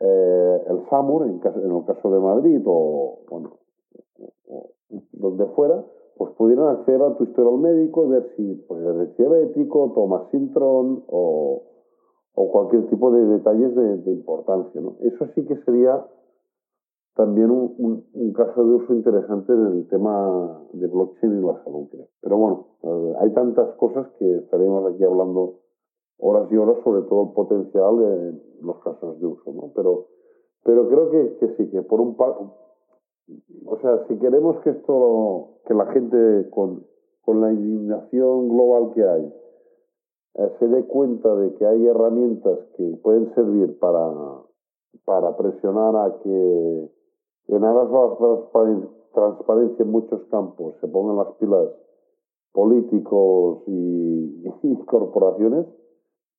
eh, 0.00 0.62
el 0.68 0.88
SAMUR, 0.88 1.26
en, 1.26 1.40
el 1.44 1.84
caso 1.84 2.10
de 2.10 2.20
Madrid, 2.20 2.62
o, 2.64 3.20
donde 5.12 5.46
fuera, 5.54 5.84
pues 6.16 6.32
pudieran 6.34 6.68
acceder 6.68 7.02
a 7.02 7.16
tu 7.16 7.24
historial 7.24 7.58
médico 7.58 8.06
y 8.06 8.08
ver 8.08 8.30
si 8.36 8.54
pues, 8.66 8.82
eres 8.82 9.16
diabético, 9.16 9.92
tomas 9.94 10.30
Sintron 10.30 11.04
o, 11.06 11.62
o 12.34 12.52
cualquier 12.52 12.88
tipo 12.88 13.10
de 13.10 13.24
detalles 13.24 13.74
de, 13.74 14.12
importancia. 14.12 14.80
¿no? 14.80 14.96
Eso 15.00 15.26
sí 15.34 15.44
que 15.44 15.56
sería 15.64 16.04
también 17.14 17.50
un, 17.50 18.32
caso 18.32 18.64
de 18.64 18.74
uso 18.76 18.94
interesante 18.94 19.52
en 19.52 19.66
el 19.66 19.88
tema 19.88 20.62
de 20.72 20.86
blockchain 20.86 21.38
y 21.38 21.44
la 21.44 21.64
salud. 21.64 21.88
Pero 22.20 22.36
bueno, 22.36 22.66
eh, 22.84 23.14
hay 23.18 23.32
tantas 23.32 23.74
cosas 23.74 24.06
que 24.20 24.36
estaremos 24.36 24.94
aquí 24.94 25.02
hablando 25.02 25.58
horas 26.18 26.50
y 26.50 26.56
horas 26.56 26.76
sobre 26.84 27.02
todo 27.02 27.22
el 27.22 27.32
potencial 27.32 27.98
de 27.98 28.42
los 28.62 28.78
casos 28.82 29.18
de 29.20 29.26
uso, 29.26 29.52
¿no? 29.52 29.72
Pero, 29.74 30.06
pero 30.64 30.88
creo 30.88 31.10
que, 31.10 31.36
que 31.38 31.54
sí, 31.56 31.70
que 31.70 31.82
por 31.82 32.00
un, 32.00 32.16
o 33.66 33.78
sea, 33.80 34.06
si 34.08 34.18
queremos 34.18 34.58
que 34.60 34.70
esto, 34.70 35.60
que 35.66 35.74
la 35.74 35.86
gente 35.92 36.48
con, 36.50 36.84
con 37.22 37.40
la 37.40 37.52
indignación 37.52 38.48
global 38.48 38.92
que 38.94 39.04
hay, 39.04 39.34
eh, 40.34 40.52
se 40.58 40.68
dé 40.68 40.86
cuenta 40.86 41.34
de 41.36 41.54
que 41.54 41.66
hay 41.66 41.86
herramientas 41.86 42.58
que 42.76 42.98
pueden 43.02 43.32
servir 43.34 43.78
para, 43.78 44.12
para 45.04 45.36
presionar 45.36 45.96
a 45.96 46.18
que 46.22 46.90
en 47.48 47.64
aras 47.64 47.88
de 47.90 48.28
la 48.28 48.88
transparencia 49.12 49.82
en 49.82 49.90
muchos 49.90 50.22
campos 50.30 50.74
se 50.80 50.88
pongan 50.88 51.16
las 51.16 51.34
pilas 51.36 51.68
políticos 52.52 53.62
y 53.66 54.44
corporaciones, 54.86 55.66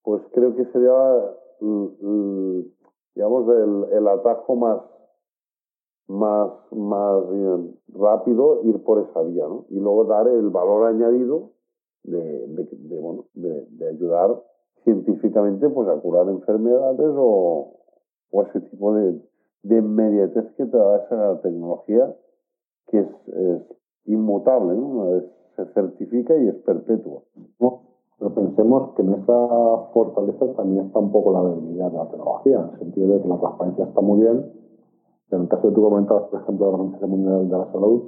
pues 0.04 0.22
creo 0.34 0.56
que 0.56 0.66
sería, 0.66 1.36
digamos, 3.16 3.48
el, 3.92 4.08
atajo 4.08 4.56
más 4.56 4.82
más, 6.08 6.52
más 6.72 7.24
rápido 7.94 8.64
ir 8.64 8.84
por 8.84 9.00
esa 9.00 9.22
vía, 9.22 9.48
¿no? 9.48 9.66
Y 9.70 9.80
luego 9.80 10.06
dar 10.06 10.28
el 10.28 10.50
valor 10.50 10.88
añadido 10.88 11.52
de, 12.04 12.48
de, 12.48 12.68
de 12.72 13.00
bueno, 13.00 13.26
de, 13.36 13.88
ayudar 13.88 14.42
científicamente 14.84 15.70
pues, 15.70 15.88
a 15.88 16.00
curar 16.00 16.28
enfermedades 16.30 17.12
o, 17.16 17.76
o 18.32 18.42
ese 18.42 18.62
tipo 18.62 18.96
de, 18.96 19.22
de 19.64 19.78
inmediatez 19.78 20.46
que 20.56 20.66
te 20.66 20.78
da 20.78 21.04
esa 21.04 21.42
tecnología 21.42 22.16
que 22.88 23.00
es, 23.00 23.28
es 23.28 23.62
inmutable, 24.06 24.76
¿no? 24.76 24.86
Una 24.88 25.12
vez 25.12 25.26
se 25.56 25.66
certifica 25.74 26.36
y 26.36 26.48
es 26.48 26.56
perpetua. 26.64 27.22
No, 27.60 27.89
pero 28.20 28.36
pensemos 28.36 28.94
que 28.96 29.02
en 29.02 29.14
esa 29.14 29.48
fortaleza 29.94 30.54
también 30.56 30.88
está 30.88 31.00
un 31.00 31.12
poco 31.12 31.32
la 31.32 31.44
debilidad 31.44 31.90
de 31.90 31.98
la 31.98 32.10
tecnología, 32.10 32.60
en 32.60 32.74
el 32.74 32.80
sentido 32.80 33.14
de 33.14 33.22
que 33.22 33.28
la 33.30 33.40
transparencia 33.40 33.86
está 33.86 34.02
muy 34.02 34.20
bien, 34.20 34.52
en 35.32 35.42
el 35.42 35.48
caso 35.48 35.70
que 35.70 35.76
tú 35.76 35.82
comentabas, 35.84 36.24
por 36.24 36.42
ejemplo, 36.42 36.66
de 36.66 36.72
la 36.72 36.78
Organización 36.78 37.10
Mundial 37.12 37.50
de 37.50 37.58
la 37.58 37.72
Salud, 37.72 38.02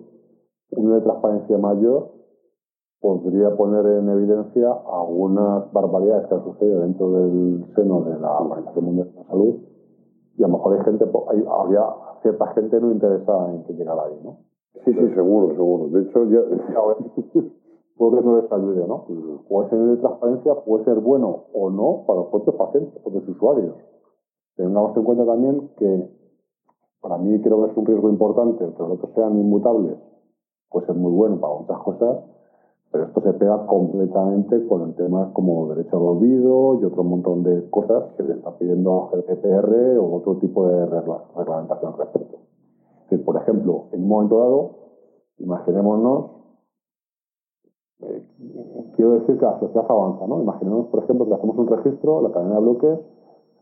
una 0.72 0.96
de 0.96 1.02
transparencia 1.02 1.58
mayor 1.58 2.12
podría 3.00 3.56
poner 3.56 3.86
en 3.86 4.10
evidencia 4.10 4.72
algunas 4.72 5.72
barbaridades 5.72 6.28
que 6.28 6.36
han 6.36 6.44
sucedido 6.44 6.82
dentro 6.82 7.10
del 7.12 7.66
seno 7.76 8.02
de 8.02 8.20
la 8.20 8.40
Organización 8.40 8.86
Mundial 8.86 9.12
de 9.12 9.16
la 9.16 9.28
Salud 9.28 9.56
y 10.38 10.44
a 10.44 10.48
lo 10.48 10.54
mejor 10.58 10.78
hay 10.78 10.86
gente, 10.86 11.06
hay, 11.30 11.46
habría 11.50 11.86
cierta 12.22 12.48
gente 12.54 12.80
no 12.80 12.92
interesada 12.92 13.54
en 13.54 13.64
que 13.64 13.74
llegara 13.74 14.04
ahí, 14.04 14.20
¿no? 14.24 14.38
Sí, 14.86 14.94
sí, 14.94 15.14
seguro, 15.14 15.54
seguro. 15.54 15.88
De 15.90 16.02
hecho, 16.02 16.26
ya... 16.26 16.42
puede 18.02 18.18
que 18.18 18.26
no 18.26 18.42
les 18.42 18.52
ayude, 18.52 18.88
¿no? 18.88 19.06
O 19.48 19.64
ese 19.64 19.76
nivel 19.76 19.98
de 19.98 20.02
transparencia 20.02 20.56
puede 20.56 20.86
ser 20.86 21.00
bueno 21.00 21.44
o 21.54 21.70
no 21.70 22.04
para 22.08 22.22
los 22.22 22.30
propios 22.30 22.56
pacientes, 22.56 23.00
para 23.04 23.16
los 23.16 23.30
usuarios. 23.30 23.76
Tengamos 24.56 24.98
en 24.98 25.04
cuenta 25.04 25.24
también 25.24 25.70
que 25.78 26.10
para 27.00 27.20
mí 27.20 27.40
creo 27.42 27.64
que 27.64 27.72
es 27.72 27.78
un 27.78 27.86
riesgo 27.86 28.10
importante, 28.10 28.66
que 28.66 28.82
los 28.82 28.92
otros 28.94 29.12
sean 29.14 29.38
inmutables, 29.38 29.98
pues 30.72 30.90
es 30.90 30.96
muy 30.96 31.12
bueno 31.12 31.40
para 31.40 31.54
muchas 31.54 31.78
cosas, 31.78 32.24
pero 32.92 33.04
esto 33.04 33.22
se 33.22 33.34
pega 33.34 33.68
completamente 33.68 34.66
con 34.66 34.82
el 34.82 34.96
tema 34.96 35.32
como 35.34 35.68
derecho 35.68 35.98
al 35.98 36.18
olvido 36.18 36.80
y 36.82 36.86
otro 36.86 37.04
montón 37.04 37.44
de 37.44 37.70
cosas 37.70 38.16
que 38.18 38.24
le 38.24 38.34
está 38.34 38.58
pidiendo 38.58 39.12
GDPR 39.12 40.00
o 40.00 40.16
otro 40.16 40.38
tipo 40.38 40.68
de 40.68 40.88
regla, 40.88 41.24
reglamentación 41.38 41.94
al 41.94 42.00
respecto. 42.00 42.38
Es 43.04 43.10
decir, 43.12 43.26
por 43.26 43.38
ejemplo, 43.38 43.90
en 43.92 44.02
un 44.02 44.08
momento 44.08 44.40
dado, 44.40 44.82
Imaginémonos, 45.42 46.41
eh, 48.04 48.24
quiero 48.96 49.12
decir 49.20 49.38
que 49.38 49.46
la 49.46 49.60
sociedad 49.60 49.86
avanza, 49.90 50.26
¿no? 50.28 50.42
Imaginémonos, 50.42 50.88
por 50.88 51.04
ejemplo, 51.04 51.28
que 51.28 51.34
hacemos 51.34 51.58
un 51.58 51.68
registro, 51.68 52.22
la 52.22 52.32
cadena 52.32 52.56
de 52.56 52.62
bloques, 52.62 53.00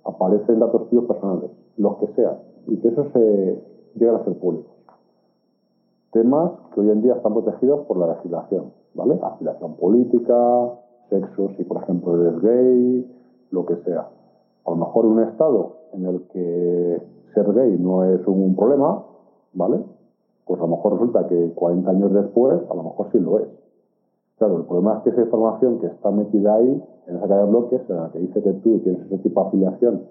aparecen 0.06 0.60
datos 0.60 0.90
tuyos 0.90 1.06
personales, 1.06 1.52
los 1.78 1.98
que 1.98 2.08
sean, 2.14 2.38
y 2.68 2.78
que 2.78 2.88
eso 2.88 3.06
se 3.14 3.64
llegue 3.96 4.10
a 4.10 4.24
ser 4.24 4.38
público. 4.40 4.70
Temas 6.12 6.52
que 6.74 6.82
hoy 6.82 6.90
en 6.90 7.02
día 7.02 7.16
están 7.16 7.34
protegidos 7.34 7.86
por 7.86 7.98
la 7.98 8.08
legislación, 8.08 8.72
¿vale? 8.96 9.20
Afiliación 9.22 9.76
política, 9.76 10.74
sexo, 11.10 11.50
si 11.58 11.64
por 11.64 11.84
ejemplo 11.84 12.20
eres 12.20 12.42
gay, 12.42 13.16
lo 13.52 13.66
que 13.66 13.76
sea. 13.84 14.10
A 14.66 14.70
lo 14.72 14.76
mejor 14.76 15.06
un 15.06 15.20
estado 15.22 15.76
en 15.94 16.06
el 16.06 16.22
que 16.30 17.02
ser 17.34 17.54
gay 17.54 17.78
no 17.80 18.06
es 18.06 18.26
un 18.26 18.56
problema, 18.56 19.04
¿vale? 19.54 19.84
Pues 20.46 20.60
a 20.60 20.64
lo 20.64 20.70
mejor 20.70 20.94
resulta 20.94 21.28
que 21.28 21.52
40 21.54 21.90
años 21.90 22.14
después, 22.14 22.60
a 22.70 22.74
lo 22.74 22.84
mejor 22.84 23.08
sí 23.12 23.20
lo 23.20 23.40
es. 23.40 23.48
Claro, 24.40 24.56
el 24.56 24.64
problema 24.64 24.96
es 24.98 25.04
que 25.04 25.10
esa 25.10 25.22
información 25.22 25.80
que 25.80 25.88
está 25.88 26.12
metida 26.12 26.56
ahí, 26.56 26.82
en 27.08 27.16
esa 27.18 27.28
cadena 27.28 27.46
de 27.46 27.50
bloques, 27.52 27.82
en 27.90 27.96
la 27.98 28.10
que 28.10 28.20
dice 28.20 28.42
que 28.42 28.54
tú 28.54 28.80
tienes 28.80 29.06
ese 29.06 29.18
tipo 29.18 29.42
de 29.42 29.48
afiliación 29.48 30.04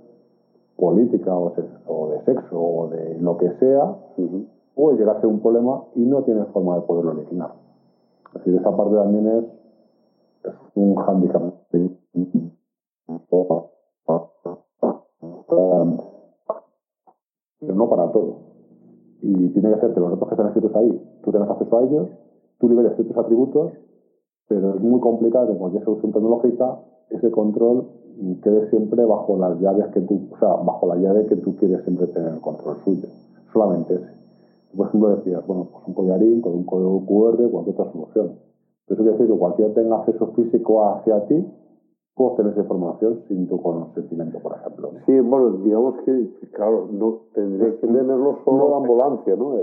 política 0.77 1.35
o, 1.35 2.09
de 2.11 2.25
sexo 2.27 2.61
o 2.61 2.89
de 2.89 3.19
lo 3.21 3.39
que 3.39 3.51
sea, 3.55 3.97
puede 4.75 4.99
llegar 4.99 5.17
a 5.17 5.21
ser 5.23 5.31
un 5.31 5.41
problema 5.41 5.83
y 5.95 6.05
no 6.05 6.23
tienes 6.25 6.47
forma 6.49 6.77
de 6.77 6.83
poderlo 6.83 7.13
eliminar. 7.13 7.55
Es 8.35 8.45
decir, 8.45 8.61
esa 8.61 8.77
parte 8.77 8.95
también 8.97 9.27
es, 9.29 9.45
es 10.45 10.55
un 10.75 10.95
hándicap 10.97 11.43
pero 17.61 17.75
no 17.75 17.89
para 17.89 18.13
todo. 18.13 18.37
Y 19.23 19.49
tiene 19.49 19.73
que 19.73 19.81
ser 19.81 19.95
que 19.95 20.01
los 20.01 20.11
datos 20.11 20.29
que 20.29 20.35
están 20.35 20.49
escritos 20.49 20.77
ahí, 20.77 21.21
tú 21.25 21.33
tengas 21.33 21.49
acceso 21.49 21.79
a 21.79 21.83
ellos, 21.83 22.09
tú 22.59 22.69
liberes 22.69 22.95
ciertos 22.95 23.17
atributos, 23.17 23.73
pero 24.49 24.75
es 24.75 24.81
muy 24.81 25.01
complicado 25.01 25.47
que 25.47 25.53
en 25.53 25.59
cualquier 25.59 25.85
solución 25.85 26.13
tecnológica 26.13 26.79
ese 27.11 27.31
control 27.31 27.87
quede 28.43 28.69
siempre 28.71 29.05
bajo 29.05 29.37
las 29.39 29.61
llaves 29.61 29.87
que 29.89 30.01
tú, 30.01 30.29
o 30.33 30.39
sea, 30.39 30.55
bajo 30.55 30.87
la 30.87 30.97
llave 30.97 31.27
que 31.27 31.37
tú 31.37 31.55
quieres 31.57 31.83
siempre 31.85 32.07
tener 32.09 32.35
el 32.35 32.41
control 32.41 32.77
suyo. 32.85 33.09
Solamente 33.53 33.95
ese. 33.95 34.11
por 34.77 34.89
ejemplo, 34.89 35.17
decías, 35.17 35.47
bueno, 35.47 35.69
pues 35.73 35.85
un 35.87 35.95
collarín 35.95 36.41
con 36.41 36.55
un 36.55 36.65
código 36.65 37.07
QR, 37.07 37.51
cualquier 37.51 37.81
otra 37.81 37.93
solución. 37.93 38.33
Eso 38.87 38.97
quiere 38.97 39.13
decir 39.13 39.27
que 39.27 39.39
cualquiera 39.39 39.75
tenga 39.75 39.97
acceso 39.99 40.27
físico 40.29 40.85
hacia 40.85 41.27
ti, 41.27 41.47
puedo 42.15 42.35
tener 42.37 42.53
esa 42.53 42.63
información 42.63 43.21
sin 43.29 43.47
tu 43.49 43.63
consentimiento, 43.63 44.41
por 44.41 44.57
ejemplo. 44.57 44.91
Sí, 45.07 45.21
bueno, 45.21 45.53
digamos 45.59 45.95
que, 46.05 46.49
claro, 46.53 46.89
no 46.91 47.21
tendría 47.33 47.71
que 47.79 47.87
tenerlo 47.87 48.39
solo 48.45 48.71
la 48.71 48.77
ambulancia, 48.79 49.37
¿no? 49.37 49.55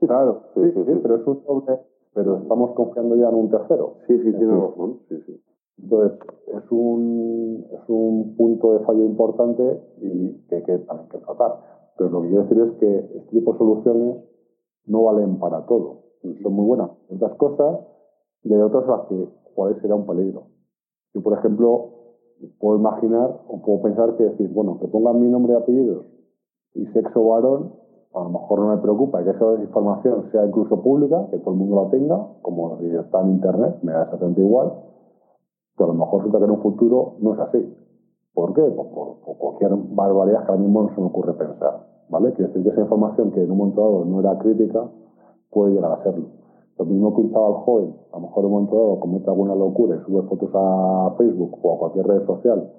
Claro, 0.00 0.40
sí, 0.54 0.62
sí, 0.72 0.84
sí, 0.86 1.00
pero 1.02 1.16
es 1.16 1.26
un 1.26 1.42
doble, 1.46 1.80
pero 2.16 2.38
estamos 2.38 2.70
confiando 2.72 3.14
ya 3.14 3.28
en 3.28 3.34
un 3.34 3.50
tercero. 3.50 3.98
Sí, 4.06 4.16
sí, 4.16 4.32
tiene 4.32 4.56
razón, 4.56 5.00
sí, 5.06 5.16
sí. 5.26 5.38
Entonces, 5.78 6.18
es 6.46 6.72
un, 6.72 7.66
es 7.70 7.88
un 7.88 8.34
punto 8.36 8.72
de 8.72 8.80
fallo 8.86 9.04
importante 9.04 9.82
y 10.00 10.32
que, 10.48 10.62
que 10.62 10.78
también 10.78 11.10
hay 11.12 11.18
que 11.18 11.24
tratar. 11.26 11.60
Pero 11.98 12.08
lo 12.08 12.22
que 12.22 12.28
quiero 12.28 12.42
decir 12.44 12.58
es 12.62 12.72
que 12.78 13.18
este 13.18 13.30
tipo 13.32 13.52
de 13.52 13.58
soluciones 13.58 14.16
no 14.86 15.02
valen 15.04 15.38
para 15.38 15.66
todo. 15.66 16.04
Son 16.42 16.54
muy 16.54 16.64
buenas 16.64 16.90
en 17.10 17.16
otras 17.16 17.36
cosas 17.36 17.80
y 18.44 18.54
hay 18.54 18.62
otras 18.62 18.86
las 18.88 19.08
que 19.08 19.28
cuál 19.54 19.78
será 19.82 19.94
un 19.94 20.06
peligro. 20.06 20.46
Yo, 21.12 21.22
por 21.22 21.34
ejemplo, 21.38 21.90
puedo 22.58 22.78
imaginar 22.78 23.42
o 23.46 23.60
puedo 23.60 23.82
pensar 23.82 24.16
que 24.16 24.24
decir, 24.24 24.48
bueno, 24.54 24.78
que 24.80 24.88
pongan 24.88 25.20
mi 25.20 25.28
nombre 25.28 25.52
y 25.52 25.56
apellidos 25.56 26.06
y 26.72 26.86
sexo 26.86 27.22
varón, 27.28 27.74
a 28.16 28.24
lo 28.24 28.30
mejor 28.30 28.60
no 28.60 28.68
me 28.68 28.78
preocupa 28.78 29.22
que 29.22 29.30
esa 29.30 29.60
información 29.60 30.30
sea 30.32 30.46
incluso 30.46 30.80
pública, 30.80 31.26
que 31.30 31.38
todo 31.38 31.52
el 31.52 31.58
mundo 31.58 31.84
la 31.84 31.90
tenga, 31.90 32.26
como 32.40 32.78
si 32.78 32.86
está 32.86 33.20
en 33.20 33.32
Internet, 33.32 33.76
me 33.82 33.92
da 33.92 34.04
exactamente 34.04 34.40
igual, 34.40 34.72
pero 35.76 35.90
a 35.90 35.92
lo 35.92 35.98
mejor 35.98 36.20
resulta 36.20 36.38
que 36.38 36.44
en 36.46 36.50
un 36.50 36.62
futuro 36.62 37.16
no 37.20 37.34
es 37.34 37.40
así. 37.40 37.76
¿Por 38.32 38.54
qué? 38.54 38.62
Pues 38.62 38.88
por, 38.88 39.36
cualquier 39.36 39.76
barbaridad 39.94 40.46
que 40.46 40.52
ahora 40.52 40.62
mismo 40.62 40.82
no 40.82 40.94
se 40.94 41.00
me 41.00 41.06
ocurre 41.08 41.34
pensar. 41.34 41.86
¿Vale? 42.08 42.32
Quiere 42.32 42.48
decir 42.48 42.62
que 42.62 42.70
esa 42.70 42.80
información 42.80 43.32
que 43.32 43.42
en 43.42 43.50
un 43.50 43.58
momento 43.58 43.82
dado 43.82 44.04
no 44.06 44.20
era 44.20 44.38
crítica 44.38 44.88
puede 45.50 45.74
llegar 45.74 45.92
a 45.92 46.02
serlo. 46.02 46.26
Lo 46.78 46.84
mismo 46.86 47.14
que 47.14 47.20
un 47.20 47.32
chaval 47.32 47.54
joven, 47.64 47.96
a 48.12 48.16
lo 48.16 48.22
mejor 48.28 48.44
en 48.44 48.46
un 48.46 48.52
momento 48.52 48.76
dado 48.76 49.00
comete 49.00 49.30
alguna 49.30 49.54
locura 49.54 49.96
y 49.96 50.04
sube 50.06 50.22
fotos 50.22 50.50
a 50.54 51.14
Facebook 51.18 51.58
o 51.62 51.74
a 51.74 51.78
cualquier 51.78 52.06
red 52.06 52.26
social 52.26 52.72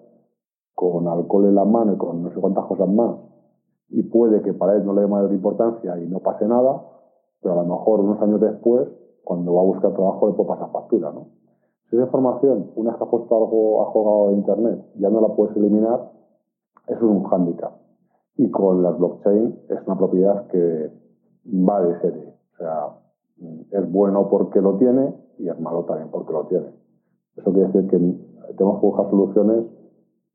con 0.74 1.08
alcohol 1.08 1.46
en 1.46 1.56
la 1.56 1.66
mano 1.66 1.94
y 1.94 1.98
con 1.98 2.24
no 2.24 2.30
sé 2.32 2.40
cuántas 2.40 2.66
cosas 2.66 2.88
más, 2.90 3.18
y 3.90 4.04
puede 4.04 4.42
que 4.42 4.54
para 4.54 4.76
él 4.76 4.86
no 4.86 4.94
le 4.94 5.02
dé 5.02 5.08
mayor 5.08 5.34
importancia 5.34 5.98
y 6.00 6.08
no 6.08 6.20
pase 6.20 6.46
nada, 6.48 6.82
pero 7.42 7.60
a 7.60 7.64
lo 7.64 7.70
mejor 7.70 8.02
unos 8.02 8.22
años 8.22 8.42
después, 8.42 8.88
cuando 9.24 9.54
va 9.54 9.62
a 9.62 9.66
buscar 9.66 9.94
trabajo, 9.94 10.28
le 10.28 10.34
puede 10.34 10.50
pasar 10.50 10.72
factura, 10.72 11.12
¿no? 11.12 11.28
Si 11.90 11.96
esa 11.96 12.06
información, 12.06 12.72
una 12.76 12.92
vez 12.92 12.98
que 12.98 13.04
ha 13.06 13.10
puesto 13.10 13.38
algo, 13.38 13.82
ha 13.82 13.86
jugado 13.92 14.30
de 14.30 14.34
Internet, 14.36 14.86
ya 14.96 15.10
no 15.10 15.22
la 15.22 15.30
puedes 15.30 15.56
eliminar, 15.56 16.12
eso 16.88 16.98
es 16.98 17.02
un 17.04 17.24
hándicap. 17.24 17.74
Y 18.36 18.52
con 18.52 18.84
las 18.84 18.98
blockchain 18.98 19.60
es 19.70 19.88
una 19.88 19.98
propiedad 19.98 20.48
que 20.48 20.92
va 21.46 21.82
de 21.82 22.00
serie. 22.02 22.34
O 22.54 22.58
sea, 22.58 22.98
es 23.72 23.92
bueno 23.92 24.28
porque 24.30 24.62
lo 24.62 24.78
tiene 24.78 25.16
y 25.38 25.48
es 25.48 25.60
malo 25.60 25.86
también 25.86 26.10
porque 26.12 26.34
lo 26.34 26.46
tiene. 26.48 26.68
Eso 27.36 27.52
quiere 27.54 27.68
decir 27.68 27.90
que 27.90 27.98
tenemos 27.98 28.80
que 28.80 28.86
buscar 28.86 29.10
soluciones, 29.10 29.66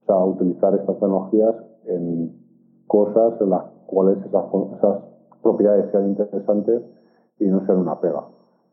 o 0.03 0.07
sea, 0.07 0.25
utilizar 0.25 0.75
estas 0.75 0.99
tecnologías 0.99 1.55
en 1.85 2.42
cosas 2.87 3.41
en 3.41 3.51
las 3.51 3.65
cuales 3.87 4.19
esas, 4.25 4.45
esas 4.77 4.99
propiedades 5.43 5.91
sean 5.91 6.09
interesantes 6.09 6.83
y 7.39 7.47
no 7.47 7.65
sean 7.67 7.79
una 7.79 8.01
pega. 8.01 8.25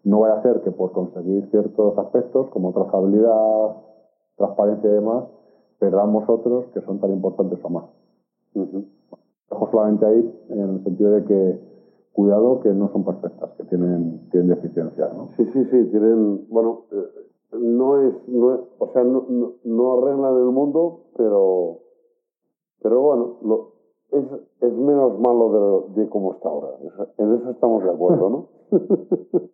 No 0.03 0.21
vaya 0.21 0.35
a 0.35 0.41
ser 0.43 0.61
que 0.61 0.71
por 0.71 0.91
conseguir 0.91 1.49
ciertos 1.51 1.97
aspectos 1.97 2.49
como 2.49 2.71
trazabilidad, 2.71 3.75
transparencia 4.37 4.89
y 4.89 4.93
demás, 4.93 5.25
perdamos 5.79 6.27
otros 6.29 6.65
que 6.73 6.81
son 6.81 6.99
tan 6.99 7.11
importantes 7.11 7.59
o 7.63 7.69
más. 7.69 7.85
Dejo 8.53 9.71
solamente 9.71 10.05
ahí 10.05 10.45
en 10.49 10.59
el 10.59 10.83
sentido 10.83 11.11
de 11.11 11.25
que 11.25 11.69
cuidado 12.13 12.59
que 12.61 12.69
no 12.69 12.91
son 12.91 13.05
perfectas, 13.05 13.51
que 13.57 13.63
tienen, 13.65 14.29
tienen 14.31 14.49
deficiencias, 14.49 15.13
¿no? 15.13 15.29
Sí, 15.37 15.45
sí, 15.53 15.63
sí, 15.65 15.85
tienen, 15.85 16.47
bueno, 16.49 16.85
eh, 16.91 17.29
no 17.53 18.01
es, 18.01 18.13
no 18.27 18.67
o 18.77 18.91
sea, 18.91 19.03
no, 19.03 19.25
no, 19.63 19.93
arreglan 19.93 20.35
el 20.35 20.51
mundo, 20.51 21.05
pero, 21.15 21.79
pero 22.81 23.01
bueno, 23.01 23.37
lo, 23.43 23.78
es, 24.11 24.25
es 24.61 24.73
menos 24.73 25.19
malo 25.19 25.85
de, 25.95 26.01
de 26.01 26.09
cómo 26.09 26.33
está 26.33 26.49
ahora. 26.49 26.69
En 27.17 27.33
eso 27.35 27.49
estamos 27.51 27.83
de 27.83 27.91
acuerdo, 27.91 28.29
¿no? 28.29 28.47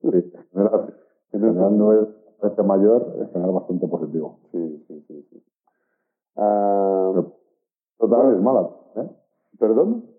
sí, 0.01 0.33
en 1.31 1.41
general 1.41 1.77
no 1.77 1.93
es 1.93 2.07
este 2.43 2.63
mayor, 2.63 3.15
es 3.21 3.31
general 3.31 3.53
bastante 3.53 3.87
positivo. 3.87 4.39
Sí, 4.51 4.83
sí, 4.87 5.01
sí. 5.07 5.27
sí. 5.29 5.43
Ah, 6.35 7.23
total 7.97 8.35
es 8.35 8.41
mala, 8.41 8.69
¿eh? 8.95 9.09
¿Perdón? 9.57 10.15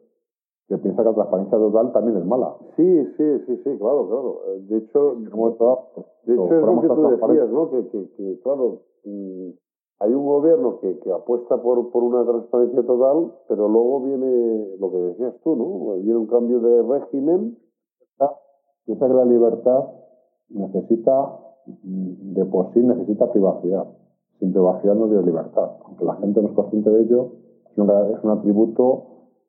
que 0.68 0.78
piensa 0.78 1.02
que 1.02 1.08
la 1.08 1.14
transparencia 1.14 1.58
total 1.58 1.92
también 1.92 2.18
es 2.18 2.24
mala. 2.24 2.56
Sí, 2.76 3.06
sí, 3.16 3.38
sí, 3.46 3.56
sí, 3.62 3.78
claro, 3.78 4.08
claro. 4.08 4.40
De 4.62 4.78
hecho, 4.78 5.14
de 5.14 5.28
hecho 5.28 5.82
es 6.24 6.34
lo 6.34 6.80
que 6.80 6.88
tú 6.88 7.08
decías, 7.08 7.50
¿no? 7.50 7.70
Que, 7.70 7.88
que, 7.88 8.10
que 8.16 8.40
claro, 8.42 8.82
mm, 9.04 9.50
hay 9.98 10.12
un 10.12 10.26
gobierno 10.26 10.78
que, 10.80 10.98
apuesta 11.12 11.56
por, 11.62 11.78
una 11.78 12.24
transparencia 12.24 12.84
total, 12.84 13.32
pero 13.48 13.68
luego 13.68 14.02
viene 14.02 14.76
lo 14.78 14.90
que 14.90 14.98
decías 14.98 15.34
tú, 15.42 15.56
¿no? 15.56 15.94
Viene 15.94 16.18
un 16.18 16.26
cambio 16.26 16.60
de 16.60 16.82
régimen. 16.82 17.58
Piensa 18.84 19.08
que 19.08 19.14
la 19.14 19.24
libertad 19.24 19.84
necesita, 20.50 21.40
de 21.64 22.44
por 22.44 22.72
sí 22.72 22.80
necesita 22.80 23.32
privacidad. 23.32 23.86
Sin 24.38 24.52
privacidad 24.52 24.94
no 24.94 25.06
tiene 25.06 25.22
libertad. 25.22 25.78
Aunque 25.86 26.04
la 26.04 26.16
gente 26.16 26.42
no 26.42 26.48
es 26.48 26.54
consciente 26.54 26.90
de 26.90 27.02
ello, 27.02 27.32
es 27.66 27.78
un 28.22 28.30
atributo 28.30 29.06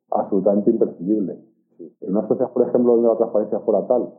absolutamente 0.10 0.72
imprescindible. 0.72 1.40
En 2.02 2.10
una 2.10 2.28
sociedad, 2.28 2.52
por 2.54 2.68
ejemplo, 2.68 2.94
donde 2.94 3.10
la 3.10 3.18
transparencia 3.18 3.60
fuera 3.60 3.86
tal 3.86 4.14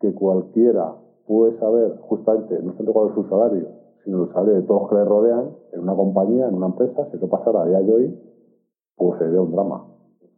que 0.00 0.12
cualquiera 0.12 0.96
puede 1.26 1.58
saber 1.58 1.98
justamente 2.02 2.60
no 2.62 2.76
solo 2.76 2.92
cuál 2.92 3.08
es 3.08 3.14
su 3.14 3.24
salario, 3.28 3.85
salario 4.32 4.54
de 4.54 4.62
todos 4.62 4.82
los 4.82 4.90
que 4.90 4.96
le 4.96 5.04
rodean 5.04 5.50
en 5.72 5.80
una 5.80 5.94
compañía, 5.94 6.48
en 6.48 6.54
una 6.54 6.66
empresa, 6.66 7.06
si 7.10 7.16
eso 7.16 7.28
pasara 7.28 7.62
a 7.62 7.66
día 7.66 7.80
de 7.80 7.92
hoy, 7.92 8.20
pues 8.96 9.18
sería 9.18 9.40
un 9.40 9.52
drama, 9.52 9.86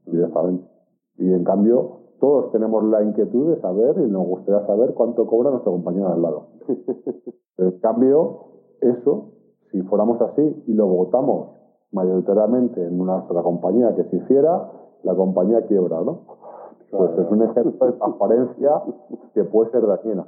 directamente. 0.06 0.68
Y 1.16 1.32
en 1.32 1.44
cambio, 1.44 1.98
todos 2.20 2.50
tenemos 2.52 2.84
la 2.84 3.02
inquietud 3.02 3.50
de 3.54 3.60
saber 3.60 3.98
y 3.98 4.10
nos 4.10 4.26
gustaría 4.26 4.66
saber 4.66 4.94
cuánto 4.94 5.26
cobra 5.26 5.50
nuestro 5.50 5.72
compañero 5.72 6.08
al 6.08 6.22
lado. 6.22 6.46
en 7.58 7.78
cambio, 7.80 8.38
eso, 8.80 9.32
si 9.70 9.82
fuéramos 9.82 10.20
así 10.20 10.64
y 10.66 10.74
lo 10.74 10.86
votamos 10.86 11.50
mayoritariamente 11.92 12.84
en 12.84 13.00
una 13.00 13.26
sola 13.28 13.42
compañía 13.42 13.94
que 13.94 14.04
si 14.04 14.16
hiciera, 14.16 14.70
la 15.02 15.14
compañía 15.14 15.66
quiebra, 15.66 16.02
¿no? 16.02 16.22
Pues 16.90 17.10
es 17.18 17.30
un 17.30 17.42
ejemplo 17.42 17.86
de 17.86 17.92
transparencia 17.92 18.82
que 19.34 19.44
puede 19.44 19.70
ser 19.70 19.86
dañina. 19.86 20.26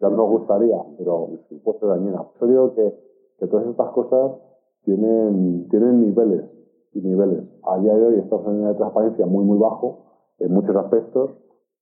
Ya 0.00 0.08
no 0.08 0.16
nos 0.16 0.30
gustaría, 0.30 0.76
pero 0.98 1.28
puede 1.62 1.78
ser 1.78 1.88
dañina. 1.88 2.24
Yo 2.40 2.46
digo 2.46 2.74
que, 2.74 2.94
que 3.38 3.46
todas 3.46 3.66
estas 3.66 3.90
cosas 3.90 4.32
tienen, 4.84 5.68
tienen 5.70 6.00
niveles 6.00 6.44
y 6.92 7.00
niveles. 7.00 7.44
A 7.64 7.78
día 7.78 7.94
de 7.94 8.06
hoy 8.06 8.14
estamos 8.16 8.44
en 8.46 8.50
un 8.52 8.56
nivel 8.58 8.72
de 8.72 8.78
transparencia 8.78 9.26
muy, 9.26 9.44
muy 9.44 9.58
bajo 9.58 9.98
en 10.38 10.52
muchos 10.52 10.76
aspectos, 10.76 11.30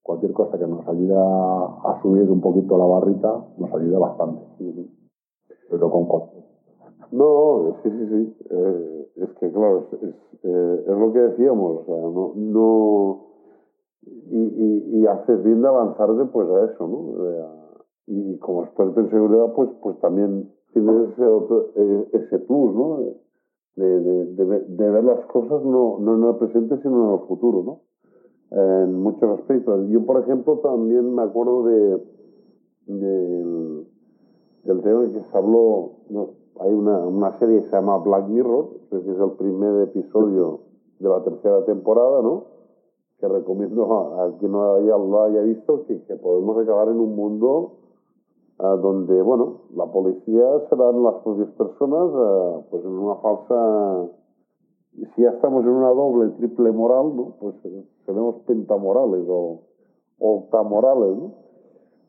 cualquier 0.02 0.32
cosa 0.32 0.58
que 0.58 0.66
nos 0.66 0.86
ayude 0.86 1.14
a, 1.16 2.00
subir 2.02 2.30
un 2.30 2.40
poquito 2.40 2.76
la 2.76 2.84
barrita 2.84 3.44
nos 3.56 3.72
ayuda 3.72 3.98
bastante. 3.98 4.42
Pero 5.70 5.90
con 5.90 6.08
No, 7.12 7.76
sí, 7.82 7.90
sí, 7.90 8.06
sí. 8.08 8.36
Eh, 8.50 9.08
es 9.16 9.30
que, 9.38 9.52
claro, 9.52 9.86
es, 9.92 10.02
eh, 10.42 10.84
es, 10.86 10.98
lo 10.98 11.12
que 11.12 11.20
decíamos, 11.20 11.80
o 11.80 11.84
sea, 11.84 11.96
no, 11.96 12.32
no 12.34 13.20
y, 14.02 14.38
y, 14.38 14.98
y, 14.98 15.06
haces 15.06 15.42
bien 15.44 15.62
de 15.62 15.68
avanzar 15.68 16.12
después 16.14 16.48
a 16.48 16.72
eso, 16.72 16.88
¿no? 16.88 17.61
Y 18.14 18.36
como 18.38 18.64
experto 18.64 19.00
en 19.00 19.10
seguridad, 19.10 19.54
pues, 19.54 19.70
pues 19.80 19.98
también 20.00 20.52
tienes 20.74 21.10
ese, 21.12 21.24
otro, 21.24 21.70
eh, 21.74 22.08
ese 22.12 22.38
plus, 22.40 22.74
¿no? 22.74 22.98
De, 23.74 24.00
de, 24.00 24.26
de, 24.34 24.90
ver 24.90 25.02
las 25.02 25.24
cosas 25.26 25.64
no, 25.64 25.98
no 25.98 26.16
en 26.16 26.24
el 26.24 26.36
presente, 26.36 26.76
sino 26.82 27.08
en 27.08 27.20
el 27.20 27.26
futuro, 27.26 27.62
¿no? 27.62 27.80
en 28.50 29.00
muchos 29.00 29.40
aspectos. 29.40 29.88
Yo, 29.88 30.04
por 30.04 30.20
ejemplo, 30.20 30.58
también 30.58 31.14
me 31.14 31.22
acuerdo 31.22 31.64
de, 31.64 32.02
del, 32.86 33.86
del 34.64 34.82
tema 34.82 35.10
que 35.10 35.22
se 35.22 35.38
habló, 35.38 35.92
hay 36.60 36.70
una, 36.70 36.98
una 36.98 37.38
serie 37.38 37.62
que 37.62 37.70
se 37.70 37.76
llama 37.76 37.96
Black 37.96 38.28
Mirror, 38.28 38.68
que 38.90 38.96
es 38.98 39.06
el 39.06 39.30
primer 39.38 39.88
episodio 39.88 40.60
de 40.98 41.08
la 41.08 41.24
tercera 41.24 41.64
temporada, 41.64 42.20
¿no? 42.20 42.44
Que 43.18 43.26
recomiendo 43.26 43.90
a, 44.20 44.36
quien 44.38 44.52
no 44.52 44.74
haya, 44.74 44.98
lo 44.98 45.22
haya 45.22 45.40
visto, 45.40 45.86
que, 45.86 46.02
que 46.02 46.16
podemos 46.16 46.58
acabar 46.58 46.88
en 46.88 47.00
un 47.00 47.16
mundo 47.16 47.78
donde, 48.68 49.20
bueno, 49.22 49.62
la 49.74 49.86
policía 49.86 50.44
serán 50.70 51.02
las 51.02 51.14
propias 51.22 51.48
personas, 51.50 52.10
uh, 52.14 52.64
pues 52.70 52.84
en 52.84 52.92
una 52.92 53.16
falsa... 53.16 54.08
Si 55.14 55.22
ya 55.22 55.30
estamos 55.30 55.64
en 55.64 55.70
una 55.70 55.88
doble, 55.88 56.28
triple 56.36 56.70
moral, 56.70 57.16
¿no? 57.16 57.34
Pues 57.40 57.56
eh, 57.64 57.84
seremos 58.04 58.36
pentamorales 58.46 59.24
o 59.26 59.62
octamorales, 60.18 61.16
¿no? 61.16 61.32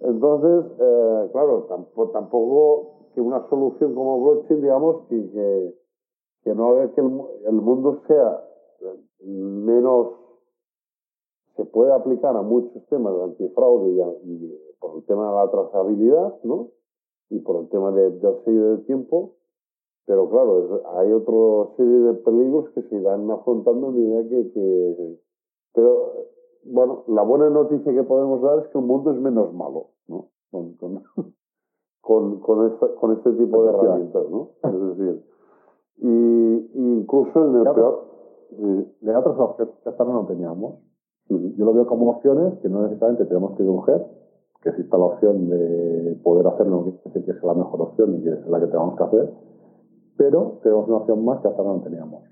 Entonces, 0.02 0.72
eh, 0.80 1.30
claro, 1.32 1.64
tampoco, 1.70 2.10
tampoco, 2.10 2.94
que 3.16 3.22
una 3.22 3.48
solución 3.50 3.96
como 3.96 4.22
blockchain, 4.22 4.62
digamos, 4.62 5.08
que, 5.08 5.32
que, 5.32 5.76
que 6.44 6.56
no 6.56 6.72
haga 6.72 6.92
que 6.92 7.00
el, 7.00 7.22
el, 7.46 7.62
mundo 7.62 8.02
sea 8.06 8.44
menos, 9.22 10.08
se 11.56 11.64
puede 11.66 11.94
aplicar 11.94 12.36
a 12.36 12.42
muchos 12.42 12.86
temas 12.88 13.16
de 13.16 13.24
antifraude 13.24 13.92
y, 13.92 14.02
y 14.30 14.60
por 14.84 14.98
el 14.98 15.06
tema 15.06 15.30
de 15.30 15.36
la 15.36 15.50
trazabilidad, 15.50 16.44
¿no? 16.44 16.68
Y 17.30 17.40
por 17.40 17.62
el 17.62 17.70
tema 17.70 17.92
de, 17.92 18.12
del 18.12 18.44
sello 18.44 18.70
del 18.72 18.86
tiempo. 18.86 19.36
Pero 20.06 20.30
claro, 20.30 20.82
hay 20.98 21.14
otra 21.14 21.76
serie 21.78 22.00
de 22.00 22.14
peligros 22.16 22.70
que 22.72 22.82
se 22.84 22.96
irán 22.98 23.32
afrontando 23.32 23.88
a 23.88 23.92
medida 23.92 24.24
que, 24.28 24.52
que... 24.52 25.20
Pero, 25.74 26.12
bueno, 26.66 27.06
la 27.08 27.24
buena 27.24 27.50
noticia 27.50 27.94
que 27.94 28.04
podemos 28.04 28.42
dar 28.42 28.60
es 28.60 28.68
que 28.68 28.78
el 28.78 28.84
mundo 28.84 29.12
es 29.12 29.18
menos 29.18 29.54
malo, 29.54 29.92
¿no? 30.08 30.28
Con, 30.52 30.74
con, 30.74 31.02
con, 32.02 32.40
con, 32.42 32.68
esta, 32.68 32.94
con 32.96 33.14
este 33.14 33.32
tipo 33.32 33.64
de 33.64 33.70
herramientas, 33.70 34.30
¿no? 34.30 34.50
Es 34.64 34.98
decir, 34.98 35.24
y, 36.00 36.72
incluso 36.74 37.46
en 37.46 37.56
el 37.56 37.74
peor... 37.74 38.14
De 38.56 39.16
otras 39.16 39.40
opciones 39.40 39.74
que 39.82 39.90
hasta 39.90 40.04
no 40.04 40.28
teníamos. 40.28 40.76
Yo 41.28 41.66
lo 41.66 41.74
veo 41.74 41.88
como 41.88 42.12
opciones 42.12 42.60
que 42.60 42.70
no 42.70 42.84
necesariamente 42.84 43.26
tenemos 43.26 43.58
que 43.58 43.66
coger, 43.66 44.06
que 44.64 44.70
exista 44.70 44.98
la 44.98 45.06
opción 45.06 45.50
de 45.50 46.18
poder 46.24 46.48
hacerlo, 46.48 46.78
no 46.78 46.84
quiere 46.84 47.02
decir 47.04 47.26
que 47.26 47.32
es 47.32 47.44
la 47.44 47.54
mejor 47.54 47.82
opción 47.82 48.16
y 48.16 48.24
que 48.24 48.30
es 48.30 48.48
la 48.48 48.62
que 48.62 48.68
tenemos 48.68 48.96
que 48.96 49.04
hacer, 49.04 49.34
pero 50.18 50.60
tenemos 50.64 50.88
una 50.88 50.98
opción 50.98 51.26
más 51.26 51.42
que 51.42 51.50
hasta 51.50 51.62
ahora 51.62 51.76
no 51.76 51.84
teníamos. 51.84 52.24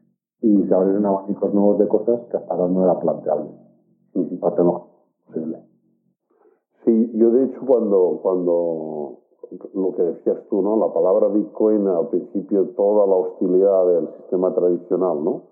Y 0.41 0.63
se 0.63 0.73
abren 0.73 1.05
abanicos 1.05 1.53
nuevos 1.53 1.77
de 1.77 1.87
cosas 1.89 2.21
que 2.31 2.37
hasta 2.37 2.53
ahora 2.53 2.67
no 2.69 2.83
era 2.83 2.99
planteable. 2.99 3.49
Para 4.39 4.55
tenerlo 4.55 4.87
posible. 5.27 5.57
Sí, 6.85 7.11
yo 7.13 7.31
de 7.31 7.45
hecho 7.45 7.61
cuando, 7.65 8.19
cuando 8.23 9.19
lo 9.73 9.95
que 9.95 10.03
decías 10.03 10.37
tú, 10.49 10.61
¿no? 10.61 10.77
La 10.77 10.93
palabra 10.93 11.27
Bitcoin 11.27 11.87
al 11.87 12.07
principio 12.07 12.69
toda 12.69 13.05
la 13.07 13.15
hostilidad 13.15 13.87
del 13.87 14.07
sistema 14.17 14.53
tradicional, 14.53 15.23
¿no? 15.23 15.43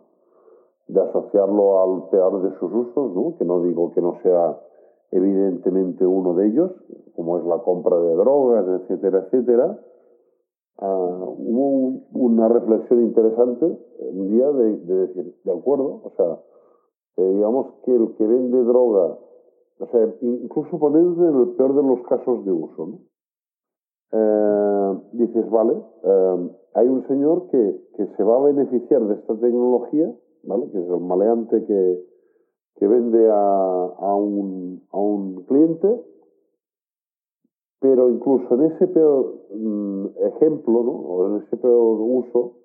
De 0.88 1.01
asociarlo 1.01 1.81
al 1.81 2.10
peor 2.10 2.41
de 2.41 2.57
sus 2.57 2.73
usos, 2.73 3.15
¿no? 3.15 3.35
Que 3.38 3.45
no 3.45 3.61
digo 3.61 3.91
que 3.91 4.01
no 4.01 4.15
sea 4.23 4.60
evidentemente 5.11 6.06
uno 6.06 6.34
de 6.36 6.48
ellos, 6.48 6.72
como 7.15 7.38
es 7.38 7.45
la 7.45 7.60
compra 7.60 7.99
de 7.99 8.15
drogas, 8.15 8.81
etcétera, 8.81 9.26
etcétera. 9.26 9.80
Uh, 10.81 11.36
hubo 11.38 12.02
una 12.14 12.48
reflexión 12.48 13.03
interesante 13.03 13.65
un 13.99 14.30
día 14.30 14.49
de, 14.49 14.77
de, 14.77 14.95
decir, 15.07 15.36
de 15.44 15.52
acuerdo, 15.52 16.02
o 16.06 16.14
sea, 16.15 16.40
eh, 17.18 17.34
digamos 17.34 17.73
que 17.84 17.94
el 17.94 18.15
que 18.15 18.26
vende 18.26 18.64
droga, 18.64 19.18
o 19.80 19.88
sea, 19.88 20.15
incluso 20.22 20.80
poniendo 20.80 21.27
en 21.27 21.36
el 21.36 21.56
peor 21.56 21.76
de 21.76 21.84
los 21.84 22.02
casos 22.07 22.45
de 22.45 22.52
uso, 22.52 22.88
¿no? 22.88 22.99
Eh, 24.11 24.99
dices, 25.14 25.49
vale, 25.49 25.84
eh, 26.03 26.49
hay 26.76 26.88
un 26.88 27.06
señor 27.07 27.48
que, 27.49 27.81
que 27.98 28.07
se 28.15 28.23
va 28.23 28.38
a 28.38 28.44
beneficiar 28.45 29.06
de 29.06 29.15
esta 29.15 29.36
tecnología, 29.36 30.15
¿vale? 30.44 30.72
Que 30.72 30.80
es 30.80 30.90
el 30.90 30.99
maleante 31.02 31.65
que, 31.65 32.06
que 32.80 32.88
vende 32.88 33.30
a, 33.30 33.35
a, 33.35 34.15
un, 34.15 34.81
a 34.91 34.97
un 34.97 35.43
cliente, 35.43 36.01
pero 37.80 38.10
incluso 38.10 38.56
en 38.56 38.72
ese 38.72 38.88
peor 38.88 39.35
mm, 39.53 40.06
ejemplo, 40.35 40.84
¿no? 40.84 40.91
o 40.91 41.27
en 41.27 41.43
ese 41.43 41.57
peor 41.57 41.99
uso, 41.99 42.56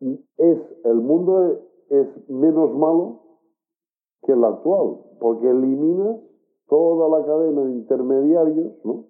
es 0.00 0.58
el 0.84 0.96
mundo 0.96 1.58
es 1.90 2.06
menos 2.28 2.74
malo 2.76 3.20
que 4.22 4.32
el 4.32 4.44
actual, 4.44 4.98
porque 5.18 5.48
elimina 5.48 6.18
toda 6.68 7.08
la 7.08 7.24
cadena 7.24 7.64
de 7.64 7.72
intermediarios, 7.72 8.72
¿no? 8.84 9.06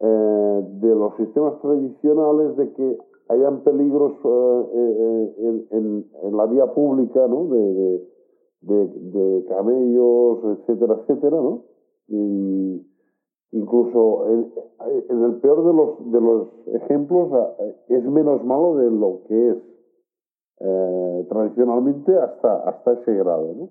Eh, 0.00 0.62
de 0.80 0.94
los 0.94 1.16
sistemas 1.16 1.60
tradicionales 1.60 2.56
de 2.56 2.72
que 2.72 2.98
hayan 3.28 3.62
peligros 3.62 4.12
eh, 4.24 4.66
eh, 4.74 5.66
en, 5.70 6.06
en, 6.22 6.36
la 6.36 6.46
vía 6.46 6.66
pública, 6.74 7.26
¿no? 7.28 7.46
De, 7.46 8.13
de, 8.66 9.44
camellos, 9.48 10.58
etcétera, 10.58 10.94
etcétera, 11.00 11.36
¿no? 11.36 11.64
Y 12.08 12.86
incluso 13.52 14.26
en, 14.28 14.52
en, 15.08 15.24
el 15.24 15.40
peor 15.40 15.64
de 15.64 15.72
los, 15.72 16.12
de 16.12 16.20
los 16.20 16.48
ejemplos 16.82 17.30
es 17.88 18.04
menos 18.04 18.44
malo 18.44 18.76
de 18.76 18.90
lo 18.90 19.20
que 19.28 19.50
es 19.50 19.56
eh, 20.60 21.26
tradicionalmente 21.28 22.16
hasta, 22.16 22.68
hasta 22.68 22.92
ese 22.92 23.14
grado, 23.14 23.54
¿no? 23.54 23.70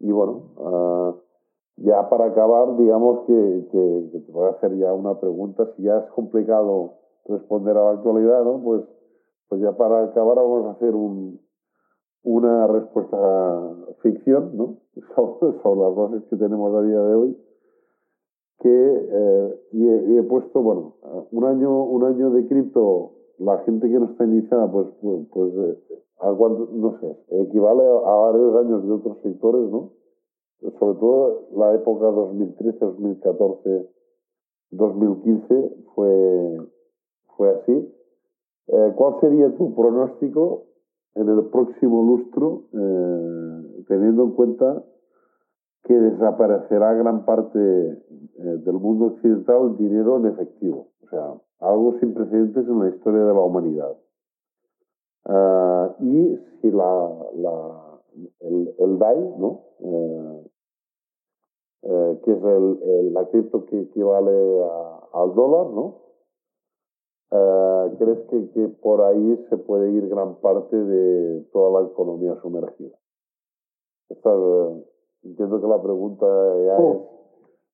Y 0.00 0.10
bueno, 0.10 0.42
uh, 0.56 1.14
ya 1.76 2.08
para 2.08 2.26
acabar, 2.26 2.76
digamos 2.76 3.20
que, 3.26 3.68
que, 3.70 4.08
que, 4.12 4.18
te 4.18 4.32
voy 4.32 4.46
a 4.46 4.50
hacer 4.50 4.76
ya 4.76 4.92
una 4.92 5.18
pregunta, 5.20 5.68
si 5.76 5.84
ya 5.84 5.98
es 5.98 6.10
complicado 6.10 6.94
responder 7.26 7.76
a 7.76 7.84
la 7.84 7.90
actualidad, 7.92 8.44
¿no? 8.44 8.60
Pues, 8.62 8.82
pues 9.48 9.60
ya 9.60 9.76
para 9.76 10.04
acabar 10.04 10.36
vamos 10.36 10.66
a 10.66 10.70
hacer 10.72 10.94
un, 10.94 11.40
una 12.24 12.66
respuesta 12.66 13.18
ficción, 14.02 14.56
¿no? 14.56 14.76
Sobre, 15.62 15.80
las 15.80 15.94
bases 15.94 16.22
que 16.30 16.36
tenemos 16.36 16.74
a 16.74 16.82
día 16.82 17.00
de 17.00 17.14
hoy, 17.14 17.36
que 18.60 18.68
eh, 18.68 19.60
y, 19.72 20.16
he, 20.18 20.22
puesto, 20.22 20.62
bueno, 20.62 20.94
un 21.32 21.44
año, 21.44 21.84
un 21.84 22.04
año 22.04 22.30
de 22.30 22.46
cripto, 22.46 23.12
la 23.38 23.58
gente 23.58 23.88
que 23.88 23.98
no 23.98 24.06
está 24.06 24.24
iniciada, 24.24 24.70
pues, 24.70 24.86
pues, 25.00 25.26
pues 25.32 25.52
eh, 25.54 26.02
algo, 26.20 26.68
no 26.72 27.00
sé, 27.00 27.16
equivale 27.42 27.82
a, 27.82 27.90
a, 27.90 28.30
varios 28.30 28.56
años 28.56 28.86
de 28.86 28.92
otros 28.92 29.18
sectores, 29.22 29.68
¿no? 29.70 29.90
Sobre 30.78 30.98
todo 31.00 31.48
la 31.56 31.74
época 31.74 32.06
2013, 32.06 32.78
2014, 32.78 33.88
2015 34.70 35.74
fue, 35.94 36.56
fue 37.36 37.50
así. 37.50 37.92
Eh, 38.68 38.92
¿Cuál 38.94 39.20
sería 39.20 39.56
tu 39.56 39.74
pronóstico 39.74 40.66
en 41.14 41.28
el 41.28 41.44
próximo 41.46 42.02
lustro, 42.02 42.64
eh, 42.72 43.84
teniendo 43.88 44.24
en 44.24 44.30
cuenta 44.32 44.82
que 45.84 45.94
desaparecerá 45.94 46.94
gran 46.94 47.24
parte 47.24 47.58
eh, 47.58 47.98
del 48.38 48.74
mundo 48.74 49.06
occidental 49.06 49.70
el 49.70 49.76
dinero 49.76 50.16
en 50.18 50.26
efectivo. 50.26 50.88
O 51.04 51.08
sea, 51.08 51.34
algo 51.60 51.98
sin 52.00 52.14
precedentes 52.14 52.66
en 52.66 52.78
la 52.78 52.88
historia 52.88 53.24
de 53.24 53.34
la 53.34 53.40
humanidad. 53.40 53.96
Uh, 55.24 56.02
y 56.02 56.36
si 56.60 56.70
la, 56.70 57.08
la, 57.36 58.00
el, 58.40 58.98
DAI, 58.98 59.18
¿no? 59.38 59.60
Uh, 59.78 60.50
uh, 61.82 62.20
que 62.24 62.32
es 62.32 62.42
el, 62.42 62.80
el, 62.82 63.14
la 63.14 63.28
cripto 63.28 63.64
que 63.66 63.82
equivale 63.82 64.64
a, 64.64 65.20
al 65.20 65.34
dólar, 65.34 65.72
¿no? 65.72 66.01
Uh, 67.34 67.96
¿Crees 67.96 68.18
que, 68.28 68.50
que, 68.50 68.68
por 68.82 69.00
ahí 69.00 69.46
se 69.48 69.56
puede 69.56 69.90
ir 69.90 70.06
gran 70.10 70.34
parte 70.42 70.76
de 70.76 71.40
toda 71.50 71.80
la 71.80 71.88
economía 71.88 72.36
sumergida? 72.42 72.94
Esta, 74.10 74.36
uh, 74.36 74.84
entiendo 75.22 75.58
que 75.58 75.66
la 75.66 75.82
pregunta 75.82 76.26
ya 76.26 76.76
oh, 76.78 77.08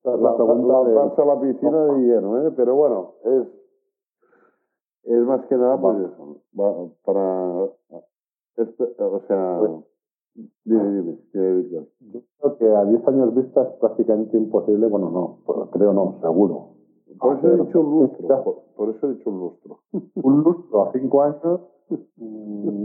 es 0.05 0.21
la, 0.21 0.31
la, 0.31 0.37
pregunta 0.37 0.85
de... 0.85 1.23
a 1.23 1.25
la 1.25 1.41
piscina 1.41 1.87
de 1.87 1.99
lleno, 1.99 2.47
¿eh? 2.47 2.53
pero 2.57 2.77
bueno, 2.77 3.15
es, 3.25 3.49
es 5.03 5.23
más 5.23 5.45
que 5.47 5.57
nada 5.57 5.81
pues 5.81 5.97
eso, 6.03 6.43
para, 7.05 7.65
este, 8.59 8.85
o 9.03 9.21
sea, 9.27 9.57
pues, 9.59 9.85
Dime, 10.65 10.93
dime, 10.93 11.19
Yo 11.33 12.21
creo 12.39 12.59
que 12.59 12.69
a 12.69 12.85
10 12.85 13.09
años 13.09 13.35
vista 13.35 13.63
es 13.63 13.69
prácticamente 13.81 14.37
imposible, 14.37 14.87
bueno, 14.87 15.11
no, 15.11 15.69
creo 15.73 15.93
no, 15.93 16.21
seguro. 16.21 16.78
Por 17.19 17.39
eso 17.39 17.49
he 17.49 17.57
dicho 17.57 17.81
un 17.81 18.01
lustro, 18.01 18.65
por, 18.77 18.89
eso 18.91 19.07
he 19.07 19.15
dicho 19.15 19.31
un 19.31 19.41
lustro. 19.41 19.79
un 19.93 20.43
lustro 20.43 20.83
a 20.83 20.93
5 20.93 21.23
años, 21.23 21.61
mm, 22.17 22.85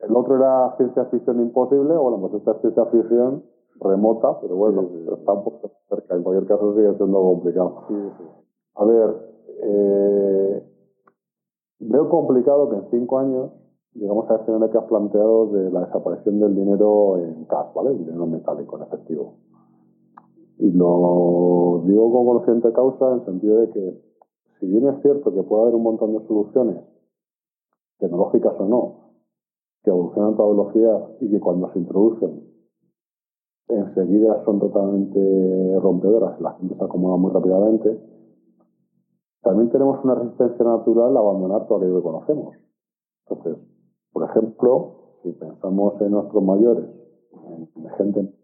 el 0.00 0.16
otro 0.16 0.36
era 0.36 0.76
ciencia 0.76 1.06
ficción 1.06 1.40
imposible, 1.40 1.96
bueno, 1.96 2.20
pues 2.20 2.34
esta 2.34 2.52
es 2.52 2.60
ciencia 2.60 2.86
ficción 2.86 3.44
remota, 3.80 4.40
pero 4.40 4.56
bueno, 4.56 4.88
está 5.16 5.32
un 5.32 5.44
poco 5.44 5.70
cerca, 5.88 6.14
en 6.14 6.22
cualquier 6.22 6.46
caso 6.46 6.74
sigue 6.74 6.94
siendo 6.94 7.20
complicado. 7.20 7.82
A 8.74 8.84
ver, 8.84 9.16
eh, 9.62 10.62
veo 11.80 12.08
complicado 12.08 12.70
que 12.70 12.76
en 12.76 12.90
5 12.90 13.18
años 13.18 13.50
llegamos 13.94 14.30
a 14.30 14.34
ese 14.34 14.42
escenario 14.42 14.70
que 14.70 14.78
has 14.78 14.84
planteado 14.84 15.46
de 15.48 15.70
la 15.70 15.86
desaparición 15.86 16.40
del 16.40 16.54
dinero 16.54 17.18
en 17.18 17.44
cash, 17.46 17.72
¿vale? 17.74 17.90
El 17.90 17.98
dinero 17.98 18.26
metálico, 18.26 18.76
en 18.76 18.82
efectivo. 18.82 19.34
Y 20.58 20.70
lo 20.72 21.82
digo 21.84 22.12
con 22.12 22.26
conocimiento 22.26 22.68
de 22.68 22.74
causa 22.74 23.08
en 23.08 23.18
el 23.20 23.24
sentido 23.24 23.60
de 23.60 23.70
que, 23.70 24.02
si 24.58 24.66
bien 24.66 24.88
es 24.88 25.02
cierto 25.02 25.34
que 25.34 25.42
puede 25.42 25.62
haber 25.62 25.74
un 25.74 25.82
montón 25.82 26.14
de 26.14 26.26
soluciones, 26.26 26.82
tecnológicas 27.98 28.54
o 28.58 28.64
no, 28.66 28.94
que 29.82 29.90
evolucionan 29.90 30.34
a 30.34 30.36
toda 30.36 30.48
velocidad 30.50 31.08
y 31.20 31.30
que 31.30 31.40
cuando 31.40 31.72
se 31.72 31.78
introducen 31.78 32.56
enseguida 33.68 34.44
son 34.44 34.60
totalmente 34.60 35.78
rompedoras 35.80 36.38
y 36.38 36.42
la 36.42 36.52
gente 36.54 36.76
se 36.76 36.84
acomoda 36.84 37.16
muy 37.16 37.32
rápidamente, 37.32 38.00
también 39.42 39.70
tenemos 39.70 40.02
una 40.04 40.14
resistencia 40.14 40.64
natural 40.64 41.16
a 41.16 41.20
abandonar 41.20 41.66
todo 41.66 41.78
aquello 41.78 41.96
que 41.96 42.02
conocemos. 42.02 42.56
Entonces, 43.28 43.62
por 44.12 44.28
ejemplo, 44.28 44.94
si 45.22 45.32
pensamos 45.32 46.00
en 46.00 46.10
nuestros 46.12 46.42
mayores, 46.42 46.84
en 47.76 47.88
gente 47.96 48.34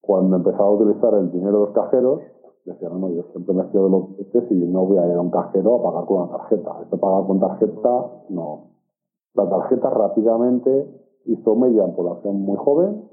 cuando 0.00 0.36
empezaba 0.36 0.66
a 0.66 0.72
utilizar 0.72 1.14
el 1.14 1.30
dinero 1.30 1.60
de 1.60 1.66
los 1.66 1.74
cajeros, 1.74 2.20
decían, 2.64 3.00
no, 3.00 3.10
yo 3.10 3.22
siempre 3.32 3.54
me 3.54 3.64
fío 3.64 3.84
de 3.84 3.90
los 3.90 4.16
billetes 4.16 4.50
y 4.50 4.54
no 4.54 4.84
voy 4.84 4.98
a 4.98 5.06
ir 5.06 5.14
a 5.14 5.20
un 5.20 5.30
cajero 5.30 5.76
a 5.76 5.82
pagar 5.82 6.04
con 6.06 6.22
una 6.22 6.30
tarjeta. 6.30 6.78
Esto 6.82 6.98
pagar 6.98 7.26
con 7.26 7.40
tarjeta, 7.40 8.06
no. 8.28 8.64
La 9.34 9.48
tarjeta 9.48 9.90
rápidamente 9.90 10.86
hizo 11.24 11.56
media 11.56 11.84
en 11.84 11.94
población 11.94 12.42
muy 12.42 12.56
joven, 12.56 13.08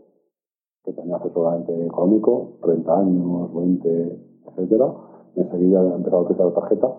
que 0.83 0.93
tenía 0.93 1.17
asesoramiento 1.17 1.73
económico, 1.73 2.57
30 2.61 2.99
años, 2.99 3.53
20, 3.53 4.19
etcétera. 4.47 4.93
Enseguida 5.35 5.95
empezó 5.95 6.17
a 6.17 6.21
utilizar 6.21 6.47
la 6.47 6.53
tarjeta 6.53 6.93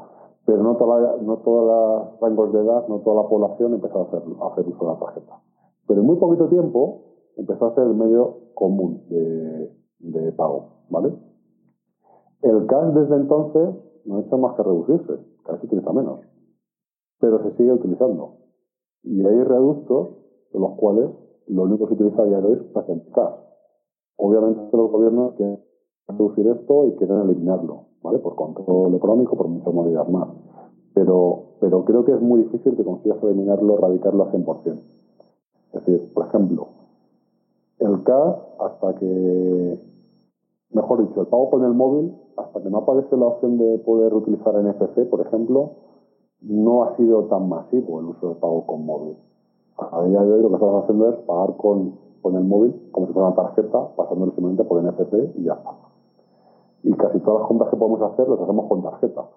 pero 0.48 0.62
no, 0.62 0.76
toda 0.76 1.16
no 1.20 1.36
todos 1.44 1.66
los 1.66 2.20
rangos 2.22 2.54
de 2.54 2.60
edad, 2.60 2.88
no 2.88 3.00
toda 3.00 3.22
la 3.22 3.28
población 3.28 3.74
empezó 3.74 3.98
a 3.98 4.02
hacer, 4.04 4.22
a 4.40 4.46
hacer 4.46 4.66
uso 4.66 4.78
de 4.82 4.92
la 4.92 4.98
tarjeta. 4.98 5.42
Pero 5.86 6.00
en 6.00 6.06
muy 6.06 6.16
poquito 6.16 6.48
tiempo 6.48 7.02
empezó 7.36 7.66
a 7.66 7.74
ser 7.74 7.84
el 7.84 7.94
medio 7.94 8.47
común 8.58 9.04
de, 9.08 9.72
de 10.00 10.32
pago, 10.32 10.82
¿vale? 10.90 11.14
El 12.42 12.66
cash 12.66 12.92
desde 12.92 13.14
entonces 13.14 13.68
no 14.04 14.16
ha 14.16 14.20
hecho 14.20 14.36
más 14.36 14.56
que 14.56 14.64
reducirse, 14.64 15.12
cada 15.44 15.60
se 15.60 15.66
utiliza 15.66 15.92
menos, 15.92 16.20
pero 17.20 17.40
se 17.44 17.56
sigue 17.56 17.72
utilizando. 17.72 18.38
Y 19.04 19.24
hay 19.24 19.44
reductos 19.44 20.08
de 20.52 20.58
los 20.58 20.72
cuales 20.72 21.08
lo 21.46 21.62
único 21.62 21.86
que 21.86 21.94
se 21.94 22.02
utiliza 22.02 22.22
a 22.22 22.26
día 22.26 22.40
de 22.40 22.46
hoy 22.48 22.54
es 22.54 22.88
el 22.88 23.12
cash. 23.12 23.34
Obviamente 24.16 24.76
los 24.76 24.90
gobiernos 24.90 25.34
quieren 25.34 25.60
reducir 26.08 26.48
esto 26.48 26.86
y 26.88 26.96
quieren 26.96 27.20
eliminarlo. 27.20 27.86
¿vale? 28.02 28.18
Por 28.18 28.34
control 28.34 28.94
económico, 28.94 29.36
por 29.36 29.48
muchas 29.48 29.72
medidas 29.72 30.08
más. 30.08 30.28
Pero, 30.94 31.54
pero 31.60 31.84
creo 31.84 32.04
que 32.04 32.12
es 32.12 32.20
muy 32.20 32.42
difícil 32.42 32.76
que 32.76 32.84
consigas 32.84 33.22
eliminarlo, 33.22 33.78
erradicarlo 33.78 34.24
al 34.24 34.32
100%. 34.32 34.80
Es 35.72 35.84
decir, 35.84 36.12
por 36.12 36.26
ejemplo, 36.26 36.77
el 37.80 38.02
cash 38.04 38.36
hasta 38.60 38.94
que, 38.96 39.80
mejor 40.70 41.08
dicho, 41.08 41.20
el 41.20 41.26
pago 41.26 41.50
con 41.50 41.64
el 41.64 41.72
móvil, 41.72 42.16
hasta 42.36 42.62
que 42.62 42.70
no 42.70 42.78
aparece 42.78 43.16
la 43.16 43.26
opción 43.26 43.58
de 43.58 43.78
poder 43.78 44.14
utilizar 44.14 44.54
NFC, 44.54 45.08
por 45.08 45.20
ejemplo, 45.20 45.70
no 46.40 46.84
ha 46.84 46.96
sido 46.96 47.24
tan 47.24 47.48
masivo 47.48 48.00
el 48.00 48.06
uso 48.06 48.28
del 48.28 48.36
pago 48.38 48.66
con 48.66 48.84
móvil. 48.84 49.16
A 49.76 50.02
día 50.04 50.22
de 50.22 50.32
hoy 50.32 50.42
lo 50.42 50.48
que 50.48 50.54
estamos 50.54 50.84
haciendo 50.84 51.08
es 51.10 51.16
pagar 51.26 51.56
con, 51.56 51.94
con 52.22 52.34
el 52.34 52.44
móvil 52.44 52.90
como 52.92 53.06
si 53.06 53.12
fuera 53.12 53.28
una 53.28 53.36
tarjeta, 53.36 53.94
pasándolo 53.96 54.32
simplemente 54.32 54.64
por 54.64 54.82
NFC 54.82 55.36
y 55.36 55.44
ya 55.44 55.54
está 55.54 55.88
y 56.82 56.92
casi 56.94 57.18
todas 57.20 57.40
las 57.40 57.48
compras 57.48 57.70
que 57.70 57.76
podemos 57.76 58.00
hacer 58.02 58.28
las 58.28 58.40
hacemos 58.40 58.66
con 58.68 58.82
tarjeta. 58.82 59.28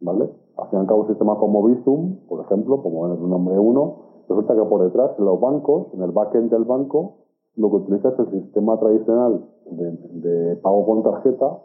¿Vale? 0.00 0.30
Al 0.56 0.68
fin 0.68 0.78
y 0.78 0.80
al 0.80 0.86
cabo, 0.86 1.00
un 1.02 1.08
sistema 1.08 1.36
como 1.36 1.62
Bizum, 1.64 2.16
por 2.26 2.40
ejemplo, 2.40 2.82
como 2.82 3.06
en 3.06 3.12
el 3.12 3.28
nombre 3.28 3.58
uno, 3.58 3.96
resulta 4.28 4.54
que 4.54 4.62
por 4.62 4.82
detrás, 4.82 5.10
en 5.18 5.24
los 5.24 5.38
bancos, 5.38 5.88
en 5.92 6.02
el 6.02 6.10
backend 6.10 6.50
del 6.50 6.64
banco, 6.64 7.16
lo 7.56 7.70
que 7.70 7.76
utiliza 7.76 8.08
es 8.10 8.18
el 8.18 8.30
sistema 8.30 8.78
tradicional 8.78 9.44
de, 9.70 10.56
pago 10.56 10.86
con 10.86 11.02
tarjeta 11.02 11.62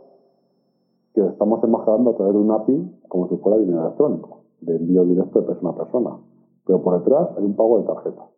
que 1.13 1.25
estamos 1.25 1.63
embajando 1.63 2.11
a 2.11 2.15
través 2.15 2.33
de 2.33 2.39
un 2.39 2.51
API 2.51 3.01
como 3.07 3.29
si 3.29 3.37
fuera 3.37 3.57
dinero 3.57 3.81
electrónico, 3.81 4.41
de 4.61 4.75
envío 4.75 5.05
directo 5.05 5.41
de 5.41 5.47
persona 5.47 5.69
a 5.69 5.75
persona. 5.75 6.17
Pero 6.65 6.81
por 6.81 6.99
detrás 6.99 7.29
hay 7.37 7.45
un 7.45 7.55
pago 7.55 7.79
de 7.79 7.85
tarjeta. 7.85 8.29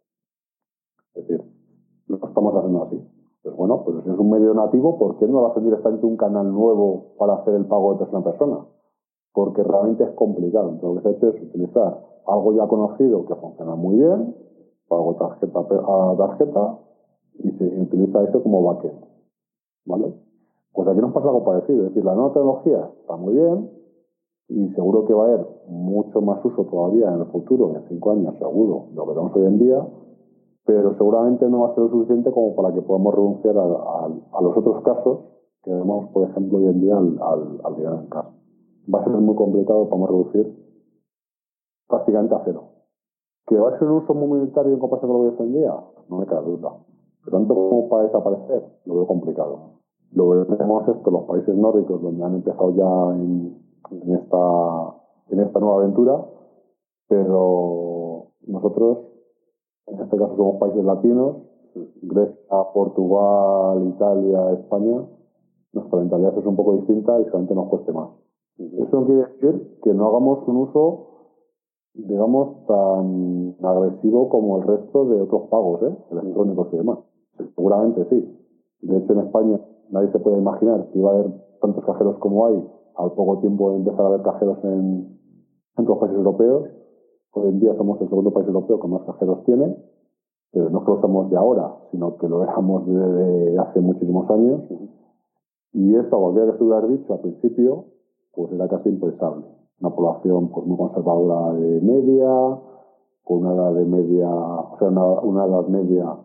Es 1.15 1.27
decir, 1.27 1.43
lo 2.07 2.15
estamos 2.17 2.55
haciendo 2.55 2.83
así. 2.83 3.01
Pues 3.41 3.55
bueno, 3.55 3.83
pues 3.83 4.03
si 4.03 4.09
es 4.09 4.19
un 4.19 4.29
medio 4.29 4.53
nativo, 4.53 4.99
¿por 4.99 5.17
qué 5.17 5.27
no 5.27 5.41
lo 5.41 5.47
hacen 5.47 5.63
directamente 5.63 6.05
un 6.05 6.17
canal 6.17 6.51
nuevo 6.51 7.15
para 7.17 7.35
hacer 7.35 7.55
el 7.55 7.65
pago 7.65 7.93
de 7.93 7.99
persona 7.99 8.19
a 8.19 8.23
persona? 8.23 8.65
Porque 9.33 9.63
realmente 9.63 10.03
es 10.03 10.11
complicado. 10.11 10.69
Entonces 10.69 10.89
lo 10.89 10.95
que 10.95 11.01
se 11.01 11.07
ha 11.07 11.17
hecho 11.17 11.37
es 11.37 11.49
utilizar 11.49 12.03
algo 12.27 12.53
ya 12.53 12.67
conocido 12.67 13.25
que 13.25 13.35
funciona 13.35 13.75
muy 13.75 13.95
bien, 13.95 14.35
pago 14.87 15.15
tarjeta 15.15 15.59
a 15.59 16.15
tarjeta, 16.17 16.79
y 17.39 17.51
se 17.51 17.63
utiliza 17.63 18.23
eso 18.23 18.41
como 18.43 18.63
backend. 18.63 19.05
¿Vale? 19.85 20.13
Pues 20.73 20.87
aquí 20.87 20.99
nos 20.99 21.13
pasa 21.13 21.27
algo 21.27 21.43
parecido. 21.43 21.83
Es 21.83 21.89
decir, 21.89 22.05
la 22.05 22.13
nueva 22.13 22.33
tecnología 22.33 22.89
está 23.01 23.15
muy 23.15 23.33
bien 23.33 23.77
y 24.49 24.69
seguro 24.69 25.05
que 25.05 25.13
va 25.13 25.25
a 25.25 25.27
haber 25.27 25.47
mucho 25.67 26.21
más 26.21 26.43
uso 26.43 26.63
todavía 26.65 27.09
en 27.13 27.19
el 27.19 27.25
futuro, 27.27 27.75
en 27.75 27.83
cinco 27.89 28.11
años 28.11 28.35
seguro, 28.37 28.87
lo 28.93 29.05
veremos 29.05 29.35
hoy 29.35 29.45
en 29.45 29.59
día, 29.59 29.85
pero 30.65 30.95
seguramente 30.97 31.49
no 31.49 31.61
va 31.61 31.69
a 31.69 31.75
ser 31.75 31.83
lo 31.83 31.89
suficiente 31.89 32.31
como 32.31 32.55
para 32.55 32.73
que 32.73 32.81
podamos 32.81 33.13
renunciar 33.13 33.57
a, 33.57 34.41
los 34.41 34.57
otros 34.57 34.83
casos 34.83 35.19
que 35.63 35.71
vemos, 35.73 36.09
por 36.11 36.29
ejemplo, 36.29 36.59
hoy 36.59 36.67
en 36.67 36.79
día 36.79 36.97
al, 36.97 37.19
al, 37.63 37.75
dinero 37.75 37.99
en 37.99 38.07
casa. 38.07 38.29
Va 38.93 39.01
a 39.01 39.03
ser 39.03 39.13
muy 39.13 39.35
complicado, 39.35 39.89
podemos 39.89 40.09
reducir 40.09 40.55
prácticamente 41.87 42.35
a 42.35 42.41
cero. 42.45 42.63
¿Que 43.47 43.57
va 43.57 43.69
a 43.69 43.79
ser 43.79 43.87
un 43.87 44.03
uso 44.03 44.13
muy 44.13 44.39
militar 44.39 44.65
en 44.67 44.79
comparación 44.79 45.11
con 45.11 45.25
lo 45.25 45.35
que 45.35 45.43
hoy 45.43 45.49
en 45.49 45.55
día? 45.55 45.73
No 46.09 46.17
me 46.19 46.25
cabe 46.25 46.51
duda. 46.51 46.71
Tanto 47.29 47.53
como 47.53 47.89
para 47.89 48.03
desaparecer, 48.03 48.63
lo 48.85 48.95
veo 48.95 49.07
complicado. 49.07 49.59
Lo 50.11 50.45
tenemos 50.45 50.87
esto, 50.87 51.11
los 51.11 51.23
países 51.23 51.55
nórdicos, 51.55 52.01
donde 52.01 52.23
han 52.23 52.35
empezado 52.35 52.71
ya 52.71 53.15
en, 53.15 53.57
en, 53.91 54.15
esta, 54.15 54.95
en 55.29 55.39
esta 55.41 55.59
nueva 55.59 55.81
aventura, 55.81 56.25
pero 57.09 58.27
nosotros 58.47 58.99
en 59.87 60.01
este 60.01 60.17
caso 60.17 60.35
somos 60.35 60.57
países 60.59 60.83
latinos, 60.83 61.37
Grecia, 62.01 62.57
Portugal, 62.73 63.87
Italia, 63.87 64.51
España, 64.51 65.05
nuestra 65.73 65.99
mentalidad 65.99 66.37
es 66.37 66.45
un 66.45 66.55
poco 66.55 66.73
distinta 66.73 67.19
y 67.21 67.25
solamente 67.25 67.55
nos 67.55 67.69
cueste 67.69 67.93
más. 67.93 68.09
Eso 68.57 68.99
no 68.99 69.05
quiere 69.05 69.21
decir 69.21 69.79
que 69.83 69.93
no 69.93 70.07
hagamos 70.07 70.47
un 70.47 70.57
uso, 70.57 71.07
digamos, 71.93 72.65
tan 72.65 73.55
agresivo 73.63 74.29
como 74.29 74.57
el 74.57 74.67
resto 74.67 75.05
de 75.05 75.21
otros 75.21 75.43
pagos, 75.49 75.83
¿eh? 75.83 75.95
electrónicos 76.11 76.67
y 76.73 76.77
demás. 76.77 76.99
Seguramente 77.55 78.05
sí. 78.09 78.37
De 78.81 78.97
hecho, 78.97 79.13
en 79.13 79.19
España 79.19 79.59
nadie 79.89 80.11
se 80.11 80.19
puede 80.19 80.37
imaginar 80.37 80.87
que 80.91 80.99
iba 80.99 81.11
a 81.11 81.13
haber 81.13 81.31
tantos 81.61 81.85
cajeros 81.85 82.17
como 82.19 82.45
hay 82.47 82.63
al 82.95 83.11
poco 83.13 83.39
tiempo 83.39 83.71
de 83.71 83.77
empezar 83.77 84.01
a 84.01 84.07
haber 84.07 84.21
cajeros 84.21 84.57
en, 84.63 85.19
en 85.77 85.83
otros 85.83 85.99
países 85.99 86.17
europeos 86.17 86.67
Hoy 87.37 87.49
en 87.49 87.59
día 87.59 87.75
somos 87.75 88.01
el 88.01 88.09
segundo 88.09 88.31
país 88.31 88.47
europeo 88.47 88.79
que 88.79 88.87
más 88.87 89.03
cajeros 89.03 89.43
tiene, 89.43 89.77
pero 90.51 90.71
no 90.71 90.83
que 90.83 90.91
lo 90.91 91.01
somos 91.01 91.29
de 91.29 91.37
ahora, 91.37 91.75
sino 91.91 92.17
que 92.17 92.27
lo 92.27 92.41
éramos 92.41 92.87
desde 92.87 93.59
hace 93.59 93.79
muchísimos 93.79 94.27
años. 94.31 94.63
Y 95.73 95.95
esto, 95.95 96.19
cualquiera 96.19 96.51
que 96.51 96.57
se 96.57 96.63
hubiera 96.63 96.87
dicho 96.87 97.13
al 97.13 97.19
principio, 97.19 97.85
pues 98.33 98.51
era 98.53 98.67
casi 98.67 98.89
impensable. 98.89 99.45
Una 99.81 99.93
población 99.93 100.49
pues 100.49 100.65
muy 100.65 100.77
conservadora 100.77 101.53
de 101.53 101.81
media, 101.81 102.59
con 103.23 103.45
una 103.45 103.53
edad 103.53 103.73
de 103.75 103.85
media, 103.85 104.29
o 104.29 104.75
sea, 104.79 104.87
una, 104.87 105.45
edad 105.45 105.67
media 105.67 106.17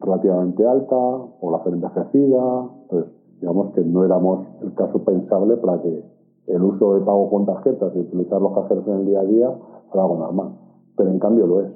relativamente 0.00 0.66
alta, 0.66 0.96
población 1.40 1.74
envejecida. 1.74 2.70
Entonces, 2.82 3.12
digamos 3.40 3.74
que 3.74 3.82
no 3.82 4.04
éramos 4.04 4.46
el 4.62 4.74
caso 4.74 5.04
pensable 5.04 5.56
para 5.56 5.80
que 5.82 6.04
el 6.46 6.62
uso 6.62 6.94
de 6.94 7.00
pago 7.00 7.30
con 7.30 7.46
tarjetas 7.46 7.94
y 7.94 8.00
utilizar 8.00 8.40
los 8.40 8.52
cajeros 8.52 8.86
en 8.88 8.94
el 8.94 9.06
día 9.06 9.20
a 9.20 9.24
día 9.24 9.58
algo 10.00 10.16
normal. 10.16 10.52
Pero 10.96 11.10
en 11.10 11.18
cambio 11.18 11.46
lo 11.46 11.60
es. 11.60 11.72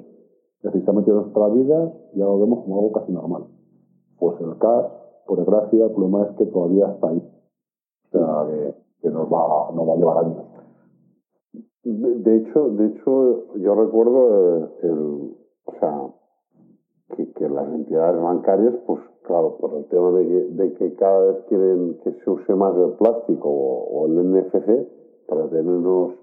Metido 0.63 0.91
en 0.91 1.21
nuestras 1.21 1.53
vidas 1.53 1.93
ya 2.13 2.25
lo 2.25 2.39
vemos 2.39 2.63
como 2.63 2.79
algo 2.79 2.91
casi 2.91 3.11
normal. 3.11 3.45
Pues 4.19 4.39
el 4.41 4.57
cash, 4.57 4.85
por 5.25 5.37
desgracia, 5.37 5.85
el 5.85 5.91
problema 5.91 6.23
es 6.23 6.35
que 6.35 6.45
todavía 6.47 6.87
está 6.87 7.09
ahí. 7.09 7.23
O 8.05 8.09
sea, 8.11 8.47
que, 9.01 9.09
nos, 9.09 9.31
va, 9.31 9.71
nos 9.73 9.87
va 9.87 9.93
a 9.93 9.97
llevar 9.97 10.25
años. 10.25 10.43
De, 11.83 12.37
hecho, 12.37 12.69
de 12.69 12.87
hecho, 12.87 13.55
yo 13.57 13.75
recuerdo 13.75 14.57
eh, 14.57 14.69
el, 14.83 15.37
o 15.65 15.71
sea, 15.79 16.13
que, 17.15 17.49
las 17.49 17.67
entidades 17.73 18.21
bancarias, 18.21 18.73
pues 18.85 19.01
claro, 19.23 19.57
por 19.57 19.73
el 19.75 19.85
tema 19.85 20.11
de 20.11 20.73
que, 20.73 20.95
cada 20.95 21.19
vez 21.19 21.37
quieren 21.47 21.99
que 22.03 22.11
se 22.11 22.29
use 22.29 22.53
más 22.55 22.75
el 22.77 22.93
plástico 22.93 23.49
o, 23.49 24.07
el 24.07 24.31
NFC 24.31 24.87
para 25.27 25.47
tenernos 25.49 26.13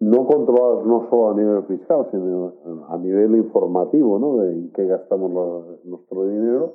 no 0.00 0.26
controlados 0.26 0.86
no 0.86 1.08
solo 1.10 1.30
a 1.30 1.34
nivel 1.34 1.62
fiscal, 1.64 2.06
sino 2.10 2.52
a 2.88 2.96
nivel 2.98 3.36
informativo, 3.36 4.18
¿no? 4.18 4.36
De 4.36 4.52
en 4.52 4.72
qué 4.72 4.86
gastamos 4.86 5.82
nuestro 5.84 6.24
dinero. 6.28 6.74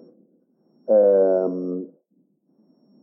Em, 0.88 1.88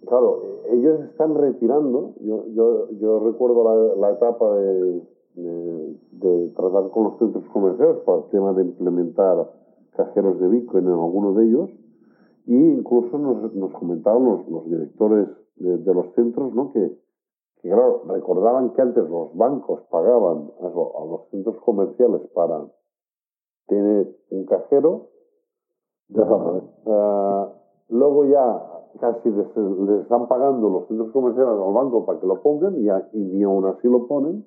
claro, 0.07 0.43
ellos 0.69 1.01
están 1.11 1.35
retirando. 1.35 2.15
Yo, 2.21 2.45
yo, 2.49 2.91
yo 3.01 3.21
recuerdo 3.21 3.65
la, 3.65 4.09
la 4.09 4.15
etapa 4.15 4.57
de, 4.57 5.03
tratar 6.55 6.91
con 6.91 7.05
los 7.05 7.19
centros 7.19 7.45
comerciales 7.53 7.97
para 8.05 8.19
el 8.19 8.25
tema 8.25 8.53
de 8.53 8.63
implementar 8.63 9.60
cajeros 9.93 10.41
de 10.41 10.49
Bitcoin 10.49 10.85
en 10.87 10.93
alguno 10.93 11.35
de 11.35 11.45
ellos. 11.47 11.71
Y 12.47 12.57
incluso 12.57 13.19
nos, 13.19 13.55
nos 13.55 13.73
comentaban 13.73 14.25
los, 14.25 14.49
los 14.49 14.65
directores 14.65 15.29
de, 15.57 15.79
de, 15.79 15.95
los 15.95 16.13
centros 16.15 16.55
¿no? 16.55 16.73
que, 16.73 16.99
que, 17.61 17.69
claro, 17.69 18.03
recordaban 18.07 18.73
que 18.73 18.83
antes 18.83 19.09
los 19.09 19.37
bancos 19.37 19.83
pagaban 19.91 20.51
a, 20.61 20.69
los 20.69 21.29
centros 21.31 21.57
comerciales 21.61 22.23
para 22.35 22.67
tener 23.67 24.17
un 24.31 24.45
cajero. 24.47 25.09
Uh, 26.13 27.47
luego 27.89 28.25
ya 28.25 28.67
casi 28.99 29.31
les, 29.31 29.47
están 30.03 30.27
pagando 30.27 30.69
los 30.69 30.89
centros 30.89 31.13
comerciales 31.13 31.53
al 31.53 31.73
banco 31.73 32.05
para 32.05 32.19
que 32.19 32.27
lo 32.27 32.43
pongan 32.43 32.75
y, 32.77 32.89
y 32.89 33.25
ni 33.25 33.45
aún 33.45 33.65
así 33.67 33.87
lo 33.87 34.09
ponen 34.09 34.45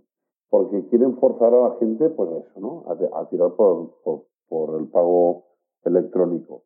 porque 0.54 0.86
quieren 0.90 1.18
forzar 1.18 1.52
a 1.52 1.70
la 1.70 1.76
gente, 1.78 2.12
pues 2.12 2.30
eso, 2.30 2.60
¿no? 2.60 2.84
A, 2.86 3.26
tirar 3.28 3.54
por, 3.54 3.90
por, 4.04 4.26
el 4.80 4.88
pago 4.88 5.46
electrónico. 5.84 6.64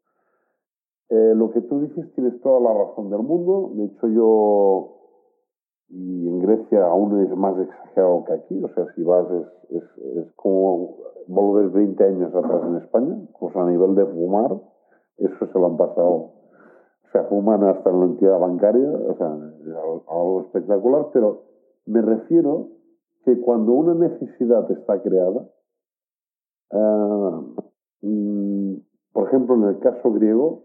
Eh, 1.09 1.33
lo 1.35 1.51
que 1.51 1.61
tú 1.61 1.79
dices 1.81 2.13
tienes 2.15 2.39
toda 2.41 2.59
la 2.59 2.73
razón 2.73 3.09
del 3.09 3.21
mundo. 3.21 3.71
De 3.75 3.85
hecho, 3.85 4.07
yo, 4.07 4.97
y 5.89 6.27
en 6.27 6.39
Grecia 6.39 6.85
aún 6.85 7.21
es 7.21 7.35
más 7.37 7.57
exagerado 7.59 8.25
que 8.25 8.33
aquí, 8.33 8.63
o 8.63 8.67
sea, 8.73 8.85
si 8.93 9.03
vas 9.03 9.25
es, 9.69 9.83
es, 10.15 10.31
como 10.35 10.97
volver 11.27 11.69
20 11.69 12.03
años 12.03 12.35
atrás 12.35 12.61
en 12.65 12.75
España, 12.77 13.17
pues 13.39 13.55
a 13.55 13.65
nivel 13.65 13.95
de 13.95 14.05
fumar, 14.05 14.59
eso 15.17 15.47
se 15.47 15.59
lo 15.59 15.65
han 15.65 15.77
pasado. 15.77 16.31
O 17.07 17.11
sea, 17.11 17.23
fuman 17.25 17.63
hasta 17.63 17.89
en 17.89 17.99
la 17.99 18.05
entidad 18.05 18.39
bancaria, 18.39 18.89
o 18.89 19.15
sea, 19.17 19.33
es 19.61 19.75
algo 20.07 20.41
espectacular, 20.41 21.07
pero 21.13 21.43
me 21.85 22.01
refiero 22.01 22.67
que 23.23 23.39
cuando 23.39 23.71
una 23.71 23.93
necesidad 23.93 24.69
está 24.71 25.01
creada, 25.01 25.49
mm, 26.71 27.66
por 28.01 29.27
ejemplo, 29.27 29.55
en 29.55 29.63
el 29.63 29.79
caso 29.79 30.11
griego, 30.11 30.63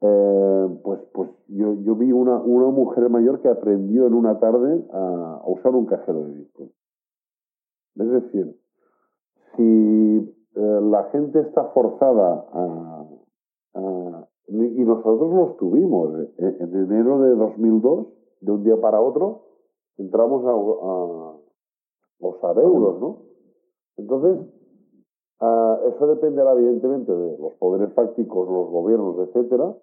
eh, 0.00 0.80
pues, 0.84 1.00
pues 1.12 1.30
yo, 1.48 1.74
yo 1.82 1.96
vi 1.96 2.12
una, 2.12 2.36
una 2.38 2.68
mujer 2.68 3.08
mayor 3.08 3.40
que 3.40 3.48
aprendió 3.48 4.06
en 4.06 4.14
una 4.14 4.38
tarde 4.38 4.86
a, 4.92 5.42
usar 5.46 5.74
un 5.74 5.86
cajero 5.86 6.24
de 6.24 6.32
Bitcoin. 6.34 6.72
Es 7.96 8.10
decir, 8.10 8.60
si 9.56 10.36
eh, 10.54 10.80
la 10.82 11.04
gente 11.10 11.40
está 11.40 11.64
forzada 11.70 12.46
a, 12.52 13.04
y 14.50 14.84
nosotros 14.84 15.34
los 15.34 15.56
tuvimos 15.58 16.14
eh, 16.38 16.56
en 16.60 16.74
enero 16.74 17.20
de 17.20 17.34
2002, 17.34 18.06
de 18.40 18.52
un 18.52 18.64
día 18.64 18.80
para 18.80 19.00
otro, 19.00 19.42
entramos 19.98 20.44
a, 20.46 20.54
usar 22.20 22.58
euros, 22.58 23.00
¿no? 23.00 23.22
Entonces, 23.96 24.46
ah, 25.40 25.78
eso 25.86 26.06
dependerá 26.06 26.52
evidentemente 26.52 27.12
de 27.12 27.38
los 27.38 27.54
poderes 27.54 27.92
fácticos, 27.94 28.48
los 28.48 28.70
gobiernos, 28.70 29.18
etcétera, 29.28 29.74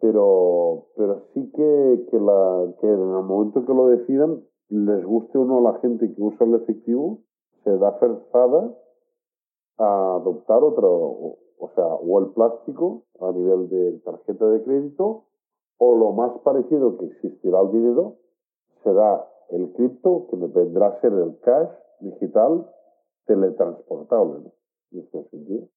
pero, 0.00 0.86
pero 0.96 1.22
sí 1.32 1.50
que, 1.52 2.06
que, 2.10 2.16
en 2.16 2.90
el 2.90 3.22
momento 3.22 3.64
que 3.64 3.74
lo 3.74 3.88
decidan, 3.88 4.42
les 4.68 5.04
guste 5.04 5.38
o 5.38 5.44
no 5.44 5.58
a 5.58 5.72
la 5.72 5.78
gente 5.80 6.12
que 6.12 6.22
usa 6.22 6.46
el 6.46 6.54
efectivo, 6.56 7.20
se 7.62 7.76
da 7.78 7.92
forzada 7.92 8.74
a 9.78 10.16
adoptar 10.16 10.62
otro, 10.62 10.90
o, 11.58 11.70
sea, 11.74 11.86
o 11.86 12.18
el 12.18 12.32
plástico 12.32 13.04
a 13.20 13.32
nivel 13.32 13.68
de 13.68 13.98
tarjeta 14.04 14.46
de 14.46 14.62
crédito, 14.62 15.24
o 15.78 15.96
lo 15.96 16.12
más 16.12 16.38
parecido 16.40 16.98
que 16.98 17.06
existirá 17.06 17.60
al 17.60 17.72
dinero 17.72 18.16
será 18.82 19.26
el 19.50 19.72
cripto, 19.72 20.26
que 20.30 20.36
vendrá 20.36 20.88
a 20.88 21.00
ser 21.00 21.12
el 21.12 21.38
cash 21.40 21.70
digital 22.00 22.70
teletransportable, 23.26 24.40
¿no? 24.40 24.63
Este. 24.94 25.68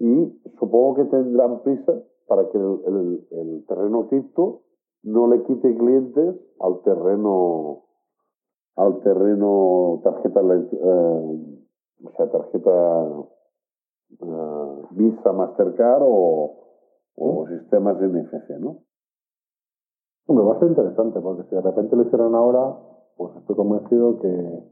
Y 0.00 0.40
supongo 0.58 0.94
que 0.94 1.04
tendrán 1.06 1.62
prisa 1.62 2.02
para 2.26 2.48
que 2.50 2.58
el, 2.58 3.26
el, 3.30 3.64
terreno 3.66 4.08
cripto 4.08 4.62
no 5.02 5.26
le 5.26 5.42
quite 5.44 5.76
clientes 5.76 6.36
al 6.60 6.82
terreno 6.82 7.84
al 8.76 9.00
terreno 9.00 10.00
tarjeta 10.04 10.40
eh, 10.40 11.56
o 12.04 12.10
sea 12.16 12.30
tarjeta 12.30 13.08
eh, 14.20 14.82
Visa 14.90 15.32
Mastercard 15.32 16.02
o, 16.04 16.58
o 17.16 17.46
sistemas 17.48 18.00
NFC, 18.00 18.50
¿no? 18.60 18.82
Hombre, 20.26 20.44
va 20.44 20.56
a 20.56 20.58
ser 20.60 20.68
interesante 20.68 21.20
porque 21.20 21.44
si 21.44 21.54
de 21.56 21.62
repente 21.62 21.96
lo 21.96 22.02
hicieran 22.02 22.34
ahora, 22.34 22.76
pues 23.16 23.34
estoy 23.36 23.56
convencido 23.56 24.18
que 24.20 24.62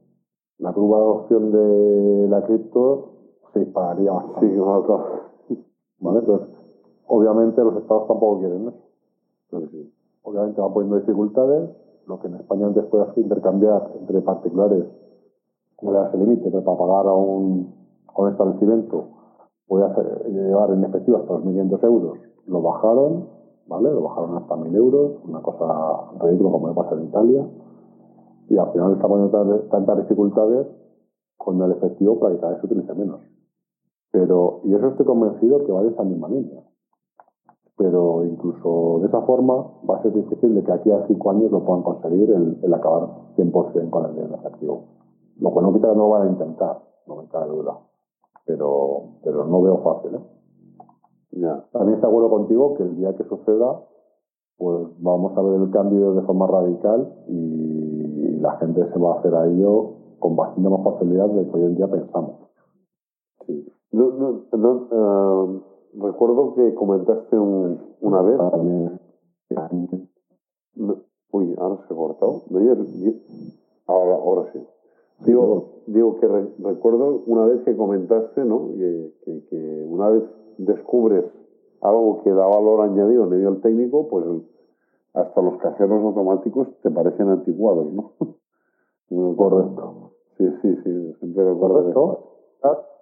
la 0.58 0.72
curva 0.72 0.98
de 0.98 1.04
adopción 1.04 1.50
de 1.50 2.28
la 2.28 2.44
cripto 2.44 3.15
se 3.56 3.64
dispararía 3.64 4.12
bastante. 4.12 4.54
Sí, 5.48 5.64
¿Vale? 6.00 6.18
Entonces, 6.18 6.48
obviamente 7.06 7.62
los 7.64 7.76
estados 7.76 8.06
tampoco 8.06 8.40
quieren 8.40 8.68
eso. 8.68 8.86
Obviamente 10.22 10.60
va 10.60 10.72
poniendo 10.72 10.98
dificultades, 10.98 11.70
lo 12.06 12.20
que 12.20 12.26
en 12.26 12.34
España 12.34 12.66
antes 12.66 12.84
puedas 12.86 13.16
intercambiar 13.16 13.92
entre 13.98 14.20
particulares, 14.20 14.84
no 15.82 15.92
le 15.92 15.98
das 15.98 16.14
el 16.14 16.20
límite, 16.20 16.50
para 16.50 16.78
pagar 16.78 17.06
a 17.06 17.14
un, 17.14 17.74
a 18.08 18.20
un 18.20 18.28
establecimiento 18.30 19.04
podías 19.66 19.96
llevar 20.28 20.70
en 20.70 20.84
efectivo 20.84 21.18
hasta 21.18 21.34
2.500 21.34 21.84
euros, 21.84 22.18
lo 22.46 22.62
bajaron, 22.62 23.28
¿vale? 23.66 23.90
Lo 23.90 24.02
bajaron 24.02 24.36
hasta 24.36 24.54
1.000 24.54 24.76
euros, 24.76 25.12
una 25.24 25.42
cosa 25.42 25.66
ridícula 26.20 26.50
como 26.50 26.68
me 26.68 26.74
pasa 26.74 26.94
en 26.94 27.04
Italia 27.04 27.46
y 28.48 28.56
al 28.56 28.70
final 28.72 28.92
está 28.92 29.08
poniendo 29.08 29.60
tantas 29.70 29.96
dificultades 29.98 30.68
con 31.36 31.60
el 31.62 31.72
efectivo 31.72 32.18
para 32.18 32.34
que 32.34 32.40
cada 32.40 32.52
vez 32.52 32.60
se 32.60 32.66
utilice 32.66 32.94
menos. 32.94 33.20
Pero, 34.16 34.60
y 34.64 34.74
eso 34.74 34.88
estoy 34.88 35.04
convencido 35.04 35.62
que 35.66 35.72
va 35.72 35.82
de 35.82 35.90
esa 35.90 36.02
misma 36.02 36.30
línea. 36.30 36.62
Pero 37.76 38.24
incluso 38.24 39.00
de 39.02 39.08
esa 39.08 39.20
forma 39.20 39.56
va 39.88 39.98
a 39.98 40.02
ser 40.02 40.14
difícil 40.14 40.54
de 40.54 40.64
que 40.64 40.72
aquí 40.72 40.90
a 40.90 41.06
cinco 41.06 41.32
años 41.32 41.52
lo 41.52 41.62
puedan 41.66 41.82
conseguir 41.82 42.30
el, 42.30 42.72
acabar 42.72 43.10
100% 43.36 43.90
con 43.90 44.06
el 44.06 44.14
dinero 44.14 44.36
efectivo. 44.36 44.84
Lo 45.38 45.50
cual 45.50 45.66
no 45.66 45.74
quita 45.74 45.92
no 45.92 46.08
van 46.08 46.28
a 46.28 46.30
intentar, 46.30 46.78
no 47.06 47.16
me 47.16 47.28
cabe 47.28 47.48
duda. 47.48 47.78
Pero, 48.46 49.18
pero 49.22 49.44
no 49.44 49.60
veo 49.60 49.82
fácil. 49.82 50.14
¿eh? 50.14 50.20
También 51.70 51.96
estoy 51.96 52.00
de 52.00 52.16
acuerdo 52.16 52.30
contigo 52.30 52.72
que 52.72 52.84
el 52.84 52.96
día 52.96 53.14
que 53.16 53.24
suceda, 53.24 53.82
pues 54.56 54.88
vamos 55.00 55.36
a 55.36 55.42
ver 55.42 55.60
el 55.60 55.70
cambio 55.70 56.14
de 56.14 56.22
forma 56.22 56.46
radical 56.46 57.12
y 57.28 58.38
la 58.40 58.56
gente 58.60 58.90
se 58.90 58.98
va 58.98 59.12
a 59.12 59.18
hacer 59.18 59.34
a 59.34 59.46
ello 59.46 59.90
con 60.20 60.36
bastante 60.36 60.70
más 60.70 60.82
facilidad 60.82 61.28
de 61.28 61.50
que 61.50 61.54
hoy 61.54 61.64
en 61.64 61.76
día 61.76 61.86
pensamos. 61.86 62.36
Sí. 63.46 63.75
Eh, 63.92 65.60
recuerdo 65.98 66.54
que 66.54 66.74
comentaste 66.74 67.38
una 67.38 68.22
vez. 68.22 68.40
uy, 71.30 71.54
ahora 71.58 71.76
se 71.86 71.94
ha 71.94 71.96
cortado. 71.96 72.42
Ahora, 73.86 74.14
ahora 74.14 74.52
sí. 74.52 74.66
Digo, 75.24 75.82
digo 75.86 76.20
que 76.20 76.28
recuerdo 76.58 77.22
una 77.26 77.46
vez 77.46 77.62
que 77.62 77.76
comentaste, 77.76 78.44
¿no? 78.44 78.68
Que, 78.76 79.12
que, 79.48 79.86
una 79.88 80.10
vez 80.10 80.24
descubres 80.58 81.24
algo 81.80 82.22
que 82.22 82.30
da 82.30 82.46
valor 82.46 82.82
añadido 82.82 83.24
a 83.24 83.26
nivel 83.26 83.60
técnico, 83.60 84.08
pues 84.08 84.24
hasta 85.14 85.40
los 85.40 85.56
cajeros 85.58 86.02
automáticos 86.04 86.68
te 86.82 86.90
parecen 86.90 87.28
anticuados, 87.28 87.92
¿no? 87.92 88.12
Correcto. 89.36 90.12
Sí, 90.36 90.44
sí, 90.60 90.76
sí, 90.84 91.14
siempre 91.20 91.44
Correcto. 91.58 92.18
Es 92.62 92.95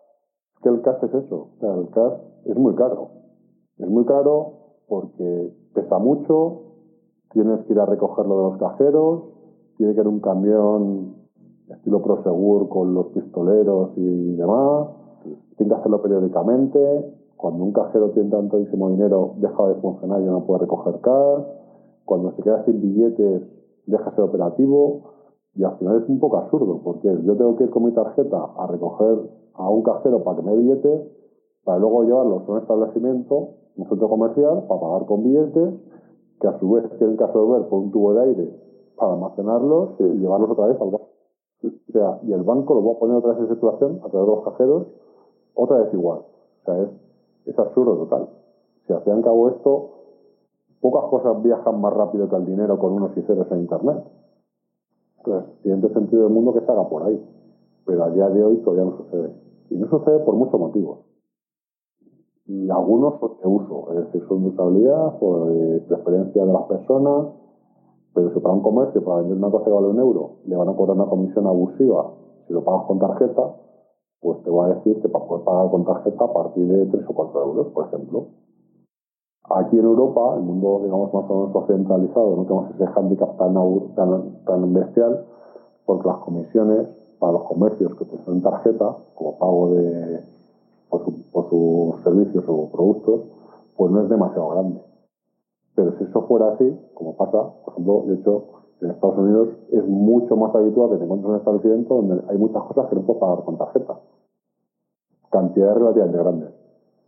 el 0.68 0.82
CAS 0.82 1.02
es 1.02 1.14
eso. 1.14 1.48
El 1.60 1.88
CAS 1.90 2.14
es 2.44 2.56
muy 2.56 2.74
caro. 2.74 3.08
Es 3.78 3.88
muy 3.88 4.04
caro 4.04 4.52
porque 4.88 5.52
pesa 5.74 5.98
mucho, 5.98 6.62
tienes 7.32 7.64
que 7.66 7.72
ir 7.72 7.80
a 7.80 7.86
recogerlo 7.86 8.36
de 8.36 8.42
los 8.50 8.58
cajeros, 8.58 9.22
tiene 9.76 9.94
que 9.94 10.00
ir 10.00 10.08
un 10.08 10.20
camión 10.20 11.14
estilo 11.68 12.02
Prosegur 12.02 12.68
con 12.68 12.94
los 12.94 13.06
pistoleros 13.08 13.92
y 13.96 14.36
demás, 14.36 14.88
tiene 15.56 15.72
que 15.72 15.78
hacerlo 15.80 16.02
periódicamente. 16.02 17.14
Cuando 17.36 17.64
un 17.64 17.72
cajero 17.72 18.10
tiene 18.10 18.30
tantísimo 18.30 18.90
dinero, 18.90 19.34
deja 19.38 19.68
de 19.68 19.74
funcionar 19.76 20.20
y 20.22 20.24
no 20.24 20.44
puede 20.46 20.60
recoger 20.60 21.00
cash. 21.00 21.44
Cuando 22.04 22.32
se 22.32 22.42
queda 22.42 22.64
sin 22.64 22.80
billetes, 22.80 23.42
deja 23.86 24.10
de 24.10 24.16
ser 24.16 24.24
operativo. 24.24 25.13
Y 25.56 25.64
al 25.64 25.76
final 25.78 26.02
es 26.02 26.08
un 26.08 26.18
poco 26.18 26.38
absurdo, 26.38 26.80
porque 26.82 27.08
yo 27.22 27.36
tengo 27.36 27.56
que 27.56 27.64
ir 27.64 27.70
con 27.70 27.84
mi 27.84 27.92
tarjeta 27.92 28.44
a 28.56 28.66
recoger 28.66 29.30
a 29.54 29.68
un 29.70 29.82
cajero 29.82 30.24
para 30.24 30.36
que 30.36 30.42
me 30.42 30.56
billetes 30.56 31.02
para 31.64 31.78
luego 31.78 32.04
llevarlos 32.04 32.46
a 32.46 32.52
un 32.52 32.58
establecimiento, 32.58 33.48
un 33.76 33.88
centro 33.88 34.08
comercial, 34.08 34.64
para 34.68 34.80
pagar 34.80 35.06
con 35.06 35.24
billetes, 35.24 35.74
que 36.40 36.46
a 36.46 36.58
su 36.58 36.70
vez 36.70 36.84
tienen 36.98 37.16
que 37.16 37.24
absorber 37.24 37.68
por 37.68 37.80
un 37.80 37.90
tubo 37.90 38.12
de 38.12 38.22
aire 38.22 38.60
para 38.96 39.14
almacenarlos 39.14 39.94
y 39.98 40.04
llevarlos 40.18 40.50
otra 40.50 40.66
vez 40.66 40.80
al 40.80 40.90
banco. 40.90 41.08
O 41.62 41.92
sea, 41.92 42.18
y 42.22 42.32
el 42.32 42.42
banco 42.42 42.74
lo 42.74 42.84
va 42.84 42.92
a 42.92 42.98
poner 42.98 43.16
otra 43.16 43.32
vez 43.32 43.40
en 43.40 43.54
situación 43.54 44.00
a 44.04 44.08
través 44.10 44.28
de 44.28 44.34
los 44.34 44.44
cajeros, 44.44 44.86
otra 45.54 45.78
vez 45.78 45.94
igual. 45.94 46.18
O 46.18 46.64
sea, 46.64 46.82
es, 46.82 46.88
es 47.46 47.58
absurdo 47.58 47.96
total. 47.96 48.28
Si 48.86 48.92
al 48.92 49.00
fin 49.02 49.18
y 49.18 49.22
cabo 49.22 49.48
esto, 49.48 49.90
pocas 50.80 51.04
cosas 51.08 51.42
viajan 51.42 51.80
más 51.80 51.94
rápido 51.94 52.28
que 52.28 52.36
el 52.36 52.44
dinero 52.44 52.78
con 52.78 52.92
unos 52.92 53.16
y 53.16 53.22
ceros 53.22 53.50
en 53.50 53.60
Internet. 53.60 54.04
Entonces, 55.24 55.62
tiene 55.62 55.88
sentido 55.88 56.24
del 56.24 56.32
mundo 56.32 56.52
que 56.52 56.60
se 56.60 56.70
haga 56.70 56.88
por 56.88 57.04
ahí. 57.04 57.20
Pero 57.86 58.04
a 58.04 58.10
día 58.10 58.28
de 58.28 58.44
hoy 58.44 58.56
todavía 58.58 58.84
no 58.84 58.96
sucede. 58.98 59.34
Y 59.70 59.76
no 59.76 59.88
sucede 59.88 60.20
por 60.20 60.34
muchos 60.34 60.60
motivos. 60.60 60.98
Y 62.46 62.68
algunos 62.68 63.18
son 63.20 63.38
de 63.42 63.48
uso, 63.48 63.88
es 63.92 64.06
decir, 64.06 64.22
son 64.28 64.42
de 64.42 64.48
usabilidad 64.50 65.16
o 65.20 65.46
de 65.46 65.80
preferencia 65.88 66.44
de 66.44 66.52
las 66.52 66.62
personas. 66.64 67.26
Pero 68.14 68.34
si 68.34 68.40
para 68.40 68.54
un 68.54 68.62
comercio, 68.62 69.02
para 69.02 69.20
vender 69.20 69.38
una 69.38 69.50
cosa 69.50 69.64
que 69.64 69.70
vale 69.70 69.88
un 69.88 69.98
euro, 69.98 70.36
le 70.44 70.56
van 70.56 70.68
a 70.68 70.76
cobrar 70.76 70.96
una 70.96 71.06
comisión 71.06 71.46
abusiva 71.46 72.12
si 72.46 72.52
lo 72.52 72.62
pagas 72.62 72.86
con 72.86 72.98
tarjeta, 72.98 73.56
pues 74.20 74.42
te 74.42 74.50
voy 74.50 74.70
a 74.70 74.74
decir 74.74 75.00
que 75.00 75.08
para 75.08 75.24
poder 75.26 75.44
pagar 75.44 75.70
con 75.70 75.84
tarjeta 75.84 76.24
a 76.24 76.32
partir 76.32 76.66
de 76.66 76.86
3 76.86 77.04
o 77.08 77.14
4 77.14 77.42
euros, 77.42 77.66
por 77.72 77.86
ejemplo. 77.86 78.26
Aquí 79.50 79.78
en 79.78 79.84
Europa, 79.84 80.36
el 80.36 80.42
mundo, 80.42 80.80
digamos, 80.82 81.12
más 81.12 81.24
o 81.28 81.34
menos 81.34 81.56
occidentalizado, 81.56 82.36
no 82.36 82.44
tenemos 82.44 82.70
ese 82.70 82.86
hándicap 82.86 83.36
tan, 83.36 83.54
tan, 83.94 84.44
tan 84.44 84.72
bestial, 84.72 85.26
porque 85.84 86.08
las 86.08 86.18
comisiones 86.18 86.88
para 87.18 87.32
los 87.32 87.44
comercios 87.44 87.94
que 87.94 88.04
utilizan 88.04 88.40
tarjeta, 88.40 88.96
como 89.14 89.38
pago 89.38 89.70
de, 89.74 90.22
por, 90.88 91.04
sus 91.50 92.02
servicios 92.02 92.44
o 92.48 92.70
productos, 92.70 93.20
pues 93.76 93.92
no 93.92 94.02
es 94.02 94.08
demasiado 94.08 94.48
grande. 94.50 94.80
Pero 95.74 95.92
si 95.98 96.04
eso 96.04 96.22
fuera 96.22 96.52
así, 96.52 96.78
como 96.94 97.16
pasa, 97.16 97.52
por 97.64 97.74
ejemplo, 97.74 98.04
de 98.06 98.14
hecho, 98.14 98.44
en 98.80 98.90
Estados 98.90 99.18
Unidos 99.18 99.48
es 99.72 99.86
mucho 99.86 100.36
más 100.36 100.54
habitual 100.54 100.90
que 100.90 100.96
te 100.96 101.04
encuentres 101.04 101.26
en 101.26 101.30
un 101.32 101.38
establecimiento 101.38 101.94
donde 101.94 102.22
hay 102.28 102.38
muchas 102.38 102.62
cosas 102.64 102.88
que 102.88 102.96
no 102.96 103.02
puedes 103.02 103.20
pagar 103.20 103.44
con 103.44 103.58
tarjeta. 103.58 103.98
Cantidades 105.30 105.76
relativamente 105.76 106.18
grandes. 106.18 106.63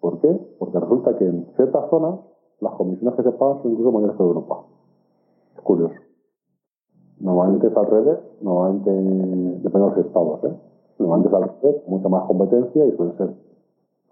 ¿Por 0.06 0.20
qué? 0.20 0.40
Porque 0.60 0.78
resulta 0.78 1.18
que 1.18 1.26
en 1.26 1.48
ciertas 1.56 1.90
zonas 1.90 2.20
las 2.60 2.72
comisiones 2.74 3.16
que 3.16 3.24
se 3.24 3.32
pagan 3.32 3.60
son 3.60 3.72
incluso 3.72 3.90
mayores 3.90 4.16
que 4.16 4.22
en 4.22 4.28
Europa. 4.28 4.62
Es 5.56 5.62
curioso. 5.62 5.94
Normalmente 7.18 7.66
es 7.66 7.76
al 7.76 7.86
revés, 7.86 8.18
normalmente 8.40 8.92
depende 8.92 9.80
de 9.80 9.96
los 9.96 10.06
estados, 10.06 10.44
¿eh? 10.44 10.56
Normalmente 11.00 11.28
es 11.28 11.34
al 11.34 11.60
revés, 11.60 11.82
mucha 11.88 12.08
más 12.08 12.22
competencia 12.28 12.86
y 12.86 12.92
suelen 12.92 13.16
ser 13.16 13.34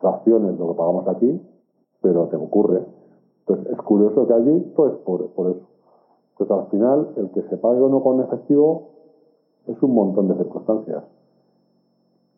fracciones 0.01 0.55
de 0.55 0.59
lo 0.59 0.73
que 0.73 0.79
pagamos 0.79 1.07
aquí, 1.07 1.41
pero 2.03 2.27
te 2.27 2.39
ocurre. 2.39 2.85
Entonces 3.47 3.73
es 3.73 3.83
curioso 3.83 4.27
que 4.27 4.33
allí, 4.33 4.73
pues 4.75 4.95
por, 5.05 5.29
por 5.29 5.51
eso. 5.53 5.65
Pues 6.37 6.51
al 6.51 6.67
final, 6.71 7.13
el 7.19 7.31
que 7.31 7.43
se 7.43 7.57
pague 7.57 7.81
o 7.81 7.89
no 7.89 8.03
con 8.03 8.21
efectivo 8.21 8.89
es 9.69 9.81
un 9.81 9.95
montón 9.95 10.27
de 10.27 10.35
circunstancias. 10.39 11.05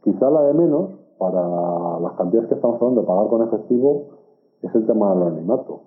Quizá 0.04 0.28
la 0.28 0.42
de 0.42 0.52
menos 0.52 1.05
para 1.18 2.00
las 2.00 2.12
cantidades 2.12 2.48
que 2.48 2.54
estamos 2.54 2.80
hablando 2.80 3.02
de 3.02 3.06
pagar 3.06 3.28
con 3.28 3.42
efectivo 3.42 4.02
es 4.62 4.74
el 4.74 4.86
tema 4.86 5.14
del 5.14 5.22
anonimato. 5.22 5.80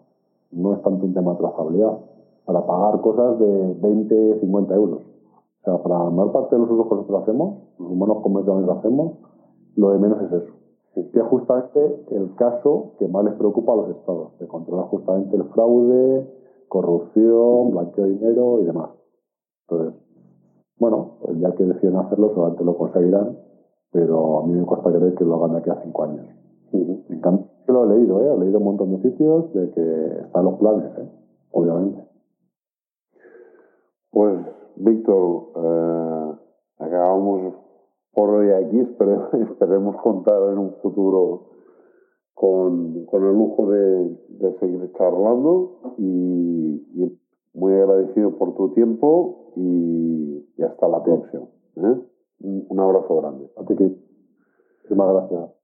No 0.51 0.73
es 0.73 0.81
tanto 0.81 1.05
un 1.05 1.13
tema 1.13 1.31
de 1.31 1.37
trazabilidad. 1.37 1.99
Para 2.45 2.65
pagar 2.65 3.01
cosas 3.01 3.39
de 3.39 3.73
20, 3.79 4.39
50 4.39 4.75
euros. 4.75 5.01
O 5.61 5.63
sea, 5.63 5.83
para 5.83 6.03
la 6.05 6.09
mayor 6.09 6.31
parte 6.31 6.55
de 6.55 6.61
los 6.61 6.71
usos 6.71 6.87
que 6.87 6.95
nosotros 6.95 7.21
hacemos, 7.23 7.57
los 7.77 7.91
humanos 7.91 8.17
comerciales 8.23 8.65
lo 8.65 8.71
hacemos, 8.73 9.13
lo 9.75 9.91
de 9.91 9.99
menos 9.99 10.21
es 10.23 10.31
eso. 10.31 10.53
Que 10.93 11.19
es 11.19 11.25
justamente 11.27 12.05
el 12.11 12.33
caso 12.35 12.93
que 12.97 13.07
más 13.07 13.23
les 13.23 13.35
preocupa 13.35 13.73
a 13.73 13.75
los 13.75 13.89
estados, 13.89 14.37
de 14.39 14.47
controlar 14.47 14.87
justamente 14.87 15.35
el 15.35 15.43
fraude, 15.45 16.27
corrupción, 16.67 17.71
blanqueo 17.71 18.05
de 18.05 18.11
dinero 18.11 18.61
y 18.61 18.65
demás. 18.65 18.89
Entonces, 19.67 20.01
bueno, 20.79 21.11
día 21.33 21.53
que 21.55 21.65
deciden 21.65 21.97
hacerlo, 21.97 22.29
seguramente 22.29 22.63
lo 22.63 22.77
conseguirán, 22.77 23.37
pero 23.91 24.39
a 24.39 24.47
mí 24.47 24.53
me 24.53 24.65
cuesta 24.65 24.91
creer 24.91 25.15
que 25.15 25.25
lo 25.25 25.35
hagan 25.35 25.53
de 25.53 25.57
aquí 25.59 25.69
a 25.69 25.81
cinco 25.83 26.03
años. 26.03 26.25
En 26.71 27.21
cambio, 27.21 27.47
lo 27.67 27.83
he 27.83 27.97
leído, 27.97 28.21
¿eh? 28.21 28.33
he 28.33 28.39
leído 28.39 28.59
un 28.59 28.65
montón 28.65 28.91
de 28.91 29.09
sitios 29.09 29.51
de 29.53 29.71
que 29.71 30.19
están 30.25 30.45
los 30.45 30.59
planes, 30.59 30.91
¿eh? 30.97 31.09
obviamente. 31.51 32.03
Pues, 34.11 34.39
Víctor, 34.75 35.51
eh, 35.55 36.33
acabamos 36.77 37.55
por 38.13 38.29
hoy 38.29 38.51
aquí, 38.51 38.79
esperemos 39.49 39.95
contar 40.01 40.51
en 40.51 40.57
un 40.57 40.71
futuro 40.81 41.49
con, 42.33 43.05
con 43.05 43.23
el 43.23 43.33
lujo 43.33 43.67
de, 43.67 44.17
de 44.29 44.59
seguir 44.59 44.91
charlando 44.97 45.79
y, 45.97 46.85
y, 46.95 47.19
muy 47.53 47.73
agradecido 47.73 48.37
por 48.37 48.55
tu 48.55 48.73
tiempo 48.73 49.51
y, 49.55 50.45
y 50.55 50.63
hasta 50.63 50.87
la 50.87 51.03
próxima. 51.03 51.45
¿eh? 51.77 52.08
Un, 52.41 52.79
abrazo 52.79 53.15
grande. 53.17 53.49
A 53.57 53.65
ti, 53.65 53.73
Muchísimas 53.73 55.13
gracias. 55.13 55.58